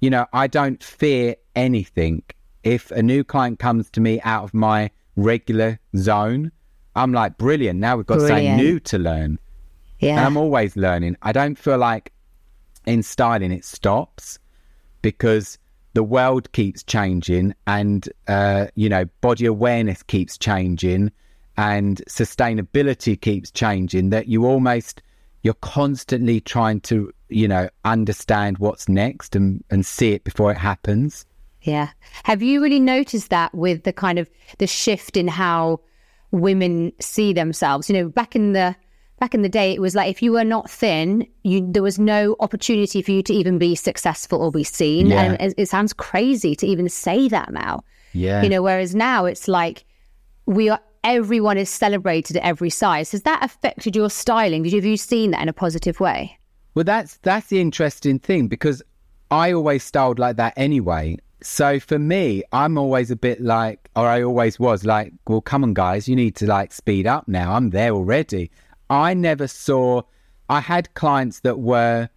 You 0.00 0.08
know, 0.08 0.26
I 0.32 0.46
don't 0.46 0.82
fear 0.82 1.36
anything. 1.54 2.22
If 2.62 2.90
a 2.90 3.02
new 3.02 3.22
client 3.22 3.58
comes 3.58 3.90
to 3.90 4.00
me 4.00 4.18
out 4.22 4.44
of 4.44 4.54
my 4.54 4.90
regular 5.14 5.78
zone, 5.94 6.50
I'm 6.96 7.12
like, 7.12 7.36
brilliant. 7.36 7.80
Now 7.80 7.98
we've 7.98 8.06
got 8.06 8.20
brilliant. 8.20 8.46
something 8.46 8.56
new 8.56 8.80
to 8.80 8.98
learn. 8.98 9.38
Yeah. 9.98 10.16
And 10.16 10.20
I'm 10.20 10.36
always 10.38 10.74
learning. 10.74 11.18
I 11.20 11.32
don't 11.32 11.58
feel 11.58 11.76
like 11.76 12.12
in 12.86 13.02
styling 13.02 13.52
it 13.52 13.64
stops 13.64 14.38
because 15.02 15.58
the 15.92 16.02
world 16.02 16.50
keeps 16.52 16.82
changing 16.82 17.54
and 17.66 18.08
uh, 18.26 18.66
you 18.74 18.88
know 18.88 19.04
body 19.20 19.46
awareness 19.46 20.02
keeps 20.02 20.36
changing 20.36 21.10
and 21.56 22.02
sustainability 22.08 23.18
keeps 23.18 23.50
changing 23.50 24.10
that 24.10 24.28
you 24.28 24.44
almost 24.44 25.02
you're 25.44 25.54
constantly 25.54 26.40
trying 26.40 26.80
to 26.80 27.12
you 27.28 27.46
know 27.46 27.68
understand 27.84 28.58
what's 28.58 28.88
next 28.88 29.36
and 29.36 29.62
and 29.70 29.86
see 29.86 30.12
it 30.12 30.24
before 30.24 30.50
it 30.50 30.58
happens 30.58 31.24
yeah 31.62 31.90
have 32.24 32.42
you 32.42 32.60
really 32.60 32.80
noticed 32.80 33.30
that 33.30 33.54
with 33.54 33.84
the 33.84 33.92
kind 33.92 34.18
of 34.18 34.28
the 34.58 34.66
shift 34.66 35.16
in 35.16 35.28
how 35.28 35.80
women 36.32 36.92
see 37.00 37.32
themselves 37.32 37.88
you 37.88 37.94
know 37.94 38.08
back 38.08 38.34
in 38.34 38.52
the 38.52 38.74
back 39.20 39.34
in 39.34 39.42
the 39.42 39.48
day, 39.48 39.72
it 39.72 39.80
was 39.80 39.94
like 39.94 40.10
if 40.10 40.22
you 40.22 40.32
were 40.32 40.44
not 40.44 40.70
thin, 40.70 41.26
you 41.44 41.66
there 41.66 41.82
was 41.82 41.98
no 41.98 42.36
opportunity 42.40 43.00
for 43.02 43.10
you 43.10 43.22
to 43.22 43.32
even 43.32 43.58
be 43.58 43.74
successful 43.74 44.42
or 44.42 44.50
be 44.50 44.64
seen. 44.64 45.06
Yeah. 45.06 45.22
And 45.22 45.40
it, 45.40 45.54
it, 45.56 45.68
sounds 45.68 45.92
crazy 45.92 46.54
to 46.56 46.66
even 46.66 46.88
say 46.88 47.28
that 47.28 47.52
now. 47.52 47.84
Yeah. 48.12 48.42
You 48.42 48.48
know, 48.48 48.62
whereas 48.62 48.94
now 48.94 49.24
it's 49.24 49.48
like 49.48 49.84
we 50.46 50.68
are 50.68 50.80
everyone 51.04 51.58
is 51.58 51.70
celebrated 51.70 52.36
at 52.36 52.42
every 52.42 52.70
size. 52.70 53.12
Has 53.12 53.22
that 53.22 53.44
affected 53.44 53.94
your 53.94 54.10
styling? 54.10 54.64
Have 54.64 54.84
you 54.84 54.96
seen 54.96 55.30
that 55.30 55.42
in 55.42 55.48
a 55.48 55.52
positive 55.52 56.00
way? 56.00 56.38
Well, 56.74 56.84
that's 56.84 57.18
that's 57.18 57.46
the 57.48 57.60
interesting 57.60 58.18
thing 58.18 58.48
because 58.48 58.82
I 59.30 59.52
always 59.52 59.84
styled 59.84 60.18
like 60.18 60.36
that 60.36 60.54
anyway. 60.56 61.18
So 61.42 61.78
for 61.78 61.98
me, 61.98 62.42
I'm 62.52 62.78
always 62.78 63.10
a 63.10 63.16
bit 63.16 63.40
like, 63.40 63.90
or 63.94 64.06
I 64.06 64.22
always 64.22 64.58
was 64.58 64.84
like, 64.84 65.12
well, 65.28 65.42
come 65.42 65.62
on, 65.62 65.74
guys, 65.74 66.08
you 66.08 66.16
need 66.16 66.36
to 66.36 66.46
like 66.46 66.72
speed 66.72 67.06
up 67.06 67.28
now. 67.28 67.52
I'm 67.52 67.70
there 67.70 67.90
already. 67.90 68.50
I 68.88 69.12
never 69.12 69.46
saw, 69.46 70.02
I 70.48 70.60
had 70.60 70.94
clients 70.94 71.40
that 71.40 71.58
were 71.58 72.08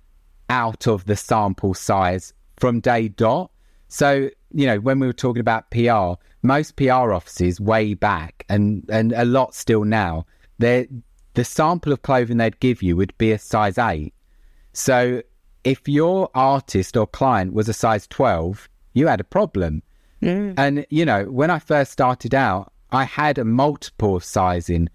out 0.50 0.88
of 0.88 1.06
the 1.06 1.16
sample 1.18 1.74
size 1.74 2.34
from 2.56 2.80
day 2.80 3.10
dot. 3.10 3.52
So, 3.90 4.30
you 4.54 4.66
know, 4.66 4.80
when 4.80 5.00
we 5.00 5.08
were 5.08 5.14
talking 5.14 5.42
about 5.42 5.70
PR, 5.72 6.14
most 6.42 6.76
PR 6.76 7.14
offices 7.14 7.60
way 7.60 7.94
back 7.94 8.46
and, 8.50 8.86
and 8.90 9.12
a 9.14 9.26
lot 9.26 9.56
still 9.56 9.84
now, 9.84 10.26
the 10.60 10.88
sample 11.44 11.94
of 11.94 12.02
clothing 12.02 12.38
they'd 12.38 12.60
give 12.60 12.82
you 12.82 12.96
would 12.96 13.18
be 13.18 13.32
a 13.32 13.38
size 13.38 13.78
eight. 13.78 14.14
So 14.74 15.22
if 15.64 15.88
your 15.88 16.30
artist 16.34 16.96
or 16.96 17.08
client 17.08 17.54
was 17.54 17.68
a 17.68 17.74
size 17.74 18.08
12, 18.08 18.70
you 18.94 19.08
had 19.08 19.20
a 19.20 19.26
problem. 19.26 19.84
Mm. 20.22 20.54
And, 20.58 20.86
you 20.90 21.06
know, 21.06 21.26
when 21.26 21.50
I 21.50 21.60
first 21.60 21.92
started 21.92 22.34
out, 22.34 22.72
I 22.92 23.04
had 23.04 23.38
a 23.38 23.46
multiple 23.46 24.20
sizing 24.20 24.90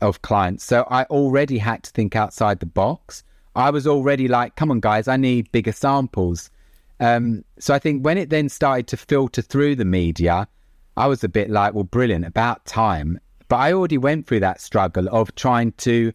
of 0.00 0.22
clients. 0.22 0.64
So 0.64 0.86
I 0.90 1.04
already 1.04 1.58
had 1.58 1.82
to 1.84 1.90
think 1.90 2.16
outside 2.16 2.60
the 2.60 2.66
box. 2.66 3.22
I 3.54 3.70
was 3.70 3.86
already 3.86 4.28
like, 4.28 4.56
come 4.56 4.70
on, 4.70 4.80
guys, 4.80 5.08
I 5.08 5.16
need 5.16 5.52
bigger 5.52 5.72
samples. 5.72 6.50
Um, 6.98 7.44
so 7.58 7.74
I 7.74 7.78
think 7.78 8.04
when 8.04 8.18
it 8.18 8.30
then 8.30 8.48
started 8.48 8.86
to 8.88 8.96
filter 8.96 9.42
through 9.42 9.76
the 9.76 9.84
media, 9.84 10.48
I 10.96 11.06
was 11.06 11.22
a 11.22 11.28
bit 11.28 11.50
like, 11.50 11.74
well, 11.74 11.84
brilliant, 11.84 12.24
about 12.24 12.64
time. 12.64 13.20
But 13.48 13.56
I 13.56 13.72
already 13.72 13.98
went 13.98 14.26
through 14.26 14.40
that 14.40 14.60
struggle 14.60 15.08
of 15.10 15.34
trying 15.34 15.72
to 15.72 16.12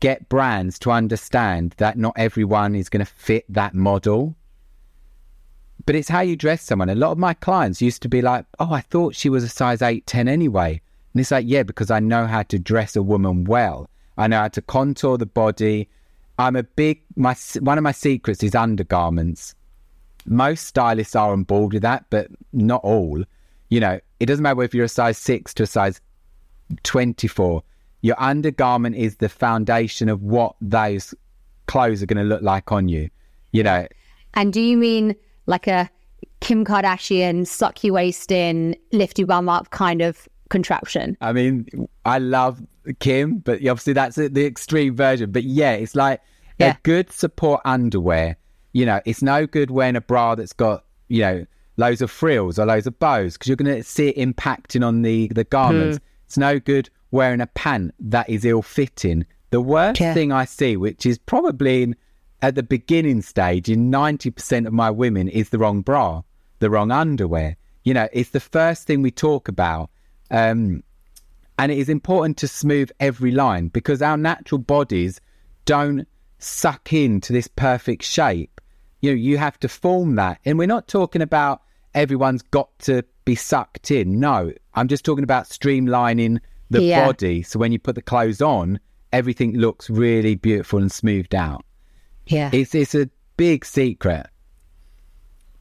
get 0.00 0.28
brands 0.28 0.78
to 0.80 0.90
understand 0.90 1.74
that 1.78 1.98
not 1.98 2.14
everyone 2.16 2.74
is 2.74 2.88
going 2.88 3.04
to 3.04 3.12
fit 3.12 3.44
that 3.48 3.74
model. 3.74 4.34
But 5.86 5.94
it's 5.94 6.08
how 6.08 6.20
you 6.20 6.36
dress 6.36 6.62
someone. 6.62 6.90
A 6.90 6.94
lot 6.94 7.12
of 7.12 7.18
my 7.18 7.34
clients 7.34 7.80
used 7.80 8.02
to 8.02 8.08
be 8.08 8.20
like, 8.20 8.46
oh, 8.58 8.72
I 8.72 8.80
thought 8.80 9.14
she 9.14 9.28
was 9.28 9.44
a 9.44 9.48
size 9.48 9.82
8, 9.82 10.06
10 10.06 10.28
anyway. 10.28 10.80
And 11.12 11.20
it's 11.20 11.30
like, 11.30 11.46
yeah, 11.48 11.62
because 11.62 11.90
I 11.90 12.00
know 12.00 12.26
how 12.26 12.42
to 12.44 12.58
dress 12.58 12.96
a 12.96 13.02
woman 13.02 13.44
well. 13.44 13.88
I 14.16 14.26
know 14.26 14.40
how 14.40 14.48
to 14.48 14.62
contour 14.62 15.16
the 15.16 15.26
body. 15.26 15.88
I'm 16.38 16.56
a 16.56 16.62
big 16.62 17.02
my 17.16 17.34
one 17.60 17.78
of 17.78 17.84
my 17.84 17.92
secrets 17.92 18.42
is 18.42 18.54
undergarments. 18.54 19.54
Most 20.26 20.66
stylists 20.66 21.16
are 21.16 21.32
on 21.32 21.44
board 21.44 21.72
with 21.72 21.82
that, 21.82 22.04
but 22.10 22.28
not 22.52 22.82
all. 22.82 23.24
You 23.70 23.80
know, 23.80 23.98
it 24.20 24.26
doesn't 24.26 24.42
matter 24.42 24.62
if 24.62 24.74
you're 24.74 24.84
a 24.84 24.88
size 24.88 25.16
six 25.16 25.54
to 25.54 25.62
a 25.62 25.66
size 25.66 26.00
twenty-four. 26.82 27.62
Your 28.02 28.16
undergarment 28.20 28.96
is 28.96 29.16
the 29.16 29.28
foundation 29.28 30.08
of 30.08 30.22
what 30.22 30.54
those 30.60 31.14
clothes 31.66 32.02
are 32.02 32.06
going 32.06 32.22
to 32.22 32.24
look 32.24 32.42
like 32.42 32.70
on 32.72 32.88
you. 32.88 33.08
You 33.52 33.62
know. 33.62 33.86
And 34.34 34.52
do 34.52 34.60
you 34.60 34.76
mean 34.76 35.16
like 35.46 35.66
a 35.66 35.90
Kim 36.40 36.64
Kardashian 36.64 37.46
suck 37.46 37.84
your 37.84 37.94
waist 37.94 38.32
in, 38.32 38.76
lift 38.92 39.18
your 39.18 39.26
bum 39.26 39.48
up 39.48 39.70
kind 39.70 40.00
of 40.00 40.28
contraption. 40.48 41.16
I 41.20 41.32
mean, 41.32 41.66
I 42.04 42.18
love 42.18 42.62
Kim, 42.98 43.38
but 43.38 43.56
obviously 43.56 43.92
that's 43.92 44.16
the 44.16 44.46
extreme 44.46 44.96
version. 44.96 45.30
But 45.30 45.44
yeah, 45.44 45.72
it's 45.72 45.94
like 45.94 46.20
yeah. 46.58 46.72
a 46.72 46.76
good 46.82 47.10
support 47.12 47.60
underwear. 47.64 48.36
You 48.72 48.86
know, 48.86 49.00
it's 49.04 49.22
no 49.22 49.46
good 49.46 49.70
wearing 49.70 49.96
a 49.96 50.00
bra 50.00 50.34
that's 50.34 50.52
got, 50.52 50.84
you 51.08 51.20
know, 51.20 51.46
loads 51.80 52.02
of 52.02 52.10
frills 52.10 52.58
or 52.58 52.66
loads 52.66 52.86
of 52.86 52.98
bows 52.98 53.32
because 53.32 53.48
you're 53.48 53.56
going 53.56 53.74
to 53.74 53.82
see 53.82 54.08
it 54.08 54.16
impacting 54.16 54.86
on 54.86 55.02
the, 55.02 55.28
the 55.28 55.44
garments. 55.44 55.98
Mm. 55.98 56.02
It's 56.26 56.38
no 56.38 56.60
good 56.60 56.90
wearing 57.10 57.40
a 57.40 57.46
pant 57.48 57.94
that 57.98 58.28
is 58.28 58.44
ill 58.44 58.62
fitting. 58.62 59.26
The 59.50 59.60
worst 59.60 60.00
yeah. 60.00 60.14
thing 60.14 60.30
I 60.30 60.44
see, 60.44 60.76
which 60.76 61.06
is 61.06 61.18
probably 61.18 61.82
in, 61.82 61.96
at 62.42 62.54
the 62.54 62.62
beginning 62.62 63.22
stage 63.22 63.68
in 63.68 63.90
90% 63.90 64.66
of 64.66 64.72
my 64.72 64.90
women, 64.90 65.28
is 65.28 65.48
the 65.48 65.58
wrong 65.58 65.80
bra, 65.80 66.22
the 66.60 66.70
wrong 66.70 66.92
underwear. 66.92 67.56
You 67.82 67.94
know, 67.94 68.08
it's 68.12 68.30
the 68.30 68.40
first 68.40 68.86
thing 68.86 69.02
we 69.02 69.10
talk 69.10 69.48
about 69.48 69.90
um, 70.30 70.84
and 71.58 71.72
it 71.72 71.78
is 71.78 71.88
important 71.88 72.36
to 72.38 72.48
smooth 72.48 72.90
every 73.00 73.32
line 73.32 73.68
because 73.68 74.00
our 74.00 74.16
natural 74.16 74.58
bodies 74.58 75.20
don't 75.64 76.06
suck 76.38 76.92
into 76.92 77.32
this 77.32 77.48
perfect 77.48 78.02
shape. 78.02 78.60
You 79.00 79.10
know, 79.10 79.16
you 79.16 79.38
have 79.38 79.58
to 79.60 79.68
form 79.68 80.14
that. 80.16 80.40
And 80.44 80.58
we're 80.58 80.66
not 80.66 80.88
talking 80.88 81.22
about 81.22 81.62
everyone's 81.94 82.42
got 82.42 82.76
to 82.80 83.04
be 83.24 83.34
sucked 83.34 83.90
in. 83.90 84.20
No, 84.20 84.52
I'm 84.74 84.88
just 84.88 85.04
talking 85.04 85.24
about 85.24 85.44
streamlining 85.44 86.40
the 86.70 86.82
yeah. 86.82 87.06
body. 87.06 87.42
So 87.42 87.58
when 87.58 87.72
you 87.72 87.78
put 87.78 87.94
the 87.94 88.02
clothes 88.02 88.40
on, 88.40 88.80
everything 89.12 89.56
looks 89.56 89.90
really 89.90 90.34
beautiful 90.34 90.78
and 90.78 90.90
smoothed 90.90 91.34
out. 91.34 91.64
Yeah. 92.26 92.50
It's 92.52 92.74
it's 92.74 92.94
a 92.94 93.08
big 93.36 93.64
secret 93.64 94.26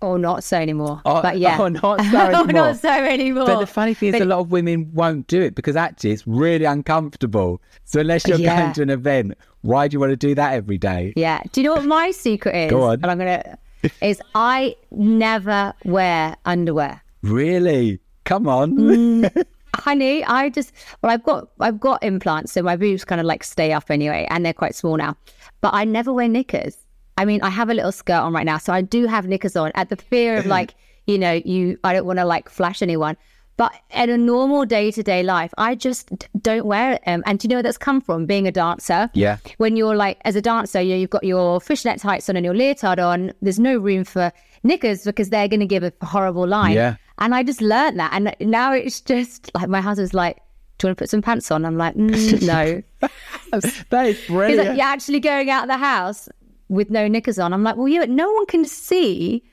or 0.02 0.18
not 0.18 0.44
so 0.44 0.58
anymore. 0.58 1.02
Oh, 1.06 1.22
but 1.22 1.40
yeah, 1.40 1.58
oh, 1.60 1.68
not 1.68 2.02
so 2.12 2.18
oh, 2.18 2.44
anymore. 2.44 2.46
not 2.46 2.78
so 2.78 2.90
anymore. 2.90 3.46
But 3.46 3.60
the 3.60 3.68
funny 3.68 3.94
thing 3.94 4.12
but 4.12 4.22
is, 4.22 4.24
a 4.24 4.30
lot 4.30 4.40
of 4.40 4.52
women 4.52 4.92
won't 4.94 5.28
do 5.28 5.42
it 5.42 5.56
because 5.56 5.76
actually 5.76 6.12
it's 6.12 6.26
really 6.26 6.66
uncomfortable. 6.66 7.62
So 7.86 8.00
unless 8.00 8.28
you're 8.28 8.40
yeah. 8.40 8.62
going 8.62 8.74
to 8.74 8.82
an 8.84 8.90
event, 8.90 9.34
why 9.62 9.88
do 9.88 9.96
you 9.96 10.00
want 10.00 10.12
to 10.12 10.16
do 10.16 10.36
that 10.36 10.54
every 10.54 10.78
day? 10.78 11.14
Yeah. 11.16 11.42
Do 11.52 11.62
you 11.62 11.68
know 11.68 11.76
what 11.76 11.86
my 11.86 12.12
secret 12.12 12.56
is? 12.56 12.72
Go 12.72 12.84
on. 12.84 12.96
And 12.96 13.08
I'm 13.08 13.18
gonna 13.18 13.58
is 14.02 14.22
I 14.36 14.76
never 14.92 15.74
wear 15.84 16.36
underwear. 16.46 17.02
Really? 17.22 18.00
Come 18.26 18.48
on. 18.48 18.76
Mm, 18.76 19.46
honey, 19.76 20.24
I 20.24 20.50
just 20.50 20.72
well, 21.02 21.12
I've 21.12 21.24
got 21.24 21.50
I've 21.60 21.80
got 21.80 22.04
implants, 22.04 22.52
so 22.52 22.62
my 22.62 22.76
boobs 22.76 23.06
kind 23.06 23.20
of 23.20 23.26
like 23.26 23.44
stay 23.44 23.74
up 23.74 23.90
anyway, 23.90 24.28
and 24.30 24.46
they're 24.46 24.54
quite 24.54 24.76
small 24.76 24.98
now. 24.98 25.16
But 25.62 25.74
I 25.74 25.86
never 25.86 26.14
wear 26.14 26.28
knickers. 26.28 26.78
I 27.18 27.26
mean, 27.26 27.42
I 27.42 27.50
have 27.50 27.70
a 27.70 27.74
little 27.74 27.92
skirt 27.92 28.20
on 28.20 28.34
right 28.34 28.46
now, 28.46 28.58
so 28.58 28.72
I 28.72 28.82
do 28.82 29.06
have 29.06 29.28
knickers 29.28 29.56
on 29.56 29.72
at 29.76 29.90
the 29.90 29.98
fear 29.98 30.38
of 30.38 30.46
like, 30.58 30.76
you 31.06 31.18
know, 31.18 31.34
you, 31.34 31.78
I 31.84 31.94
don't 31.94 32.06
want 32.06 32.20
to 32.20 32.26
like 32.26 32.50
flash 32.50 32.82
anyone. 32.82 33.18
But 33.60 33.74
in 33.94 34.10
a 34.10 34.18
normal 34.18 34.64
day 34.66 34.90
to 34.90 35.04
day 35.04 35.22
life, 35.22 35.54
I 35.58 35.76
just 35.76 36.10
don't 36.42 36.66
wear 36.66 36.98
them. 37.06 37.24
And 37.26 37.38
do 37.38 37.44
you 37.46 37.50
know 37.50 37.56
where 37.58 37.64
that's 37.64 37.78
come 37.78 38.00
from? 38.00 38.26
Being 38.26 38.48
a 38.48 38.54
dancer. 38.54 39.10
Yeah. 39.14 39.36
When 39.58 39.76
you're 39.76 39.98
like, 39.98 40.18
as 40.24 40.38
a 40.38 40.42
dancer, 40.42 40.80
you 40.80 40.96
you've 40.96 41.10
got 41.10 41.26
your 41.26 41.60
fishnet 41.60 42.00
tights 42.00 42.30
on 42.30 42.38
and 42.38 42.46
your 42.46 42.54
leotard 42.56 43.00
on. 43.00 43.34
There's 43.42 43.60
no 43.60 43.78
room 43.78 44.06
for 44.06 44.32
knickers 44.64 45.04
because 45.04 45.30
they're 45.30 45.50
going 45.50 45.60
to 45.60 45.66
give 45.66 45.84
a 45.84 45.92
horrible 46.06 46.48
line. 46.48 46.72
Yeah. 46.72 46.96
And 47.18 47.36
I 47.36 47.44
just 47.44 47.60
learned 47.60 48.00
that. 48.00 48.12
And 48.14 48.34
now 48.40 48.72
it's 48.72 49.02
just 49.02 49.52
like 49.54 49.68
my 49.68 49.82
husband's 49.82 50.14
like, 50.14 50.38
do 50.78 50.88
you 50.88 50.90
want 50.92 50.98
to 51.00 51.02
put 51.04 51.10
some 51.10 51.22
pants 51.22 51.52
on? 51.52 51.66
I'm 51.66 51.76
like, 51.78 51.96
mm, 51.96 52.42
no. 52.48 52.82
that 53.90 54.06
is 54.08 54.18
He's 54.20 54.28
brilliant. 54.28 54.70
like, 54.70 54.78
you're 54.78 54.86
actually 54.88 55.20
going 55.20 55.50
out 55.50 55.64
of 55.64 55.68
the 55.68 55.78
house 55.78 56.30
with 56.70 56.90
no 56.90 57.10
knickers 57.10 57.38
on. 57.38 57.52
I'm 57.54 57.64
like, 57.64 57.76
well, 57.76 57.94
but 58.00 58.10
no 58.10 58.32
one 58.32 58.46
can 58.46 58.64
see. 58.64 59.44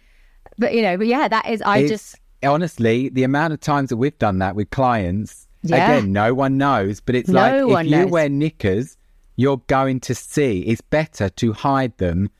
But, 0.58 0.74
you 0.74 0.82
know, 0.82 0.96
but 0.96 1.08
yeah, 1.08 1.26
that 1.26 1.48
is, 1.48 1.60
I 1.62 1.78
It's- 1.78 1.90
just, 1.90 2.20
honestly, 2.46 3.08
the 3.08 3.24
amount 3.24 3.52
of 3.52 3.60
times 3.60 3.90
that 3.90 3.96
we've 3.96 4.18
done 4.18 4.38
that 4.38 4.54
with 4.56 4.70
clients, 4.70 5.46
Yeah. 5.62 5.76
again, 5.98 6.12
no 6.12 6.32
one 6.34 6.56
knows, 6.58 7.00
but 7.00 7.14
it's 7.14 7.28
No 7.28 7.66
like 7.66 7.84
if 7.86 7.90
you 7.90 7.96
knows. 7.98 8.10
wear 8.10 8.28
knickers, 8.28 8.96
you're 9.36 9.62
going 9.66 10.00
to 10.00 10.14
see. 10.14 10.60
It's 10.60 10.80
better 10.80 11.28
to 11.28 11.52
hide 11.52 11.96
them, 11.98 12.30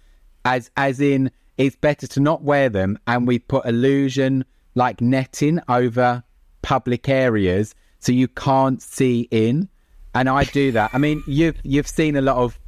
as 0.45 0.71
as 0.77 1.01
in 1.01 1.31
it's 1.59 1.77
better 1.77 2.07
to 2.07 2.21
not 2.21 2.43
wear 2.43 2.69
them, 2.69 2.99
and 3.07 3.27
we 3.27 3.39
put 3.39 3.65
illusion 3.67 4.45
like 4.75 5.01
netting 5.01 5.61
over 5.69 6.23
public 6.63 7.09
areas 7.09 7.75
so 7.99 8.13
you 8.13 8.29
can't 8.29 8.81
see 8.83 9.27
in. 9.31 9.69
And 10.15 10.29
I 10.29 10.45
do 10.45 10.73
that. 10.73 10.91
I 10.95 10.99
mean, 10.99 11.23
you've 11.27 11.57
you've 11.63 11.89
seen 11.89 12.17
a 12.17 12.21
lot 12.23 12.37
of 12.37 12.59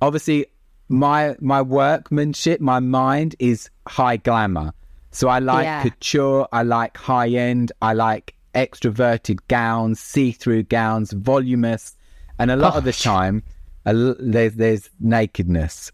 obviously 0.00 0.46
my 0.88 1.34
my 1.40 1.62
workmanship, 1.62 2.60
my 2.60 2.78
mind 2.80 3.34
is 3.38 3.70
high 3.88 4.16
glamour. 4.18 4.72
So 5.14 5.28
I 5.28 5.38
like 5.38 5.66
Yeah. 5.66 5.82
couture, 5.82 6.48
I 6.52 6.64
like 6.64 6.96
high 6.96 7.28
end, 7.28 7.70
I 7.80 7.92
like 7.92 8.34
extroverted 8.52 9.38
gowns, 9.46 10.00
see 10.00 10.32
through 10.32 10.64
gowns, 10.64 11.12
voluminous, 11.12 11.96
and 12.40 12.50
a 12.50 12.56
lot 12.56 12.74
of 12.74 12.82
the 12.82 12.92
time 12.92 13.44
l- 13.86 14.16
there's 14.18 14.54
there's 14.54 14.90
nakedness, 14.98 15.92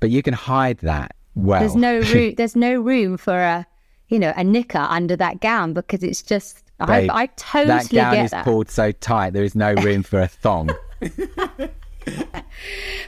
but 0.00 0.08
you 0.08 0.22
can 0.22 0.32
hide 0.32 0.78
that 0.78 1.14
well. 1.34 1.60
there's 1.60 1.76
no 1.76 2.00
room, 2.12 2.34
there's 2.36 2.56
no 2.56 2.80
room 2.80 3.18
for 3.18 3.36
a, 3.38 3.66
you 4.08 4.18
know, 4.18 4.32
a 4.34 4.42
knicker 4.42 4.86
under 4.88 5.16
that 5.16 5.42
gown 5.42 5.74
because 5.74 6.02
it's 6.02 6.22
just, 6.22 6.64
Babe, 6.86 7.10
I, 7.10 7.24
I 7.24 7.26
totally 7.36 7.76
that 7.76 7.92
gown 7.92 8.14
get 8.14 8.24
is 8.24 8.30
that. 8.30 8.44
pulled 8.44 8.70
so 8.70 8.90
tight 8.90 9.34
there 9.34 9.44
is 9.44 9.54
no 9.54 9.74
room 9.74 10.02
for 10.02 10.20
a 10.20 10.28
thong. 10.28 10.70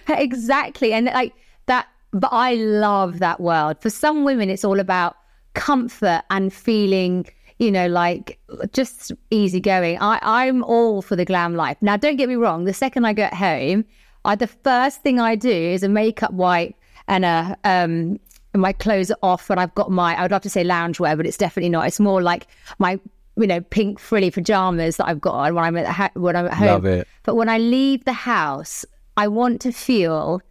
exactly. 0.08 0.92
And 0.92 1.06
like 1.06 1.32
that, 1.66 1.86
but 2.12 2.28
I 2.32 2.54
love 2.54 3.20
that 3.20 3.40
world. 3.40 3.80
For 3.80 3.88
some 3.88 4.24
women, 4.24 4.50
it's 4.50 4.64
all 4.64 4.78
about 4.80 5.16
comfort 5.54 6.22
and 6.30 6.52
feeling, 6.52 7.26
you 7.58 7.70
know, 7.70 7.86
like 7.88 8.38
just 8.72 9.12
easygoing. 9.30 9.98
I, 10.00 10.18
I'm 10.22 10.62
all 10.64 11.02
for 11.02 11.16
the 11.16 11.24
glam 11.24 11.54
life. 11.54 11.76
Now, 11.80 11.96
don't 11.96 12.16
get 12.16 12.28
me 12.28 12.36
wrong. 12.36 12.64
The 12.64 12.72
second 12.72 13.04
I 13.04 13.12
get 13.12 13.34
home, 13.34 13.84
I, 14.24 14.34
the 14.34 14.46
first 14.46 15.02
thing 15.02 15.20
I 15.20 15.34
do 15.34 15.50
is 15.50 15.82
a 15.82 15.88
makeup 15.88 16.32
wipe 16.32 16.74
and 17.06 17.24
a, 17.24 17.56
um, 17.64 18.20
my 18.54 18.72
clothes 18.72 19.10
are 19.10 19.18
off 19.22 19.50
and 19.50 19.60
I've 19.60 19.74
got 19.74 19.90
my, 19.90 20.16
I 20.16 20.22
would 20.22 20.30
love 20.30 20.42
to 20.42 20.50
say 20.50 20.64
loungewear, 20.64 21.16
but 21.16 21.26
it's 21.26 21.36
definitely 21.36 21.70
not. 21.70 21.86
It's 21.86 22.00
more 22.00 22.22
like 22.22 22.46
my, 22.78 22.98
you 23.36 23.46
know, 23.46 23.60
pink 23.60 23.98
frilly 23.98 24.30
pajamas 24.30 24.96
that 24.96 25.06
I've 25.06 25.20
got 25.20 25.34
on 25.34 25.54
when 25.54 25.64
I'm 25.64 25.76
at, 25.76 25.86
ha- 25.86 26.10
when 26.14 26.34
I'm 26.34 26.46
at 26.46 26.54
home. 26.54 26.66
Love 26.66 26.84
it. 26.86 27.08
But 27.22 27.36
when 27.36 27.48
I 27.48 27.58
leave 27.58 28.04
the 28.04 28.12
house, 28.12 28.84
I 29.16 29.28
want 29.28 29.60
to 29.62 29.72
feel 29.72 30.42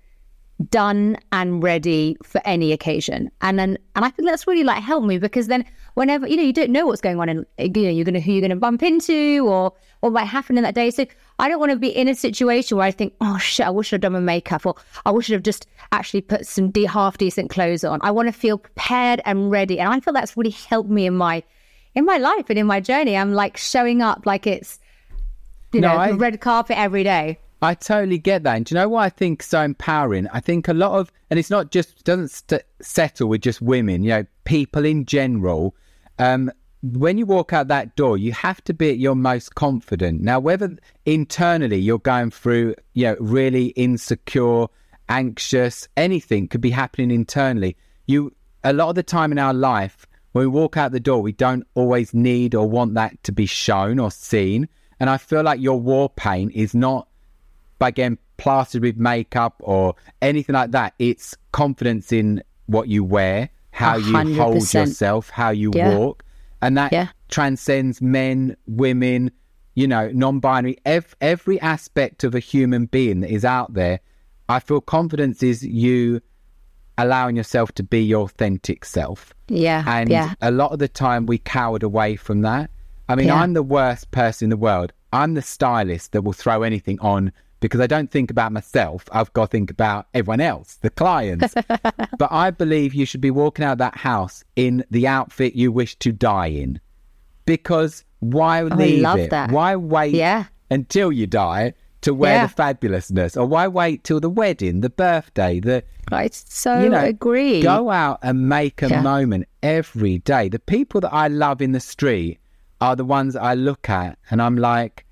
done 0.70 1.18
and 1.32 1.62
ready 1.62 2.18
for 2.24 2.42
any 2.46 2.72
occasion. 2.72 3.30
And 3.42 3.60
then, 3.60 3.78
and 3.96 4.04
I 4.04 4.10
think 4.10 4.28
that's 4.28 4.48
really 4.48 4.64
like 4.64 4.82
helped 4.82 5.06
me 5.06 5.20
because 5.20 5.48
then 5.48 5.64
whenever, 5.94 6.28
you 6.28 6.36
know, 6.36 6.44
you 6.44 6.54
don't 6.54 6.72
know 6.72 6.88
what's 6.88 7.02
going 7.02 7.20
on 7.20 7.30
and 7.30 7.46
you 7.60 7.84
know, 7.84 7.90
you're 7.90 8.06
going 8.06 8.16
to, 8.16 8.20
who 8.20 8.32
you're 8.32 8.42
going 8.42 8.50
to 8.50 8.56
bump 8.56 8.82
into 8.82 9.48
or 9.48 9.72
what 10.00 10.14
might 10.14 10.26
happen 10.26 10.58
in 10.58 10.64
that 10.64 10.74
day. 10.74 10.90
So 10.90 11.06
I 11.40 11.48
don't 11.48 11.60
want 11.60 11.72
to 11.72 11.78
be 11.78 11.90
in 11.90 12.08
a 12.08 12.16
situation 12.16 12.78
where 12.78 12.88
I 12.88 12.92
think, 12.92 13.14
oh 13.22 13.38
shit, 13.38 13.68
I 13.68 13.70
wish 13.70 13.94
I'd 13.94 14.02
done 14.02 14.14
my 14.14 14.20
makeup 14.20 14.66
or 14.66 14.76
I 15.06 15.12
wish 15.12 15.30
I'd 15.30 15.34
have 15.34 15.44
just 15.44 15.68
actually 15.92 16.22
put 16.22 16.48
some 16.48 16.72
de- 16.72 16.86
half 16.86 17.18
decent 17.20 17.50
clothes 17.52 17.84
on. 17.84 18.00
I 18.02 18.10
want 18.12 18.28
to 18.28 18.32
feel 18.34 18.58
prepared 18.58 19.22
and 19.26 19.52
ready. 19.52 19.80
And 19.80 19.90
I 19.94 20.00
feel 20.00 20.14
that's 20.14 20.36
really 20.36 20.50
helped 20.52 20.90
me 20.90 21.06
in 21.06 21.16
my, 21.16 21.44
in 21.94 22.04
my 22.06 22.18
life 22.18 22.46
and 22.50 22.58
in 22.58 22.66
my 22.66 22.80
journey. 22.80 23.16
I'm 23.16 23.34
like 23.34 23.58
showing 23.58 24.02
up 24.02 24.26
like 24.26 24.48
it's, 24.48 24.80
you 25.72 25.82
No, 25.82 25.90
know, 25.94 25.98
I- 25.98 26.12
red 26.12 26.42
carpet 26.42 26.78
every 26.80 27.04
day. 27.04 27.38
I 27.62 27.74
totally 27.74 28.20
get 28.20 28.44
that. 28.44 28.56
And 28.56 28.66
do 28.66 28.76
you 28.76 28.82
know 28.82 28.90
what 28.90 29.02
I 29.02 29.10
think 29.10 29.42
so 29.42 29.62
empowering? 29.62 30.28
I 30.32 30.40
think 30.40 30.68
a 30.68 30.74
lot 30.74 30.92
of, 31.00 31.12
and 31.30 31.40
it's 31.40 31.50
not 31.50 31.72
just, 31.72 32.04
doesn't 32.04 32.30
st- 32.30 32.64
settle 32.82 33.30
with 33.30 33.42
just 33.42 33.62
women, 33.62 34.04
you 34.04 34.10
know, 34.10 34.26
people 34.46 34.86
in 34.86 35.06
general. 35.06 35.76
Um, 36.20 36.52
when 36.84 37.18
you 37.18 37.26
walk 37.26 37.54
out 37.54 37.68
that 37.70 37.96
door, 37.96 38.18
you 38.18 38.32
have 38.34 38.64
to 38.66 38.74
be 38.74 38.92
at 38.92 39.00
your 39.00 39.16
most 39.16 39.56
confident. 39.56 40.22
Now, 40.22 40.40
whether 40.40 40.78
internally 41.06 41.78
you're 41.78 42.00
going 42.00 42.30
through, 42.30 42.76
you 42.94 43.06
know, 43.06 43.18
really 43.20 43.68
insecure, 43.70 44.68
anxious, 45.10 45.88
anything 45.98 46.48
could 46.48 46.62
be 46.62 46.70
happening 46.70 47.10
internally. 47.10 47.76
You, 48.06 48.36
a 48.64 48.74
lot 48.74 48.90
of 48.90 48.96
the 48.96 49.04
time 49.04 49.32
in 49.32 49.40
our 49.40 49.54
life, 49.54 50.06
when 50.34 50.44
we 50.44 50.48
walk 50.48 50.78
out 50.78 50.92
the 50.92 51.00
door, 51.00 51.22
we 51.22 51.32
don't 51.32 51.66
always 51.74 52.14
need 52.14 52.54
or 52.54 52.70
want 52.70 52.94
that 52.94 53.24
to 53.24 53.32
be 53.32 53.48
shown 53.48 53.98
or 53.98 54.12
seen. 54.12 54.70
And 55.00 55.10
I 55.10 55.18
feel 55.18 55.42
like 55.42 55.60
your 55.60 55.80
war 55.80 56.10
paint 56.10 56.54
is 56.54 56.76
not 56.76 57.08
by 57.80 57.92
getting 57.92 58.18
plastered 58.38 58.82
with 58.84 58.98
makeup 58.98 59.56
or 59.60 59.96
anything 60.22 60.54
like 60.54 60.72
that. 60.72 60.94
It's 61.00 61.36
confidence 61.52 62.12
in 62.12 62.44
what 62.68 62.88
you 62.88 63.04
wear, 63.04 63.50
how 63.72 63.96
A 63.96 64.00
you 64.00 64.36
hold 64.36 64.74
yourself, 64.74 65.30
how 65.30 65.50
you 65.50 65.72
Yeah. 65.74 65.96
walk. 65.98 66.24
And 66.62 66.78
that 66.78 66.92
Yeah. 66.92 67.08
transcends 67.30 68.02
men, 68.02 68.56
women, 68.68 69.32
you 69.76 69.88
know, 69.88 70.10
non 70.14 70.40
binary, 70.40 70.78
ev- 70.86 71.16
every 71.22 71.60
aspect 71.62 72.24
of 72.24 72.34
a 72.34 72.40
human 72.40 72.86
being 72.86 73.20
that 73.22 73.30
is 73.32 73.46
out 73.46 73.74
there. 73.74 74.00
I 74.50 74.60
feel 74.60 74.82
confidence 74.82 75.44
is 75.44 75.62
you 75.64 76.22
allowing 76.98 77.36
yourself 77.36 77.72
to 77.74 77.84
be 77.84 78.02
your 78.02 78.24
authentic 78.24 78.84
self. 78.86 79.34
Yeah. 79.50 79.84
And 79.86 80.10
yeah. 80.10 80.34
a 80.42 80.50
lot 80.50 80.72
of 80.72 80.80
the 80.80 80.88
time 80.88 81.28
we 81.28 81.38
cowered 81.38 81.84
away 81.84 82.16
from 82.16 82.42
that. 82.42 82.72
I 83.08 83.16
mean. 83.16 83.30
I'm 83.30 83.54
the 83.54 83.64
worst 83.64 84.10
person 84.12 84.48
in 84.48 84.50
the 84.50 84.58
world. 84.58 84.94
I'm 85.14 85.36
the 85.36 85.42
stylist 85.44 86.12
that 86.14 86.24
will 86.24 86.34
throw 86.34 86.64
anything 86.64 87.00
on 87.00 87.32
because 87.60 87.80
I 87.80 87.88
don't 87.88 88.12
think 88.12 88.30
about 88.32 88.52
myself. 88.52 89.06
I've 89.12 89.32
got 89.34 89.46
to 89.46 89.52
think 89.52 89.72
about 89.72 90.08
everyone 90.14 90.42
else, 90.42 90.76
the 90.76 90.90
clients. 90.90 91.54
but 92.18 92.32
I 92.32 92.52
believe 92.52 92.94
you 92.94 93.06
should 93.06 93.22
be 93.22 93.32
walking 93.32 93.66
out 93.66 93.74
of 93.74 93.78
that 93.80 93.98
house 93.98 94.44
in 94.56 94.84
the 94.92 95.08
outfit 95.08 95.56
you 95.56 95.72
wish 95.72 95.96
to 96.00 96.12
die 96.12 96.48
in. 96.48 96.80
Because 97.46 98.04
why 98.20 98.62
oh, 98.62 98.66
leave 98.66 99.02
love 99.02 99.20
it? 99.20 99.30
that. 99.32 99.52
Why 99.52 99.76
wait 99.76 100.14
Yeah. 100.14 100.46
until 100.70 101.12
you 101.12 101.28
die 101.28 101.74
to 102.02 102.14
wear 102.14 102.36
Yeah. 102.36 102.48
the 102.48 102.54
fabulousness? 102.54 103.36
Or 103.38 103.46
why 103.46 103.68
wait 103.68 104.04
till 104.04 104.20
the 104.20 104.30
wedding, 104.30 104.82
the 104.82 104.90
birthday, 104.90 105.60
the 105.60 105.84
I 106.12 106.30
so 106.32 106.84
you 106.84 106.90
know, 106.90 107.04
agree. 107.04 107.62
Go 107.62 107.90
out 107.90 108.20
and 108.22 108.48
make 108.48 108.82
a 108.82 108.90
Yeah. 108.90 109.02
moment 109.02 109.46
every 109.64 110.20
day. 110.20 110.48
The 110.50 110.60
people 110.60 111.02
that 111.02 111.14
I 111.14 111.28
love 111.28 111.62
in 111.62 111.72
the 111.72 111.80
street 111.80 112.40
are 112.80 112.96
the 112.96 113.04
ones 113.06 113.34
that 113.34 113.42
I 113.44 113.56
look 113.56 113.90
at 113.90 114.18
and 114.30 114.42
I'm 114.42 114.58
like, 114.58 115.06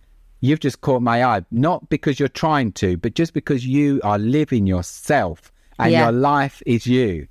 you've 0.46 0.60
just 0.60 0.82
caught 0.82 1.02
my 1.02 1.24
eye. 1.24 1.44
Not 1.52 1.90
because 1.90 2.20
you're 2.20 2.30
trying 2.30 2.72
to, 2.74 2.98
but 2.98 3.14
just 3.16 3.34
because 3.34 3.66
you 3.66 4.00
are 4.04 4.18
living 4.20 4.68
yourself 4.68 5.52
and 5.80 5.92
Yeah. 5.92 6.04
your 6.04 6.12
life 6.12 6.62
is 6.66 6.86
you. 6.88 7.28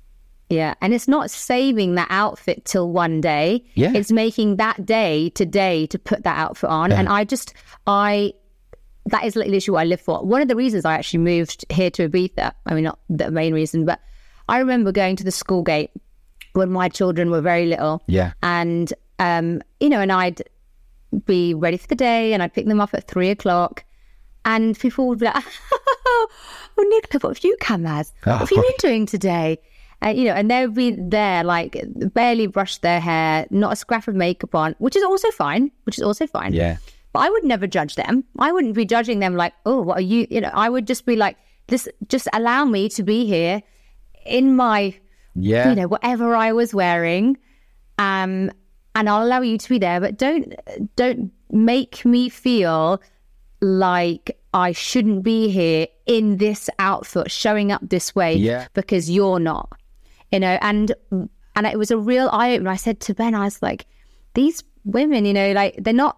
Yeah. 0.49 0.75
And 0.81 0.93
it's 0.93 1.07
not 1.07 1.31
saving 1.31 1.95
that 1.95 2.07
outfit 2.11 2.65
till 2.65 2.91
one 2.91 3.19
day. 3.21 3.63
Yeah. 3.73 3.93
It's 3.95 4.11
making 4.11 4.57
that 4.57 4.85
day 4.85 5.29
today 5.29 5.87
to 5.87 5.97
put 5.97 6.23
that 6.23 6.37
outfit 6.37 6.69
on. 6.69 6.91
And 6.91 7.09
I 7.09 7.23
just, 7.23 7.53
I, 7.87 8.33
that 9.07 9.23
is 9.25 9.35
literally 9.35 9.59
what 9.73 9.81
I 9.81 9.85
live 9.85 10.01
for. 10.01 10.23
One 10.23 10.41
of 10.41 10.47
the 10.47 10.55
reasons 10.55 10.85
I 10.85 10.93
actually 10.93 11.19
moved 11.23 11.65
here 11.71 11.89
to 11.91 12.07
Ibiza, 12.07 12.51
I 12.67 12.73
mean, 12.75 12.83
not 12.83 12.99
the 13.09 13.31
main 13.31 13.53
reason, 13.55 13.85
but 13.85 13.99
I 14.47 14.59
remember 14.59 14.91
going 14.91 15.15
to 15.15 15.23
the 15.23 15.31
school 15.31 15.63
gate 15.63 15.89
when 16.53 16.71
my 16.71 16.89
children 16.89 17.31
were 17.31 17.41
very 17.41 17.65
little. 17.65 18.03
Yeah. 18.07 18.33
And, 18.43 18.93
um, 19.17 19.63
you 19.79 19.89
know, 19.89 19.99
and 19.99 20.11
I'd 20.11 20.43
be 21.25 21.53
ready 21.53 21.77
for 21.77 21.87
the 21.87 21.95
day 21.95 22.33
and 22.33 22.41
I'd 22.43 22.53
pick 22.53 22.65
them 22.65 22.81
up 22.81 22.93
at 22.93 23.07
three 23.07 23.29
o'clock. 23.29 23.83
And 24.43 24.77
people 24.77 25.07
would 25.07 25.19
be 25.19 25.25
like, 25.25 25.43
oh, 26.07 26.27
Nicola, 26.77 27.19
what 27.21 27.37
have 27.37 27.43
you 27.43 27.57
come 27.59 27.85
as? 27.85 28.13
What 28.23 28.39
have 28.39 28.51
you 28.51 28.61
been 28.61 28.71
doing 28.79 29.05
today? 29.05 29.59
Uh, 30.05 30.09
you 30.09 30.25
know, 30.25 30.33
and 30.33 30.51
they'll 30.51 30.69
be 30.69 30.91
there, 30.91 31.43
like 31.43 31.81
barely 32.13 32.45
brushed 32.47 32.81
their 32.81 32.99
hair, 32.99 33.47
not 33.49 33.73
a 33.73 33.75
scrap 33.75 34.07
of 34.07 34.13
makeup 34.13 34.53
on, 34.53 34.75
which 34.77 34.95
is 34.95 35.03
also 35.03 35.31
fine, 35.31 35.71
which 35.85 35.97
is 35.97 36.03
also 36.03 36.27
fine. 36.27 36.53
Yeah. 36.53 36.77
But 37.13 37.19
I 37.19 37.29
would 37.29 37.43
never 37.45 37.65
judge 37.65 37.95
them. 37.95 38.25
I 38.37 38.51
wouldn't 38.51 38.75
be 38.75 38.85
judging 38.85 39.19
them 39.19 39.35
like, 39.35 39.53
oh, 39.65 39.81
what 39.81 39.97
are 39.97 40.01
you? 40.01 40.27
You 40.29 40.41
know, 40.41 40.51
I 40.53 40.69
would 40.69 40.85
just 40.85 41.05
be 41.05 41.15
like, 41.15 41.37
this, 41.67 41.87
just 42.07 42.27
allow 42.33 42.65
me 42.65 42.89
to 42.89 43.03
be 43.03 43.25
here 43.25 43.63
in 44.25 44.55
my 44.55 44.93
Yeah. 45.33 45.69
you 45.69 45.75
know, 45.75 45.87
whatever 45.87 46.35
I 46.35 46.51
was 46.51 46.73
wearing. 46.73 47.37
Um, 47.97 48.51
and 48.95 49.09
I'll 49.09 49.23
allow 49.23 49.41
you 49.41 49.57
to 49.57 49.69
be 49.69 49.77
there, 49.77 49.99
but 49.99 50.17
don't 50.17 50.53
don't 50.95 51.31
make 51.51 52.05
me 52.05 52.29
feel 52.29 53.01
like 53.61 54.37
I 54.53 54.71
shouldn't 54.71 55.23
be 55.23 55.49
here 55.49 55.87
in 56.05 56.37
this 56.37 56.69
outfit, 56.79 57.31
showing 57.31 57.71
up 57.71 57.81
this 57.83 58.15
way 58.15 58.35
Yeah. 58.35 58.67
because 58.73 59.09
you're 59.09 59.39
not. 59.39 59.77
You 60.31 60.39
know, 60.39 60.57
and 60.61 60.93
and 61.11 61.65
it 61.67 61.77
was 61.77 61.91
a 61.91 61.97
real 61.97 62.29
eye 62.31 62.53
opener. 62.55 62.69
I 62.71 62.75
said 62.75 62.99
to 63.01 63.13
Ben, 63.13 63.35
I 63.35 63.45
was 63.45 63.61
like, 63.61 63.85
these 64.33 64.63
women, 64.83 65.25
you 65.25 65.33
know, 65.33 65.51
like 65.51 65.75
they're 65.77 65.93
not 65.93 66.17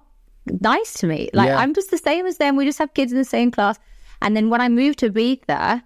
nice 0.62 0.94
to 0.96 1.08
me. 1.08 1.30
Like 1.34 1.48
Yeah. 1.48 1.58
I'm 1.58 1.74
just 1.74 1.92
the 1.92 1.98
same 1.98 2.26
as 2.26 2.38
them. 2.38 2.56
We 2.56 2.66
just 2.66 2.80
have 2.80 2.94
kids 2.94 3.12
in 3.12 3.18
the 3.18 3.26
same 3.26 3.52
class. 3.52 3.78
And 4.22 4.36
then 4.36 4.50
when 4.50 4.62
I 4.62 4.70
moved 4.70 5.00
to 5.00 5.10
Ibiza, 5.12 5.84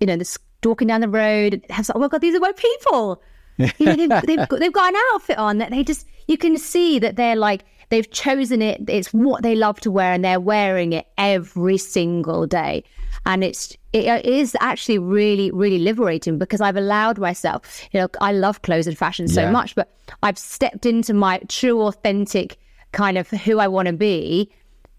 you 0.00 0.06
know, 0.06 0.16
this 0.16 0.38
walking 0.64 0.88
down 0.88 1.00
the 1.00 1.08
road, 1.08 1.54
and 1.54 1.62
like, 1.88 1.90
oh 1.94 1.98
my 1.98 2.08
god, 2.08 2.20
these 2.20 2.34
are 2.34 2.40
my 2.40 2.52
people. 2.52 3.22
You 3.78 3.86
know, 3.86 3.96
they've, 3.96 4.22
they've, 4.22 4.48
got, 4.48 4.60
they've 4.60 4.72
got 4.72 4.94
an 4.94 5.00
outfit 5.12 5.38
on 5.38 5.58
that 5.58 5.70
they 5.70 5.82
just 5.82 6.06
you 6.26 6.38
can 6.38 6.56
see 6.58 6.98
that 6.98 7.16
they're 7.16 7.36
like 7.36 7.64
they've 7.90 8.10
chosen 8.10 8.60
it. 8.62 8.82
It's 8.88 9.12
what 9.12 9.42
they 9.42 9.54
love 9.54 9.80
to 9.80 9.90
wear, 9.90 10.12
and 10.12 10.24
they're 10.24 10.40
wearing 10.40 10.92
it 10.92 11.06
every 11.16 11.78
single 11.78 12.46
day. 12.46 12.84
And 13.26 13.42
it's 13.42 13.76
it 13.92 14.24
is 14.26 14.56
actually 14.60 14.98
really 14.98 15.50
really 15.50 15.78
liberating 15.78 16.38
because 16.38 16.60
I've 16.60 16.76
allowed 16.76 17.18
myself. 17.18 17.82
You 17.92 18.00
know, 18.00 18.08
I 18.20 18.32
love 18.32 18.62
clothes 18.62 18.86
and 18.86 18.96
fashion 18.96 19.26
so 19.28 19.42
Yeah. 19.42 19.50
much, 19.50 19.74
but 19.74 19.92
I've 20.22 20.38
stepped 20.38 20.86
into 20.86 21.14
my 21.14 21.38
true 21.48 21.82
authentic 21.82 22.58
kind 22.92 23.18
of 23.18 23.28
who 23.30 23.58
I 23.58 23.68
want 23.68 23.86
to 23.86 23.92
be 23.92 24.50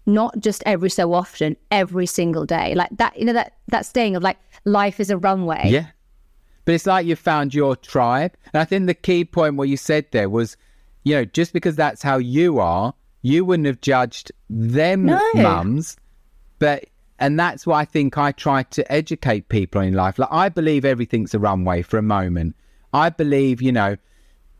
not 0.06 0.38
just 0.40 0.62
every 0.66 0.90
so 0.90 1.12
often, 1.12 1.56
every 1.70 2.06
single 2.06 2.44
day. 2.46 2.74
Like 2.74 2.88
that, 2.96 3.16
you 3.18 3.24
know, 3.24 3.32
that 3.32 3.54
that 3.68 3.86
saying 3.86 4.16
of 4.16 4.22
like 4.22 4.38
life 4.64 4.98
is 5.00 5.10
a 5.10 5.16
runway. 5.16 5.62
Yeah. 5.66 5.86
But 6.64 6.74
it's 6.74 6.86
like 6.86 7.06
you 7.06 7.16
found 7.16 7.54
your 7.54 7.74
tribe. 7.76 8.32
And 8.52 8.60
I 8.60 8.64
think 8.64 8.86
the 8.86 8.94
key 8.94 9.24
point 9.24 9.56
what 9.56 9.68
you 9.68 9.76
said 9.76 10.06
there 10.10 10.28
was, 10.28 10.56
you 11.04 11.14
know, 11.14 11.24
just 11.24 11.52
because 11.52 11.76
that's 11.76 12.02
how 12.02 12.18
you 12.18 12.58
are, 12.58 12.94
you 13.22 13.44
wouldn't 13.44 13.66
have 13.66 13.80
judged 13.80 14.32
them 14.48 15.06
No. 15.06 15.20
mums. 15.34 15.96
But 16.58 16.84
and 17.18 17.38
that's 17.38 17.66
what 17.66 17.76
I 17.76 17.84
think 17.84 18.16
I 18.16 18.32
try 18.32 18.62
to 18.64 18.92
educate 18.92 19.48
people 19.48 19.80
in 19.82 19.94
life. 19.94 20.18
Like 20.18 20.32
I 20.32 20.48
believe 20.48 20.84
everything's 20.84 21.34
a 21.34 21.38
runway 21.38 21.82
for 21.82 21.98
a 21.98 22.02
moment. 22.02 22.56
I 22.92 23.10
believe, 23.10 23.60
you 23.62 23.72
know, 23.72 23.96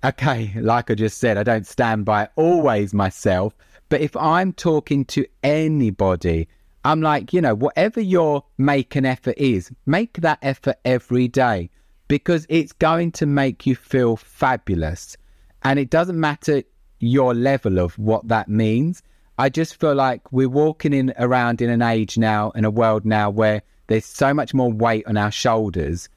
okay, 0.04 0.52
like 0.60 0.90
I 0.90 0.94
just 0.94 1.18
said, 1.18 1.36
I 1.38 1.42
don't 1.42 1.66
stand 1.66 2.04
by 2.04 2.28
always 2.36 2.92
myself. 2.94 3.54
But 3.88 4.00
if 4.00 4.16
I'm 4.16 4.52
talking 4.52 5.04
to 5.06 5.26
anybody, 5.42 6.48
I'm 6.84 7.02
like, 7.02 7.32
you 7.32 7.40
know, 7.40 7.54
whatever 7.54 8.00
your 8.00 8.44
make 8.56 8.94
an 8.96 9.04
effort 9.04 9.36
is, 9.36 9.70
make 9.84 10.14
that 10.18 10.38
effort 10.42 10.76
every 10.84 11.28
day 11.28 11.70
because 12.10 12.44
it's 12.48 12.72
going 12.72 13.12
to 13.12 13.24
make 13.24 13.68
you 13.68 13.76
feel 13.76 14.16
fabulous. 14.16 15.16
And 15.62 15.78
it 15.78 15.90
doesn't 15.90 16.18
matter 16.18 16.64
your 16.98 17.34
level 17.34 17.78
of 17.78 17.96
what 18.00 18.26
that 18.26 18.48
means. 18.48 19.00
I 19.38 19.48
just 19.48 19.78
feel 19.78 19.94
like 19.94 20.32
we're 20.32 20.48
walking 20.48 20.92
in 20.92 21.14
around 21.20 21.62
in 21.62 21.70
an 21.70 21.82
age 21.82 22.18
now, 22.18 22.50
in 22.50 22.64
a 22.64 22.70
world 22.70 23.04
now 23.04 23.30
where 23.30 23.62
there's 23.86 24.04
so 24.04 24.34
much 24.34 24.52
more 24.52 24.72
weight 24.72 25.06
on 25.06 25.16
our 25.16 25.30
shoulders 25.30 26.08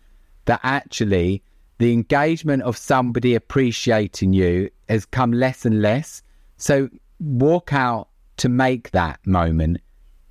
that 0.45 0.61
actually 0.63 1.43
the 1.77 1.93
engagement 1.93 2.63
of 2.63 2.75
somebody 2.75 3.35
appreciating 3.35 4.33
you 4.33 4.71
has 4.89 5.05
come 5.05 5.31
less 5.31 5.63
and 5.63 5.79
less. 5.83 6.23
So 6.57 6.89
walk 7.19 7.71
out 7.71 8.09
to 8.37 8.49
make 8.49 8.89
that 8.91 9.19
moment. 9.27 9.77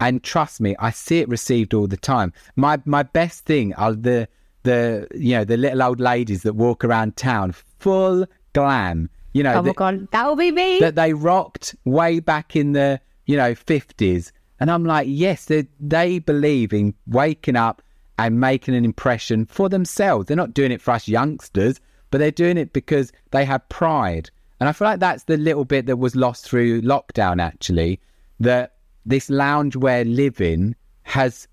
And 0.00 0.24
trust 0.24 0.60
me, 0.60 0.74
I 0.80 0.90
see 0.90 1.20
it 1.20 1.28
received 1.28 1.72
all 1.72 1.86
the 1.86 1.96
time. 1.96 2.32
My 2.56 2.82
my 2.84 3.04
best 3.04 3.44
thing 3.44 3.72
are 3.74 3.92
the 3.92 4.28
the 4.62 5.08
you 5.14 5.32
know 5.36 5.44
the 5.44 5.56
little 5.56 5.82
old 5.82 6.00
ladies 6.00 6.42
that 6.42 6.54
walk 6.54 6.84
around 6.84 7.16
town 7.16 7.52
full 7.78 8.26
glam. 8.52 9.10
You 9.32 9.42
know, 9.42 9.54
Oh 9.54 9.62
my 9.62 9.72
god, 9.72 10.08
that 10.10 10.26
will 10.26 10.36
be 10.36 10.50
me. 10.50 10.78
that 10.80 10.94
they 10.94 11.14
rocked 11.14 11.74
way 11.84 12.20
back 12.20 12.54
in 12.54 12.72
the 12.72 13.00
you 13.26 13.36
know 13.36 13.52
50s 13.54 14.32
and 14.58 14.68
i'm 14.68 14.84
like 14.84 15.06
yes 15.08 15.44
they, 15.44 15.64
they 15.78 16.18
believe 16.18 16.72
in 16.72 16.92
waking 17.06 17.54
up 17.54 17.80
and 18.18 18.40
making 18.40 18.74
an 18.74 18.84
impression 18.84 19.46
for 19.46 19.68
themselves 19.68 20.26
they're 20.26 20.36
not 20.36 20.52
doing 20.52 20.72
it 20.72 20.80
for 20.80 20.90
us 20.90 21.06
youngsters 21.06 21.80
but 22.10 22.18
they're 22.18 22.32
doing 22.32 22.58
it 22.58 22.72
because 22.72 23.12
they 23.30 23.44
have 23.44 23.66
pride 23.68 24.28
and 24.58 24.68
i 24.68 24.72
feel 24.72 24.88
like 24.88 24.98
that's 24.98 25.22
the 25.24 25.36
little 25.36 25.64
bit 25.64 25.86
that 25.86 25.96
was 25.98 26.16
lost 26.16 26.44
through 26.44 26.82
lockdown 26.82 27.40
actually 27.40 28.00
that 28.40 28.74
this 29.06 29.28
loungewear 29.30 30.04
living 30.14 30.74
has 31.04 31.46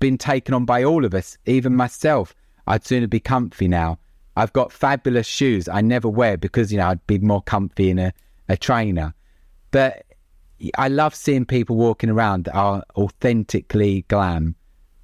been 0.00 0.18
taken 0.18 0.54
on 0.54 0.64
by 0.64 0.82
all 0.82 1.04
of 1.04 1.14
us, 1.14 1.38
even 1.46 1.74
myself. 1.76 2.34
I'd 2.66 2.84
sooner 2.84 3.06
be 3.06 3.20
comfy 3.20 3.68
now. 3.68 3.98
I've 4.36 4.52
got 4.52 4.72
fabulous 4.72 5.26
shoes 5.26 5.68
I 5.68 5.80
never 5.80 6.08
wear 6.08 6.36
because, 6.36 6.72
you 6.72 6.78
know, 6.78 6.88
I'd 6.88 7.06
be 7.06 7.18
more 7.18 7.42
comfy 7.42 7.90
in 7.90 7.98
a, 7.98 8.12
a 8.48 8.56
trainer. 8.56 9.14
But 9.70 10.04
I 10.76 10.88
love 10.88 11.14
seeing 11.14 11.44
people 11.44 11.76
walking 11.76 12.10
around 12.10 12.44
that 12.44 12.54
are 12.54 12.82
authentically 12.96 14.02
glam. 14.08 14.54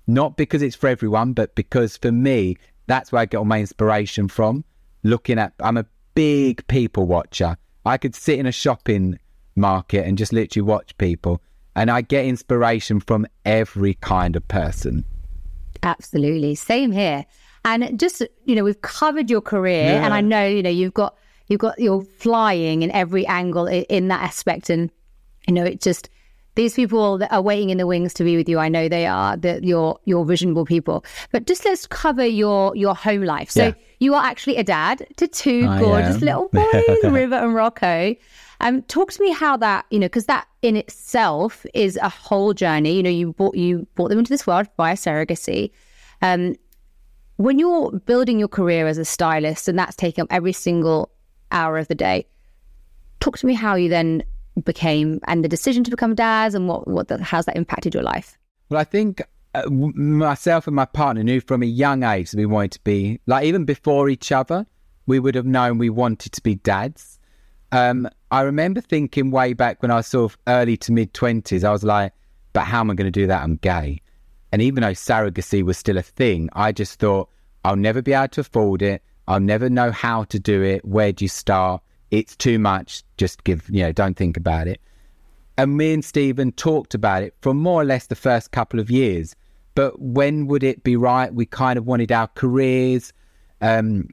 Not 0.06 0.36
because 0.36 0.62
it's 0.62 0.76
for 0.76 0.88
everyone, 0.88 1.34
but 1.34 1.54
because 1.54 1.96
for 1.96 2.12
me, 2.12 2.56
that's 2.86 3.12
where 3.12 3.20
I 3.20 3.26
get 3.26 3.38
all 3.38 3.44
my 3.44 3.60
inspiration 3.60 4.28
from. 4.28 4.64
Looking 5.02 5.38
at, 5.38 5.52
I'm 5.60 5.76
a 5.76 5.86
big 6.14 6.66
people 6.68 7.06
watcher. 7.06 7.56
I 7.84 7.98
could 7.98 8.14
sit 8.14 8.38
in 8.38 8.46
a 8.46 8.52
shopping 8.52 9.18
market 9.54 10.06
and 10.06 10.16
just 10.16 10.32
literally 10.32 10.66
watch 10.66 10.96
people, 10.98 11.42
and 11.76 11.90
I 11.90 12.00
get 12.00 12.24
inspiration 12.24 13.00
from 13.00 13.26
every 13.44 13.94
kind 13.94 14.36
of 14.36 14.46
person. 14.48 15.04
Absolutely. 15.82 16.54
Same 16.54 16.92
here. 16.92 17.24
And 17.64 17.98
just, 17.98 18.22
you 18.44 18.54
know, 18.54 18.64
we've 18.64 18.80
covered 18.80 19.30
your 19.30 19.40
career 19.40 20.00
and 20.02 20.14
I 20.14 20.20
know, 20.20 20.46
you 20.46 20.62
know, 20.62 20.70
you've 20.70 20.94
got, 20.94 21.16
you've 21.48 21.60
got, 21.60 21.78
you're 21.78 22.02
flying 22.02 22.82
in 22.82 22.90
every 22.92 23.26
angle 23.26 23.66
in, 23.66 23.82
in 23.84 24.08
that 24.08 24.22
aspect. 24.22 24.70
And, 24.70 24.90
you 25.46 25.54
know, 25.54 25.64
it 25.64 25.80
just, 25.80 26.08
these 26.54 26.74
people 26.74 27.18
that 27.18 27.32
are 27.32 27.42
waiting 27.42 27.70
in 27.70 27.78
the 27.78 27.86
wings 27.86 28.12
to 28.14 28.24
be 28.24 28.36
with 28.36 28.48
you, 28.48 28.58
I 28.58 28.68
know 28.68 28.88
they 28.88 29.06
are, 29.06 29.36
that 29.36 29.64
you're, 29.64 29.98
you're 30.04 30.24
visionable 30.24 30.66
people. 30.66 31.04
But 31.30 31.46
just 31.46 31.64
let's 31.64 31.86
cover 31.86 32.24
your, 32.26 32.74
your 32.76 32.94
home 32.96 33.22
life. 33.22 33.50
So 33.50 33.66
Yeah. 33.66 33.72
you 34.00 34.14
are 34.14 34.24
actually 34.24 34.56
a 34.56 34.64
dad 34.64 35.06
to 35.18 35.28
two 35.28 35.66
I 35.68 35.78
gorgeous 35.80 36.16
am. 36.16 36.20
little 36.22 36.48
boys, 36.52 37.12
River 37.12 37.36
and 37.36 37.54
Rocco. 37.54 38.14
Um, 38.60 38.82
talk 38.82 39.12
to 39.12 39.22
me 39.22 39.30
how 39.32 39.56
that, 39.58 39.86
you 39.90 40.00
know, 40.00 40.06
because 40.06 40.26
that 40.26 40.48
in 40.62 40.74
itself 40.74 41.64
is 41.74 41.96
a 41.96 42.08
whole 42.08 42.54
journey. 42.54 42.96
You 42.96 43.02
know, 43.04 43.10
you 43.10 43.32
brought 43.34 43.54
you 43.54 43.86
brought 43.94 44.08
them 44.08 44.18
into 44.18 44.30
this 44.30 44.48
world 44.48 44.66
via 44.76 44.94
surrogacy. 44.96 45.70
Um, 46.22 46.56
when 47.38 47.58
you're 47.58 47.92
building 47.92 48.38
your 48.38 48.48
career 48.48 48.86
as 48.86 48.98
a 48.98 49.04
stylist, 49.04 49.68
and 49.68 49.78
that's 49.78 49.96
taking 49.96 50.22
up 50.22 50.28
every 50.30 50.52
single 50.52 51.10
hour 51.50 51.78
of 51.78 51.88
the 51.88 51.94
day, 51.94 52.26
talk 53.20 53.38
to 53.38 53.46
me 53.46 53.54
how 53.54 53.74
you 53.76 53.88
then 53.88 54.22
became 54.64 55.20
and 55.28 55.44
the 55.44 55.48
decision 55.48 55.84
to 55.84 55.90
become 55.90 56.14
dads, 56.14 56.54
and 56.54 56.68
what 56.68 56.86
what 56.86 57.08
the, 57.08 57.22
how's 57.22 57.46
that 57.46 57.56
impacted 57.56 57.94
your 57.94 58.02
life? 58.02 58.36
Well, 58.68 58.80
I 58.80 58.84
think 58.84 59.22
uh, 59.54 59.70
myself 59.70 60.66
and 60.66 60.74
my 60.74 60.84
partner 60.84 61.22
knew 61.22 61.40
from 61.40 61.62
a 61.62 61.66
young 61.66 62.02
age 62.02 62.32
that 62.32 62.36
we 62.36 62.44
wanted 62.44 62.72
to 62.72 62.80
be 62.80 63.20
like 63.26 63.44
even 63.44 63.64
before 63.64 64.08
each 64.08 64.32
other, 64.32 64.66
we 65.06 65.20
would 65.20 65.36
have 65.36 65.46
known 65.46 65.78
we 65.78 65.90
wanted 65.90 66.32
to 66.32 66.42
be 66.42 66.56
dads. 66.56 67.20
Um, 67.70 68.08
I 68.32 68.40
remember 68.42 68.80
thinking 68.80 69.30
way 69.30 69.52
back 69.52 69.80
when 69.80 69.92
I 69.92 69.96
was 69.96 70.08
sort 70.08 70.32
of 70.32 70.38
early 70.48 70.76
to 70.78 70.92
mid 70.92 71.14
twenties, 71.14 71.62
I 71.62 71.70
was 71.70 71.84
like, 71.84 72.12
"But 72.52 72.64
how 72.64 72.80
am 72.80 72.90
I 72.90 72.94
going 72.94 73.12
to 73.12 73.20
do 73.20 73.28
that? 73.28 73.44
I'm 73.44 73.56
gay." 73.56 74.00
And 74.52 74.62
even 74.62 74.82
though 74.82 74.92
surrogacy 74.92 75.62
was 75.62 75.76
still 75.78 75.98
a 75.98 76.02
thing, 76.02 76.48
I 76.52 76.72
just 76.72 76.98
thought 76.98 77.28
I'll 77.64 77.76
never 77.76 78.02
be 78.02 78.12
able 78.12 78.28
to 78.28 78.40
afford 78.40 78.82
it. 78.82 79.02
I'll 79.26 79.40
never 79.40 79.68
know 79.68 79.90
how 79.90 80.24
to 80.24 80.38
do 80.38 80.62
it. 80.62 80.84
Where 80.84 81.12
do 81.12 81.24
you 81.24 81.28
start? 81.28 81.82
It's 82.10 82.34
too 82.34 82.58
much. 82.58 83.02
Just 83.18 83.44
give, 83.44 83.68
you 83.68 83.82
know, 83.82 83.92
don't 83.92 84.16
think 84.16 84.36
about 84.36 84.68
it 84.68 84.80
and 85.58 85.76
me 85.76 85.92
and 85.92 86.04
Stephen 86.04 86.52
talked 86.52 86.94
about 86.94 87.24
it 87.24 87.34
for 87.42 87.52
more 87.52 87.82
or 87.82 87.84
less 87.84 88.06
the 88.06 88.14
first 88.14 88.52
couple 88.52 88.78
of 88.78 88.92
years. 88.92 89.34
But 89.74 90.00
when 90.00 90.46
would 90.46 90.62
it 90.62 90.84
be 90.84 90.96
right? 90.96 91.34
We 91.34 91.46
kind 91.46 91.76
of 91.76 91.84
wanted 91.84 92.12
our 92.12 92.28
careers. 92.28 93.12
Um, 93.60 94.08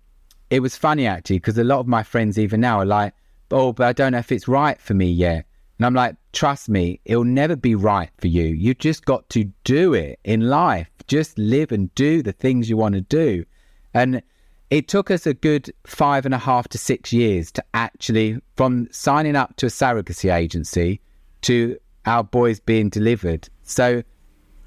it 0.49 0.61
was 0.61 0.75
funny 0.75 1.05
actually 1.05 1.37
because 1.37 1.57
a 1.59 1.63
lot 1.63 1.79
of 1.79 1.87
my 1.87 2.01
friends 2.01 2.39
even 2.39 2.61
now 2.61 2.79
are 2.79 2.85
like, 2.85 3.13
"Oh, 3.51 3.73
but 3.73 3.85
I 3.85 3.93
don't 3.93 4.13
know 4.13 4.17
if 4.17 4.31
it's 4.31 4.47
right 4.47 4.81
for 4.81 4.95
me 4.95 5.09
yet." 5.11 5.45
And 5.77 5.85
I'm 5.85 5.93
like, 5.93 6.15
"Trust 6.31 6.69
me, 6.69 6.99
it'll 7.05 7.23
never 7.23 7.55
be 7.55 7.75
right 7.75 8.09
for 8.17 8.27
you. 8.27 8.43
You 8.43 8.73
just 8.73 9.05
got 9.05 9.29
to 9.29 9.51
do 9.63 9.93
it 9.93 10.19
in 10.23 10.49
life. 10.49 10.89
Just 11.07 11.37
live 11.37 11.71
and 11.71 11.93
do 11.95 12.21
the 12.21 12.31
things 12.31 12.69
you 12.69 12.77
want 12.77 12.95
to 12.95 13.01
do." 13.01 13.45
And 13.93 14.21
it 14.69 14.87
took 14.87 15.11
us 15.11 15.27
a 15.27 15.33
good 15.33 15.73
five 15.85 16.25
and 16.25 16.33
a 16.33 16.37
half 16.39 16.67
to 16.69 16.77
six 16.77 17.13
years 17.13 17.51
to 17.51 17.63
actually, 17.73 18.39
from 18.55 18.87
signing 18.91 19.35
up 19.35 19.55
to 19.57 19.67
a 19.67 19.69
surrogacy 19.69 20.33
agency 20.33 20.99
to 21.41 21.77
our 22.05 22.23
boys 22.23 22.59
being 22.59 22.89
delivered. 22.89 23.47
So 23.63 24.03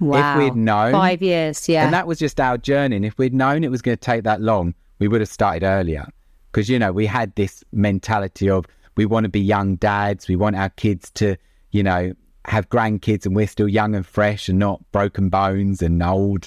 Wow, 0.00 0.38
we'd 0.38 0.54
known- 0.54 0.92
five 0.92 1.22
years, 1.22 1.68
yeah, 1.68 1.84
and 1.84 1.92
that 1.92 2.06
was 2.06 2.18
just 2.18 2.38
our 2.38 2.56
journey. 2.58 2.96
And 2.96 3.04
if 3.04 3.18
we'd 3.18 3.34
known 3.34 3.64
it 3.64 3.70
was 3.70 3.82
going 3.82 3.96
to 3.96 4.00
take 4.00 4.22
that 4.24 4.40
long, 4.40 4.74
we 4.98 5.08
would 5.08 5.20
have 5.20 5.28
started 5.28 5.64
earlier. 5.64 6.06
Because, 6.52 6.68
you 6.68 6.78
know, 6.78 6.92
we 6.92 7.04
had 7.06 7.34
this 7.34 7.62
mentality 7.72 8.48
of 8.48 8.64
we 8.98 9.06
want 9.06 9.22
to 9.22 9.30
be 9.30 9.40
young 9.40 9.76
dads, 9.76 10.26
we 10.26 10.34
want 10.34 10.56
our 10.56 10.70
kids 10.70 11.08
to, 11.12 11.36
you 11.70 11.84
know, 11.84 12.12
have 12.46 12.68
grandkids 12.68 13.24
and 13.24 13.36
we're 13.36 13.46
still 13.46 13.68
young 13.68 13.94
and 13.94 14.04
fresh 14.04 14.48
and 14.48 14.58
not 14.58 14.82
broken 14.90 15.28
bones 15.28 15.80
and 15.82 16.02
old. 16.02 16.46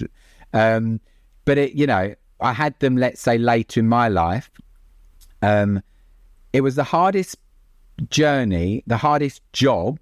Um, 0.51 0.99
but, 1.45 1.57
it, 1.57 1.71
you 1.75 1.87
know, 1.87 2.13
I 2.41 2.51
had 2.51 2.77
them, 2.79 2.97
let's 2.97 3.21
say, 3.21 3.37
later 3.37 3.79
in 3.79 3.87
my 3.87 4.09
life. 4.09 4.51
Um, 5.41 5.81
it 6.51 6.59
was 6.59 6.75
the 6.75 6.83
hardest 6.83 7.37
journey, 8.09 8.83
the 8.85 8.97
hardest 8.97 9.41
job 9.53 9.99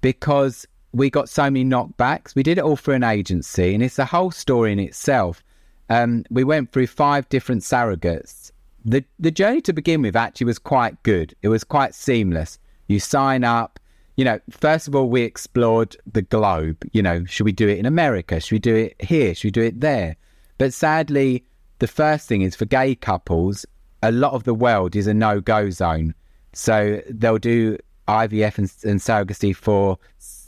because 0.00 0.66
we 0.92 1.08
got 1.08 1.28
so 1.28 1.44
many 1.44 1.64
knockbacks. 1.64 2.34
We 2.34 2.42
did 2.42 2.58
it 2.58 2.64
all 2.64 2.74
for 2.74 2.94
an 2.94 3.04
agency, 3.04 3.74
and 3.74 3.82
it's 3.84 4.00
a 4.00 4.04
whole 4.04 4.32
story 4.32 4.72
in 4.72 4.80
itself. 4.80 5.40
Um, 5.88 6.24
we 6.30 6.42
went 6.42 6.72
through 6.72 6.88
five 6.88 7.28
different 7.28 7.62
surrogates 7.62 8.50
the 8.84 9.04
the 9.18 9.30
journey 9.30 9.60
to 9.62 9.72
begin 9.72 10.02
with 10.02 10.16
actually 10.16 10.46
was 10.46 10.58
quite 10.58 11.02
good. 11.02 11.34
It 11.42 11.48
was 11.48 11.64
quite 11.64 11.94
seamless. 11.94 12.58
You 12.88 13.00
sign 13.00 13.44
up. 13.44 13.78
You 14.16 14.24
know, 14.24 14.40
first 14.50 14.86
of 14.86 14.94
all, 14.94 15.08
we 15.08 15.22
explored 15.22 15.96
the 16.10 16.22
globe. 16.22 16.84
You 16.92 17.02
know, 17.02 17.24
should 17.24 17.44
we 17.44 17.52
do 17.52 17.68
it 17.68 17.78
in 17.78 17.86
America? 17.86 18.40
Should 18.40 18.52
we 18.52 18.58
do 18.58 18.74
it 18.74 18.96
here? 19.00 19.34
Should 19.34 19.46
we 19.46 19.50
do 19.50 19.62
it 19.62 19.80
there? 19.80 20.16
But 20.58 20.74
sadly, 20.74 21.44
the 21.78 21.86
first 21.86 22.28
thing 22.28 22.42
is 22.42 22.54
for 22.54 22.66
gay 22.66 22.94
couples, 22.94 23.64
a 24.02 24.12
lot 24.12 24.32
of 24.34 24.44
the 24.44 24.54
world 24.54 24.94
is 24.94 25.06
a 25.06 25.14
no 25.14 25.40
go 25.40 25.70
zone. 25.70 26.14
So 26.52 27.00
they'll 27.08 27.38
do 27.38 27.78
IVF 28.08 28.58
and, 28.58 28.72
and 28.84 29.00
surrogacy 29.00 29.54
for 29.54 29.98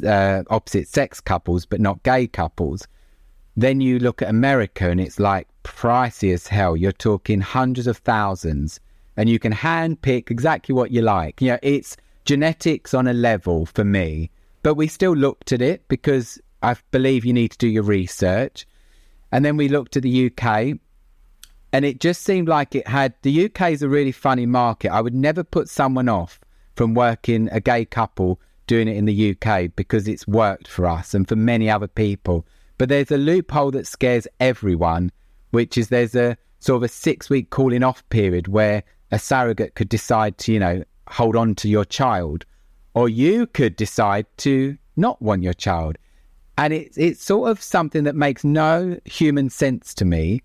uh, 0.07 0.43
opposite 0.51 0.89
sex 0.89 1.21
couples, 1.21 1.65
but 1.65 1.81
not 1.81 2.03
gay 2.03 2.27
couples. 2.27 2.87
Then 3.57 3.81
you 3.81 3.99
look 3.99 4.21
at 4.23 4.29
America 4.29 4.91
and 4.91 5.01
it's 5.01 5.21
like 5.21 5.49
pricey 5.63 6.33
as 6.33 6.47
hell. 6.47 6.77
You're 6.77 6.93
talking 6.93 7.41
hundreds 7.41 7.87
of 7.87 7.99
thousands 7.99 8.81
and 9.17 9.29
you 9.29 9.39
can 9.39 9.53
hand 9.53 10.03
pick 10.03 10.31
exactly 10.31 10.75
what 10.75 10.91
you 10.91 11.03
like. 11.03 11.41
You 11.41 11.53
know, 11.53 11.59
it's 11.63 11.97
genetics 12.25 12.95
on 12.95 13.07
a 13.07 13.13
level 13.13 13.67
for 13.67 13.85
me, 13.85 14.31
but 14.63 14.75
we 14.75 14.89
still 14.89 15.15
looked 15.15 15.53
at 15.53 15.63
it 15.63 15.87
because 15.89 16.41
I 16.63 16.77
believe 16.91 17.25
you 17.25 17.33
need 17.33 17.53
to 17.53 17.59
do 17.59 17.69
your 17.69 17.83
research. 17.83 18.67
And 19.31 19.45
then 19.45 19.57
we 19.57 19.69
looked 19.69 19.97
at 19.97 20.03
the 20.03 20.27
UK 20.27 20.79
and 21.73 21.85
it 21.85 22.01
just 22.01 22.23
seemed 22.23 22.49
like 22.49 22.75
it 22.75 22.87
had 22.87 23.15
the 23.23 23.47
UK 23.47 23.71
is 23.71 23.83
a 23.83 23.89
really 23.89 24.13
funny 24.13 24.47
market. 24.47 24.93
I 24.93 25.01
would 25.01 25.15
never 25.15 25.43
put 25.43 25.69
someone 25.69 26.09
off 26.09 26.39
from 26.77 26.95
working 26.95 27.49
a 27.51 27.61
gay 27.61 27.85
couple 27.85 28.41
doing 28.67 28.89
it 28.89 28.97
in 28.97 29.07
the 29.07 29.37
UK 29.37 29.71
because 29.75 30.07
it's 30.07 30.27
worked 30.27 30.69
for 30.69 30.87
us 30.87 31.15
and 31.15 31.27
for 31.27 31.37
many 31.37 31.71
other 31.71 31.89
people. 31.89 32.47
But 32.79 32.89
there's 32.89 33.11
a 33.11 33.17
loophole 33.17 33.71
that 33.73 33.87
scares 33.87 34.27
everyone, 34.41 35.13
which 35.53 35.79
is 35.79 35.89
there's 35.89 36.15
a 36.15 36.37
sort 36.59 36.77
of 36.77 36.83
a 36.83 36.89
six 36.89 37.31
week 37.31 37.51
cooling 37.51 37.83
off 37.83 38.07
period 38.11 38.49
where 38.49 38.83
a 39.11 39.19
surrogate 39.19 39.75
could 39.75 39.89
decide 39.89 40.37
to, 40.39 40.53
you 40.53 40.59
know, 40.59 40.83
hold 41.09 41.37
on 41.37 41.55
to 41.55 41.69
your 41.69 41.85
child, 41.85 42.45
or 42.95 43.09
you 43.09 43.47
could 43.47 43.77
decide 43.77 44.27
to 44.39 44.77
not 44.97 45.21
want 45.23 45.43
your 45.43 45.55
child. 45.55 45.97
And 46.59 46.73
it's 46.73 46.99
it's 46.99 47.25
sort 47.25 47.51
of 47.51 47.63
something 47.63 48.05
that 48.05 48.17
makes 48.17 48.45
no 48.45 48.99
human 49.05 49.49
sense 49.51 49.95
to 49.95 50.05
me. 50.05 50.43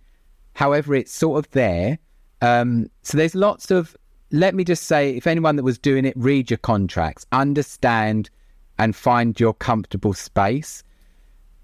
However, 0.54 0.96
it's 0.96 1.12
sort 1.12 1.44
of 1.44 1.52
there. 1.52 2.00
Um, 2.42 2.90
so 3.04 3.18
there's 3.18 3.36
lots 3.36 3.72
of 3.72 3.96
let 4.32 4.56
me 4.56 4.64
just 4.64 4.84
say, 4.84 5.16
if 5.16 5.26
anyone 5.26 5.56
that 5.56 5.64
was 5.64 5.78
doing 5.78 6.06
it, 6.06 6.14
read 6.18 6.52
your 6.52 6.58
contracts, 6.58 7.26
understand 7.32 8.30
and 8.78 8.96
find 8.96 9.40
your 9.40 9.54
comfortable 9.54 10.14
space. 10.14 10.84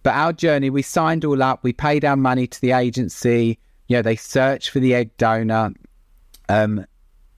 But 0.03 0.13
our 0.13 0.33
journey, 0.33 0.69
we 0.69 0.81
signed 0.81 1.25
all 1.25 1.41
up, 1.41 1.63
we 1.63 1.73
paid 1.73 2.05
our 2.05 2.15
money 2.15 2.47
to 2.47 2.61
the 2.61 2.71
agency. 2.73 3.57
You 3.87 3.97
know, 3.97 4.01
they 4.01 4.15
searched 4.15 4.69
for 4.69 4.79
the 4.79 4.93
egg 4.93 5.15
donor. 5.17 5.73
Um, 6.49 6.85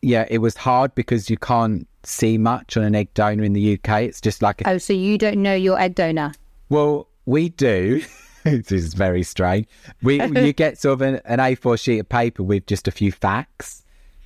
yeah, 0.02 0.26
it 0.30 0.40
was 0.40 0.58
hard 0.58 0.94
because 0.96 1.30
you 1.30 1.38
can't 1.38 1.88
see 2.04 2.38
much 2.38 2.78
on 2.78 2.84
an 2.84 2.96
egg 2.96 3.14
donor 3.14 3.44
in 3.44 3.54
the 3.54 3.74
UK. 3.74 4.02
It's 4.04 4.22
just 4.22 4.42
like 4.42 4.62
a, 4.62 4.70
oh, 4.72 4.78
so 4.78 4.94
you 4.94 5.18
don't 5.18 5.42
know 5.42 5.56
your 5.56 5.80
egg 5.80 5.96
donor? 5.96 6.34
Well, 6.70 7.08
we 7.26 7.50
do. 7.50 8.04
this 8.44 8.72
is 8.72 8.94
very 8.94 9.24
strange. 9.24 9.68
We 10.02 10.22
you 10.22 10.54
get 10.54 10.80
sort 10.80 10.94
of 10.94 11.02
an, 11.02 11.22
an 11.26 11.40
A4 11.40 11.80
sheet 11.80 12.00
of 12.00 12.10
paper 12.10 12.44
with 12.44 12.66
just 12.68 12.88
a 12.88 12.92
few 12.92 13.12
facts 13.12 13.84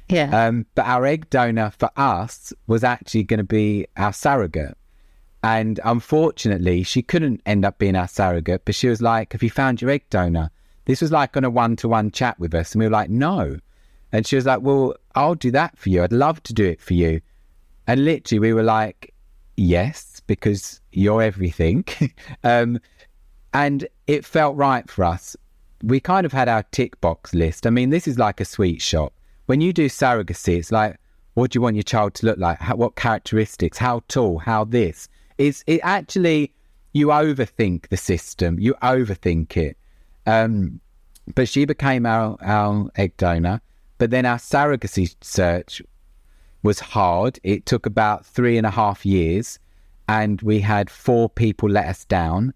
yeah. 0.10 0.48
Um, 0.48 0.66
but 0.76 0.86
our 0.86 1.06
egg 1.06 1.30
donor 1.30 1.72
for 1.78 1.90
us 1.96 2.52
was 2.68 2.84
actually 2.84 3.24
going 3.24 3.38
to 3.38 3.44
be 3.44 3.86
our 3.96 4.12
surrogate. 4.12 4.76
And 5.44 5.80
unfortunately, 5.84 6.84
she 6.84 7.02
couldn't 7.02 7.42
end 7.46 7.64
up 7.64 7.78
being 7.78 7.96
our 7.96 8.08
surrogate, 8.08 8.64
but 8.66 8.76
she 8.76 8.90
was 8.90 9.02
like, 9.02 9.32
Have 9.34 9.44
you 9.44 9.50
found 9.50 9.82
your 9.82 9.92
egg 9.92 10.04
donor? 10.10 10.52
This 10.86 11.02
was 11.02 11.12
like 11.12 11.38
on 11.38 11.44
a 11.44 11.50
one 11.50 11.76
to 11.78 11.88
one 11.88 12.12
chat 12.12 12.40
with 12.40 12.54
us. 12.54 12.74
And 12.74 12.80
we 12.80 12.88
were 12.88 12.92
like, 12.92 13.10
No. 13.10 13.58
And 14.12 14.26
she 14.26 14.36
was 14.36 14.46
like, 14.46 14.62
Well, 14.62 14.96
I'll 15.16 15.36
do 15.36 15.52
that 15.52 15.78
for 15.78 15.90
you. 15.90 16.04
I'd 16.04 16.12
love 16.12 16.42
to 16.44 16.54
do 16.54 16.66
it 16.66 16.82
for 16.82 16.94
you. 16.94 17.22
And 17.88 18.04
literally, 18.04 18.40
we 18.40 18.54
were 18.54 18.64
like, 18.64 19.14
Yes, 19.56 20.22
because 20.28 20.82
you're 20.92 21.22
everything. 21.22 21.86
um, 22.44 22.80
and 23.54 23.88
it 24.08 24.26
felt 24.26 24.56
right 24.56 24.90
for 24.90 25.06
us. 25.06 25.36
We 25.82 26.00
kind 26.00 26.26
of 26.26 26.34
had 26.34 26.50
our 26.50 26.64
tick 26.72 27.00
box 27.02 27.34
list. 27.34 27.66
I 27.66 27.70
mean, 27.70 27.90
this 27.90 28.08
is 28.08 28.20
like 28.20 28.42
a 28.42 28.46
sweet 28.46 28.82
shop 28.82 29.14
when 29.50 29.62
you 29.62 29.74
do 29.74 29.90
surrogacy, 29.90 30.60
it's 30.60 30.72
like, 30.72 30.98
what 31.34 31.50
do 31.50 31.58
you 31.58 31.62
want 31.64 31.76
your 31.76 31.82
child 31.82 32.14
to 32.14 32.28
look 32.28 32.38
like? 32.38 32.60
How, 32.60 32.76
what 32.76 32.96
characteristics? 32.96 33.80
How 33.80 34.04
tall? 34.08 34.38
How 34.38 34.64
this? 34.64 35.10
It's 35.40 35.64
it 35.66 35.80
actually 35.82 36.54
you 36.94 37.08
overthink 37.08 37.88
the 37.90 37.98
system. 37.98 38.60
You 38.60 38.76
overthink 38.84 39.58
it. 39.58 39.76
Um, 40.28 40.80
but 41.34 41.50
she 41.50 41.66
became 41.66 42.06
our 42.06 42.38
our 42.42 42.92
egg 42.96 43.18
donor. 43.18 43.62
But 43.98 44.12
then 44.12 44.26
our 44.28 44.38
surrogacy 44.38 45.16
search 45.22 45.82
was 46.62 46.80
hard. 46.80 47.40
It 47.44 47.66
took 47.66 47.88
about 47.88 48.26
three 48.26 48.58
and 48.58 48.68
a 48.68 48.70
half 48.70 49.06
years, 49.06 49.58
and 50.08 50.42
we 50.44 50.60
had 50.60 50.92
four 50.92 51.30
people 51.30 51.70
let 51.70 51.88
us 51.88 52.06
down. 52.06 52.54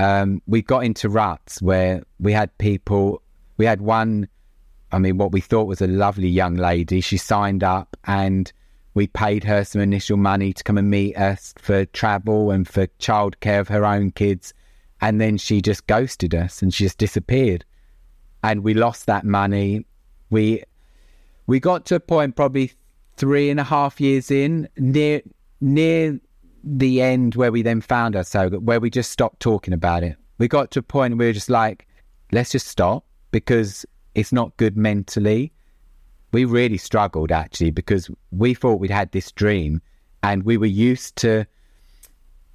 Um, 0.00 0.40
we 0.46 0.62
got 0.62 0.84
into 0.84 1.10
ruts 1.10 1.60
where 1.60 2.02
we 2.18 2.32
had 2.32 2.56
people. 2.56 3.20
We 3.58 3.66
had 3.66 3.82
one 3.82 4.28
I 4.92 4.98
mean, 4.98 5.16
what 5.16 5.32
we 5.32 5.40
thought 5.40 5.66
was 5.66 5.80
a 5.80 5.86
lovely 5.86 6.28
young 6.28 6.54
lady. 6.54 7.00
She 7.00 7.16
signed 7.16 7.64
up 7.64 7.96
and 8.04 8.52
we 8.94 9.06
paid 9.06 9.44
her 9.44 9.64
some 9.64 9.80
initial 9.80 10.16
money 10.16 10.52
to 10.52 10.64
come 10.64 10.78
and 10.78 10.90
meet 10.90 11.16
us 11.16 11.54
for 11.58 11.84
travel 11.86 12.50
and 12.50 12.68
for 12.68 12.86
childcare 12.98 13.60
of 13.60 13.68
her 13.68 13.84
own 13.84 14.10
kids. 14.10 14.52
And 15.00 15.20
then 15.20 15.38
she 15.38 15.60
just 15.60 15.86
ghosted 15.86 16.34
us 16.34 16.62
and 16.62 16.72
she 16.72 16.84
just 16.84 16.98
disappeared. 16.98 17.64
And 18.44 18.62
we 18.62 18.74
lost 18.74 19.06
that 19.06 19.24
money. 19.24 19.86
We 20.30 20.62
we 21.46 21.58
got 21.58 21.86
to 21.86 21.96
a 21.96 22.00
point 22.00 22.36
probably 22.36 22.72
three 23.16 23.50
and 23.50 23.60
a 23.60 23.64
half 23.64 24.00
years 24.00 24.30
in, 24.30 24.68
near 24.76 25.22
near 25.60 26.20
the 26.64 27.02
end 27.02 27.34
where 27.34 27.50
we 27.50 27.62
then 27.62 27.80
found 27.80 28.14
ourselves, 28.14 28.56
where 28.58 28.80
we 28.80 28.90
just 28.90 29.10
stopped 29.10 29.40
talking 29.40 29.74
about 29.74 30.02
it. 30.02 30.16
We 30.38 30.48
got 30.48 30.70
to 30.72 30.80
a 30.80 30.82
point 30.82 31.12
where 31.12 31.26
we 31.26 31.26
were 31.26 31.32
just 31.32 31.50
like, 31.50 31.86
let's 32.30 32.52
just 32.52 32.68
stop 32.68 33.04
because 33.30 33.84
it's 34.14 34.32
not 34.32 34.56
good 34.56 34.76
mentally. 34.76 35.52
We 36.32 36.44
really 36.44 36.78
struggled 36.78 37.30
actually 37.30 37.70
because 37.70 38.10
we 38.30 38.54
thought 38.54 38.80
we'd 38.80 38.90
had 38.90 39.12
this 39.12 39.30
dream 39.32 39.82
and 40.22 40.44
we 40.44 40.56
were 40.56 40.66
used 40.66 41.16
to 41.16 41.44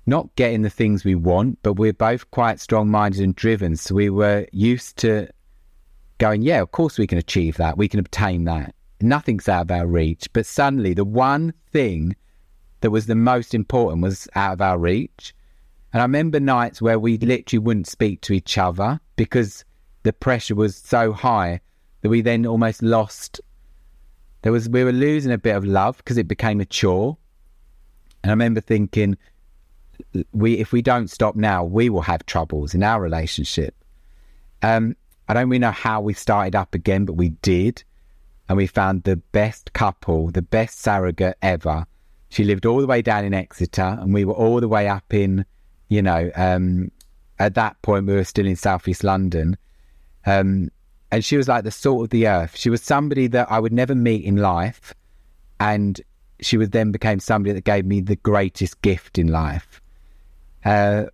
not 0.05 0.33
getting 0.35 0.61
the 0.61 0.69
things 0.69 1.03
we 1.03 1.15
want, 1.15 1.59
but 1.63 1.73
we're 1.73 1.93
both 1.93 2.29
quite 2.31 2.59
strong 2.59 2.89
minded 2.89 3.21
and 3.21 3.35
driven. 3.35 3.75
So 3.75 3.93
we 3.93 4.09
were 4.09 4.47
used 4.51 4.97
to 4.97 5.27
going, 6.17 6.41
yeah, 6.41 6.61
of 6.61 6.71
course 6.71 6.97
we 6.97 7.07
can 7.07 7.17
achieve 7.17 7.57
that. 7.57 7.77
We 7.77 7.87
can 7.87 7.99
obtain 7.99 8.45
that. 8.45 8.73
Nothing's 9.01 9.49
out 9.49 9.63
of 9.63 9.71
our 9.71 9.85
reach. 9.85 10.27
But 10.33 10.45
suddenly 10.45 10.93
the 10.93 11.05
one 11.05 11.53
thing 11.71 12.15
that 12.81 12.91
was 12.91 13.05
the 13.05 13.15
most 13.15 13.53
important 13.53 14.01
was 14.01 14.27
out 14.33 14.53
of 14.53 14.61
our 14.61 14.77
reach. 14.77 15.35
And 15.93 16.01
I 16.01 16.05
remember 16.05 16.39
nights 16.39 16.81
where 16.81 16.99
we 16.99 17.17
literally 17.17 17.59
wouldn't 17.59 17.87
speak 17.87 18.21
to 18.21 18.33
each 18.33 18.57
other 18.57 18.99
because 19.15 19.65
the 20.03 20.13
pressure 20.13 20.55
was 20.55 20.75
so 20.77 21.11
high 21.11 21.59
that 22.01 22.09
we 22.09 22.21
then 22.21 22.45
almost 22.45 22.81
lost. 22.81 23.41
There 24.47 24.53
was 24.53 24.69
we 24.69 24.85
were 24.85 24.93
losing 24.93 25.33
a 25.33 25.37
bit 25.37 25.57
of 25.57 25.65
love 25.65 25.97
because 25.97 26.17
it 26.17 26.25
became 26.25 26.61
a 26.61 26.65
chore. 26.65 27.17
And 28.23 28.31
I 28.31 28.31
remember 28.31 28.61
thinking, 28.61 29.17
we 30.31 30.53
if 30.53 30.71
we 30.71 30.81
don't 30.81 31.09
stop 31.09 31.35
now, 31.35 31.65
we 31.65 31.89
will 31.89 32.03
have 32.03 32.25
troubles 32.25 32.73
in 32.73 32.81
our 32.81 33.01
relationship. 33.01 33.75
Um, 34.61 34.95
I 35.27 35.33
don't 35.33 35.49
really 35.49 35.59
know 35.59 35.71
how 35.71 35.99
we 35.99 36.13
started 36.13 36.55
up 36.55 36.73
again, 36.73 37.03
but 37.03 37.17
we 37.17 37.31
did, 37.41 37.83
and 38.47 38.55
we 38.55 38.67
found 38.67 39.03
the 39.03 39.17
best 39.17 39.73
couple, 39.73 40.31
the 40.31 40.43
best 40.43 40.79
surrogate 40.79 41.35
ever. 41.41 41.85
She 42.29 42.45
lived 42.45 42.65
all 42.65 42.79
the 42.79 42.87
way 42.87 43.01
down 43.01 43.25
in 43.25 43.33
Exeter, 43.33 43.97
and 43.99 44.13
we 44.13 44.23
were 44.23 44.33
all 44.33 44.61
the 44.61 44.69
way 44.69 44.87
up 44.87 45.13
in, 45.13 45.45
you 45.89 46.01
know, 46.01 46.31
um, 46.37 46.89
at 47.37 47.55
that 47.55 47.81
point 47.81 48.05
we 48.05 48.13
were 48.13 48.23
still 48.23 48.47
in 48.47 48.55
southeast 48.55 49.03
London, 49.03 49.57
um, 50.25 50.69
and 51.11 51.23
she 51.23 51.37
was 51.37 51.47
like 51.47 51.63
the 51.63 51.71
salt 51.71 52.03
of 52.03 52.09
the 52.09 52.27
earth. 52.27 52.57
She 52.57 52.69
was 52.69 52.81
somebody 52.81 53.27
that 53.27 53.49
I 53.51 53.59
would 53.59 53.73
never 53.73 53.95
meet 53.95 54.25
in 54.25 54.37
life. 54.37 54.93
And 55.59 55.99
she 56.41 56.57
was 56.57 56.69
then 56.69 56.91
became 56.91 57.19
somebody 57.19 57.53
that 57.53 57.63
gave 57.63 57.85
me 57.85 58.01
the 58.01 58.17
greatest 58.17 58.81
gift 58.81 59.17
in 59.17 59.27
life. 59.27 59.81
Uh, 60.65 61.05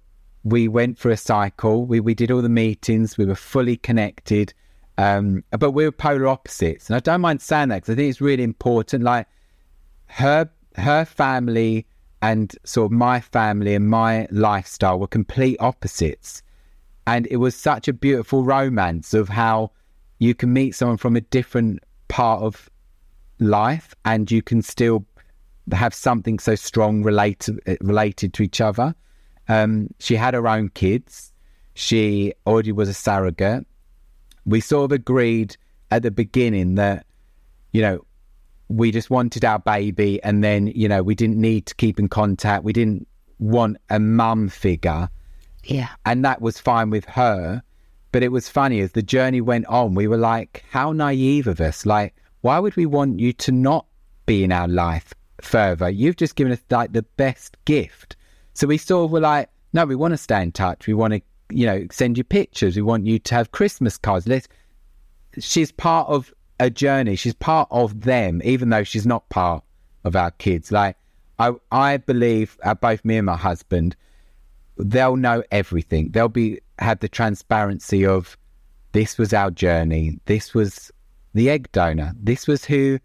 we 0.43 0.67
went 0.67 0.97
for 0.97 1.11
a 1.11 1.17
cycle. 1.17 1.85
We, 1.85 1.99
we 1.99 2.15
did 2.15 2.31
all 2.31 2.41
the 2.41 2.49
meetings. 2.49 3.17
We 3.17 3.25
were 3.25 3.35
fully 3.35 3.77
connected. 3.77 4.53
Um, 4.97 5.43
but 5.51 5.71
we 5.71 5.85
were 5.85 5.91
polar 5.91 6.27
opposites. 6.27 6.89
And 6.89 6.95
I 6.95 6.99
don't 6.99 7.21
mind 7.21 7.41
saying 7.41 7.69
that 7.69 7.77
because 7.77 7.93
I 7.93 7.95
think 7.95 8.09
it's 8.09 8.21
really 8.21 8.43
important. 8.43 9.03
Like 9.03 9.27
her, 10.07 10.49
her 10.75 11.05
family 11.05 11.85
and 12.21 12.55
sort 12.63 12.85
of 12.85 12.91
my 12.91 13.19
family 13.19 13.75
and 13.75 13.89
my 13.89 14.27
lifestyle 14.31 14.99
were 14.99 15.07
complete 15.07 15.57
opposites. 15.59 16.41
And 17.05 17.27
it 17.27 17.37
was 17.37 17.55
such 17.55 17.87
a 17.87 17.93
beautiful 17.93 18.43
romance 18.43 19.13
of 19.13 19.29
how 19.29 19.71
you 20.23 20.33
can 20.33 20.53
meet 20.53 20.75
someone 20.75 20.97
from 20.97 21.15
a 21.15 21.21
different 21.21 21.83
part 22.07 22.41
of 22.41 22.69
life 23.39 23.93
and 24.05 24.31
you 24.31 24.41
can 24.41 24.61
still 24.61 25.05
have 25.71 25.93
something 25.93 26.39
so 26.39 26.55
strong 26.55 27.03
related 27.03 27.59
related 27.81 28.33
to 28.33 28.43
each 28.43 28.61
other. 28.61 28.95
Um, 29.47 29.89
she 29.99 30.15
had 30.15 30.33
her 30.33 30.47
own 30.47 30.69
kids. 30.69 31.31
She 31.73 32.33
already 32.45 32.71
was 32.71 32.89
a 32.89 32.93
surrogate. 32.93 33.65
We 34.45 34.61
sort 34.61 34.85
of 34.85 34.91
agreed 34.91 35.57
at 35.91 36.03
the 36.03 36.11
beginning 36.11 36.75
that 36.75 37.05
you 37.73 37.81
know, 37.81 38.05
we 38.69 38.91
just 38.91 39.09
wanted 39.09 39.43
our 39.43 39.59
baby 39.59 40.23
and 40.23 40.43
then, 40.43 40.67
you 40.67 40.87
know, 40.87 41.03
we 41.03 41.15
didn't 41.15 41.41
need 41.41 41.65
to 41.65 41.75
keep 41.75 41.99
in 41.99 42.07
contact. 42.07 42.63
We 42.63 42.71
didn't 42.71 43.07
want 43.39 43.77
a 43.89 43.99
mum 43.99 44.47
figure. 44.47 45.09
Yeah. 45.65 45.89
And 46.05 46.23
that 46.23 46.41
was 46.41 46.59
fine 46.59 46.89
with 46.89 47.05
her. 47.05 47.61
But 48.13 48.23
it 48.23 48.31
was 48.31 48.47
funny 48.47 48.79
as 48.79 48.91
the 48.91 49.01
journey 49.01 49.41
went 49.41 49.65
on, 49.65 49.95
we 49.95 50.07
were 50.07 50.17
like, 50.17 50.63
how 50.69 50.91
naive 50.91 51.47
of 51.47 51.59
us. 51.59 51.83
Like, 51.83 52.15
why 52.41 52.59
would 52.59 52.75
we 52.75 52.85
want 52.85 53.19
you 53.19 53.33
to 53.33 53.51
not 53.51 53.87
be 54.27 54.43
in 54.43 54.51
our 54.51 54.67
life 54.67 55.15
further? 55.41 55.89
You've 55.89 56.15
just 56.15 56.35
given 56.35 56.53
us 56.53 56.61
like 56.69 56.93
the 56.93 57.01
best 57.17 57.57
gift. 57.65 58.15
So 58.53 58.67
we 58.67 58.77
sort 58.77 59.05
of 59.05 59.11
were 59.11 59.19
like, 59.19 59.49
no, 59.73 59.85
we 59.85 59.95
want 59.95 60.11
to 60.13 60.17
stay 60.17 60.43
in 60.43 60.51
touch. 60.51 60.85
We 60.85 60.93
want 60.93 61.15
to, 61.15 61.21
you 61.49 61.65
know, 61.65 61.87
send 61.89 62.19
you 62.19 62.23
pictures. 62.23 62.75
We 62.75 62.83
want 62.83 63.07
you 63.07 63.17
to 63.17 63.35
have 63.35 63.51
Christmas 63.51 63.97
cards. 63.97 64.27
Let's, 64.27 64.47
she's 65.39 65.71
part 65.71 66.07
of 66.07 66.31
a 66.59 66.69
journey. 66.69 67.15
She's 67.15 67.33
part 67.33 67.67
of 67.71 68.01
them, 68.01 68.43
even 68.45 68.69
though 68.69 68.83
she's 68.83 69.07
not 69.07 69.27
part 69.29 69.63
of 70.03 70.15
our 70.15 70.29
kids. 70.29 70.71
Like, 70.71 70.97
I, 71.39 71.53
I 71.71 71.97
believe 71.97 72.59
uh, 72.63 72.75
both 72.75 73.03
me 73.03 73.17
and 73.17 73.25
my 73.25 73.37
husband, 73.37 73.95
they'll 74.77 75.15
know 75.15 75.43
everything. 75.51 76.09
They'll 76.11 76.29
be 76.29 76.59
have 76.79 76.99
the 76.99 77.07
transparency 77.09 78.05
of 78.05 78.37
this 78.93 79.17
was 79.17 79.33
our 79.33 79.51
journey. 79.51 80.19
This 80.25 80.53
was 80.53 80.91
the 81.33 81.49
egg 81.49 81.71
donor. 81.71 82.13
This 82.19 82.47
was 82.47 82.65
who 82.65 82.99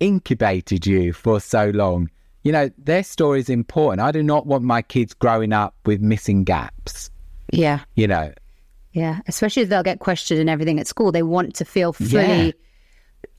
incubated 0.00 0.86
you 0.86 1.12
for 1.12 1.40
so 1.40 1.70
long. 1.70 2.10
You 2.42 2.52
know, 2.52 2.70
their 2.78 3.02
story 3.02 3.40
is 3.40 3.48
important. 3.48 4.00
I 4.00 4.12
do 4.12 4.22
not 4.22 4.46
want 4.46 4.64
my 4.64 4.80
kids 4.82 5.12
growing 5.14 5.52
up 5.52 5.74
with 5.84 6.00
missing 6.00 6.44
gaps. 6.44 7.10
Yeah. 7.52 7.80
You 7.94 8.06
know, 8.06 8.32
Yeah. 8.92 9.20
Especially 9.26 9.62
if 9.62 9.68
they'll 9.68 9.82
get 9.82 9.98
questioned 10.00 10.40
and 10.40 10.48
everything 10.50 10.78
at 10.80 10.86
school. 10.86 11.12
They 11.12 11.22
want 11.22 11.54
to 11.56 11.64
feel 11.64 11.92
fully 11.92 12.46
Yeah. 12.46 12.50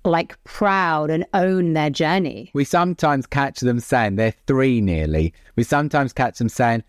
like 0.06 0.42
proud 0.44 1.10
and 1.10 1.26
own 1.34 1.74
their 1.74 1.90
journey. 1.90 2.52
we 2.54 2.64
sometimes 2.66 3.26
catch 3.26 3.60
them 3.62 3.80
saying 3.80 4.16
they're 4.16 4.34
three 4.48 4.80
nearly. 4.82 5.34
We 5.56 5.64
sometimes 5.64 6.14
catch 6.14 6.38
them 6.38 6.50
saying, 6.50 6.84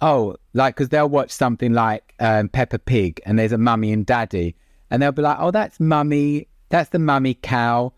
"Oh, 0.00 0.36
like 0.52 0.76
because 0.76 0.88
they'll 0.90 1.08
watch 1.08 1.30
something 1.30 1.72
like 1.72 2.14
um, 2.20 2.48
Peppa 2.48 2.78
Pig, 2.78 3.20
and 3.26 3.38
there's 3.38 3.52
a 3.52 3.58
mummy 3.58 3.92
and 3.92 4.04
daddy, 4.04 4.56
and 4.90 5.02
they'll 5.02 5.12
be 5.12 5.22
like, 5.22 5.38
"Oh, 5.40 5.50
that's 5.50 5.80
mummy. 5.80 6.48
That's 6.68 6.90
the 6.90 6.98
mummy 6.98 7.34
cow." 7.34 7.92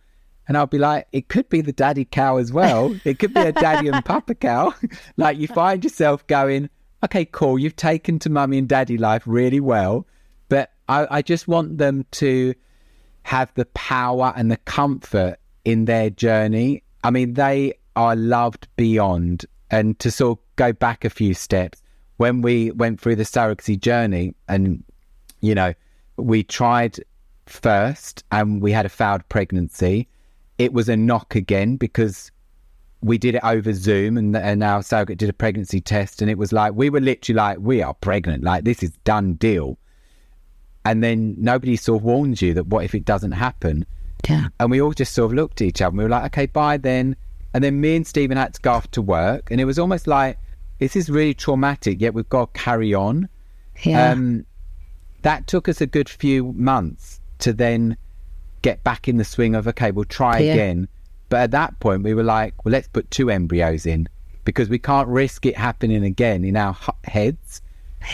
And 0.48 0.56
I'll 0.56 0.66
be 0.66 0.78
like, 0.78 1.08
it 1.12 1.28
could 1.28 1.48
be 1.48 1.60
the 1.60 1.72
daddy 1.72 2.04
cow 2.04 2.36
as 2.36 2.52
well. 2.52 2.94
It 3.04 3.18
could 3.18 3.34
be 3.34 3.40
a 3.40 3.52
daddy 3.52 3.88
and 3.88 4.04
papa 4.04 4.34
cow. 4.34 4.74
like 5.16 5.38
you 5.38 5.48
find 5.48 5.82
yourself 5.82 6.24
going, 6.28 6.70
okay, 7.04 7.24
cool. 7.24 7.58
You've 7.58 7.76
taken 7.76 8.18
to 8.20 8.30
mummy 8.30 8.58
and 8.58 8.68
daddy 8.68 8.96
life 8.96 9.22
really 9.26 9.60
well. 9.60 10.06
But 10.48 10.70
I, 10.88 11.06
I 11.10 11.22
just 11.22 11.48
want 11.48 11.78
them 11.78 12.06
to 12.12 12.54
have 13.24 13.52
the 13.54 13.64
power 13.66 14.32
and 14.36 14.50
the 14.50 14.56
comfort 14.58 15.38
in 15.64 15.86
their 15.86 16.10
journey. 16.10 16.84
I 17.02 17.10
mean, 17.10 17.34
they 17.34 17.74
are 17.96 18.14
loved 18.14 18.68
beyond. 18.76 19.46
And 19.68 19.98
to 19.98 20.12
sort 20.12 20.38
of 20.38 20.44
go 20.54 20.72
back 20.72 21.04
a 21.04 21.10
few 21.10 21.34
steps, 21.34 21.82
when 22.16 22.42
we 22.42 22.70
went 22.72 23.00
through 23.00 23.16
the 23.16 23.24
surrogacy 23.24 23.78
journey 23.78 24.34
and, 24.48 24.82
you 25.40 25.54
know, 25.54 25.74
we 26.16 26.42
tried 26.42 26.98
first 27.46 28.24
and 28.32 28.60
we 28.62 28.72
had 28.72 28.86
a 28.86 28.88
failed 28.88 29.28
pregnancy, 29.28 30.08
it 30.58 30.72
was 30.72 30.88
a 30.88 30.96
knock 30.96 31.34
again 31.34 31.76
because 31.76 32.30
we 33.02 33.18
did 33.18 33.34
it 33.34 33.44
over 33.44 33.72
Zoom 33.72 34.16
and, 34.16 34.34
and 34.36 34.64
our 34.64 34.82
surrogate 34.82 35.18
did 35.18 35.28
a 35.28 35.34
pregnancy 35.34 35.80
test 35.80 36.22
and 36.22 36.30
it 36.30 36.38
was 36.38 36.52
like, 36.52 36.72
we 36.74 36.90
were 36.90 37.00
literally 37.00 37.36
like, 37.36 37.58
we 37.60 37.82
are 37.82 37.94
pregnant. 37.94 38.42
Like, 38.42 38.64
this 38.64 38.82
is 38.82 38.90
done 39.04 39.34
deal. 39.34 39.78
And 40.84 41.02
then 41.02 41.34
nobody 41.38 41.76
sort 41.76 42.00
of 42.00 42.04
warns 42.04 42.40
you 42.40 42.54
that 42.54 42.68
what 42.68 42.84
if 42.84 42.94
it 42.94 43.04
doesn't 43.04 43.32
happen? 43.32 43.84
Yeah. 44.28 44.48
And 44.58 44.70
we 44.70 44.80
all 44.80 44.92
just 44.92 45.12
sort 45.12 45.30
of 45.30 45.34
looked 45.34 45.60
at 45.60 45.66
each 45.66 45.82
other 45.82 45.90
and 45.90 45.98
we 45.98 46.04
were 46.04 46.10
like, 46.10 46.24
okay, 46.26 46.46
bye 46.46 46.78
then. 46.78 47.16
And 47.52 47.62
then 47.62 47.80
me 47.80 47.96
and 47.96 48.06
Stephen 48.06 48.36
had 48.36 48.54
to 48.54 48.60
go 48.60 48.72
off 48.72 48.90
to 48.92 49.02
work. 49.02 49.50
And 49.50 49.60
it 49.60 49.64
was 49.64 49.78
almost 49.78 50.06
like, 50.06 50.38
this 50.78 50.96
is 50.96 51.08
really 51.10 51.34
traumatic, 51.34 52.00
yet 52.00 52.14
we've 52.14 52.28
got 52.28 52.52
to 52.54 52.60
carry 52.60 52.94
on. 52.94 53.28
Yeah. 53.82 54.10
Um, 54.10 54.44
that 55.22 55.46
took 55.46 55.68
us 55.68 55.80
a 55.80 55.86
good 55.86 56.08
few 56.08 56.52
months 56.52 57.20
to 57.40 57.52
then 57.52 57.96
get 58.62 58.82
back 58.84 59.08
in 59.08 59.16
the 59.16 59.24
swing 59.24 59.54
of, 59.54 59.66
okay, 59.68 59.90
we'll 59.90 60.04
try 60.04 60.38
Yeah. 60.38 60.52
again. 60.52 60.88
But 61.28 61.40
at 61.40 61.50
that 61.52 61.78
point, 61.80 62.02
we 62.04 62.14
were 62.14 62.22
like, 62.22 62.64
well, 62.64 62.72
let's 62.72 62.88
put 62.88 63.10
two 63.10 63.30
embryos 63.30 63.84
in 63.86 64.08
because 64.44 64.68
we 64.68 64.78
can't 64.78 65.08
risk 65.08 65.44
it 65.44 65.56
happening 65.56 66.04
again 66.04 66.44
in 66.44 66.56
our 66.56 66.76
heads. 67.04 67.60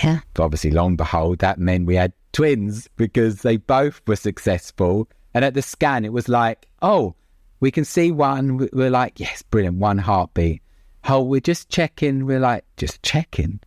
yeah. 0.02 0.20
But 0.34 0.44
obviously, 0.44 0.70
long 0.70 0.88
and 0.88 0.96
behold, 0.96 1.38
that 1.40 1.58
meant 1.58 1.86
we 1.86 1.96
had 1.96 2.12
twins 2.32 2.88
because 2.96 3.42
they 3.42 3.58
both 3.58 4.00
were 4.06 4.16
successful. 4.16 5.08
And 5.34 5.44
at 5.44 5.52
the 5.54 5.60
scan, 5.62 6.04
it 6.06 6.12
was 6.12 6.28
like, 6.28 6.66
oh, 6.80 7.14
we 7.60 7.70
can 7.70 7.84
see 7.84 8.10
one. 8.10 8.68
We're 8.72 8.90
like, 8.90 9.20
yes, 9.20 9.42
brilliant, 9.42 9.76
one 9.76 9.98
heartbeat. 9.98 10.62
Oh, 11.08 11.22
we're 11.22 11.40
just 11.40 11.68
checking. 11.68 12.26
We're 12.26 12.40
like, 12.40 12.64
just 12.76 13.02
checking. 13.02 13.60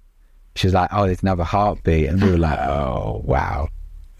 She's 0.56 0.74
like, 0.74 0.90
oh, 0.94 1.06
there's 1.06 1.22
another 1.22 1.44
heartbeat. 1.44 2.08
And 2.10 2.22
we 2.24 2.32
were 2.32 2.38
like, 2.38 2.60
oh, 2.60 3.22
wow. 3.26 3.68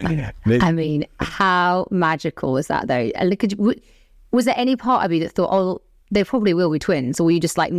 This- 0.00 0.62
I 0.62 0.72
mean, 0.72 1.06
how 1.20 1.86
magical 1.90 2.52
was 2.52 2.66
that 2.66 2.86
though? 2.88 3.10
And 3.14 3.30
look, 3.30 3.38
could 3.38 3.52
you- 3.52 3.74
was 4.32 4.44
there 4.44 4.54
any 4.56 4.76
part 4.76 5.04
of 5.04 5.12
you 5.12 5.20
that 5.20 5.32
thought, 5.32 5.48
oh, 5.52 5.80
they 6.10 6.24
probably 6.24 6.52
will 6.52 6.70
be 6.70 6.78
twins? 6.78 7.18
Or 7.18 7.24
were 7.24 7.30
you 7.30 7.40
just 7.40 7.56
like, 7.56 7.72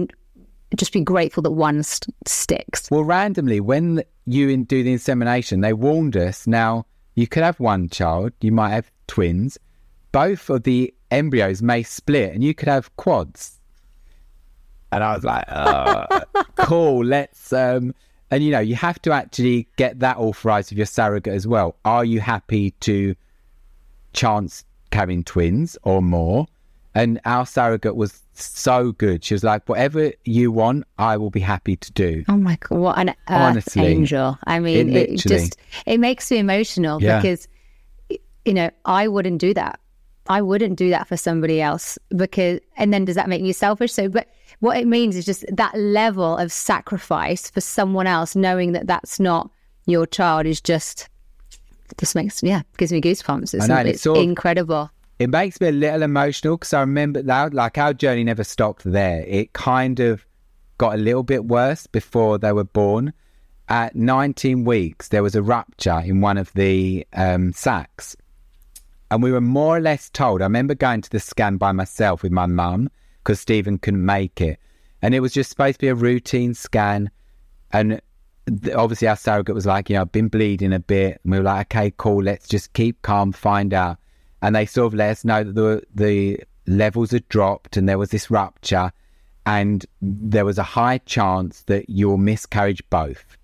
just 0.75 0.91
be 0.91 1.01
grateful 1.01 1.43
that 1.43 1.51
one 1.51 1.83
st- 1.83 2.15
sticks? 2.27 2.89
Well, 2.89 3.03
randomly, 3.03 3.59
when 3.59 4.03
you 4.25 4.49
in- 4.49 4.63
do 4.63 4.81
the 4.83 4.93
insemination, 4.93 5.61
they 5.61 5.73
warned 5.73 6.17
us. 6.17 6.47
Now, 6.47 6.85
you 7.13 7.27
could 7.27 7.43
have 7.43 7.59
one 7.59 7.89
child, 7.89 8.31
you 8.41 8.51
might 8.51 8.69
have 8.71 8.89
twins. 9.07 9.57
Both 10.11 10.49
of 10.49 10.63
the 10.63 10.93
embryos 11.11 11.61
may 11.61 11.83
split, 11.83 12.33
and 12.33 12.43
you 12.43 12.55
could 12.55 12.67
have 12.69 12.95
quads. 12.97 13.56
And 14.91 15.03
I 15.03 15.13
was 15.15 15.23
like, 15.23 15.43
oh, 15.49 16.05
cool, 16.57 17.03
let's. 17.03 17.51
um 17.53 17.93
And 18.31 18.43
you 18.43 18.51
know, 18.51 18.59
you 18.59 18.75
have 18.75 19.01
to 19.03 19.11
actually 19.11 19.67
get 19.77 19.99
that 19.99 20.17
authorized 20.17 20.71
with 20.71 20.77
your 20.77 20.85
surrogate 20.85 21.33
as 21.33 21.45
well. 21.47 21.75
Are 21.85 22.05
you 22.05 22.19
happy 22.19 22.71
to 22.81 23.15
chance 24.13 24.63
having 24.91 25.23
twins 25.23 25.77
or 25.83 26.01
more? 26.01 26.47
And 26.95 27.19
our 27.25 27.45
surrogate 27.45 27.95
was 27.95 28.23
so 28.33 28.91
good. 28.91 29.23
She 29.23 29.35
was 29.35 29.43
like, 29.43 29.67
whatever 29.69 30.11
you 30.25 30.51
want, 30.51 30.85
I 30.97 31.17
will 31.17 31.29
be 31.29 31.39
happy 31.41 31.75
to 31.75 31.91
do. 31.91 32.23
Oh 32.27 32.37
my 32.37 32.57
God, 32.59 32.79
what 32.79 32.97
an 32.97 33.09
earth 33.09 33.15
Honestly, 33.29 33.85
angel. 33.85 34.39
I 34.45 34.59
mean, 34.59 34.89
it 34.89 35.09
it, 35.11 35.17
just, 35.17 35.57
it 35.85 35.99
makes 35.99 36.31
me 36.31 36.37
emotional 36.39 36.99
Yeah. 37.01 37.21
because, 37.21 37.47
you 38.45 38.53
know, 38.53 38.71
I 38.85 39.07
wouldn't 39.09 39.39
do 39.39 39.53
that. 39.53 39.79
I 40.27 40.41
wouldn't 40.41 40.75
do 40.75 40.89
that 40.89 41.07
for 41.07 41.17
somebody 41.17 41.61
else 41.61 41.99
because, 42.15 42.59
and 42.77 42.91
then 42.91 43.05
does 43.05 43.15
that 43.15 43.29
make 43.29 43.43
me 43.43 43.51
selfish? 43.53 43.93
So, 43.93 44.09
but 44.09 44.27
what 44.59 44.77
it 44.77 44.87
means 44.87 45.15
is 45.15 45.25
just 45.25 45.45
that 45.51 45.77
level 45.77 46.37
of 46.37 46.51
sacrifice 46.51 47.49
for 47.49 47.61
someone 47.61 48.07
else, 48.07 48.35
knowing 48.35 48.71
that 48.71 48.87
that's 48.87 49.19
not 49.19 49.51
your 49.85 50.05
child 50.05 50.45
is 50.45 50.59
just, 50.59 51.09
just 51.97 52.15
makes, 52.15 52.41
yeah, 52.41 52.63
gives 52.77 52.91
me 52.91 52.99
goosebumps. 52.99 53.53
It's, 53.53 53.67
know, 53.67 53.77
it's 53.77 54.05
it's 54.05 54.19
incredible. 54.19 54.89
it 55.19 55.29
makes 55.29 55.61
me 55.61 55.67
a 55.67 55.71
little 55.71 56.01
emotional 56.01 56.57
because 56.57 56.73
I 56.73 56.81
remember 56.81 57.21
that 57.21 57.53
like 57.53 57.77
our 57.77 57.93
journey 57.93 58.23
never 58.23 58.43
stopped 58.43 58.83
there. 58.83 59.23
It 59.27 59.53
kind 59.53 59.99
of 59.99 60.25
got 60.77 60.95
a 60.95 60.97
little 60.97 61.23
bit 61.23 61.45
worse 61.45 61.87
before 61.87 62.37
they 62.37 62.51
were 62.51 62.63
born. 62.63 63.13
At 63.69 63.95
19 63.97 64.63
weeks, 64.63 65.09
there 65.09 65.23
was 65.23 65.35
a 65.35 65.43
rupture 65.43 65.99
in 65.99 66.21
one 66.21 66.37
of 66.37 66.53
the 66.53 67.05
um, 67.13 67.51
sacs. 67.51 68.15
And 69.11 69.21
we 69.21 69.31
were 69.31 69.41
more 69.41 69.75
or 69.75 69.81
less 69.81 70.09
told. 70.09 70.41
I 70.41 70.45
remember 70.45 70.73
going 70.73 71.01
to 71.01 71.09
the 71.09 71.19
scan 71.19 71.57
by 71.57 71.73
myself 71.73 72.23
with 72.23 72.31
my 72.31 72.45
mum 72.45 72.89
because 73.27 73.41
Stephen 73.41 73.77
couldn't 73.77 74.05
make 74.05 74.39
it. 74.39 74.57
And 75.01 75.13
it 75.13 75.19
was 75.19 75.33
just 75.33 75.49
supposed 75.49 75.75
to 75.75 75.79
be 75.81 75.89
a 75.89 75.95
routine 75.95 76.53
scan. 76.53 77.11
And 77.73 78.01
th- 78.47 78.73
obviously, 78.73 79.09
our 79.09 79.17
surrogate 79.17 79.53
was 79.53 79.65
like, 79.65 79.89
you 79.89 79.95
know, 79.95 80.03
I've 80.03 80.13
been 80.13 80.29
bleeding 80.29 80.71
a 80.71 80.79
bit. 80.79 81.19
And 81.23 81.33
we 81.33 81.37
were 81.37 81.43
like, 81.43 81.75
okay, 81.75 81.93
cool, 81.97 82.23
let's 82.23 82.47
just 82.47 82.71
keep 82.71 83.01
calm, 83.01 83.33
find 83.33 83.73
out. 83.73 83.97
And 84.41 84.55
they 84.55 84.65
sort 84.65 84.87
of 84.87 84.93
let 84.93 85.09
us 85.09 85.25
know 85.25 85.43
that 85.43 85.55
the, 85.55 85.83
the 85.93 86.39
levels 86.67 87.11
had 87.11 87.27
dropped 87.27 87.75
and 87.75 87.89
there 87.89 87.97
was 87.97 88.11
this 88.11 88.31
rupture. 88.31 88.93
And 89.45 89.85
there 90.01 90.45
was 90.45 90.57
a 90.57 90.63
high 90.63 90.99
chance 90.99 91.63
that 91.63 91.89
you'll 91.89 92.17
miscarriage 92.17 92.81
both 92.89 93.37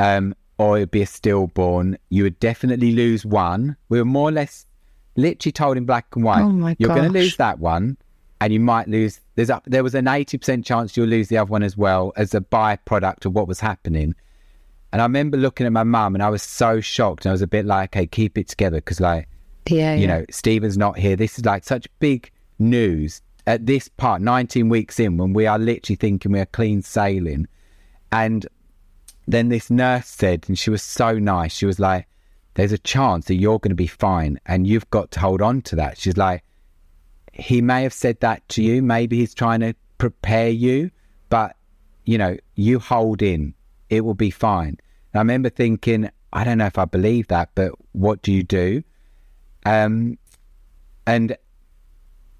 um, 0.00 0.34
or 0.58 0.76
it'd 0.76 0.90
be 0.90 1.02
a 1.02 1.06
stillborn. 1.06 1.98
You 2.08 2.24
would 2.24 2.40
definitely 2.40 2.90
lose 2.90 3.24
one. 3.24 3.76
We 3.88 3.98
were 3.98 4.04
more 4.04 4.28
or 4.28 4.32
less 4.32 4.66
literally 5.16 5.52
told 5.52 5.76
in 5.76 5.84
black 5.84 6.06
and 6.16 6.24
white. 6.24 6.42
Oh 6.42 6.50
You're 6.78 6.88
going 6.88 7.12
to 7.12 7.18
lose 7.18 7.36
that 7.36 7.60
one, 7.60 7.96
and 8.40 8.52
you 8.52 8.60
might 8.60 8.88
lose. 8.88 9.20
There's 9.36 9.50
a, 9.50 9.60
there 9.66 9.82
was 9.82 9.94
an 9.94 10.08
eighty 10.08 10.38
percent 10.38 10.64
chance 10.64 10.96
you'll 10.96 11.06
lose 11.06 11.28
the 11.28 11.38
other 11.38 11.50
one 11.50 11.62
as 11.62 11.76
well 11.76 12.12
as 12.16 12.34
a 12.34 12.40
byproduct 12.40 13.26
of 13.26 13.34
what 13.34 13.48
was 13.48 13.60
happening. 13.60 14.14
And 14.92 15.02
I 15.02 15.04
remember 15.06 15.36
looking 15.36 15.66
at 15.66 15.72
my 15.72 15.82
mum, 15.82 16.14
and 16.14 16.22
I 16.22 16.30
was 16.30 16.42
so 16.42 16.80
shocked. 16.80 17.24
And 17.24 17.30
I 17.30 17.34
was 17.34 17.42
a 17.42 17.46
bit 17.46 17.66
like, 17.66 17.96
"Okay, 17.96 18.06
keep 18.06 18.38
it 18.38 18.48
together," 18.48 18.76
because 18.78 19.00
like 19.00 19.28
Yeah. 19.68 19.94
you 19.94 20.02
yeah. 20.02 20.18
know, 20.18 20.24
Stephen's 20.30 20.78
not 20.78 20.98
here. 20.98 21.16
This 21.16 21.38
is 21.38 21.44
like 21.44 21.64
such 21.64 21.88
big 21.98 22.30
news 22.58 23.20
at 23.46 23.66
this 23.66 23.88
part, 23.88 24.22
19 24.22 24.68
weeks 24.68 24.98
in, 24.98 25.16
when 25.18 25.32
we 25.32 25.46
are 25.46 25.58
literally 25.58 25.96
thinking 25.96 26.32
we 26.32 26.40
are 26.40 26.46
clean 26.46 26.80
sailing. 26.80 27.46
And 28.10 28.46
then 29.26 29.48
this 29.48 29.70
nurse 29.70 30.06
said, 30.06 30.44
and 30.48 30.58
she 30.58 30.70
was 30.70 30.82
so 30.82 31.18
nice, 31.18 31.52
she 31.52 31.66
was 31.66 31.78
like, 31.80 32.06
There's 32.54 32.72
a 32.72 32.78
chance 32.78 33.26
that 33.26 33.34
you're 33.34 33.58
going 33.58 33.70
to 33.70 33.74
be 33.74 33.86
fine 33.88 34.38
and 34.46 34.66
you've 34.66 34.88
got 34.90 35.10
to 35.12 35.20
hold 35.20 35.42
on 35.42 35.60
to 35.62 35.76
that. 35.76 35.98
She's 35.98 36.16
like, 36.16 36.44
he 37.34 37.60
may 37.60 37.82
have 37.82 37.92
said 37.92 38.20
that 38.20 38.48
to 38.50 38.62
you. 38.62 38.80
Maybe 38.80 39.18
he's 39.18 39.34
trying 39.34 39.60
to 39.60 39.74
prepare 39.98 40.48
you, 40.48 40.90
but 41.28 41.56
you 42.04 42.16
know, 42.18 42.36
you 42.54 42.78
hold 42.78 43.22
in. 43.22 43.54
It 43.90 44.02
will 44.02 44.14
be 44.14 44.30
fine. 44.30 44.76
And 45.12 45.16
I 45.16 45.18
remember 45.18 45.50
thinking, 45.50 46.10
I 46.32 46.44
don't 46.44 46.58
know 46.58 46.66
if 46.66 46.78
I 46.78 46.84
believe 46.84 47.28
that, 47.28 47.50
but 47.54 47.72
what 47.92 48.22
do 48.22 48.32
you 48.32 48.42
do? 48.42 48.82
Um, 49.66 50.18
and 51.06 51.36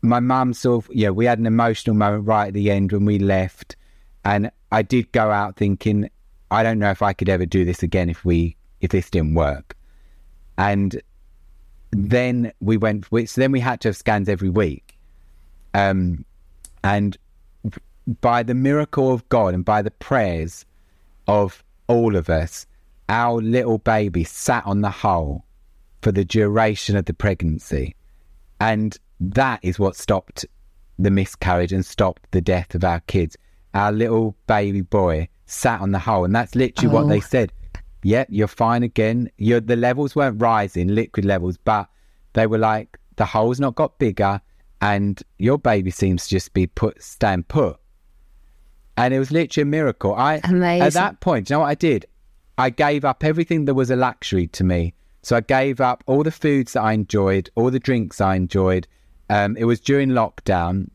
my 0.02 0.20
mum 0.20 0.52
sort 0.52 0.84
of, 0.84 0.94
yeah, 0.94 1.10
we 1.10 1.24
had 1.24 1.38
an 1.38 1.46
emotional 1.46 1.96
moment 1.96 2.26
right 2.26 2.48
at 2.48 2.54
the 2.54 2.70
end 2.70 2.92
when 2.92 3.04
we 3.04 3.18
left, 3.18 3.76
and 4.24 4.50
I 4.70 4.82
did 4.82 5.10
go 5.12 5.30
out 5.30 5.56
thinking, 5.56 6.10
I 6.50 6.62
don't 6.62 6.78
know 6.78 6.90
if 6.90 7.02
I 7.02 7.12
could 7.12 7.28
ever 7.28 7.46
do 7.46 7.64
this 7.64 7.82
again 7.82 8.10
if 8.10 8.24
we 8.24 8.56
if 8.80 8.90
this 8.90 9.10
didn't 9.10 9.34
work. 9.34 9.76
And 10.58 11.00
then 11.90 12.52
we 12.60 12.76
went, 12.76 13.06
so 13.06 13.40
then 13.40 13.52
we 13.52 13.60
had 13.60 13.80
to 13.82 13.88
have 13.88 13.96
scans 13.96 14.28
every 14.28 14.50
week. 14.50 14.83
Um, 15.74 16.24
and 16.82 17.16
by 18.20 18.42
the 18.42 18.54
miracle 18.54 19.12
of 19.12 19.28
God 19.28 19.54
and 19.54 19.64
by 19.64 19.82
the 19.82 19.90
prayers 19.90 20.64
of 21.26 21.62
all 21.86 22.16
of 22.16 22.30
us, 22.30 22.66
our 23.08 23.40
little 23.40 23.78
baby 23.78 24.24
sat 24.24 24.64
on 24.66 24.80
the 24.80 24.90
hull 24.90 25.44
for 26.02 26.12
the 26.12 26.24
duration 26.24 26.96
of 26.96 27.06
the 27.06 27.14
pregnancy. 27.14 27.94
And 28.60 28.96
that 29.20 29.60
is 29.62 29.78
what 29.78 29.96
stopped 29.96 30.46
the 30.98 31.10
miscarriage 31.10 31.72
and 31.72 31.84
stopped 31.84 32.30
the 32.30 32.40
death 32.40 32.74
of 32.74 32.84
our 32.84 33.00
kids. 33.00 33.36
Our 33.72 33.90
little 33.90 34.36
baby 34.46 34.82
boy 34.82 35.28
sat 35.46 35.80
on 35.80 35.90
the 35.90 35.98
hull, 35.98 36.24
and 36.24 36.34
that's 36.34 36.54
literally 36.54 36.94
oh. 36.94 37.00
what 37.00 37.08
they 37.08 37.18
oh. 37.18 37.20
said. 37.20 37.52
Yep, 38.02 38.28
you're 38.30 38.48
fine 38.48 38.82
again. 38.82 39.30
You're, 39.38 39.60
the 39.60 39.76
levels 39.76 40.14
weren't 40.14 40.40
rising, 40.40 40.88
liquid 40.88 41.24
levels, 41.24 41.56
but 41.56 41.88
they 42.34 42.46
were 42.46 42.58
like 42.58 42.98
the 43.16 43.24
hole's 43.24 43.60
not 43.60 43.74
got 43.74 43.98
bigger, 43.98 44.40
and 44.84 45.22
your 45.38 45.56
baby 45.56 45.90
seems 45.90 46.24
to 46.24 46.30
just 46.30 46.52
be 46.52 46.66
put 46.66 47.02
stand 47.02 47.48
put. 47.48 47.78
And 48.98 49.14
it 49.14 49.18
was 49.18 49.30
literally 49.30 49.62
a 49.62 49.66
miracle. 49.66 50.14
I 50.14 50.42
Amazing. 50.44 50.86
at 50.86 50.92
that 50.92 51.20
point, 51.20 51.48
you 51.48 51.54
know 51.54 51.60
what 51.60 51.68
I 51.68 51.74
did? 51.74 52.04
I 52.58 52.68
gave 52.68 53.02
up 53.02 53.24
everything 53.24 53.64
that 53.64 53.74
was 53.74 53.90
a 53.90 53.96
luxury 53.96 54.46
to 54.48 54.62
me. 54.62 54.92
So 55.22 55.36
I 55.36 55.40
gave 55.40 55.80
up 55.80 56.04
all 56.06 56.22
the 56.22 56.30
foods 56.30 56.74
that 56.74 56.82
I 56.82 56.92
enjoyed, 56.92 57.48
all 57.54 57.70
the 57.70 57.80
drinks 57.80 58.20
I 58.20 58.36
enjoyed. 58.36 58.86
Um, 59.30 59.56
it 59.56 59.64
was 59.64 59.80
during 59.80 60.10
lockdown. 60.10 60.90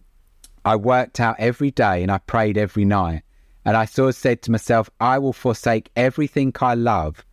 I 0.63 0.75
worked 0.75 1.19
out 1.19 1.37
every 1.39 1.71
day 1.71 2.03
and 2.03 2.11
I 2.11 2.19
prayed 2.19 2.59
every 2.59 2.85
night. 2.85 3.23
And 3.65 3.75
I 3.75 3.85
sort 3.85 4.09
of 4.09 4.15
said 4.15 4.43
to 4.43 4.51
myself, 4.51 4.87
I 5.01 5.17
will 5.17 5.33
forsake 5.33 5.89
everything 5.95 6.53
I 6.61 6.75
love. 6.75 7.25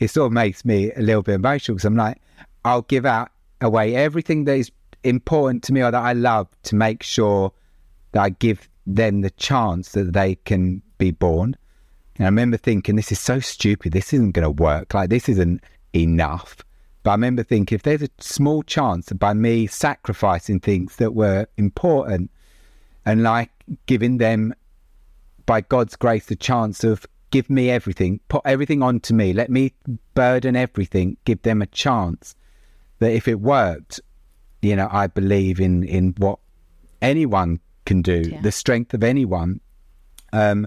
It 0.00 0.08
sort 0.08 0.26
of 0.26 0.32
makes 0.32 0.64
me 0.64 0.90
a 0.92 1.00
little 1.00 1.22
bit 1.22 1.36
emotional 1.36 1.76
because 1.76 1.84
I'm 1.84 1.96
like, 1.96 2.20
I'll 2.64 2.82
give 2.82 3.06
out 3.06 3.30
away 3.60 3.94
everything 3.94 4.44
that 4.46 4.56
is 4.56 4.72
important 5.04 5.62
to 5.64 5.72
me 5.72 5.82
or 5.82 5.90
that 5.90 6.02
I 6.02 6.12
love 6.12 6.48
to 6.64 6.74
make 6.74 7.02
sure 7.02 7.52
that 8.12 8.22
I 8.22 8.30
give 8.30 8.68
them 8.86 9.20
the 9.20 9.30
chance 9.30 9.92
that 9.92 10.12
they 10.12 10.34
can 10.34 10.82
be 10.98 11.10
born. 11.10 11.56
And 12.16 12.26
I 12.26 12.28
remember 12.28 12.56
thinking, 12.56 12.96
this 12.96 13.12
is 13.12 13.20
so 13.20 13.40
stupid. 13.40 13.92
This 13.92 14.12
isn't 14.12 14.32
going 14.32 14.44
to 14.44 14.50
work. 14.50 14.94
Like, 14.94 15.10
this 15.10 15.28
isn't 15.28 15.62
enough. 15.94 16.58
But 17.02 17.12
I 17.12 17.14
remember 17.14 17.42
thinking, 17.42 17.76
if 17.76 17.82
there's 17.82 18.02
a 18.02 18.10
small 18.18 18.62
chance 18.62 19.10
by 19.12 19.32
me 19.32 19.66
sacrificing 19.66 20.60
things 20.60 20.96
that 20.96 21.14
were 21.14 21.46
important 21.56 22.30
and 23.06 23.22
like 23.22 23.50
giving 23.86 24.18
them, 24.18 24.54
by 25.46 25.62
God's 25.62 25.96
grace, 25.96 26.26
the 26.26 26.36
chance 26.36 26.84
of 26.84 27.06
give 27.30 27.48
me 27.48 27.70
everything, 27.70 28.20
put 28.28 28.42
everything 28.44 28.82
onto 28.82 29.14
me, 29.14 29.32
let 29.32 29.50
me 29.50 29.72
burden 30.14 30.56
everything, 30.56 31.16
give 31.24 31.42
them 31.42 31.62
a 31.62 31.66
chance 31.66 32.34
that 32.98 33.12
if 33.12 33.26
it 33.26 33.40
worked, 33.40 34.00
you 34.62 34.76
know, 34.76 34.88
I 34.90 35.06
believe 35.06 35.60
in 35.60 35.84
in 35.84 36.14
what 36.18 36.38
anyone 37.02 37.60
can 37.84 38.02
do, 38.02 38.22
yeah. 38.30 38.40
the 38.40 38.52
strength 38.52 38.94
of 38.94 39.02
anyone. 39.02 39.60
Um, 40.32 40.66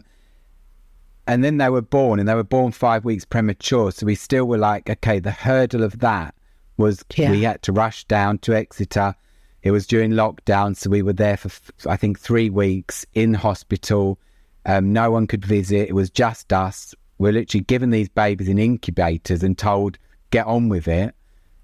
and 1.25 1.43
then 1.43 1.57
they 1.57 1.69
were 1.69 1.81
born, 1.81 2.19
and 2.19 2.27
they 2.27 2.35
were 2.35 2.43
born 2.43 2.71
five 2.71 3.05
weeks 3.05 3.23
premature. 3.23 3.91
So 3.91 4.05
we 4.05 4.15
still 4.15 4.45
were 4.45 4.57
like, 4.57 4.89
okay, 4.89 5.19
the 5.19 5.31
hurdle 5.31 5.83
of 5.83 5.99
that 5.99 6.35
was 6.77 7.05
yeah. 7.15 7.31
we 7.31 7.43
had 7.43 7.61
to 7.63 7.71
rush 7.71 8.03
down 8.05 8.39
to 8.39 8.53
Exeter. 8.53 9.15
It 9.61 9.71
was 9.71 9.87
during 9.87 10.11
lockdown, 10.11 10.75
so 10.75 10.89
we 10.89 11.01
were 11.01 11.13
there 11.13 11.37
for 11.37 11.49
I 11.89 11.95
think 11.95 12.19
three 12.19 12.49
weeks 12.49 13.05
in 13.13 13.33
hospital. 13.33 14.19
Um, 14.65 14.91
no 14.91 15.11
one 15.11 15.27
could 15.27 15.45
visit. 15.45 15.89
It 15.89 15.93
was 15.93 16.09
just 16.09 16.51
us. 16.51 16.93
We're 17.17 17.31
literally 17.31 17.63
given 17.63 17.91
these 17.91 18.09
babies 18.09 18.49
in 18.49 18.57
incubators 18.57 19.43
and 19.43 19.57
told 19.57 19.97
get 20.31 20.45
on 20.45 20.67
with 20.67 20.87
it. 20.87 21.15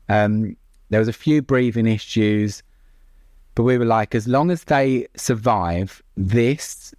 Um, 0.08 0.56
there 0.90 1.00
was 1.00 1.08
a 1.08 1.14
few 1.14 1.42
breathing 1.42 1.88
issues, 1.88 2.64
but 3.56 3.64
we 3.64 3.78
were 3.78 3.86
like, 3.86 4.16
as 4.16 4.28
long 4.28 4.52
as 4.52 4.64
they 4.64 5.08
survive 5.16 6.02
this, 6.16 6.94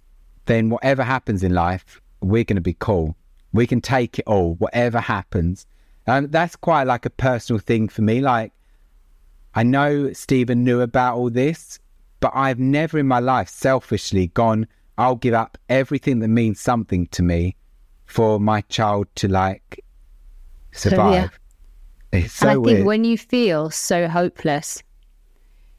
then 0.45 0.69
whatever 0.69 1.03
happens 1.03 1.43
in 1.43 1.53
life, 1.53 2.01
we're 2.21 2.43
going 2.43 2.55
to 2.55 2.61
be 2.61 2.75
cool. 2.79 3.15
We 3.53 3.67
can 3.67 3.81
take 3.81 4.19
it 4.19 4.25
all, 4.27 4.55
whatever 4.55 4.99
happens. 4.99 5.65
And 6.07 6.31
that's 6.31 6.55
quite 6.55 6.83
like 6.83 7.05
a 7.05 7.09
personal 7.09 7.59
thing 7.59 7.89
for 7.89 8.01
me. 8.01 8.21
Like, 8.21 8.53
I 9.53 9.63
know 9.63 10.13
Stephen 10.13 10.63
knew 10.63 10.81
about 10.81 11.17
all 11.17 11.29
this, 11.29 11.79
but 12.21 12.31
I've 12.33 12.59
never 12.59 12.97
in 12.99 13.07
my 13.07 13.19
life 13.19 13.49
selfishly 13.49 14.27
gone, 14.27 14.67
I'll 14.97 15.15
give 15.15 15.33
up 15.33 15.57
everything 15.67 16.19
that 16.19 16.27
means 16.27 16.59
something 16.59 17.07
to 17.07 17.23
me 17.23 17.55
for 18.05 18.39
my 18.39 18.61
child 18.61 19.07
to 19.15 19.27
like 19.27 19.83
survive. 20.71 21.39
It's 22.11 22.33
so 22.33 22.49
and 22.49 22.51
I 22.51 22.53
think 22.55 22.65
weird. 22.65 22.85
when 22.85 23.03
you 23.03 23.17
feel 23.17 23.69
so 23.69 24.07
hopeless, 24.07 24.83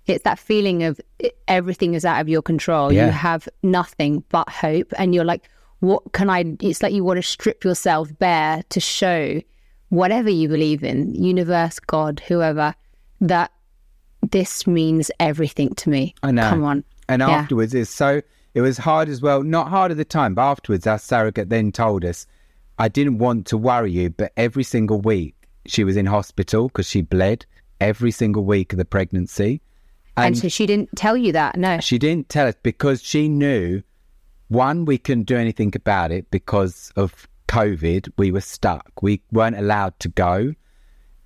it's 0.07 0.25
that 0.25 0.39
feeling 0.39 0.83
of 0.83 1.01
everything 1.47 1.95
is 1.95 2.05
out 2.05 2.21
of 2.21 2.29
your 2.29 2.43
control. 2.43 2.93
Yeah. 2.93 3.07
You 3.07 3.13
have 3.13 3.49
nothing 3.63 4.25
but 4.31 4.49
hope, 4.49 4.93
and 4.99 5.15
you're 5.15 5.25
like, 5.25 5.49
what 5.81 6.13
can 6.13 6.31
I? 6.31 6.57
It's 6.61 6.83
like 6.83 6.93
you 6.93 7.05
want 7.05 7.19
to 7.19 7.23
strip 7.23 7.65
yourself 7.65 8.09
bare 8.19 8.63
to 8.71 8.81
show 8.81 9.41
whatever 9.91 10.31
you 10.31 10.49
believe 10.49 10.83
in, 10.83 11.15
universe, 11.15 11.79
God, 11.79 12.23
whoever, 12.27 12.75
that 13.21 13.53
this 14.31 14.67
means 14.67 15.11
everything 15.21 15.75
to 15.75 15.91
me. 15.91 16.15
I 16.23 16.31
know. 16.31 16.49
Come 16.49 16.65
on. 16.65 16.85
And 17.09 17.21
yeah. 17.21 17.29
afterwards, 17.29 17.75
it's 17.75 17.91
so, 17.91 18.23
it 18.55 18.63
was 18.63 18.79
hard 18.79 19.11
as 19.11 19.21
well. 19.21 19.43
Not 19.43 19.69
hard 19.69 19.91
at 19.91 19.99
the 19.99 20.05
time, 20.05 20.35
but 20.35 20.43
afterwards, 20.43 20.87
our 20.87 20.99
surrogate 20.99 21.51
then 21.51 21.73
told 21.73 22.07
us, 22.07 22.27
I 22.79 22.89
didn't 22.89 23.19
want 23.19 23.47
to 23.49 23.59
worry 23.59 23.93
you, 23.93 24.09
but 24.09 24.33
every 24.37 24.65
single 24.65 25.01
week 25.01 25.35
she 25.67 25.85
was 25.85 25.97
in 25.97 26.07
hospital 26.07 26.69
because 26.69 26.87
she 26.87 27.03
bled 27.03 27.47
every 27.81 28.11
single 28.11 28.45
week 28.45 28.73
of 28.73 28.79
the 28.79 28.85
pregnancy. 28.85 29.61
And, 30.17 30.27
and, 30.27 30.39
so 30.39 30.49
she 30.49 30.67
didn't 30.67 30.91
tell 30.97 31.17
you 31.17 31.33
that, 31.33 31.57
no. 31.57 31.81
She 31.81 31.99
didn't 31.99 32.29
tell 32.29 32.47
us 32.47 32.55
because 32.63 33.03
she 33.03 33.29
knew 33.29 33.83
one, 34.49 34.85
we 34.85 34.99
couldn't 34.99 35.25
do 35.25 35.37
anything 35.37 35.73
about 35.75 36.13
it 36.13 36.31
because 36.31 36.93
of 36.97 37.27
COVID. 37.49 38.13
We 38.19 38.31
were 38.31 38.43
stuck. 38.43 38.91
We 39.01 39.23
weren't 39.33 39.59
allowed 39.59 39.99
to 40.01 40.09
go. 40.09 40.55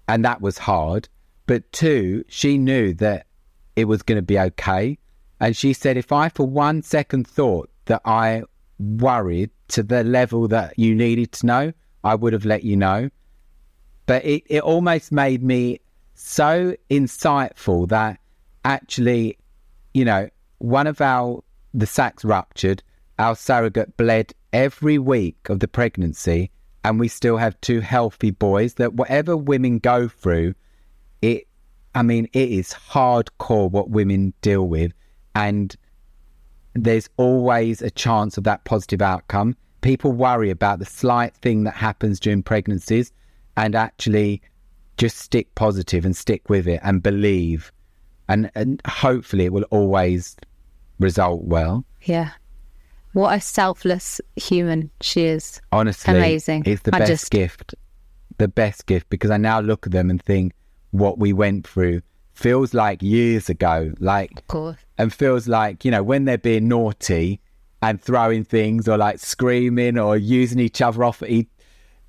And 0.07 0.25
that 0.25 0.41
was 0.41 0.59
hard. 0.59 1.09
But 1.47 1.73
two, 1.73 2.25
she 2.29 2.57
knew 2.57 2.95
that 2.95 3.27
it 3.75 3.87
was 3.87 4.03
going 4.03 4.17
to 4.17 4.23
be 4.23 4.39
okay. 4.39 4.99
And 5.41 5.57
she 5.57 5.73
said, 5.73 5.97
if 5.97 6.13
I 6.13 6.29
for 6.29 6.47
one 6.47 6.83
second 6.83 7.27
thought 7.27 7.69
that 7.87 8.03
I 8.05 8.45
worried 8.79 9.51
to 9.69 9.83
the 9.83 10.05
level 10.05 10.49
that 10.49 10.79
you 10.79 10.95
needed 10.95 11.33
to 11.33 11.47
know, 11.47 11.73
I 12.05 12.15
would 12.15 12.33
have 12.33 12.45
let 12.45 12.63
you 12.63 12.77
know. 12.77 13.11
But 14.07 14.25
it, 14.25 14.45
it 14.47 14.63
almost 14.63 15.13
made 15.13 15.43
me 15.43 15.81
so 16.15 16.75
insightful 16.91 17.89
that 17.89 18.19
actually, 18.65 19.39
you 19.95 20.05
know, 20.05 20.29
one 20.59 20.87
of 20.87 21.01
our, 21.01 21.43
the 21.75 21.87
sacs 21.87 22.25
ruptured, 22.25 22.83
our 23.19 23.37
surrogate 23.37 23.97
bled 23.97 24.33
every 24.53 24.99
week 24.99 25.49
of 25.49 25.61
the 25.61 25.69
pregnancy, 25.69 26.51
and 26.85 27.01
we 27.01 27.09
still 27.09 27.37
have 27.37 27.61
two 27.61 27.81
healthy 27.81 28.31
boys 28.31 28.75
that 28.75 28.95
whatever 28.95 29.37
women 29.37 29.79
go 29.79 30.09
through, 30.09 30.55
it, 31.21 31.49
I 31.95 32.03
mean, 32.03 32.29
it 32.33 32.51
is 32.51 32.73
hardcore 32.73 33.71
what 33.71 33.91
women 33.91 34.33
deal 34.41 34.69
with. 34.69 34.93
And 35.35 35.75
there's 36.75 37.09
always 37.17 37.83
a 37.83 37.91
chance 37.91 38.39
of 38.39 38.45
that 38.45 38.65
positive 38.65 39.03
outcome. 39.03 39.57
People 39.81 40.13
worry 40.13 40.51
about 40.51 40.79
the 40.79 40.85
slight 40.85 41.35
thing 41.35 41.65
that 41.65 41.75
happens 41.75 42.21
during 42.21 42.43
pregnancies 42.43 43.13
and 43.57 43.75
actually 43.75 44.43
just 44.97 45.19
stick 45.19 45.55
positive 45.55 46.05
and 46.05 46.17
stick 46.17 46.49
with 46.49 46.67
it 46.67 46.81
and 46.83 47.03
believe. 47.03 47.73
And 48.29 48.51
and 48.55 48.83
hopefully 48.87 49.45
it 49.45 49.53
will 49.53 49.67
always 49.71 50.37
result 50.99 51.45
well. 51.45 51.85
Yeah. 52.03 52.31
What 53.13 53.35
a 53.35 53.41
selfless 53.41 54.21
human 54.37 54.91
she 55.01 55.25
is. 55.25 55.61
Honestly 55.73 56.17
amazing. 56.17 56.65
it's 56.67 56.83
the 56.83 56.95
I 56.95 56.99
best 57.01 57.11
just... 57.11 57.31
gift 57.31 57.75
the 58.39 58.49
best 58.49 58.87
gift 58.87 59.09
because 59.11 59.31
i 59.31 59.37
now 59.37 59.61
look 59.61 59.87
at 59.87 59.93
them 59.93 60.11
and 60.11 60.23
think 60.23 60.53
what 60.91 61.19
we 61.19 61.33
went 61.33 61.67
through 61.67 62.01
feels 62.35 62.75
like 62.75 63.03
years 63.03 63.49
ago 63.49 63.93
like 63.99 64.31
of 64.37 64.47
course. 64.49 64.77
and 64.99 65.13
feels 65.13 65.49
like 65.49 65.85
you 65.85 65.91
know 65.91 66.03
when 66.03 66.25
they're 66.25 66.39
being 66.39 66.69
naughty 66.69 67.41
and 67.83 68.01
throwing 68.01 68.45
things 68.45 68.89
or 68.89 68.97
like 68.97 69.19
screaming 69.19 69.99
or 69.99 70.17
using 70.17 70.59
each 70.59 70.83
other 70.83 71.05
off 71.05 71.23
at 71.23 71.31
each 71.31 71.49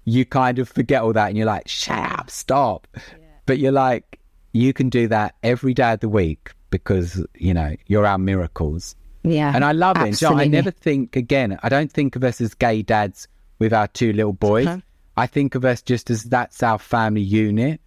you 0.07 0.23
kind 0.23 0.57
of 0.57 0.69
forget 0.69 1.01
all 1.01 1.11
that 1.11 1.27
and 1.27 1.37
you're 1.37 1.45
like, 1.45 1.67
shut 1.67 1.99
up, 1.99 2.31
stop. 2.31 2.87
Yeah. 2.95 3.25
But 3.45 3.59
you're 3.59 3.73
like, 3.73 4.19
you 4.53 4.71
can 4.71 4.87
do 4.87 5.09
that 5.09 5.35
every 5.43 5.73
day 5.73 5.91
of 5.91 5.99
the 5.99 6.07
week 6.07 6.51
because, 6.69 7.21
you 7.35 7.53
know, 7.53 7.75
you're 7.87 8.05
our 8.05 8.17
miracles. 8.17 8.95
Yeah. 9.23 9.51
And 9.53 9.65
I 9.65 9.73
love 9.73 9.97
it. 9.97 10.21
And, 10.21 10.39
I 10.39 10.45
never 10.45 10.71
think, 10.71 11.17
again, 11.17 11.59
I 11.61 11.67
don't 11.67 11.91
think 11.91 12.15
of 12.15 12.23
us 12.23 12.39
as 12.39 12.53
gay 12.53 12.83
dads 12.83 13.27
with 13.59 13.73
our 13.73 13.87
two 13.89 14.13
little 14.13 14.31
boys. 14.31 14.67
Okay. 14.67 14.81
I 15.17 15.27
think 15.27 15.55
of 15.55 15.65
us 15.65 15.81
just 15.81 16.09
as 16.09 16.23
that's 16.23 16.63
our 16.63 16.79
family 16.79 17.21
unit. 17.21 17.81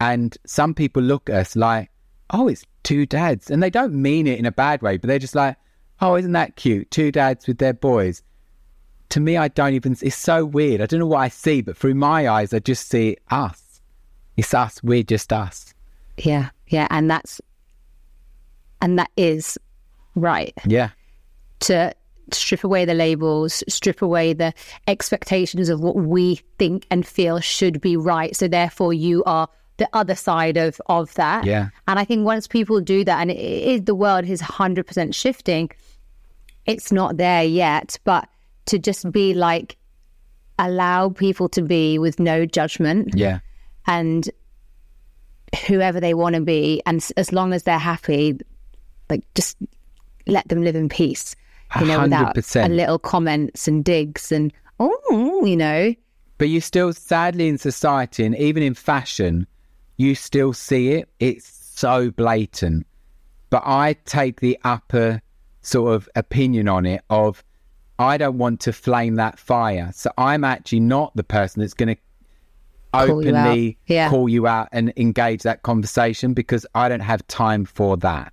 And 0.00 0.36
some 0.46 0.72
people 0.72 1.02
look 1.02 1.28
at 1.28 1.34
us 1.34 1.56
like, 1.56 1.90
oh, 2.30 2.46
it's 2.46 2.64
two 2.84 3.06
dads. 3.06 3.50
And 3.50 3.60
they 3.60 3.70
don't 3.70 4.00
mean 4.00 4.28
it 4.28 4.38
in 4.38 4.46
a 4.46 4.52
bad 4.52 4.82
way, 4.82 4.98
but 4.98 5.08
they're 5.08 5.18
just 5.18 5.34
like, 5.34 5.56
oh, 6.00 6.14
isn't 6.14 6.32
that 6.32 6.54
cute? 6.54 6.92
Two 6.92 7.10
dads 7.10 7.48
with 7.48 7.58
their 7.58 7.74
boys. 7.74 8.22
To 9.10 9.20
me, 9.20 9.36
I 9.36 9.48
don't 9.48 9.74
even, 9.74 9.96
it's 10.02 10.16
so 10.16 10.44
weird. 10.44 10.80
I 10.80 10.86
don't 10.86 11.00
know 11.00 11.06
what 11.06 11.18
I 11.18 11.28
see, 11.28 11.62
but 11.62 11.76
through 11.76 11.94
my 11.94 12.28
eyes, 12.28 12.52
I 12.52 12.58
just 12.58 12.88
see 12.88 13.16
us. 13.30 13.80
It's 14.36 14.52
us. 14.52 14.82
We're 14.82 15.02
just 15.02 15.32
us. 15.32 15.74
Yeah. 16.18 16.50
Yeah. 16.68 16.88
And 16.90 17.10
that's, 17.10 17.40
and 18.82 18.98
that 18.98 19.10
is 19.16 19.58
right. 20.14 20.52
Yeah. 20.66 20.90
to 21.60 21.94
strip 22.32 22.64
away 22.64 22.84
the 22.84 22.94
labels, 22.94 23.62
strip 23.68 24.02
away 24.02 24.32
the 24.32 24.52
expectations 24.86 25.68
of 25.68 25.80
what 25.80 25.96
we 25.96 26.40
think 26.58 26.86
and 26.90 27.06
feel 27.06 27.40
should 27.40 27.80
be 27.80 27.96
right. 27.96 28.34
So 28.34 28.48
therefore, 28.48 28.92
you 28.92 29.22
are 29.24 29.48
the 29.78 29.88
other 29.92 30.14
side 30.14 30.56
of 30.56 30.80
of 30.86 31.12
that. 31.14 31.44
Yeah. 31.44 31.68
And 31.86 31.98
I 31.98 32.04
think 32.04 32.24
once 32.24 32.46
people 32.46 32.80
do 32.80 33.04
that, 33.04 33.20
and 33.20 33.30
it 33.30 33.38
is 33.38 33.82
the 33.82 33.94
world 33.94 34.24
is 34.24 34.40
hundred 34.40 34.86
percent 34.86 35.14
shifting, 35.14 35.70
it's 36.64 36.90
not 36.90 37.16
there 37.16 37.44
yet. 37.44 37.98
But 38.04 38.28
to 38.66 38.78
just 38.78 39.10
be 39.12 39.34
like, 39.34 39.76
allow 40.58 41.10
people 41.10 41.48
to 41.50 41.62
be 41.62 41.98
with 41.98 42.18
no 42.18 42.46
judgment 42.46 43.10
Yeah. 43.14 43.40
and 43.86 44.28
whoever 45.66 46.00
they 46.00 46.14
want 46.14 46.34
to 46.34 46.40
be, 46.40 46.82
and 46.86 47.06
as 47.16 47.32
long 47.32 47.52
as 47.52 47.62
they're 47.64 47.78
happy, 47.78 48.38
like 49.08 49.22
just 49.34 49.56
let 50.26 50.48
them 50.48 50.62
live 50.62 50.76
in 50.76 50.88
peace. 50.88 51.34
You 51.80 51.86
know, 51.86 52.00
hundred 52.00 52.36
without 52.36 52.66
a 52.66 52.68
little 52.68 52.98
comments 52.98 53.66
and 53.66 53.84
digs 53.84 54.30
and 54.30 54.52
oh, 54.78 55.44
you 55.44 55.56
know, 55.56 55.94
But 56.38 56.48
you 56.48 56.60
still, 56.60 56.92
sadly, 56.92 57.48
in 57.48 57.58
society 57.58 58.24
and 58.24 58.36
even 58.36 58.62
in 58.62 58.74
fashion, 58.74 59.46
you 59.96 60.14
still 60.14 60.52
see 60.52 60.90
it. 60.92 61.08
It's 61.18 61.46
so 61.46 62.10
blatant. 62.10 62.86
But 63.50 63.62
I 63.64 63.94
take 64.04 64.40
the 64.40 64.58
upper 64.64 65.20
sort 65.62 65.94
of 65.94 66.08
opinion 66.14 66.68
on 66.68 66.86
it 66.86 67.02
of 67.10 67.42
I 67.98 68.18
don't 68.18 68.38
want 68.38 68.60
to 68.60 68.72
flame 68.72 69.14
that 69.16 69.38
fire. 69.38 69.90
So 69.94 70.10
I'm 70.18 70.44
actually 70.44 70.80
not 70.80 71.14
the 71.16 71.24
person 71.24 71.60
that's 71.60 71.74
going 71.74 71.96
to 71.96 72.00
Call 72.92 73.22
you 73.22 73.30
openly 73.30 73.78
Yeah. 73.86 74.08
call 74.08 74.28
you 74.28 74.46
out 74.46 74.68
and 74.72 74.92
engage 74.96 75.42
that 75.42 75.62
conversation 75.62 76.32
because 76.32 76.64
I 76.74 76.88
don't 76.88 77.00
have 77.00 77.26
time 77.26 77.64
for 77.64 77.96
that. 77.98 78.32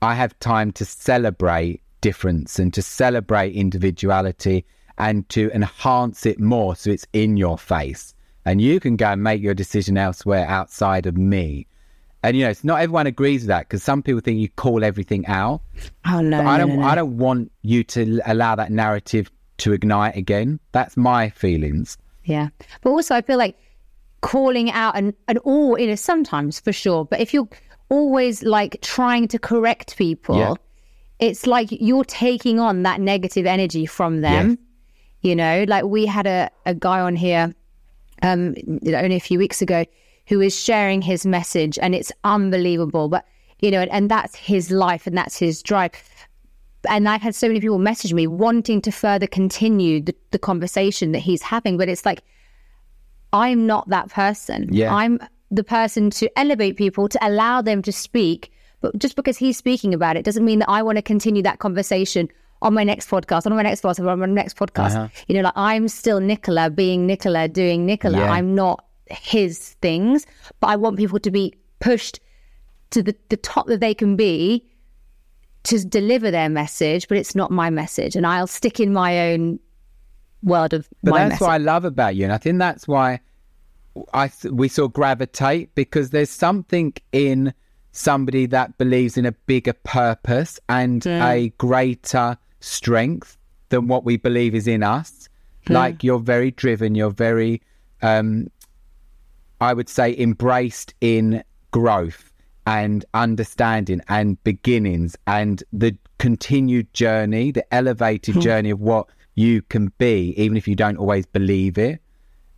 I 0.00 0.14
have 0.14 0.38
time 0.40 0.72
to 0.72 0.84
celebrate 0.84 1.82
difference 2.00 2.58
and 2.58 2.74
to 2.74 2.82
celebrate 2.82 3.54
individuality 3.54 4.64
and 4.98 5.28
to 5.30 5.50
enhance 5.54 6.26
it 6.26 6.40
more 6.40 6.74
so 6.74 6.90
it's 6.90 7.06
in 7.12 7.36
your 7.36 7.58
face. 7.58 8.14
And 8.44 8.60
you 8.60 8.80
can 8.80 8.96
go 8.96 9.06
and 9.06 9.22
make 9.22 9.40
your 9.40 9.54
decision 9.54 9.96
elsewhere 9.96 10.46
outside 10.48 11.06
of 11.06 11.16
me. 11.16 11.66
And 12.22 12.36
you 12.36 12.44
know, 12.44 12.50
it's 12.50 12.62
not 12.64 12.80
everyone 12.80 13.06
agrees 13.06 13.42
with 13.42 13.48
that 13.48 13.68
because 13.68 13.82
some 13.82 14.02
people 14.02 14.20
think 14.20 14.38
you 14.38 14.48
call 14.50 14.84
everything 14.84 15.26
out. 15.26 15.60
oh 16.06 16.20
no, 16.20 16.38
But 16.38 16.46
I 16.46 16.58
don't 16.58 16.68
no, 16.70 16.76
no. 16.76 16.82
I 16.86 16.94
don't 16.94 17.16
want 17.18 17.50
you 17.62 17.82
to 17.84 18.20
allow 18.26 18.54
that 18.54 18.70
narrative 18.70 19.30
to 19.58 19.72
ignite 19.72 20.16
again. 20.16 20.60
That's 20.72 20.96
my 20.96 21.30
feelings. 21.30 21.98
Yeah. 22.24 22.48
But 22.82 22.90
also, 22.90 23.14
I 23.16 23.22
feel 23.22 23.38
like 23.38 23.56
calling 24.20 24.70
out 24.70 24.96
and, 24.96 25.14
and 25.26 25.38
all, 25.38 25.78
you 25.78 25.88
know, 25.88 25.96
sometimes 25.96 26.60
for 26.60 26.72
sure. 26.72 27.04
But 27.04 27.20
if 27.20 27.34
you're 27.34 27.48
always 27.88 28.42
like 28.44 28.80
trying 28.82 29.26
to 29.28 29.38
correct 29.38 29.96
people, 29.96 30.38
Yeah. 30.38 30.54
it's 31.18 31.46
like 31.46 31.68
you're 31.72 32.04
taking 32.04 32.60
on 32.60 32.84
that 32.84 33.00
negative 33.00 33.46
energy 33.46 33.84
from 33.86 34.20
them. 34.20 34.50
Yes. 34.50 34.58
You 35.22 35.36
know, 35.36 35.64
like 35.68 35.84
we 35.84 36.06
had 36.06 36.26
a, 36.26 36.50
a 36.66 36.74
guy 36.74 37.00
on 37.00 37.16
here 37.16 37.52
um, 38.22 38.54
only 38.86 39.16
a 39.16 39.20
few 39.20 39.38
weeks 39.40 39.60
ago 39.60 39.84
who 40.32 40.40
is 40.40 40.58
sharing 40.58 41.02
his 41.02 41.26
message 41.26 41.78
and 41.78 41.94
it's 41.94 42.10
unbelievable. 42.24 43.10
But, 43.10 43.26
you 43.60 43.70
know, 43.70 43.82
and, 43.82 43.90
and 43.90 44.10
that's 44.10 44.34
his 44.34 44.70
life 44.70 45.06
and 45.06 45.16
that's 45.16 45.36
his 45.36 45.62
drive 45.62 45.92
and 46.88 47.08
I've 47.08 47.22
had 47.22 47.34
so 47.34 47.46
many 47.46 47.60
people 47.60 47.78
message 47.78 48.12
me 48.12 48.26
wanting 48.26 48.80
to 48.82 48.90
further 48.90 49.26
continue 49.26 50.00
the, 50.00 50.14
the 50.30 50.38
conversation 50.38 51.12
that 51.12 51.20
he's 51.20 51.42
having, 51.42 51.76
but 51.76 51.88
it's 51.88 52.04
like 52.04 52.22
I'm 53.32 53.66
not 53.66 53.88
that 53.90 54.08
person. 54.08 54.68
Yeah. 54.72 54.92
I'm 54.92 55.20
the 55.50 55.64
person 55.64 56.10
to 56.10 56.30
elevate 56.38 56.76
people, 56.76 57.08
to 57.08 57.26
allow 57.26 57.62
them 57.62 57.82
to 57.82 57.92
speak. 57.92 58.52
But 58.80 58.98
just 58.98 59.16
because 59.16 59.38
he's 59.38 59.56
speaking 59.56 59.94
about 59.94 60.16
it 60.16 60.24
doesn't 60.24 60.44
mean 60.44 60.58
that 60.58 60.68
I 60.68 60.82
want 60.82 60.96
to 60.96 61.02
continue 61.02 61.42
that 61.44 61.60
conversation 61.60 62.28
on 62.62 62.74
my 62.74 62.84
next 62.84 63.08
podcast, 63.08 63.46
on 63.46 63.54
my 63.54 63.62
next 63.62 63.82
podcast, 63.82 64.06
on 64.06 64.18
my 64.18 64.26
next 64.26 64.56
podcast. 64.56 64.96
Uh-huh. 64.96 65.08
You 65.28 65.36
know, 65.36 65.42
like 65.42 65.52
I'm 65.56 65.88
still 65.88 66.20
Nicola 66.20 66.68
being 66.70 67.06
Nicola 67.06 67.48
doing 67.48 67.86
Nicola. 67.86 68.18
Yeah. 68.18 68.32
I'm 68.32 68.54
not 68.54 68.84
his 69.12 69.70
things, 69.82 70.26
but 70.60 70.68
I 70.68 70.76
want 70.76 70.96
people 70.96 71.18
to 71.20 71.30
be 71.30 71.54
pushed 71.80 72.20
to 72.90 73.02
the, 73.02 73.14
the 73.28 73.36
top 73.36 73.66
that 73.66 73.80
they 73.80 73.94
can 73.94 74.16
be 74.16 74.66
to 75.64 75.84
deliver 75.84 76.30
their 76.30 76.48
message, 76.48 77.08
but 77.08 77.16
it's 77.16 77.34
not 77.34 77.50
my 77.50 77.70
message. 77.70 78.16
And 78.16 78.26
I'll 78.26 78.46
stick 78.46 78.80
in 78.80 78.92
my 78.92 79.32
own 79.32 79.60
world 80.42 80.74
of 80.74 80.88
But 81.02 81.14
that's 81.14 81.28
message. 81.30 81.40
what 81.40 81.50
I 81.50 81.58
love 81.58 81.84
about 81.84 82.16
you, 82.16 82.24
and 82.24 82.32
I 82.32 82.38
think 82.38 82.58
that's 82.58 82.88
why 82.88 83.20
I 84.12 84.28
th- 84.28 84.52
we 84.52 84.68
sort 84.68 84.90
of 84.90 84.92
gravitate 84.94 85.74
because 85.74 86.10
there's 86.10 86.30
something 86.30 86.94
in 87.12 87.54
somebody 87.92 88.46
that 88.46 88.76
believes 88.78 89.16
in 89.16 89.26
a 89.26 89.32
bigger 89.32 89.74
purpose 89.74 90.58
and 90.68 91.06
a 91.06 91.52
greater 91.58 92.38
strength 92.60 93.36
than 93.68 93.86
what 93.86 94.04
we 94.04 94.16
believe 94.16 94.54
is 94.54 94.66
in 94.66 94.82
us. 94.82 95.28
Like 95.68 96.02
you're 96.02 96.18
very 96.18 96.50
driven, 96.50 96.94
you're 96.94 97.10
very, 97.10 97.62
um, 98.00 98.48
I 99.62 99.72
would 99.72 99.88
say, 99.88 100.16
embraced 100.18 100.94
in 101.00 101.42
growth 101.70 102.32
and 102.66 103.04
understanding 103.14 104.00
and 104.08 104.42
beginnings 104.44 105.16
and 105.26 105.62
the 105.72 105.96
continued 106.18 106.92
journey, 106.94 107.50
the 107.50 107.74
elevated 107.74 108.34
hmm. 108.34 108.40
journey 108.40 108.70
of 108.70 108.80
what 108.80 109.08
you 109.34 109.62
can 109.62 109.92
be, 109.98 110.34
even 110.36 110.56
if 110.56 110.68
you 110.68 110.74
don't 110.74 110.96
always 110.96 111.26
believe 111.26 111.78
it. 111.78 112.00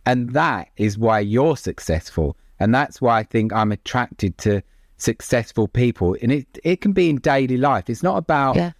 And 0.05 0.31
that 0.33 0.69
is 0.77 0.97
why 0.97 1.19
you're 1.19 1.57
successful. 1.57 2.37
And 2.59 2.73
that's 2.73 3.01
why 3.01 3.19
I 3.19 3.23
think 3.23 3.53
I'm 3.53 3.71
attracted 3.71 4.37
to 4.39 4.61
successful 4.97 5.67
people. 5.67 6.15
And 6.21 6.31
it, 6.31 6.59
it 6.63 6.81
can 6.81 6.93
be 6.93 7.09
in 7.09 7.17
daily 7.17 7.57
life. 7.57 7.89
It's 7.89 8.03
not 8.03 8.17
about 8.17 8.55
Yeah. 8.55 8.71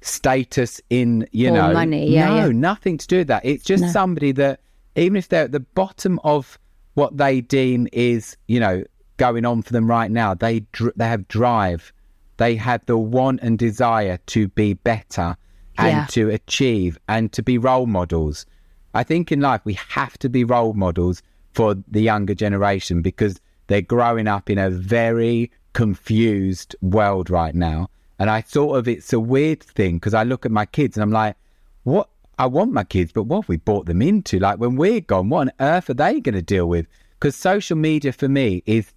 status 0.00 0.80
in, 0.90 1.26
you 1.32 1.48
Or 1.48 1.52
know, 1.52 1.72
money. 1.72 2.10
Yeah, 2.10 2.28
no, 2.28 2.46
yeah. 2.46 2.52
nothing 2.52 2.98
to 2.98 3.06
do 3.06 3.18
with 3.18 3.28
that. 3.28 3.44
It's 3.44 3.64
just 3.64 3.92
somebody 3.92 4.32
that, 4.32 4.60
even 4.94 5.16
if 5.16 5.28
they're 5.28 5.44
at 5.44 5.52
the 5.52 5.60
bottom 5.60 6.20
of 6.22 6.58
what 6.98 7.16
they 7.16 7.40
deem 7.40 7.86
is, 7.92 8.36
you 8.48 8.58
know, 8.58 8.82
going 9.18 9.44
on 9.44 9.62
for 9.62 9.72
them 9.72 9.88
right 9.88 10.10
now, 10.10 10.34
they 10.34 10.60
dr- 10.72 10.92
they 10.96 11.08
have 11.08 11.28
drive, 11.28 11.92
they 12.38 12.56
have 12.56 12.84
the 12.86 12.98
want 12.98 13.38
and 13.42 13.58
desire 13.58 14.18
to 14.26 14.48
be 14.48 14.74
better 14.74 15.36
and 15.78 15.96
Yeah. 15.98 16.06
to 16.16 16.30
achieve 16.30 16.98
and 17.08 17.30
to 17.32 17.42
be 17.42 17.56
role 17.56 17.86
models. 17.86 18.46
I 18.94 19.04
think 19.04 19.30
in 19.30 19.40
life 19.40 19.60
we 19.64 19.74
have 19.74 20.18
to 20.18 20.28
be 20.28 20.42
role 20.44 20.74
models 20.74 21.22
for 21.54 21.76
the 21.86 22.00
younger 22.02 22.34
generation 22.34 23.00
because 23.02 23.40
they're 23.68 23.80
growing 23.96 24.26
up 24.26 24.50
in 24.50 24.58
a 24.58 24.70
very 24.70 25.50
confused 25.74 26.74
world 26.82 27.30
right 27.30 27.54
now. 27.54 27.88
And 28.18 28.28
I 28.28 28.42
sort 28.42 28.78
of, 28.78 28.88
it's 28.88 29.12
a 29.12 29.20
weird 29.20 29.62
thing 29.62 29.96
because 29.96 30.14
I 30.14 30.24
look 30.24 30.44
at 30.44 30.50
my 30.52 30.66
kids 30.66 30.96
and 30.96 31.02
I'm 31.04 31.12
like, 31.12 31.36
what? 31.84 32.08
I 32.38 32.46
want 32.46 32.72
my 32.72 32.84
kids, 32.84 33.12
but 33.12 33.24
what 33.24 33.42
have 33.42 33.48
we 33.48 33.56
brought 33.56 33.86
them 33.86 34.00
into? 34.02 34.38
Like 34.38 34.58
when 34.58 34.76
we're 34.76 35.00
gone, 35.00 35.28
what 35.28 35.40
on 35.40 35.52
earth 35.60 35.90
are 35.90 35.94
they 35.94 36.20
going 36.20 36.34
to 36.34 36.42
deal 36.42 36.68
with? 36.68 36.86
Because 37.18 37.34
social 37.34 37.76
media 37.76 38.12
for 38.12 38.28
me 38.28 38.62
is 38.66 38.92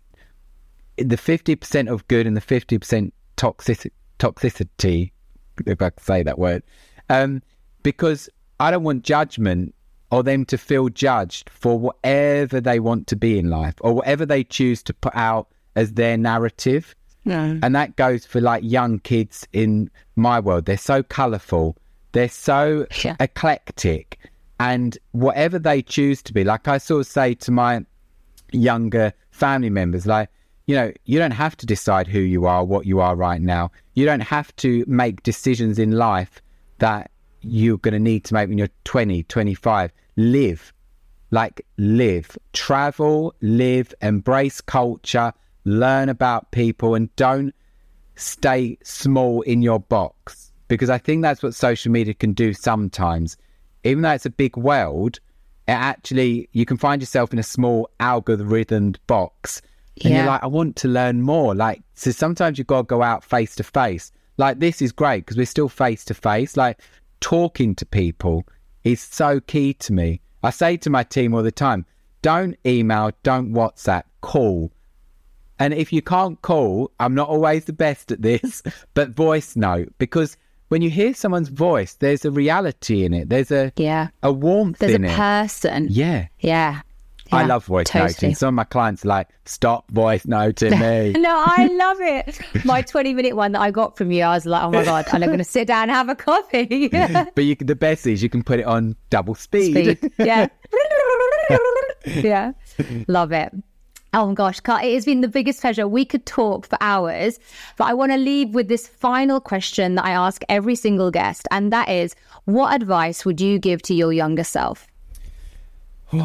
the 0.98 1.18
50% 1.18 1.92
of 1.92 2.08
good 2.08 2.28
and 2.28 2.38
the 2.38 2.42
50% 2.42 3.12
toxic, 3.36 3.92
toxicity, 4.20 5.12
if 5.66 5.82
I 5.82 5.90
can 5.90 6.04
say 6.04 6.24
that 6.24 6.38
word. 6.38 6.64
Um, 7.10 7.42
because 7.84 8.30
I 8.60 8.70
don't 8.70 8.84
want 8.84 9.04
judgment 9.04 9.74
or 10.12 10.22
them 10.24 10.46
to 10.46 10.58
feel 10.58 10.90
judged 10.90 11.50
for 11.50 11.80
whatever 11.80 12.62
they 12.62 12.80
want 12.80 13.08
to 13.08 13.16
be 13.16 13.40
in 13.40 13.50
life 13.50 13.74
or 13.82 13.94
whatever 13.94 14.26
they 14.26 14.44
choose 14.44 14.84
to 14.84 14.94
put 14.94 15.16
out 15.16 15.48
as 15.76 15.94
their 15.94 16.18
narrative. 16.18 16.94
And 17.64 17.74
that 17.76 17.96
goes 17.96 18.26
for 18.26 18.42
like 18.42 18.64
young 18.64 19.00
kids 19.00 19.48
in 19.54 19.90
my 20.16 20.40
world. 20.40 20.66
They're 20.66 20.78
so 20.78 21.02
colourful, 21.02 21.78
they're 22.12 22.30
so 22.30 22.86
Yeah. 23.04 23.16
eclectic, 23.20 24.18
and 24.60 24.98
whatever 25.12 25.58
they 25.60 25.82
choose 25.82 26.22
to 26.24 26.34
be, 26.34 26.44
like 26.44 26.68
I 26.68 26.78
sort 26.78 27.02
of 27.02 27.08
say 27.08 27.34
to 27.36 27.52
my 27.52 27.86
younger 28.52 29.14
family 29.32 29.70
members, 29.70 30.06
like, 30.06 30.30
you 30.68 30.76
know, 30.76 30.92
you 31.06 31.18
don't 31.18 31.32
have 31.32 31.58
to 31.58 31.66
decide 31.66 32.08
who 32.08 32.20
you 32.20 32.46
are, 32.46 32.64
what 32.64 32.86
you 32.86 33.00
are 33.00 33.16
right 33.16 33.42
now. 33.42 33.72
You 33.96 34.06
don't 34.06 34.22
have 34.22 34.56
to 34.58 34.86
make 34.88 35.24
decisions 35.24 35.80
in 35.80 35.92
life 35.92 36.42
that 36.78 37.12
you're 37.42 37.78
going 37.78 37.94
to 37.94 38.00
need 38.00 38.24
to 38.26 38.34
make 38.34 38.50
when 38.50 38.58
you're 38.58 38.70
20, 38.84 39.24
25. 39.24 39.92
Live, 40.18 40.74
like 41.32 41.66
live, 41.78 42.38
travel, 42.54 43.34
live, 43.42 43.94
embrace 44.02 44.62
culture, 44.62 45.34
learn 45.66 46.10
about 46.10 46.52
people, 46.52 46.94
and 46.94 47.14
don't 47.16 47.56
stay 48.16 48.78
small 48.84 49.42
in 49.42 49.62
your 49.62 49.80
box 49.80 50.51
because 50.76 50.90
I 50.90 50.98
think 50.98 51.22
that's 51.22 51.44
what 51.44 51.54
social 51.54 51.92
media 51.92 52.14
can 52.14 52.34
do 52.34 52.54
sometimes. 52.54 53.38
Even 53.84 54.04
though 54.04 54.12
it's 54.12 54.26
a 54.26 54.30
big 54.32 54.56
world, 54.58 55.20
it 55.68 55.72
actually 55.74 56.50
you 56.54 56.66
can 56.66 56.78
find 56.78 57.02
yourself 57.02 57.34
in 57.34 57.40
a 57.40 57.44
small 57.44 57.90
algorithmed 58.00 58.98
box 59.08 59.62
and 60.04 60.12
Yeah. 60.14 60.18
you're 60.20 60.28
like, 60.28 60.44
I 60.44 60.48
want 60.48 60.76
to 60.78 60.88
learn 60.88 61.22
more. 61.22 61.54
Like, 61.54 61.82
so 61.94 62.12
sometimes 62.12 62.58
you've 62.58 62.68
got 62.68 62.84
to 62.84 62.84
go 62.84 63.04
out 63.04 63.24
face 63.24 63.56
to 63.56 63.64
face. 63.64 64.12
Like, 64.38 64.60
this 64.60 64.82
is 64.82 64.92
great 64.92 65.26
because 65.26 65.38
we're 65.38 65.46
still 65.46 65.70
face 65.70 66.04
to 66.06 66.14
face. 66.14 66.56
Like, 66.58 66.80
talking 67.20 67.76
to 67.76 67.86
people 67.86 68.46
is 68.84 69.02
so 69.02 69.40
key 69.42 69.74
to 69.76 69.94
me. 69.94 70.22
I 70.44 70.50
say 70.50 70.78
to 70.78 70.90
my 70.90 71.04
team 71.04 71.34
all 71.34 71.44
the 71.44 71.52
time 71.52 71.86
don't 72.22 72.56
email, 72.66 73.12
don't 73.24 73.52
WhatsApp, 73.52 74.04
call. 74.22 74.72
And 75.60 75.74
if 75.74 75.92
you 75.92 76.02
can't 76.02 76.42
call, 76.42 76.92
I'm 77.00 77.14
not 77.14 77.30
always 77.30 77.66
the 77.66 77.74
best 77.74 78.12
at 78.12 78.22
this, 78.22 78.64
but 78.94 79.10
voice 79.12 79.56
note 79.56 79.94
because 79.98 80.38
when 80.72 80.82
you 80.82 80.90
hear 80.90 81.14
someone's 81.14 81.50
voice, 81.50 81.96
there's 81.96 82.24
a 82.24 82.32
reality 82.32 83.04
in 83.04 83.14
it. 83.14 83.28
There's 83.28 83.52
a 83.52 83.74
Yeah. 83.76 84.08
a 84.24 84.32
warmth 84.32 84.80
There's 84.80 84.94
a 84.96 85.04
it. 85.04 85.12
person. 85.12 85.88
Yeah. 85.90 86.28
Yeah. 86.40 86.80
I 87.34 87.46
love 87.46 87.66
voice 87.66 87.88
totally. 87.88 88.08
noting. 88.14 88.36
Some 88.36 88.48
of 88.50 88.54
my 88.54 88.64
clients 88.64 89.04
are 89.04 89.10
like, 89.10 89.28
stop 89.46 89.90
voice 89.92 90.26
noting 90.26 90.78
me. 90.80 91.12
No, 91.18 91.44
I 91.46 91.68
love 91.74 91.98
it. 92.00 92.40
My 92.66 92.82
20 92.82 93.14
minute 93.14 93.36
one 93.36 93.52
that 93.52 93.60
I 93.62 93.70
got 93.72 93.98
from 93.98 94.12
you, 94.12 94.24
I 94.24 94.34
was 94.36 94.46
like, 94.46 94.64
oh 94.64 94.72
my 94.72 94.86
God, 94.86 95.06
and 95.12 95.24
I'm 95.24 95.30
going 95.30 95.38
to 95.40 95.44
sit 95.44 95.68
down 95.68 95.84
and 95.84 95.92
have 95.92 96.08
a 96.08 96.16
coffee. 96.16 96.88
but 97.36 97.44
you, 97.44 97.56
the 97.56 97.76
best 97.76 98.08
is 98.08 98.24
you 98.24 98.30
can 98.30 98.42
put 98.44 98.60
it 98.62 98.66
on 98.66 98.96
double 99.10 99.36
speed. 99.36 99.98
Speed. 99.98 100.12
Yeah. 100.20 100.48
yeah. 102.06 102.52
Love 103.08 103.32
it. 103.34 103.54
Oh 104.14 104.28
my 104.28 104.34
gosh, 104.34 104.60
Karl, 104.60 104.84
it 104.84 104.94
has 104.94 105.06
been 105.06 105.22
the 105.22 105.30
biggest 105.30 105.62
pleasure. 105.62 105.88
We 105.88 106.04
could 106.04 106.26
talk 106.26 106.68
for 106.68 106.78
hours, 106.82 107.40
but 107.78 107.86
I 107.86 107.94
want 107.94 108.12
to 108.12 108.18
leave 108.18 108.54
with 108.54 108.68
this 108.68 108.86
final 108.86 109.40
question 109.40 109.96
that 109.96 110.04
I 110.04 110.12
ask 110.12 110.44
every 110.50 110.76
single 110.76 111.12
guest, 111.12 111.48
and 111.50 111.72
that 111.72 111.88
is 111.88 112.14
what 112.44 112.76
advice 112.76 113.24
would 113.24 113.40
you 113.40 113.58
give 113.58 113.82
to 113.84 113.94
your 113.94 114.12
younger 114.12 114.44
self? 114.44 114.88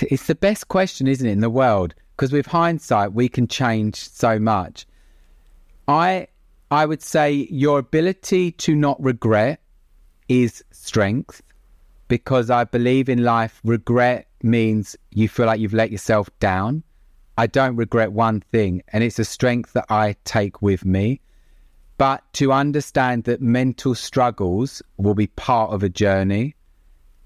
It's 0.00 0.26
the 0.26 0.34
best 0.34 0.68
question, 0.68 1.06
isn't 1.06 1.26
it, 1.26 1.32
in 1.32 1.40
the 1.40 1.50
world? 1.50 1.94
Because 2.16 2.32
with 2.32 2.46
hindsight, 2.46 3.12
we 3.12 3.28
can 3.28 3.46
change 3.46 3.96
so 3.96 4.38
much. 4.38 4.86
I 5.86 6.28
I 6.70 6.86
would 6.86 7.02
say 7.02 7.46
your 7.50 7.78
ability 7.78 8.52
to 8.52 8.74
not 8.74 9.02
regret 9.02 9.60
is 10.28 10.64
strength 10.70 11.42
because 12.08 12.48
I 12.48 12.64
believe 12.64 13.10
in 13.10 13.22
life 13.22 13.60
regret 13.64 14.28
means 14.42 14.96
you 15.10 15.28
feel 15.28 15.44
like 15.44 15.60
you've 15.60 15.74
let 15.74 15.90
yourself 15.90 16.30
down. 16.40 16.82
I 17.38 17.46
don't 17.46 17.76
regret 17.76 18.12
one 18.12 18.40
thing 18.40 18.82
and 18.92 19.02
it's 19.02 19.18
a 19.18 19.24
strength 19.24 19.72
that 19.72 19.86
I 19.88 20.16
take 20.24 20.62
with 20.62 20.84
me. 20.84 21.20
But 21.98 22.22
to 22.34 22.52
understand 22.52 23.24
that 23.24 23.40
mental 23.40 23.94
struggles 23.94 24.82
will 24.96 25.14
be 25.14 25.28
part 25.28 25.70
of 25.70 25.82
a 25.82 25.88
journey 25.88 26.56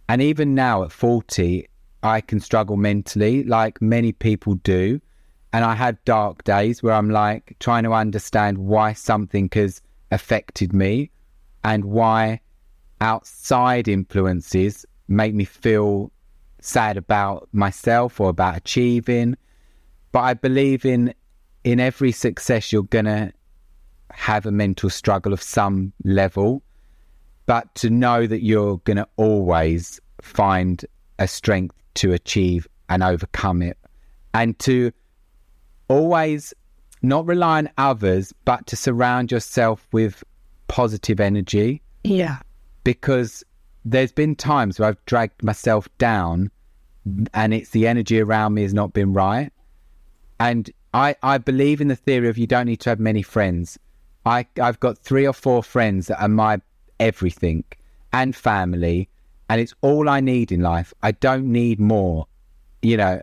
and 0.08 0.22
even 0.22 0.54
now 0.54 0.84
at 0.84 0.92
40, 0.92 1.68
I 2.02 2.20
can 2.20 2.40
struggle 2.40 2.76
mentally 2.76 3.42
like 3.42 3.82
many 3.82 4.12
people 4.12 4.54
do. 4.56 5.00
And 5.52 5.64
I 5.64 5.74
have 5.74 6.04
dark 6.04 6.44
days 6.44 6.82
where 6.82 6.94
I'm 6.94 7.10
like 7.10 7.56
trying 7.58 7.84
to 7.84 7.92
understand 7.92 8.58
why 8.58 8.92
something 8.92 9.48
has 9.54 9.80
affected 10.10 10.72
me 10.72 11.10
and 11.64 11.84
why 11.86 12.40
outside 13.00 13.88
influences 13.88 14.86
make 15.08 15.34
me 15.34 15.44
feel 15.44 16.12
sad 16.60 16.96
about 16.96 17.48
myself 17.52 18.20
or 18.20 18.28
about 18.28 18.56
achieving. 18.56 19.36
But 20.16 20.22
I 20.22 20.32
believe 20.32 20.86
in 20.86 21.12
in 21.62 21.78
every 21.78 22.10
success 22.10 22.72
you're 22.72 22.84
gonna 22.84 23.34
have 24.12 24.47
a 24.47 24.51
mental 24.51 24.88
struggle 24.88 25.34
of 25.34 25.43
some 25.43 25.93
level 26.05 26.62
but 27.44 27.74
to 27.74 27.90
know 27.90 28.26
that 28.26 28.43
you're 28.43 28.78
going 28.78 28.97
to 28.97 29.06
always 29.16 30.01
find 30.22 30.86
a 31.18 31.28
strength 31.28 31.76
to 31.97 32.14
achieve 32.14 32.66
and 32.88 33.02
overcome 33.02 33.60
it 33.60 33.76
and 34.32 34.59
to 34.60 34.90
always 35.88 36.55
not 37.02 37.26
rely 37.26 37.59
on 37.59 37.68
others 37.76 38.32
but 38.47 38.66
to 38.68 38.74
surround 38.74 39.30
yourself 39.30 39.86
with 39.93 40.24
positive 40.68 41.20
energy 41.20 41.82
Yeah. 42.05 42.38
because 42.84 43.44
there's 43.84 44.12
been 44.12 44.34
times 44.34 44.78
where 44.78 44.88
I've 44.88 45.05
dragged 45.05 45.43
myself 45.44 45.90
down 45.98 46.51
and 47.34 47.52
it's 47.52 47.70
the 47.70 47.86
energy 47.86 48.18
around 48.18 48.55
me 48.55 48.62
has 48.62 48.72
not 48.72 48.94
been 48.94 49.12
right. 49.12 49.52
And 50.38 50.70
I, 50.92 51.16
I 51.22 51.38
believe 51.38 51.80
in 51.80 51.88
the 51.88 51.96
theory 51.96 52.28
of 52.28 52.38
you 52.38 52.46
don't 52.46 52.66
need 52.66 52.80
to 52.80 52.90
have 52.90 53.00
many 53.00 53.22
friends. 53.22 53.78
I, 54.24 54.46
I've 54.60 54.80
got 54.80 54.98
three 54.98 55.26
or 55.26 55.32
four 55.32 55.62
friends 55.62 56.08
that 56.08 56.20
are 56.20 56.28
my 56.28 56.60
everything 56.98 57.64
and 58.12 58.34
family, 58.34 59.08
and 59.48 59.60
it's 59.60 59.74
all 59.82 60.08
I 60.08 60.20
need 60.20 60.50
in 60.50 60.60
life. 60.60 60.92
I 61.02 61.12
don't 61.12 61.52
need 61.52 61.78
more, 61.78 62.26
you 62.82 62.96
know. 62.96 63.20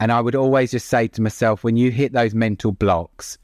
And 0.00 0.10
I 0.10 0.20
would 0.20 0.34
always 0.34 0.72
just 0.72 0.88
say 0.88 1.06
to 1.08 1.22
myself, 1.22 1.62
when 1.62 1.76
you 1.76 1.90
hit 1.90 2.12
those 2.12 2.34
mental 2.34 2.72
blocks, 2.72 3.38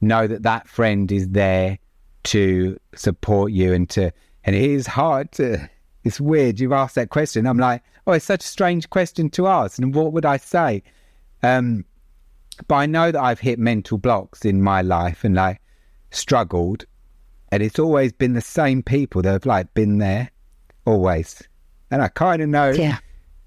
know 0.00 0.26
that 0.26 0.42
that 0.42 0.68
friend 0.68 1.10
is 1.10 1.28
there 1.30 1.78
to 2.24 2.78
support 2.94 3.52
you 3.52 3.72
and 3.72 3.88
to 3.90 4.12
and 4.44 4.56
it 4.56 4.62
is 4.62 4.86
hard 4.86 5.30
to 5.32 5.68
it's 6.04 6.20
weird 6.20 6.58
you've 6.58 6.72
asked 6.72 6.96
that 6.96 7.08
question 7.08 7.46
i'm 7.46 7.58
like 7.58 7.82
oh 8.06 8.12
it's 8.12 8.24
such 8.24 8.44
a 8.44 8.48
strange 8.48 8.90
question 8.90 9.30
to 9.30 9.46
ask 9.46 9.78
and 9.78 9.94
what 9.94 10.12
would 10.12 10.26
i 10.26 10.36
say 10.36 10.82
um 11.42 11.84
but 12.68 12.74
i 12.76 12.86
know 12.86 13.10
that 13.12 13.20
i've 13.22 13.40
hit 13.40 13.58
mental 13.58 13.98
blocks 13.98 14.44
in 14.44 14.62
my 14.62 14.82
life 14.82 15.24
and 15.24 15.34
like 15.34 15.60
struggled 16.10 16.84
and 17.52 17.62
it's 17.62 17.78
always 17.78 18.12
been 18.12 18.32
the 18.32 18.40
same 18.40 18.82
people 18.82 19.22
that 19.22 19.32
have 19.32 19.46
like 19.46 19.72
been 19.74 19.98
there 19.98 20.30
always 20.86 21.42
and 21.90 22.02
i 22.02 22.08
kind 22.08 22.40
of 22.42 22.48
know 22.48 22.70
Yeah. 22.70 22.98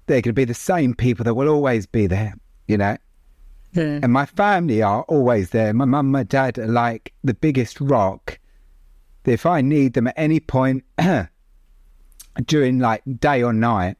they're 0.06 0.20
going 0.20 0.30
to 0.30 0.32
be 0.32 0.44
the 0.44 0.54
same 0.54 0.94
people 0.94 1.24
that 1.24 1.34
will 1.34 1.48
always 1.48 1.86
be 1.86 2.06
there 2.06 2.34
you 2.68 2.76
know 2.76 2.96
Mm. 3.74 4.02
and 4.02 4.12
my 4.12 4.26
family 4.26 4.82
are 4.82 5.02
always 5.02 5.50
there. 5.50 5.72
My 5.72 5.84
mum, 5.84 6.10
my 6.10 6.24
dad 6.24 6.58
are 6.58 6.66
like 6.66 7.12
the 7.22 7.34
biggest 7.34 7.80
rock. 7.80 8.36
If 9.24 9.46
I 9.46 9.60
need 9.60 9.92
them 9.92 10.08
at 10.08 10.14
any 10.16 10.40
point 10.40 10.82
during 12.46 12.78
like 12.80 13.02
day 13.20 13.44
or 13.44 13.52
night, 13.52 13.96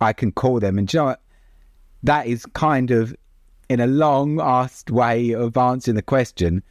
I 0.00 0.12
can 0.12 0.32
call 0.32 0.58
them. 0.60 0.76
And 0.76 0.92
you 0.92 0.98
know 1.00 1.16
that 2.02 2.26
is 2.26 2.44
kind 2.46 2.90
of 2.90 3.14
in 3.72 3.80
a 3.80 3.86
long 3.86 4.40
asked 4.40 4.90
way 4.90 5.32
of 5.32 5.56
answering 5.56 5.96
the 5.96 6.02
question. 6.02 6.62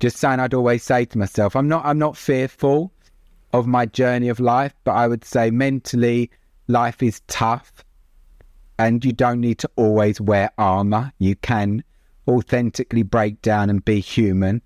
Just 0.00 0.16
saying, 0.16 0.40
I'd 0.40 0.54
always 0.54 0.82
say 0.82 1.04
to 1.04 1.18
myself, 1.18 1.56
I'm 1.56 1.68
not, 1.68 1.84
I'm 1.84 1.98
not 1.98 2.16
fearful 2.16 2.92
of 3.52 3.66
my 3.66 3.86
journey 3.86 4.28
of 4.28 4.40
life, 4.40 4.74
but 4.84 4.92
I 4.92 5.08
would 5.08 5.24
say 5.24 5.50
mentally, 5.50 6.30
life 6.68 7.02
is 7.02 7.20
tough 7.28 7.84
and 8.78 9.04
you 9.04 9.12
don't 9.12 9.40
need 9.40 9.58
to 9.58 9.70
always 9.76 10.20
wear 10.20 10.50
armor. 10.58 11.12
You 11.18 11.36
can 11.36 11.84
authentically 12.26 13.02
break 13.02 13.40
down 13.42 13.70
and 13.70 13.84
be 13.84 14.00
human, 14.00 14.62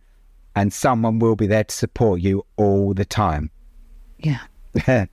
and 0.56 0.72
someone 0.72 1.18
will 1.18 1.36
be 1.36 1.46
there 1.46 1.64
to 1.64 1.74
support 1.74 2.20
you 2.20 2.44
all 2.56 2.94
the 2.94 3.04
time. 3.04 3.50
Yeah. 4.18 4.40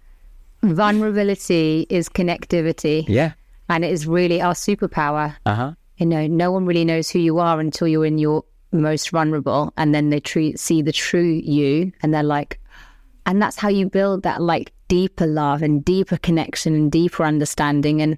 Vulnerability 0.64 1.86
is 1.90 2.10
connectivity, 2.10 3.06
yeah. 3.08 3.34
and 3.70 3.84
it 3.84 3.92
is 3.92 4.08
really 4.08 4.42
our 4.42 4.54
superpower. 4.54 5.36
Uh 5.46 5.56
huh. 5.56 5.74
You 5.98 6.06
know, 6.06 6.28
no 6.28 6.52
one 6.52 6.66
really 6.66 6.86
knows 6.86 7.10
who 7.10 7.20
you 7.20 7.40
are 7.40 7.60
until 7.60 7.88
you're 7.88 8.06
in 8.06 8.18
your 8.18 8.44
most 8.72 9.10
vulnerable, 9.10 9.74
and 9.78 9.96
then 9.96 10.10
they 10.10 10.20
tre- 10.20 10.56
see 10.56 10.82
the 10.82 10.92
true 10.92 11.24
you, 11.44 11.92
and 12.02 12.14
they're 12.14 12.24
like, 12.24 12.60
and 13.26 13.42
that's 13.42 13.58
how 13.58 13.70
you 13.70 13.90
build 13.90 14.24
that 14.24 14.42
like 14.42 14.74
deeper 14.88 15.26
love 15.26 15.62
and 15.62 15.84
deeper 15.84 16.18
connection 16.18 16.76
and 16.76 16.92
deeper 16.92 17.24
understanding. 17.24 18.02
And 18.02 18.18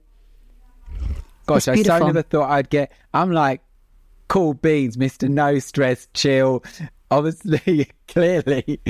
Gosh, 1.45 1.68
I 1.68 1.82
so 1.82 1.99
never 1.99 2.24
thought 2.24 2.49
I'd 2.49 2.70
get. 2.70 2.91
I'm 3.14 3.32
like, 3.32 3.62
cool 4.28 4.54
beans, 4.54 4.98
Mister 4.98 5.30
No 5.30 5.60
Stress, 5.60 6.08
chill. 6.14 6.64
Obviously, 7.10 7.90
clearly, 8.08 8.82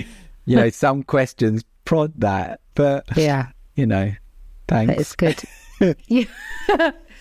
you 0.45 0.55
know, 0.55 0.69
some 0.71 1.03
questions 1.03 1.63
prod 1.85 2.13
that, 2.17 2.61
but 2.73 3.05
yeah, 3.15 3.49
you 3.75 3.85
know, 3.85 4.11
thanks. 4.67 4.93
It's 4.99 5.15
good. 5.15 5.43
Yeah. 6.07 6.23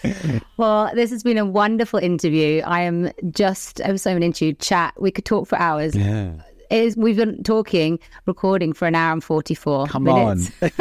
well, 0.56 0.90
this 0.94 1.10
has 1.10 1.22
been 1.22 1.38
a 1.38 1.44
wonderful 1.44 1.98
interview. 1.98 2.62
I 2.64 2.82
am 2.82 3.10
just 3.30 3.80
I 3.80 3.92
was 3.92 4.02
so 4.02 4.10
into 4.10 4.52
chat. 4.54 4.94
We 5.00 5.10
could 5.10 5.24
talk 5.24 5.48
for 5.48 5.58
hours. 5.58 5.94
yeah. 5.94 6.32
Is, 6.68 6.96
we've 6.96 7.16
been 7.16 7.44
talking, 7.44 8.00
recording 8.26 8.72
for 8.72 8.88
an 8.88 8.96
hour 8.96 9.12
and 9.12 9.22
forty 9.22 9.54
four. 9.54 9.86
Come 9.86 10.02
minutes. 10.02 10.50
this 10.60 10.72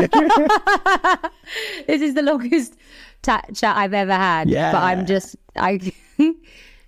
is 2.02 2.16
the 2.16 2.24
longest 2.24 2.76
ta- 3.22 3.44
chat 3.54 3.78
I've 3.78 3.94
ever 3.94 4.14
had. 4.14 4.50
Yeah. 4.50 4.72
But 4.72 4.82
I'm 4.84 5.06
just 5.06 5.36
I. 5.56 5.80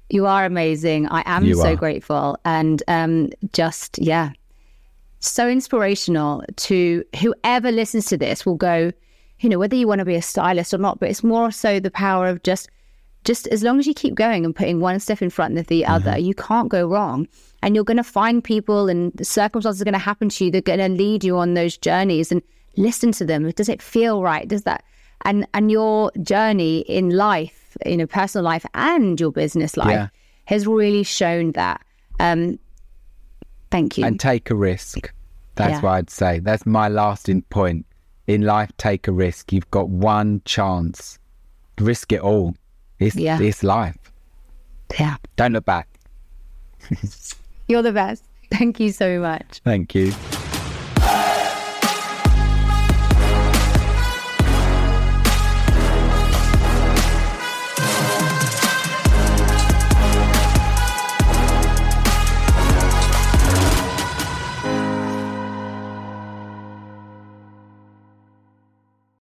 you 0.09 0.25
are 0.25 0.45
amazing. 0.45 1.07
I 1.09 1.21
am 1.25 1.45
You 1.45 1.53
so 1.55 1.73
are. 1.73 1.75
grateful, 1.75 2.39
and 2.43 2.81
um, 2.87 3.29
just 3.53 3.99
yeah, 3.99 4.31
so 5.19 5.47
inspirational 5.47 6.43
to 6.55 7.03
whoever 7.21 7.71
listens 7.71 8.05
to 8.07 8.17
this 8.17 8.47
will 8.47 8.55
go, 8.55 8.91
you 9.39 9.49
know, 9.49 9.59
whether 9.59 9.75
you 9.75 9.87
want 9.87 9.99
to 9.99 10.05
be 10.05 10.15
a 10.15 10.21
stylist 10.21 10.73
or 10.73 10.77
not, 10.77 10.99
but 10.99 11.09
it's 11.09 11.23
more 11.23 11.51
so 11.51 11.79
the 11.79 11.91
power 11.91 12.27
of 12.27 12.43
just 12.43 12.69
just 13.23 13.47
as 13.47 13.61
long 13.61 13.77
as 13.77 13.85
you 13.85 13.93
keep 13.93 14.15
going 14.15 14.45
and 14.45 14.55
putting 14.55 14.79
one 14.79 14.99
step 15.01 15.21
in 15.21 15.29
front 15.29 15.57
of 15.57 15.67
the 15.67 15.85
other, 15.85 16.11
Mm-hmm. 16.11 16.25
you 16.25 16.33
can't 16.33 16.69
go 16.69 16.87
wrong. 16.87 17.27
And 17.61 17.75
you're 17.75 17.83
going 17.83 17.97
to 17.97 18.03
find 18.03 18.41
people 18.43 18.87
and 18.87 19.11
circumstances 19.27 19.81
are 19.81 19.85
going 19.85 19.93
to 19.93 19.99
happen 19.99 20.29
to 20.29 20.45
you. 20.45 20.51
They're 20.51 20.61
going 20.61 20.79
to 20.79 20.87
lead 20.87 21.23
you 21.25 21.37
on 21.37 21.53
those 21.55 21.75
journeys 21.77 22.31
and 22.31 22.41
listen 22.77 23.11
to 23.13 23.25
them. 23.25 23.49
Does 23.51 23.67
it 23.67 23.81
feel 23.81 24.21
right? 24.21 24.47
Does 24.47 24.63
that, 24.63 24.83
and, 25.25 25.45
and 25.53 25.69
your 25.71 26.11
journey 26.21 26.81
in 26.81 27.09
life, 27.09 27.75
in 27.85 27.99
a 27.99 28.07
personal 28.07 28.45
life 28.45 28.65
and 28.75 29.19
your 29.19 29.31
business 29.31 29.75
life 29.75 29.89
Yeah. 29.91 30.07
has 30.45 30.65
really 30.65 31.03
shown 31.03 31.51
that. 31.53 31.81
Um, 32.21 32.59
thank 33.71 33.97
you. 33.97 34.05
and 34.05 34.19
take 34.19 34.49
a 34.51 34.55
risk. 34.55 35.11
That's 35.55 35.71
Yeah. 35.71 35.81
what 35.81 35.89
I'd 35.93 36.09
say. 36.09 36.39
That's 36.39 36.65
my 36.65 36.87
lasting 36.87 37.41
point. 37.49 37.85
In 38.27 38.41
life, 38.41 38.71
take 38.77 39.07
a 39.07 39.11
risk. 39.11 39.53
You've 39.53 39.71
got 39.71 39.89
one 39.89 40.41
chance. 40.45 41.17
Risk 41.79 42.11
it 42.11 42.21
all. 42.21 42.55
It's, 42.99 43.15
Yeah. 43.15 43.39
it's 43.41 43.63
life. 43.63 43.97
yeah. 44.99 45.15
Don't 45.37 45.53
look 45.53 45.65
back. 45.65 45.87
You're 47.67 47.81
the 47.81 47.91
best. 47.93 48.23
Thank 48.51 48.79
you 48.79 48.91
so 48.91 49.19
much. 49.19 49.61
Thank 49.63 49.93
you. 49.95 50.13